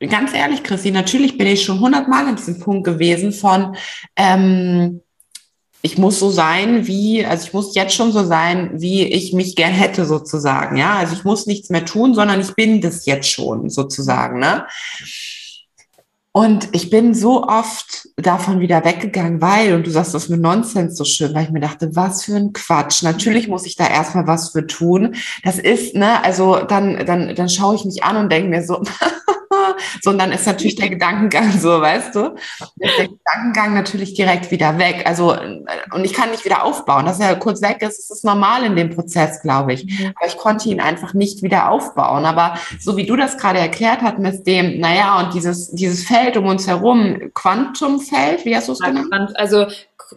Denn 0.00 0.10
ganz 0.10 0.34
ehrlich, 0.34 0.62
Christi, 0.62 0.90
natürlich 0.90 1.38
bin 1.38 1.46
ich 1.46 1.64
schon 1.64 1.80
hundertmal 1.80 2.26
an 2.26 2.36
diesem 2.36 2.60
Punkt 2.60 2.84
gewesen 2.84 3.32
von, 3.32 3.76
ähm, 4.16 5.00
ich 5.82 5.96
muss 5.96 6.18
so 6.18 6.30
sein, 6.30 6.86
wie, 6.86 7.24
also 7.24 7.46
ich 7.46 7.52
muss 7.54 7.74
jetzt 7.74 7.94
schon 7.94 8.12
so 8.12 8.24
sein, 8.24 8.70
wie 8.74 9.04
ich 9.04 9.32
mich 9.32 9.56
gern 9.56 9.72
hätte, 9.72 10.04
sozusagen. 10.04 10.76
Ja, 10.76 10.98
also 10.98 11.14
ich 11.14 11.24
muss 11.24 11.46
nichts 11.46 11.70
mehr 11.70 11.84
tun, 11.84 12.14
sondern 12.14 12.40
ich 12.40 12.54
bin 12.54 12.80
das 12.80 13.06
jetzt 13.06 13.30
schon, 13.30 13.70
sozusagen. 13.70 14.40
Ne? 14.40 14.66
Und 16.32 16.68
ich 16.72 16.90
bin 16.90 17.12
so 17.12 17.44
oft 17.44 18.08
davon 18.16 18.60
wieder 18.60 18.84
weggegangen, 18.84 19.40
weil, 19.40 19.74
und 19.74 19.86
du 19.86 19.90
sagst 19.90 20.14
das 20.14 20.28
mit 20.28 20.40
Nonsens 20.40 20.96
so 20.96 21.04
schön, 21.04 21.34
weil 21.34 21.44
ich 21.44 21.50
mir 21.50 21.60
dachte, 21.60 21.96
was 21.96 22.24
für 22.24 22.36
ein 22.36 22.52
Quatsch. 22.52 23.02
Natürlich 23.02 23.48
muss 23.48 23.66
ich 23.66 23.74
da 23.74 23.88
erstmal 23.88 24.28
was 24.28 24.50
für 24.50 24.66
tun. 24.66 25.16
Das 25.42 25.58
ist, 25.58 25.96
ne, 25.96 26.22
also 26.22 26.60
dann, 26.60 27.04
dann, 27.04 27.34
dann 27.34 27.48
schaue 27.48 27.74
ich 27.74 27.84
mich 27.84 28.04
an 28.04 28.16
und 28.16 28.30
denke 28.30 28.48
mir 28.48 28.62
so, 28.62 28.80
so, 30.00 30.10
und 30.10 30.18
dann 30.18 30.32
ist 30.32 30.46
natürlich 30.46 30.76
der 30.76 30.88
Gedankengang 30.88 31.52
so, 31.58 31.80
weißt 31.80 32.14
du, 32.14 32.34
ist 32.78 32.98
der 32.98 33.08
Gedankengang 33.08 33.74
natürlich 33.74 34.14
direkt 34.14 34.50
wieder 34.50 34.78
weg. 34.78 35.02
Also, 35.06 35.36
und 35.92 36.04
ich 36.04 36.12
kann 36.12 36.30
nicht 36.30 36.44
wieder 36.44 36.64
aufbauen. 36.64 37.06
Dass 37.06 37.20
er 37.20 37.36
kurz 37.36 37.62
weg 37.62 37.82
ist, 37.82 38.10
ist 38.10 38.24
normal 38.24 38.64
in 38.64 38.76
dem 38.76 38.90
Prozess, 38.90 39.42
glaube 39.42 39.72
ich. 39.72 39.84
Mhm. 39.84 40.12
Aber 40.16 40.26
ich 40.26 40.36
konnte 40.36 40.68
ihn 40.68 40.80
einfach 40.80 41.14
nicht 41.14 41.42
wieder 41.42 41.70
aufbauen. 41.70 42.24
Aber 42.24 42.54
so 42.78 42.96
wie 42.96 43.06
du 43.06 43.16
das 43.16 43.38
gerade 43.38 43.58
erklärt 43.58 44.02
hast 44.02 44.18
mit 44.18 44.46
dem, 44.46 44.80
naja, 44.80 45.20
und 45.20 45.34
dieses, 45.34 45.70
dieses 45.70 46.04
Feld 46.04 46.36
um 46.36 46.46
uns 46.46 46.66
herum, 46.66 47.30
Quantumfeld, 47.34 48.44
wie 48.44 48.56
hast 48.56 48.68
du 48.68 48.72
es 48.72 48.80
genannt? 48.80 49.32
Also, 49.34 49.66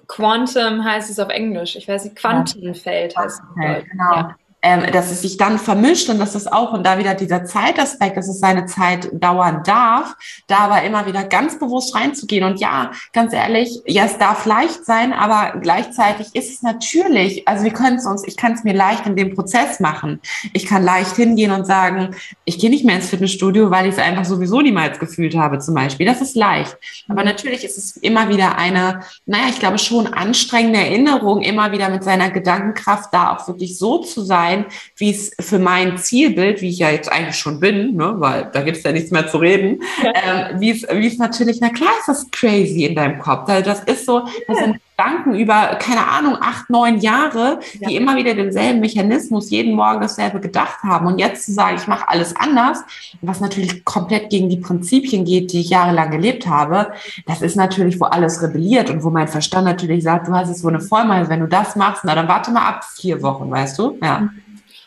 Quantum 0.08 0.84
heißt 0.84 1.12
es 1.12 1.20
auf 1.20 1.30
Englisch. 1.30 1.76
Ich 1.76 1.88
weiß 1.88 2.06
nicht, 2.06 2.16
Quantenfeld 2.16 3.16
heißt 3.16 3.42
es. 3.42 3.86
Genau. 3.92 4.16
Ja 4.16 4.36
ähm, 4.64 4.90
dass 4.94 5.12
es 5.12 5.22
sich 5.22 5.36
dann 5.36 5.60
vermischt 5.60 6.10
und 6.10 6.20
dass 6.20 6.34
das 6.34 6.48
auch 6.48 6.72
und 6.72 6.86
da 6.86 6.98
wieder 6.98 7.14
dieser 7.16 7.44
Zeitaspekt, 7.44 8.16
dass 8.16 8.30
es 8.30 8.40
seine 8.40 8.66
Zeit 8.66 9.10
dauern 9.12 9.62
darf, 9.66 10.16
da 10.48 10.60
aber 10.60 10.84
immer 10.84 11.06
wieder 11.06 11.26
ganz 11.26 11.60
bewusst 11.60 11.94
reinzugehen. 11.94 12.46
Und 12.46 12.62
ja, 12.62 12.92
ganz 13.12 13.34
ehrlich, 13.34 13.82
ja, 13.86 14.06
es 14.06 14.18
darf 14.18 14.46
leicht 14.46 14.86
sein, 14.86 15.12
aber 15.12 15.60
gleichzeitig 15.60 16.28
ist 16.34 16.50
es 16.50 16.62
natürlich, 16.62 17.46
also 17.46 17.66
wir 17.66 17.74
können 17.74 17.98
es 17.98 18.06
uns, 18.06 18.26
ich 18.26 18.38
kann 18.38 18.54
es 18.54 18.64
mir 18.64 18.74
leicht 18.74 19.06
in 19.06 19.18
dem 19.18 19.36
Prozess 19.36 19.82
machen. 19.82 20.22
Ich 20.54 20.66
kann 20.66 20.82
leicht 20.82 21.18
hingehen 21.18 21.52
und 21.52 21.66
sagen, 21.66 22.16
ich 22.46 22.58
gehe 22.58 22.70
nicht 22.70 22.86
mehr 22.86 22.96
ins 22.96 23.10
Fitnessstudio, 23.10 23.70
weil 23.70 23.88
ich 23.88 23.96
es 23.96 24.00
einfach 24.00 24.24
sowieso 24.24 24.62
niemals 24.62 24.98
gefühlt 24.98 25.36
habe, 25.36 25.60
zum 25.60 25.76
Beispiel. 25.76 26.06
Das 26.06 26.22
ist 26.22 26.38
leicht. 26.38 26.78
Aber 27.10 27.26
natürlich 27.26 27.66
ist 27.66 27.78
es 27.78 27.98
immer 27.98 28.30
wieder 28.30 28.58
eine, 28.58 29.02
naja, 29.26 29.46
ich 29.50 29.60
glaube 29.60 29.78
schon 29.78 30.08
anstrengende 30.08 30.80
Erinnerung, 30.80 31.42
immer 31.42 31.74
wieder 31.74 31.90
mit 31.90 32.06
seiner 32.06 32.30
Gedankenkraft 32.30 33.14
da 33.14 33.36
auch 33.36 33.46
wirklich 33.50 33.78
so 33.78 33.98
zu 33.98 34.22
sein, 34.22 34.53
sein, 34.54 34.66
wie 34.98 35.12
es 35.12 35.32
für 35.40 35.60
mein 35.60 35.98
Zielbild, 35.98 36.62
wie 36.62 36.70
ich 36.70 36.80
ja 36.80 36.90
jetzt 36.90 37.12
eigentlich 37.12 37.38
schon 37.38 37.60
bin, 37.60 37.96
ne, 37.96 38.16
weil 38.18 38.50
da 38.52 38.62
gibt 38.62 38.78
es 38.78 38.84
ja 38.84 38.92
nichts 38.92 39.12
mehr 39.12 39.28
zu 39.28 39.38
reden, 39.38 39.82
ähm, 40.04 40.60
wie 40.60 40.72
es, 40.72 40.84
wie 40.84 41.08
es 41.08 41.18
natürlich, 41.18 41.60
na 41.62 41.70
klar 41.70 41.92
ist 42.00 42.08
das 42.08 42.32
crazy 42.32 42.86
in 42.86 42.96
deinem 42.96 43.20
Kopf. 43.20 43.48
Das 43.48 43.84
ist 43.84 44.06
so, 44.06 44.22
das 44.48 44.58
sind 44.58 44.80
Gedanken 44.96 45.34
über, 45.34 45.78
keine 45.80 46.08
Ahnung, 46.08 46.38
acht, 46.40 46.70
neun 46.70 47.00
Jahre, 47.00 47.60
ja. 47.80 47.90
die 47.90 47.96
immer 47.96 48.16
wieder 48.16 48.36
denselben 48.36 48.80
Mechanismus, 48.80 49.50
jeden 49.50 49.74
Morgen 49.74 50.02
dasselbe 50.02 50.40
gedacht 50.40 50.84
haben. 50.84 51.08
Und 51.08 51.18
jetzt 51.18 51.46
zu 51.46 51.52
sagen, 51.52 51.78
ich 51.78 51.88
mache 51.88 52.08
alles 52.08 52.36
anders, 52.36 52.84
was 53.22 53.40
natürlich 53.40 53.84
komplett 53.86 54.30
gegen 54.30 54.50
die 54.50 54.58
Prinzipien 54.58 55.26
geht, 55.26 55.52
die 55.52 55.62
ich 55.62 55.70
jahrelang 55.70 56.12
gelebt 56.12 56.48
habe, 56.48 56.92
das 57.26 57.42
ist 57.42 57.56
natürlich, 57.56 58.00
wo 58.00 58.06
alles 58.06 58.44
rebelliert 58.44 58.92
und 58.92 59.04
wo 59.04 59.10
mein 59.10 59.28
Verstand 59.28 59.66
natürlich 59.66 60.04
sagt, 60.04 60.28
du 60.28 60.34
hast 60.34 60.50
jetzt 60.50 60.64
wohl 60.64 60.74
eine 60.74 60.82
Vollmacht, 60.82 61.30
wenn 61.30 61.40
du 61.40 61.48
das 61.48 61.76
machst, 61.76 62.04
na 62.06 62.14
dann 62.14 62.28
warte 62.28 62.52
mal 62.52 62.68
ab 62.68 62.84
vier 62.96 63.22
Wochen, 63.24 63.50
weißt 63.50 63.80
du? 63.80 63.98
Ja. 64.02 64.20
Mhm. 64.20 64.30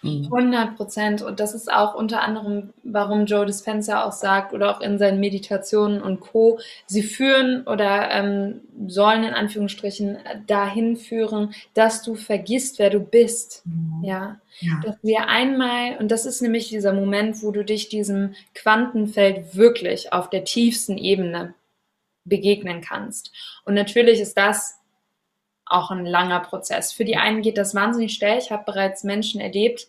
100 0.06 0.70
mhm. 0.70 0.76
Prozent. 0.76 1.22
Und 1.22 1.40
das 1.40 1.54
ist 1.54 1.72
auch 1.72 1.94
unter 1.94 2.22
anderem, 2.22 2.70
warum 2.82 3.26
Joe 3.26 3.46
Dispenza 3.46 4.04
auch 4.04 4.12
sagt 4.12 4.52
oder 4.52 4.74
auch 4.74 4.80
in 4.80 4.98
seinen 4.98 5.20
Meditationen 5.20 6.02
und 6.02 6.20
Co. 6.20 6.58
Sie 6.86 7.02
führen 7.02 7.66
oder 7.66 8.10
ähm, 8.10 8.60
sollen 8.86 9.24
in 9.24 9.34
Anführungsstrichen 9.34 10.18
dahin 10.46 10.96
führen, 10.96 11.54
dass 11.74 12.02
du 12.02 12.14
vergisst, 12.14 12.78
wer 12.78 12.90
du 12.90 13.00
bist. 13.00 13.62
Mhm. 13.64 14.04
Ja? 14.04 14.40
ja. 14.60 14.80
Dass 14.84 14.96
wir 15.02 15.28
einmal, 15.28 15.96
und 15.98 16.10
das 16.10 16.26
ist 16.26 16.42
nämlich 16.42 16.68
dieser 16.68 16.92
Moment, 16.92 17.42
wo 17.42 17.50
du 17.50 17.64
dich 17.64 17.88
diesem 17.88 18.34
Quantenfeld 18.54 19.56
wirklich 19.56 20.12
auf 20.12 20.30
der 20.30 20.44
tiefsten 20.44 20.98
Ebene 20.98 21.54
begegnen 22.24 22.80
kannst. 22.80 23.32
Und 23.64 23.74
natürlich 23.74 24.20
ist 24.20 24.36
das 24.36 24.80
auch 25.66 25.90
ein 25.90 26.06
langer 26.06 26.40
Prozess. 26.40 26.92
Für 26.92 27.04
die 27.04 27.16
einen 27.16 27.42
geht 27.42 27.58
das 27.58 27.74
wahnsinnig 27.74 28.14
schnell. 28.14 28.38
Ich 28.38 28.50
habe 28.50 28.64
bereits 28.64 29.04
Menschen 29.04 29.40
erlebt, 29.40 29.88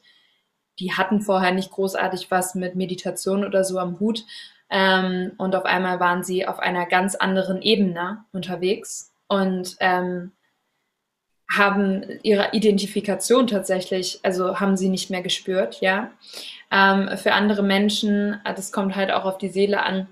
die 0.79 0.93
hatten 0.93 1.21
vorher 1.21 1.51
nicht 1.51 1.71
großartig 1.71 2.29
was 2.29 2.55
mit 2.55 2.75
Meditation 2.75 3.45
oder 3.45 3.63
so 3.63 3.79
am 3.79 3.99
Hut. 3.99 4.25
Ähm, 4.69 5.31
und 5.37 5.55
auf 5.55 5.65
einmal 5.65 5.99
waren 5.99 6.23
sie 6.23 6.45
auf 6.45 6.59
einer 6.59 6.85
ganz 6.85 7.15
anderen 7.15 7.61
Ebene 7.61 8.25
unterwegs 8.33 9.13
und 9.27 9.77
ähm, 9.79 10.31
haben 11.49 12.03
ihre 12.23 12.49
Identifikation 12.51 13.47
tatsächlich, 13.47 14.19
also 14.23 14.59
haben 14.59 14.75
sie 14.75 14.89
nicht 14.89 15.09
mehr 15.09 15.21
gespürt, 15.21 15.79
ja. 15.79 16.11
Ähm, 16.69 17.17
für 17.17 17.31
andere 17.31 17.63
Menschen, 17.63 18.41
das 18.43 18.73
kommt 18.73 18.97
halt 18.97 19.11
auch 19.11 19.23
auf 19.23 19.37
die 19.37 19.47
Seele 19.47 19.83
an, 19.83 20.07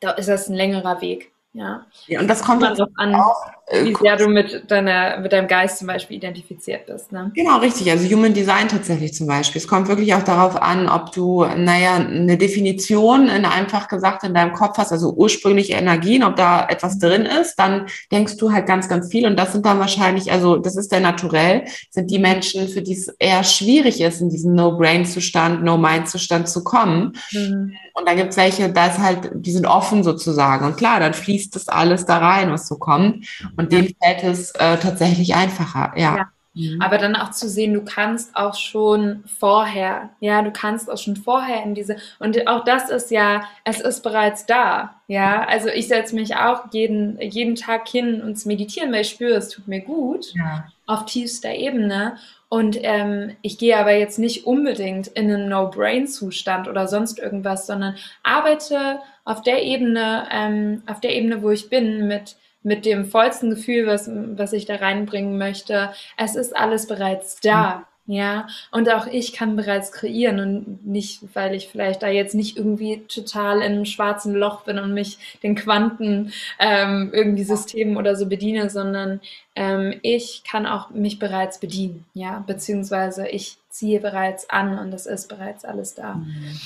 da 0.00 0.10
ist 0.10 0.28
das 0.28 0.48
ein 0.48 0.54
längerer 0.54 1.00
Weg. 1.00 1.32
Ja. 1.54 1.86
ja 2.06 2.20
und 2.20 2.28
das 2.28 2.42
kommt 2.42 2.62
an, 2.62 3.14
auch, 3.14 3.50
äh, 3.65 3.65
wie 3.68 3.96
sehr 4.00 4.16
du 4.16 4.28
mit, 4.28 4.70
deiner, 4.70 5.18
mit 5.18 5.32
deinem 5.32 5.48
Geist 5.48 5.78
zum 5.78 5.88
Beispiel 5.88 6.18
identifiziert 6.18 6.86
bist. 6.86 7.10
Ne? 7.10 7.32
Genau, 7.34 7.58
richtig. 7.58 7.90
Also 7.90 8.08
Human 8.08 8.32
Design 8.32 8.68
tatsächlich 8.68 9.12
zum 9.12 9.26
Beispiel. 9.26 9.60
Es 9.60 9.66
kommt 9.66 9.88
wirklich 9.88 10.14
auch 10.14 10.22
darauf 10.22 10.60
an, 10.62 10.88
ob 10.88 11.10
du, 11.10 11.44
naja, 11.44 11.96
eine 11.96 12.38
Definition 12.38 13.28
in 13.28 13.44
einfach 13.44 13.88
gesagt 13.88 14.22
in 14.22 14.34
deinem 14.34 14.52
Kopf 14.52 14.78
hast, 14.78 14.92
also 14.92 15.12
ursprüngliche 15.14 15.72
Energien, 15.72 16.22
ob 16.22 16.36
da 16.36 16.68
etwas 16.68 17.00
drin 17.00 17.22
ist, 17.22 17.56
dann 17.56 17.86
denkst 18.12 18.36
du 18.36 18.52
halt 18.52 18.66
ganz, 18.66 18.88
ganz 18.88 19.10
viel. 19.10 19.26
Und 19.26 19.36
das 19.36 19.52
sind 19.52 19.66
dann 19.66 19.80
wahrscheinlich, 19.80 20.30
also 20.30 20.58
das 20.58 20.76
ist 20.76 20.92
der 20.92 21.00
naturell, 21.00 21.64
sind 21.90 22.08
die 22.10 22.20
Menschen, 22.20 22.68
für 22.68 22.82
die 22.82 22.92
es 22.92 23.08
eher 23.18 23.42
schwierig 23.42 24.00
ist, 24.00 24.20
in 24.20 24.30
diesen 24.30 24.54
No-Brain-Zustand, 24.54 25.64
No-Mind-Zustand 25.64 26.48
zu 26.48 26.62
kommen. 26.62 27.14
Mhm. 27.32 27.72
Und 27.94 28.06
dann 28.06 28.16
gibt 28.16 28.30
es 28.30 28.36
welche, 28.36 28.68
da 28.70 28.88
ist 28.88 28.98
halt, 28.98 29.30
die 29.34 29.52
sind 29.52 29.66
offen 29.66 30.04
sozusagen. 30.04 30.66
Und 30.66 30.76
klar, 30.76 31.00
dann 31.00 31.14
fließt 31.14 31.56
das 31.56 31.68
alles 31.68 32.04
da 32.04 32.18
rein, 32.18 32.52
was 32.52 32.68
so 32.68 32.76
kommt. 32.76 33.26
Und 33.56 33.72
denen 33.72 33.94
fällt 34.02 34.24
es 34.24 34.50
äh, 34.52 34.76
tatsächlich 34.76 35.34
einfacher, 35.34 35.92
ja. 35.96 36.16
ja. 36.16 36.28
Mhm. 36.56 36.80
Aber 36.80 36.96
dann 36.96 37.16
auch 37.16 37.32
zu 37.32 37.48
sehen, 37.48 37.74
du 37.74 37.84
kannst 37.84 38.34
auch 38.34 38.54
schon 38.54 39.24
vorher, 39.26 40.08
ja, 40.20 40.40
du 40.40 40.50
kannst 40.50 40.90
auch 40.90 40.96
schon 40.96 41.16
vorher 41.16 41.62
in 41.62 41.74
diese, 41.74 41.96
und 42.18 42.48
auch 42.48 42.64
das 42.64 42.88
ist 42.88 43.10
ja, 43.10 43.42
es 43.64 43.80
ist 43.80 44.02
bereits 44.02 44.46
da, 44.46 44.94
ja. 45.06 45.44
Also 45.46 45.68
ich 45.68 45.86
setze 45.86 46.14
mich 46.14 46.34
auch 46.36 46.72
jeden, 46.72 47.20
jeden 47.20 47.56
Tag 47.56 47.86
hin 47.88 48.22
und 48.22 48.44
meditieren, 48.46 48.90
weil 48.90 49.02
ich 49.02 49.10
spüre, 49.10 49.34
es 49.34 49.50
tut 49.50 49.68
mir 49.68 49.80
gut, 49.80 50.32
ja. 50.34 50.66
auf 50.86 51.04
tiefster 51.04 51.54
Ebene. 51.54 52.16
Und 52.48 52.78
ähm, 52.80 53.36
ich 53.42 53.58
gehe 53.58 53.76
aber 53.76 53.92
jetzt 53.92 54.18
nicht 54.18 54.46
unbedingt 54.46 55.08
in 55.08 55.30
einen 55.30 55.48
No-Brain-Zustand 55.48 56.68
oder 56.68 56.86
sonst 56.86 57.18
irgendwas, 57.18 57.66
sondern 57.66 57.96
arbeite 58.22 59.00
auf 59.24 59.42
der 59.42 59.64
Ebene, 59.64 60.26
ähm, 60.30 60.82
auf 60.86 61.00
der 61.00 61.14
Ebene, 61.14 61.42
wo 61.42 61.50
ich 61.50 61.68
bin, 61.68 62.06
mit, 62.06 62.36
mit 62.66 62.84
dem 62.84 63.06
vollsten 63.06 63.50
Gefühl, 63.50 63.86
was, 63.86 64.10
was 64.10 64.52
ich 64.52 64.66
da 64.66 64.74
reinbringen 64.74 65.38
möchte. 65.38 65.90
Es 66.16 66.34
ist 66.34 66.54
alles 66.56 66.88
bereits 66.88 67.38
da. 67.40 67.86
Ja, 68.08 68.46
und 68.70 68.88
auch 68.92 69.08
ich 69.08 69.32
kann 69.32 69.56
bereits 69.56 69.90
kreieren 69.90 70.38
und 70.38 70.86
nicht, 70.86 71.22
weil 71.34 71.54
ich 71.56 71.66
vielleicht 71.66 72.02
da 72.02 72.08
jetzt 72.08 72.36
nicht 72.36 72.56
irgendwie 72.56 73.02
total 73.08 73.58
in 73.58 73.72
einem 73.72 73.84
schwarzen 73.84 74.32
Loch 74.32 74.62
bin 74.62 74.78
und 74.78 74.94
mich 74.94 75.38
den 75.42 75.56
Quanten 75.56 76.32
ähm, 76.60 77.10
irgendwie 77.12 77.42
Systemen 77.42 77.96
oder 77.96 78.14
so 78.14 78.26
bediene, 78.26 78.70
sondern 78.70 79.20
ähm, 79.56 79.98
ich 80.02 80.44
kann 80.48 80.66
auch 80.66 80.90
mich 80.90 81.18
bereits 81.18 81.58
bedienen, 81.58 82.04
ja, 82.14 82.44
beziehungsweise 82.46 83.26
ich 83.26 83.58
ziehe 83.70 83.98
bereits 83.98 84.50
an 84.50 84.78
und 84.78 84.92
es 84.92 85.06
ist 85.06 85.28
bereits 85.28 85.64
alles 85.64 85.94
da. 85.94 86.14
Mhm. 86.14 86.60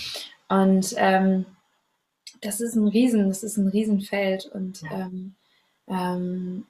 Und 0.49 0.95
ähm, 0.99 1.47
das 2.43 2.61
ist 2.61 2.75
ein 2.75 2.89
Riesen, 2.89 3.29
das 3.29 3.43
ist 3.43 3.57
ein 3.57 3.69
Riesenfeld 3.69 4.45
und 4.53 4.83
ja. 4.83 4.91
ähm, 4.93 5.37
ähm, 5.91 6.67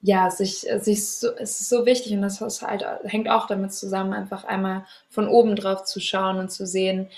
ja, 0.00 0.30
sich, 0.30 0.60
sich 0.60 1.08
so, 1.10 1.34
es 1.36 1.60
ist 1.60 1.68
so 1.68 1.84
wichtig 1.84 2.12
und 2.12 2.22
das 2.22 2.40
halt, 2.62 2.84
hängt 3.04 3.28
auch 3.28 3.46
damit 3.46 3.72
zusammen, 3.72 4.12
einfach 4.12 4.44
einmal 4.44 4.86
von 5.10 5.26
oben 5.28 5.56
drauf 5.56 5.84
zu 5.84 6.00
schauen 6.00 6.38
und 6.38 6.50
zu 6.50 6.66
sehen, 6.66 7.08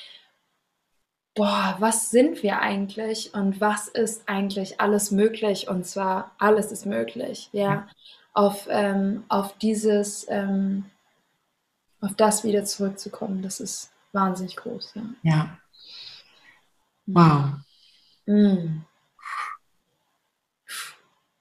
boah, 1.34 1.76
was 1.78 2.10
sind 2.10 2.42
wir 2.42 2.60
eigentlich 2.60 3.34
und 3.34 3.60
was 3.60 3.88
ist 3.88 4.28
eigentlich 4.28 4.80
alles 4.80 5.10
möglich 5.10 5.68
und 5.68 5.86
zwar 5.86 6.32
alles 6.38 6.72
ist 6.72 6.86
möglich, 6.86 7.50
ja, 7.52 7.86
auf, 8.32 8.66
ähm, 8.70 9.24
auf 9.28 9.56
dieses, 9.59 10.26
ähm, 10.30 10.86
auf 12.00 12.14
das 12.16 12.42
wieder 12.44 12.64
zurückzukommen, 12.64 13.42
das 13.42 13.60
ist 13.60 13.90
wahnsinnig 14.12 14.56
groß. 14.56 14.94
Ja. 14.94 15.02
ja. 15.22 15.59
Wow. 17.06 17.55
Mm. 18.26 18.82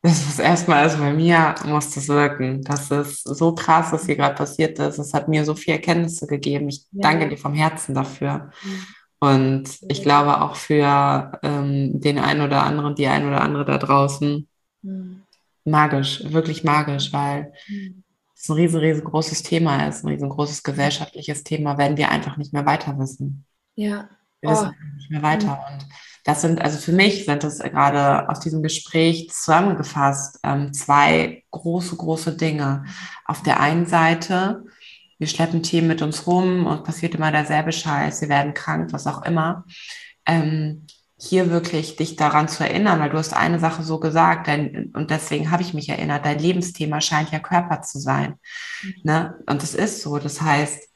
Das 0.08 0.26
ist 0.26 0.40
erstmal, 0.40 0.84
also 0.84 1.00
bei 1.00 1.12
mir 1.12 1.54
muss 1.66 1.92
das 1.92 2.08
wirken. 2.08 2.62
Das 2.64 2.90
ist 2.92 3.24
so 3.24 3.54
krass, 3.54 3.92
was 3.92 4.06
hier 4.06 4.16
gerade 4.16 4.36
passiert 4.36 4.80
ist. 4.80 5.00
Es 5.00 5.14
hat 5.14 5.28
mir 5.28 5.44
so 5.44 5.54
viel 5.54 5.74
Erkenntnisse 5.74 6.28
gegeben. 6.28 6.70
Ich 6.70 6.86
ja. 6.94 7.02
danke 7.02 7.28
dir 7.28 7.38
vom 7.38 7.54
Herzen 7.54 7.94
dafür. 7.94 8.52
Und 9.20 9.66
ich 9.90 10.04
glaube 10.04 10.40
auch 10.40 10.56
für 10.56 11.34
ähm, 11.44 12.00
den 12.00 12.20
einen 12.20 12.40
oder 12.40 12.64
anderen, 12.64 12.96
die 12.96 13.08
ein 13.08 13.28
oder 13.28 13.42
andere 13.42 13.66
da 13.66 13.78
draußen, 13.78 14.48
mhm. 14.82 15.24
magisch, 15.66 16.24
wirklich 16.32 16.64
magisch, 16.64 17.12
weil 17.12 17.52
mhm. 17.68 18.06
es 18.34 18.48
ein 18.48 18.54
riesen, 18.54 18.80
riesengroßes 18.80 19.44
Thema 19.44 19.88
ist, 19.90 20.06
ein 20.06 20.10
riesengroßes 20.10 20.64
gesellschaftliches 20.64 21.44
Thema, 21.44 21.78
werden 21.78 21.98
wir 21.98 22.12
einfach 22.12 22.38
nicht 22.38 22.54
mehr 22.54 22.66
weiter 22.66 22.98
wissen. 22.98 23.44
Ja. 23.76 24.08
Wir 24.40 24.52
wissen 24.52 24.70
oh. 24.70 24.96
nicht 24.96 25.12
mehr 25.12 25.22
weiter. 25.22 25.60
Mhm. 25.70 25.74
Und 25.74 25.86
das 26.28 26.42
sind, 26.42 26.62
also 26.62 26.78
für 26.78 26.92
mich 26.92 27.24
sind 27.24 27.46
das 27.46 27.60
gerade 27.60 28.28
aus 28.28 28.42
diesem 28.42 28.62
Gespräch 28.62 29.30
zusammengefasst 29.30 30.40
ähm, 30.44 30.74
zwei 30.74 31.46
große, 31.52 31.96
große 31.96 32.36
Dinge. 32.36 32.84
Auf 33.24 33.44
der 33.44 33.62
einen 33.62 33.86
Seite, 33.86 34.66
wir 35.20 35.28
schleppen 35.28 35.64
Themen 35.64 35.88
mit 35.88 36.02
uns 36.02 36.28
rum 36.28 36.66
und 36.66 36.84
passiert 36.84 37.16
immer 37.16 37.32
derselbe 37.32 37.72
Scheiß, 37.72 38.20
wir 38.20 38.28
werden 38.28 38.54
krank, 38.54 38.92
was 38.92 39.08
auch 39.08 39.24
immer. 39.24 39.64
Ähm, 40.26 40.86
hier 41.18 41.50
wirklich 41.50 41.96
dich 41.96 42.18
daran 42.18 42.50
zu 42.50 42.62
erinnern, 42.66 43.00
weil 43.00 43.10
du 43.10 43.18
hast 43.18 43.34
eine 43.34 43.60
Sache 43.60 43.82
so 43.84 43.98
gesagt, 43.98 44.48
denn, 44.48 44.92
und 44.96 45.12
deswegen 45.12 45.50
habe 45.50 45.64
ich 45.64 45.74
mich 45.74 45.88
erinnert, 45.88 46.26
dein 46.26 46.40
Lebensthema 46.40 47.00
scheint 47.00 47.32
ja 47.32 47.40
Körper 47.40 47.84
zu 47.84 48.00
sein. 48.00 48.36
Mhm. 48.84 48.94
Ne? 49.04 49.36
Und 49.48 49.64
das 49.64 49.74
ist 49.76 50.02
so. 50.02 50.20
Das 50.20 50.42
heißt, 50.42 50.87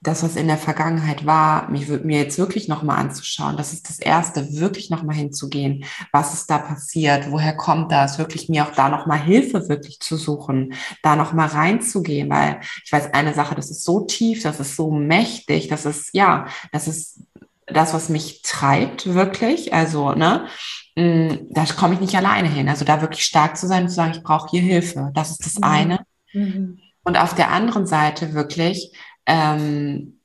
das, 0.00 0.22
was 0.22 0.36
in 0.36 0.46
der 0.46 0.58
Vergangenheit 0.58 1.26
war, 1.26 1.68
mich, 1.70 1.88
mir 1.88 2.20
jetzt 2.20 2.38
wirklich 2.38 2.68
nochmal 2.68 2.98
anzuschauen. 2.98 3.56
Das 3.56 3.72
ist 3.72 3.88
das 3.88 3.98
Erste, 3.98 4.52
wirklich 4.52 4.90
nochmal 4.90 5.16
hinzugehen. 5.16 5.84
Was 6.12 6.34
ist 6.34 6.48
da 6.48 6.58
passiert? 6.58 7.32
Woher 7.32 7.56
kommt 7.56 7.90
das? 7.90 8.18
Wirklich 8.18 8.48
mir 8.48 8.64
auch 8.64 8.72
da 8.72 8.88
nochmal 8.88 9.18
Hilfe 9.18 9.68
wirklich 9.68 9.98
zu 9.98 10.16
suchen, 10.16 10.74
da 11.02 11.16
nochmal 11.16 11.48
reinzugehen, 11.48 12.30
weil 12.30 12.60
ich 12.84 12.92
weiß 12.92 13.12
eine 13.12 13.34
Sache, 13.34 13.56
das 13.56 13.70
ist 13.70 13.84
so 13.84 14.00
tief, 14.00 14.44
das 14.44 14.60
ist 14.60 14.76
so 14.76 14.92
mächtig, 14.92 15.66
das 15.66 15.84
ist, 15.84 16.10
ja, 16.14 16.46
das 16.70 16.86
ist 16.86 17.20
das, 17.66 17.92
was 17.92 18.08
mich 18.08 18.42
treibt, 18.42 19.12
wirklich. 19.14 19.74
Also, 19.74 20.12
ne, 20.12 20.46
mm, 20.96 21.48
da 21.50 21.64
komme 21.64 21.94
ich 21.94 22.00
nicht 22.00 22.16
alleine 22.16 22.48
hin. 22.48 22.68
Also 22.68 22.84
da 22.84 23.00
wirklich 23.00 23.24
stark 23.24 23.56
zu 23.56 23.66
sein 23.66 23.82
und 23.82 23.88
zu 23.88 23.96
sagen, 23.96 24.12
ich 24.12 24.22
brauche 24.22 24.48
hier 24.48 24.62
Hilfe. 24.62 25.10
Das 25.14 25.30
ist 25.30 25.44
das 25.44 25.56
mhm. 25.56 25.64
eine. 25.64 26.00
Mhm. 26.32 26.78
Und 27.02 27.16
auf 27.18 27.34
der 27.34 27.50
anderen 27.50 27.86
Seite 27.86 28.34
wirklich, 28.34 28.92
ähm, 29.28 30.18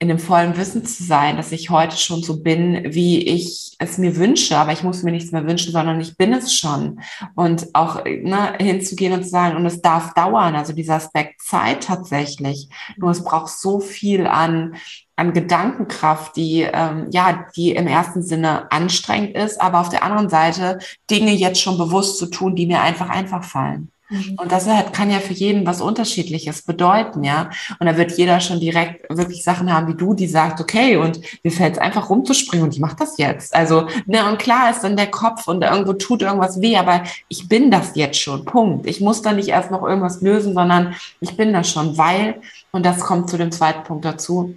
in 0.00 0.08
dem 0.08 0.20
vollen 0.20 0.56
Wissen 0.56 0.84
zu 0.84 1.02
sein, 1.02 1.36
dass 1.36 1.50
ich 1.50 1.70
heute 1.70 1.96
schon 1.96 2.22
so 2.22 2.40
bin, 2.40 2.94
wie 2.94 3.20
ich 3.20 3.74
es 3.80 3.98
mir 3.98 4.16
wünsche, 4.16 4.56
aber 4.56 4.72
ich 4.72 4.84
muss 4.84 5.02
mir 5.02 5.10
nichts 5.10 5.32
mehr 5.32 5.44
wünschen, 5.44 5.72
sondern 5.72 6.00
ich 6.00 6.16
bin 6.16 6.32
es 6.32 6.54
schon. 6.54 7.00
Und 7.34 7.66
auch 7.74 8.04
ne, 8.04 8.54
hinzugehen 8.60 9.12
und 9.12 9.24
zu 9.24 9.30
sagen, 9.30 9.56
und 9.56 9.66
es 9.66 9.82
darf 9.82 10.14
dauern, 10.14 10.54
also 10.54 10.72
dieser 10.72 10.94
Aspekt 10.94 11.42
Zeit 11.42 11.82
tatsächlich. 11.82 12.68
Nur 12.96 13.10
es 13.10 13.24
braucht 13.24 13.48
so 13.48 13.80
viel 13.80 14.28
an, 14.28 14.76
an 15.16 15.32
Gedankenkraft, 15.32 16.36
die 16.36 16.60
ähm, 16.60 17.08
ja, 17.10 17.46
die 17.56 17.72
im 17.72 17.88
ersten 17.88 18.22
Sinne 18.22 18.70
anstrengend 18.70 19.36
ist, 19.36 19.60
aber 19.60 19.80
auf 19.80 19.88
der 19.88 20.04
anderen 20.04 20.28
Seite 20.28 20.78
Dinge 21.10 21.32
jetzt 21.32 21.60
schon 21.60 21.76
bewusst 21.76 22.18
zu 22.18 22.26
tun, 22.26 22.54
die 22.54 22.66
mir 22.66 22.82
einfach 22.82 23.08
einfach 23.08 23.42
fallen. 23.42 23.90
Mhm. 24.10 24.36
Und 24.38 24.52
das 24.52 24.66
hat, 24.66 24.92
kann 24.92 25.10
ja 25.10 25.18
für 25.18 25.32
jeden 25.32 25.66
was 25.66 25.80
Unterschiedliches 25.80 26.62
bedeuten, 26.62 27.24
ja. 27.24 27.50
Und 27.78 27.86
da 27.86 27.96
wird 27.96 28.16
jeder 28.16 28.40
schon 28.40 28.60
direkt 28.60 29.08
wirklich 29.14 29.44
Sachen 29.44 29.72
haben 29.72 29.88
wie 29.88 29.96
du, 29.96 30.14
die 30.14 30.26
sagt, 30.26 30.60
okay, 30.60 30.96
und 30.96 31.20
mir 31.42 31.50
fällt 31.50 31.74
es 31.74 31.78
einfach 31.78 32.10
rumzuspringen 32.10 32.64
und 32.64 32.74
ich 32.74 32.80
mache 32.80 32.96
das 32.96 33.18
jetzt. 33.18 33.54
Also, 33.54 33.86
ne, 34.06 34.26
und 34.28 34.38
klar 34.38 34.70
ist 34.70 34.82
dann 34.82 34.96
der 34.96 35.10
Kopf 35.10 35.46
und 35.48 35.62
irgendwo 35.62 35.92
tut 35.92 36.22
irgendwas 36.22 36.60
weh, 36.60 36.76
aber 36.76 37.02
ich 37.28 37.48
bin 37.48 37.70
das 37.70 37.92
jetzt 37.94 38.20
schon. 38.20 38.44
Punkt. 38.44 38.86
Ich 38.86 39.00
muss 39.00 39.22
da 39.22 39.32
nicht 39.32 39.48
erst 39.48 39.70
noch 39.70 39.82
irgendwas 39.82 40.20
lösen, 40.22 40.54
sondern 40.54 40.94
ich 41.20 41.36
bin 41.36 41.52
das 41.52 41.70
schon, 41.70 41.98
weil, 41.98 42.40
und 42.70 42.86
das 42.86 43.00
kommt 43.00 43.28
zu 43.28 43.36
dem 43.36 43.52
zweiten 43.52 43.84
Punkt 43.84 44.04
dazu, 44.04 44.54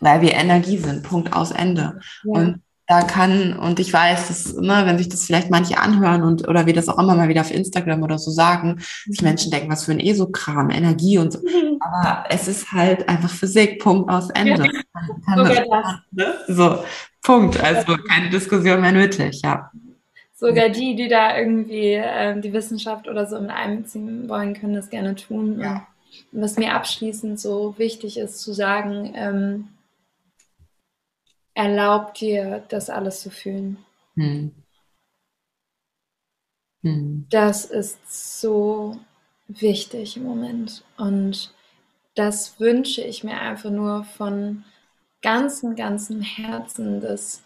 weil 0.00 0.20
wir 0.20 0.34
Energie 0.34 0.78
sind. 0.78 1.02
Punkt 1.02 1.32
aus 1.32 1.50
Ende. 1.50 2.00
Ja. 2.24 2.32
Und 2.32 2.60
da 2.90 3.02
kann, 3.02 3.56
und 3.56 3.78
ich 3.78 3.92
weiß, 3.92 4.26
dass, 4.26 4.54
ne, 4.56 4.82
wenn 4.84 4.98
sich 4.98 5.08
das 5.08 5.24
vielleicht 5.24 5.48
manche 5.48 5.78
anhören 5.78 6.24
und 6.24 6.48
oder 6.48 6.66
wir 6.66 6.72
das 6.72 6.88
auch 6.88 6.98
immer 6.98 7.14
mal 7.14 7.28
wieder 7.28 7.42
auf 7.42 7.52
Instagram 7.52 8.02
oder 8.02 8.18
so 8.18 8.32
sagen, 8.32 8.82
dass 9.06 9.20
mhm. 9.20 9.28
Menschen 9.28 9.52
denken, 9.52 9.70
was 9.70 9.84
für 9.84 9.92
ein 9.92 10.00
ESO-Kram, 10.00 10.70
Energie 10.70 11.18
und 11.18 11.32
so. 11.32 11.38
Mhm. 11.50 11.78
Aber 11.80 12.24
es 12.28 12.46
ist 12.46 12.72
halt 12.72 13.08
einfach 13.08 13.30
Physik, 13.30 13.80
Punkt 13.80 14.10
aus 14.10 14.30
Ende. 14.30 14.64
Ja. 14.64 14.70
Kann 15.24 15.44
das, 15.44 15.98
ne? 16.10 16.34
So, 16.46 16.84
Punkt. 17.22 17.62
Also 17.62 17.96
keine 18.08 18.28
Diskussion 18.28 18.80
mehr 18.80 18.92
nötig, 18.92 19.40
ja. 19.42 19.70
Sogar 20.34 20.68
die, 20.68 20.94
die 20.94 21.08
da 21.08 21.36
irgendwie 21.36 21.94
äh, 21.94 22.38
die 22.40 22.52
Wissenschaft 22.52 23.08
oder 23.08 23.26
so 23.26 23.40
mit 23.40 23.50
einbeziehen 23.50 24.28
wollen, 24.28 24.54
können 24.54 24.74
das 24.74 24.90
gerne 24.90 25.14
tun. 25.14 25.60
Ja. 25.60 25.86
Und 26.32 26.42
was 26.42 26.56
mir 26.56 26.74
abschließend 26.74 27.40
so 27.40 27.74
wichtig 27.78 28.18
ist 28.18 28.40
zu 28.40 28.52
sagen, 28.52 29.12
ähm, 29.14 29.68
erlaub 31.60 32.14
dir, 32.14 32.64
das 32.68 32.88
alles 32.88 33.20
zu 33.20 33.30
fühlen. 33.30 33.76
Hm. 34.14 34.52
Hm. 36.82 37.26
Das 37.28 37.66
ist 37.66 38.40
so 38.40 38.98
wichtig 39.46 40.16
im 40.16 40.22
Moment. 40.24 40.82
Und 40.96 41.52
das 42.14 42.58
wünsche 42.58 43.02
ich 43.02 43.24
mir 43.24 43.38
einfach 43.38 43.70
nur 43.70 44.04
von 44.04 44.64
ganzem, 45.20 45.76
ganzem 45.76 46.22
Herzen, 46.22 47.02
dass 47.02 47.42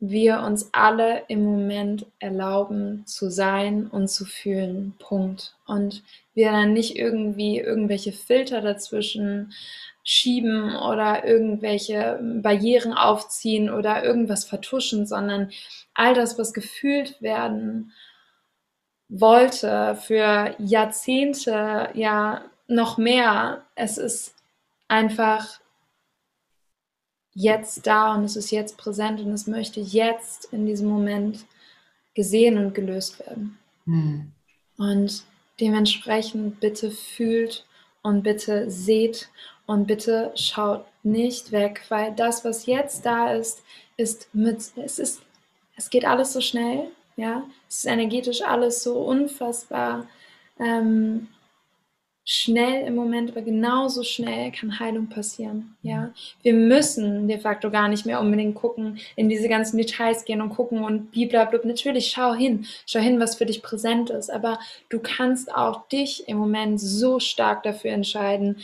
wir 0.00 0.40
uns 0.40 0.70
alle 0.72 1.24
im 1.28 1.44
Moment 1.44 2.06
erlauben 2.20 3.04
zu 3.04 3.30
sein 3.30 3.88
und 3.88 4.08
zu 4.08 4.24
fühlen. 4.24 4.94
Punkt. 4.98 5.54
Und 5.66 6.02
wir 6.32 6.50
dann 6.50 6.72
nicht 6.72 6.96
irgendwie 6.96 7.58
irgendwelche 7.58 8.12
Filter 8.12 8.62
dazwischen 8.62 9.52
schieben 10.10 10.74
oder 10.74 11.26
irgendwelche 11.26 12.18
Barrieren 12.42 12.94
aufziehen 12.94 13.68
oder 13.68 14.02
irgendwas 14.02 14.46
vertuschen, 14.46 15.06
sondern 15.06 15.50
all 15.92 16.14
das, 16.14 16.38
was 16.38 16.54
gefühlt 16.54 17.20
werden 17.20 17.92
wollte 19.10 19.98
für 20.00 20.54
Jahrzehnte, 20.58 21.90
ja 21.92 22.40
noch 22.68 22.96
mehr, 22.96 23.66
es 23.74 23.98
ist 23.98 24.34
einfach 24.88 25.60
jetzt 27.34 27.86
da 27.86 28.14
und 28.14 28.24
es 28.24 28.34
ist 28.34 28.50
jetzt 28.50 28.78
präsent 28.78 29.20
und 29.20 29.32
es 29.32 29.46
möchte 29.46 29.80
jetzt 29.80 30.46
in 30.54 30.64
diesem 30.64 30.88
Moment 30.88 31.44
gesehen 32.14 32.56
und 32.56 32.74
gelöst 32.74 33.18
werden. 33.18 33.58
Mhm. 33.84 34.32
Und 34.78 35.22
dementsprechend 35.60 36.60
bitte 36.60 36.90
fühlt 36.90 37.66
und 38.00 38.22
bitte 38.22 38.70
seht 38.70 39.28
und 39.68 39.86
bitte 39.86 40.32
schaut 40.34 40.86
nicht 41.02 41.52
weg, 41.52 41.82
weil 41.90 42.12
das, 42.14 42.42
was 42.42 42.64
jetzt 42.64 43.04
da 43.04 43.34
ist, 43.34 43.62
ist 43.98 44.34
mit, 44.34 44.56
es 44.76 44.98
ist, 44.98 45.20
es 45.76 45.90
geht 45.90 46.06
alles 46.06 46.32
so 46.32 46.40
schnell, 46.40 46.88
ja, 47.16 47.42
es 47.68 47.80
ist 47.80 47.86
energetisch 47.86 48.40
alles 48.42 48.82
so 48.82 48.98
unfassbar 48.98 50.08
ähm, 50.58 51.28
schnell 52.24 52.86
im 52.86 52.94
Moment, 52.94 53.30
aber 53.30 53.42
genauso 53.42 54.04
schnell 54.04 54.52
kann 54.52 54.80
Heilung 54.80 55.08
passieren. 55.08 55.76
Ja, 55.82 56.14
wir 56.42 56.54
müssen 56.54 57.28
de 57.28 57.38
facto 57.38 57.70
gar 57.70 57.88
nicht 57.88 58.06
mehr 58.06 58.20
unbedingt 58.20 58.54
gucken, 58.54 58.98
in 59.16 59.28
diese 59.28 59.50
ganzen 59.50 59.76
Details 59.76 60.24
gehen 60.24 60.40
und 60.40 60.50
gucken 60.50 60.82
und 60.82 61.10
blablabla. 61.10 61.60
Natürlich, 61.64 62.08
schau 62.08 62.32
hin, 62.32 62.66
schau 62.86 63.00
hin, 63.00 63.20
was 63.20 63.36
für 63.36 63.46
dich 63.46 63.62
präsent 63.62 64.08
ist, 64.08 64.30
aber 64.30 64.58
du 64.88 64.98
kannst 64.98 65.54
auch 65.54 65.88
dich 65.88 66.26
im 66.26 66.38
Moment 66.38 66.80
so 66.80 67.20
stark 67.20 67.64
dafür 67.64 67.90
entscheiden, 67.90 68.56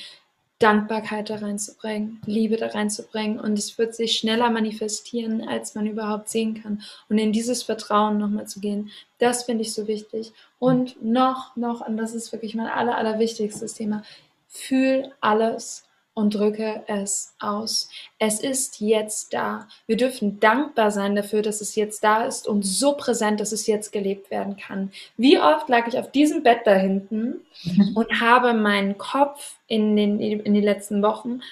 Dankbarkeit 0.64 1.28
da 1.28 1.36
reinzubringen, 1.36 2.22
Liebe 2.24 2.56
da 2.56 2.68
reinzubringen 2.68 3.38
und 3.38 3.58
es 3.58 3.76
wird 3.76 3.94
sich 3.94 4.16
schneller 4.16 4.48
manifestieren, 4.48 5.46
als 5.46 5.74
man 5.74 5.86
überhaupt 5.86 6.30
sehen 6.30 6.62
kann. 6.62 6.80
Und 7.10 7.18
in 7.18 7.32
dieses 7.32 7.62
Vertrauen 7.62 8.16
nochmal 8.16 8.46
zu 8.46 8.60
gehen, 8.60 8.90
das 9.18 9.44
finde 9.44 9.60
ich 9.60 9.74
so 9.74 9.86
wichtig. 9.88 10.32
Und 10.58 11.02
noch, 11.04 11.54
noch, 11.54 11.86
und 11.86 11.98
das 11.98 12.14
ist 12.14 12.32
wirklich 12.32 12.54
mein 12.54 12.68
aller, 12.68 12.96
allerwichtigstes 12.96 13.74
Thema, 13.74 14.04
fühl 14.48 15.12
alles 15.20 15.84
und 16.14 16.34
drücke 16.34 16.84
es 16.86 17.34
aus. 17.40 17.90
Es 18.18 18.40
ist 18.40 18.80
jetzt 18.80 19.34
da. 19.34 19.68
Wir 19.86 19.96
dürfen 19.96 20.38
dankbar 20.38 20.92
sein 20.92 21.16
dafür, 21.16 21.42
dass 21.42 21.60
es 21.60 21.74
jetzt 21.74 22.04
da 22.04 22.24
ist 22.24 22.46
und 22.46 22.62
so 22.62 22.96
präsent, 22.96 23.40
dass 23.40 23.52
es 23.52 23.66
jetzt 23.66 23.92
gelebt 23.92 24.30
werden 24.30 24.56
kann. 24.56 24.92
Wie 25.16 25.38
oft 25.38 25.68
lag 25.68 25.88
ich 25.88 25.98
auf 25.98 26.12
diesem 26.12 26.44
Bett 26.44 26.60
da 26.64 26.74
hinten 26.74 27.44
und 27.94 28.20
habe 28.20 28.54
meinen 28.54 28.96
Kopf 28.96 29.56
in 29.66 29.96
den, 29.96 30.20
in 30.20 30.54
den 30.54 30.64
letzten 30.64 31.02
Wochen, 31.02 31.42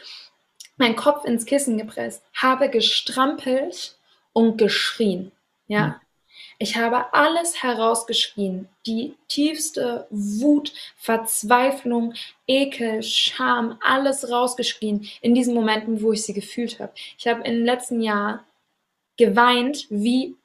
meinen 0.76 0.97
Kopf 0.97 1.24
ins 1.24 1.44
Kissen 1.44 1.76
gepresst, 1.76 2.22
habe 2.34 2.68
gestrampelt 2.68 3.97
und 4.32 4.59
geschrien. 4.59 5.32
Ja. 5.66 6.01
Ich 6.62 6.76
habe 6.76 7.12
alles 7.12 7.64
herausgeschrien. 7.64 8.68
Die 8.86 9.16
tiefste 9.26 10.06
Wut, 10.10 10.72
Verzweiflung, 10.97 12.14
Ekel, 12.47 13.02
Scham, 13.02 13.80
alles 13.80 14.30
rausgeschrien 14.30 15.09
in 15.22 15.34
diesen 15.34 15.55
Momenten, 15.55 16.02
wo 16.02 16.12
ich 16.12 16.22
sie 16.22 16.34
gefühlt 16.34 16.78
habe. 16.78 16.93
Ich 17.18 17.26
habe 17.26 17.43
im 17.43 17.64
letzten 17.64 18.01
Jahr 18.01 18.44
geweint 19.16 19.89
wie 19.90 20.36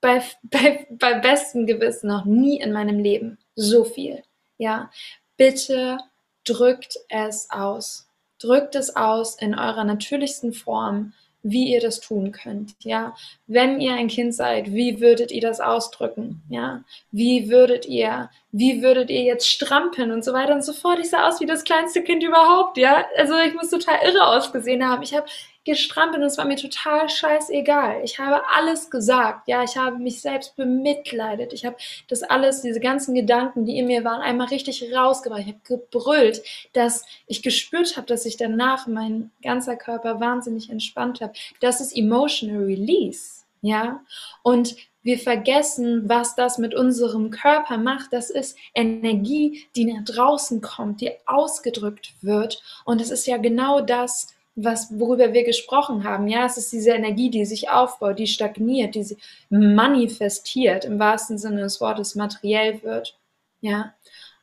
bei, 0.00 0.22
bei, 0.44 0.86
bei 0.88 1.14
bestem 1.14 1.66
Gewissen 1.66 2.06
noch 2.06 2.24
nie 2.24 2.60
in 2.60 2.70
meinem 2.70 3.00
Leben. 3.00 3.36
So 3.56 3.82
viel. 3.82 4.22
Ja, 4.56 4.92
bitte 5.36 5.98
drückt 6.44 6.96
es 7.08 7.50
aus. 7.50 8.06
Drückt 8.38 8.76
es 8.76 8.94
aus 8.94 9.34
in 9.34 9.58
eurer 9.58 9.82
natürlichsten 9.82 10.52
Form 10.52 11.12
wie 11.42 11.72
ihr 11.72 11.80
das 11.80 12.00
tun 12.00 12.32
könnt, 12.32 12.74
ja. 12.80 13.14
Wenn 13.46 13.80
ihr 13.80 13.94
ein 13.94 14.08
Kind 14.08 14.34
seid, 14.34 14.72
wie 14.72 15.00
würdet 15.00 15.32
ihr 15.32 15.40
das 15.40 15.60
ausdrücken, 15.60 16.42
ja? 16.48 16.84
Wie 17.12 17.50
würdet 17.50 17.86
ihr, 17.86 18.30
wie 18.52 18.82
würdet 18.82 19.10
ihr 19.10 19.22
jetzt 19.22 19.48
strampeln 19.48 20.12
und 20.12 20.24
so 20.24 20.32
weiter 20.32 20.54
und 20.54 20.64
so 20.64 20.72
fort. 20.72 20.98
Ich 20.98 21.10
sah 21.10 21.26
aus 21.28 21.40
wie 21.40 21.46
das 21.46 21.64
kleinste 21.64 22.02
Kind 22.02 22.22
überhaupt, 22.22 22.76
ja. 22.76 23.04
Also 23.16 23.34
ich 23.38 23.54
muss 23.54 23.70
total 23.70 23.98
irre 24.04 24.26
ausgesehen 24.26 24.86
haben. 24.86 25.02
Ich 25.02 25.14
habe 25.14 25.26
gestrampelt 25.64 26.22
und 26.22 26.26
es 26.26 26.38
war 26.38 26.46
mir 26.46 26.56
total 26.56 27.08
scheißegal. 27.08 28.00
Ich 28.02 28.18
habe 28.18 28.42
alles 28.48 28.90
gesagt, 28.90 29.46
ja, 29.46 29.62
ich 29.62 29.76
habe 29.76 29.98
mich 29.98 30.20
selbst 30.20 30.56
bemitleidet. 30.56 31.52
Ich 31.52 31.66
habe 31.66 31.76
das 32.08 32.22
alles, 32.22 32.62
diese 32.62 32.80
ganzen 32.80 33.14
Gedanken, 33.14 33.66
die 33.66 33.78
in 33.78 33.86
mir 33.86 34.04
waren, 34.04 34.22
einmal 34.22 34.48
richtig 34.48 34.82
rausgebracht. 34.94 35.42
Ich 35.42 35.48
habe 35.48 35.60
gebrüllt, 35.64 36.42
dass 36.72 37.04
ich 37.26 37.42
gespürt 37.42 37.96
habe, 37.96 38.06
dass 38.06 38.22
sich 38.22 38.36
danach 38.36 38.86
mein 38.86 39.30
ganzer 39.42 39.76
Körper 39.76 40.20
wahnsinnig 40.20 40.70
entspannt 40.70 41.20
hat. 41.20 41.36
Das 41.60 41.80
ist 41.80 41.96
emotional 41.96 42.64
release, 42.64 43.44
ja. 43.60 44.00
Und 44.42 44.76
wir 45.02 45.18
vergessen, 45.18 46.08
was 46.08 46.34
das 46.34 46.58
mit 46.58 46.74
unserem 46.74 47.30
Körper 47.30 47.78
macht. 47.78 48.12
Das 48.12 48.28
ist 48.30 48.56
Energie, 48.74 49.66
die 49.74 49.86
nach 49.86 50.04
draußen 50.04 50.60
kommt, 50.60 51.00
die 51.00 51.12
ausgedrückt 51.26 52.12
wird. 52.20 52.62
Und 52.84 53.00
es 53.00 53.10
ist 53.10 53.26
ja 53.26 53.38
genau 53.38 53.80
das, 53.80 54.28
was, 54.54 54.98
worüber 54.98 55.32
wir 55.32 55.44
gesprochen 55.44 56.04
haben. 56.04 56.28
Ja, 56.28 56.46
es 56.46 56.56
ist 56.56 56.72
diese 56.72 56.90
Energie, 56.90 57.30
die 57.30 57.44
sich 57.44 57.70
aufbaut, 57.70 58.18
die 58.18 58.26
stagniert, 58.26 58.94
die 58.94 59.04
sich 59.04 59.18
manifestiert, 59.48 60.84
im 60.84 60.98
wahrsten 60.98 61.38
Sinne 61.38 61.62
des 61.62 61.80
Wortes 61.80 62.14
materiell 62.14 62.82
wird. 62.82 63.18
Ja, 63.60 63.94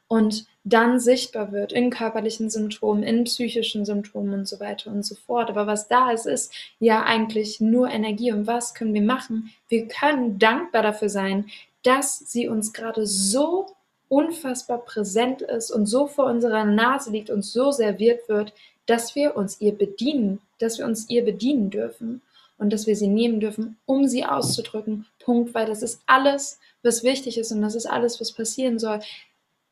und 0.07 0.45
dann 0.63 0.99
sichtbar 0.99 1.51
wird 1.51 1.71
in 1.71 1.89
körperlichen 1.89 2.49
Symptomen, 2.49 3.03
in 3.03 3.23
psychischen 3.25 3.85
Symptomen 3.85 4.33
und 4.33 4.47
so 4.47 4.59
weiter 4.59 4.91
und 4.91 5.03
so 5.03 5.15
fort. 5.15 5.49
Aber 5.49 5.67
was 5.67 5.87
da 5.87 6.11
ist, 6.11 6.25
ist 6.25 6.53
ja 6.79 7.03
eigentlich 7.03 7.61
nur 7.61 7.89
Energie. 7.89 8.31
Und 8.31 8.47
was 8.47 8.73
können 8.73 8.93
wir 8.93 9.01
machen? 9.01 9.51
Wir 9.69 9.87
können 9.87 10.39
dankbar 10.39 10.83
dafür 10.83 11.09
sein, 11.09 11.49
dass 11.83 12.19
sie 12.19 12.47
uns 12.47 12.73
gerade 12.73 13.05
so 13.05 13.67
unfassbar 14.09 14.79
präsent 14.79 15.41
ist 15.41 15.71
und 15.71 15.85
so 15.85 16.07
vor 16.07 16.25
unserer 16.25 16.63
Nase 16.65 17.11
liegt 17.11 17.29
und 17.29 17.43
so 17.43 17.71
serviert 17.71 18.27
wird, 18.29 18.53
dass 18.87 19.15
wir 19.15 19.35
uns 19.35 19.61
ihr 19.61 19.77
bedienen, 19.77 20.39
dass 20.59 20.79
wir 20.79 20.85
uns 20.85 21.09
ihr 21.09 21.23
bedienen 21.23 21.69
dürfen 21.69 22.21
und 22.57 22.73
dass 22.73 22.87
wir 22.87 22.95
sie 22.95 23.07
nehmen 23.07 23.39
dürfen, 23.39 23.77
um 23.85 24.07
sie 24.07 24.25
auszudrücken. 24.25 25.05
Punkt, 25.19 25.53
weil 25.53 25.67
das 25.67 25.83
ist 25.83 26.01
alles, 26.07 26.59
was 26.81 27.03
wichtig 27.03 27.37
ist 27.37 27.51
und 27.51 27.61
das 27.61 27.75
ist 27.75 27.85
alles, 27.85 28.19
was 28.19 28.31
passieren 28.31 28.79
soll. 28.79 28.99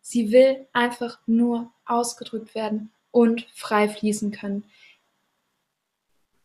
Sie 0.01 0.31
will 0.31 0.67
einfach 0.73 1.17
nur 1.25 1.71
ausgedrückt 1.85 2.53
werden 2.53 2.91
und 3.11 3.47
frei 3.53 3.89
fließen 3.89 4.31
können. 4.31 4.65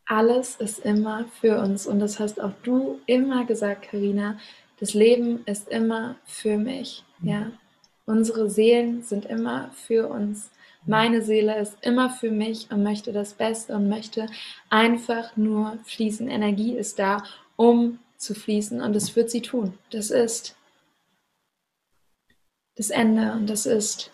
Alles 0.06 0.56
ist 0.56 0.78
immer 0.80 1.26
für 1.40 1.60
uns 1.60 1.86
und 1.86 2.00
das 2.00 2.18
hast 2.18 2.40
auch 2.40 2.54
du 2.62 3.00
immer 3.06 3.44
gesagt, 3.44 3.82
Karina. 3.90 4.38
Das 4.78 4.94
Leben 4.94 5.44
ist 5.44 5.68
immer 5.68 6.16
für 6.24 6.56
mich. 6.56 7.04
Ja, 7.22 7.52
unsere 8.06 8.48
Seelen 8.48 9.02
sind 9.02 9.26
immer 9.26 9.70
für 9.74 10.08
uns. 10.08 10.50
Meine 10.86 11.22
Seele 11.22 11.58
ist 11.58 11.76
immer 11.82 12.10
für 12.10 12.30
mich 12.30 12.70
und 12.70 12.82
möchte 12.82 13.12
das 13.12 13.34
Beste 13.34 13.74
und 13.74 13.88
möchte 13.88 14.26
einfach 14.70 15.36
nur 15.36 15.78
fließen. 15.84 16.28
Energie 16.28 16.76
ist 16.76 16.98
da, 16.98 17.22
um 17.56 17.98
zu 18.16 18.34
fließen 18.34 18.80
und 18.80 18.94
das 18.94 19.14
wird 19.16 19.30
sie 19.30 19.42
tun. 19.42 19.78
Das 19.90 20.10
ist 20.10 20.56
das 22.76 22.90
Ende 22.90 23.32
und 23.32 23.48
das 23.48 23.66
ist 23.66 24.10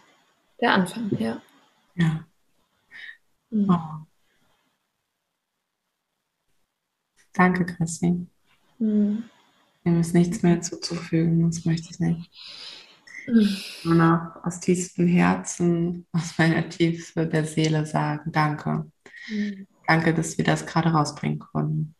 der 0.60 0.72
Anfang, 0.72 1.10
ja. 1.18 1.40
Ja. 1.94 2.26
Mhm. 3.50 3.70
Oh. 3.70 4.06
Danke, 7.32 7.66
Chrissy. 7.66 8.26
Mhm. 8.78 9.24
Dem 9.84 10.00
ist 10.00 10.14
nichts 10.14 10.42
mehr 10.42 10.60
zuzufügen, 10.60 11.48
das 11.48 11.64
möchte 11.64 11.90
ich 11.90 12.00
nicht. 12.00 12.30
Nur 13.26 13.94
noch 13.94 14.44
aus 14.44 14.60
tiefstem 14.60 15.08
Herzen, 15.08 16.06
aus 16.12 16.38
meiner 16.38 16.68
Tiefe 16.68 17.26
der 17.26 17.44
Seele 17.44 17.84
sagen, 17.86 18.30
danke. 18.32 18.90
Mhm. 19.28 19.66
Danke, 19.86 20.14
dass 20.14 20.36
wir 20.36 20.44
das 20.44 20.66
gerade 20.66 20.90
rausbringen 20.90 21.38
konnten. 21.38 21.94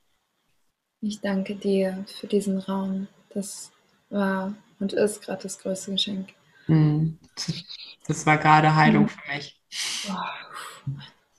Ich 1.01 1.21
danke 1.21 1.55
dir 1.55 2.05
für 2.19 2.27
diesen 2.27 2.59
Raum. 2.59 3.09
Das 3.31 3.71
war 4.09 4.55
und 4.79 4.93
ist 4.93 5.23
gerade 5.23 5.43
das 5.43 5.59
größte 5.59 5.93
Geschenk. 5.93 6.31
Mhm. 6.67 7.19
Das 8.07 8.27
war 8.27 8.39
gerade 8.39 8.75
Heilung 8.75 9.05
mhm. 9.05 9.09
für 9.09 9.33
mich. 9.33 9.61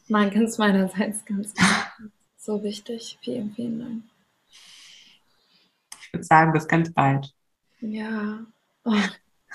Mein 0.08 0.32
ganz 0.32 0.58
meinerseits 0.58 1.26
ganz 1.26 1.54
so 2.38 2.64
wichtig. 2.64 3.18
Vielen, 3.22 3.52
vielen 3.54 3.80
Dank. 3.80 4.04
Ich 6.02 6.14
würde 6.14 6.24
sagen, 6.24 6.54
bis 6.54 6.68
ganz 6.68 6.94
bald. 6.94 7.34
Ja. 7.82 8.46
Oh. 8.86 8.94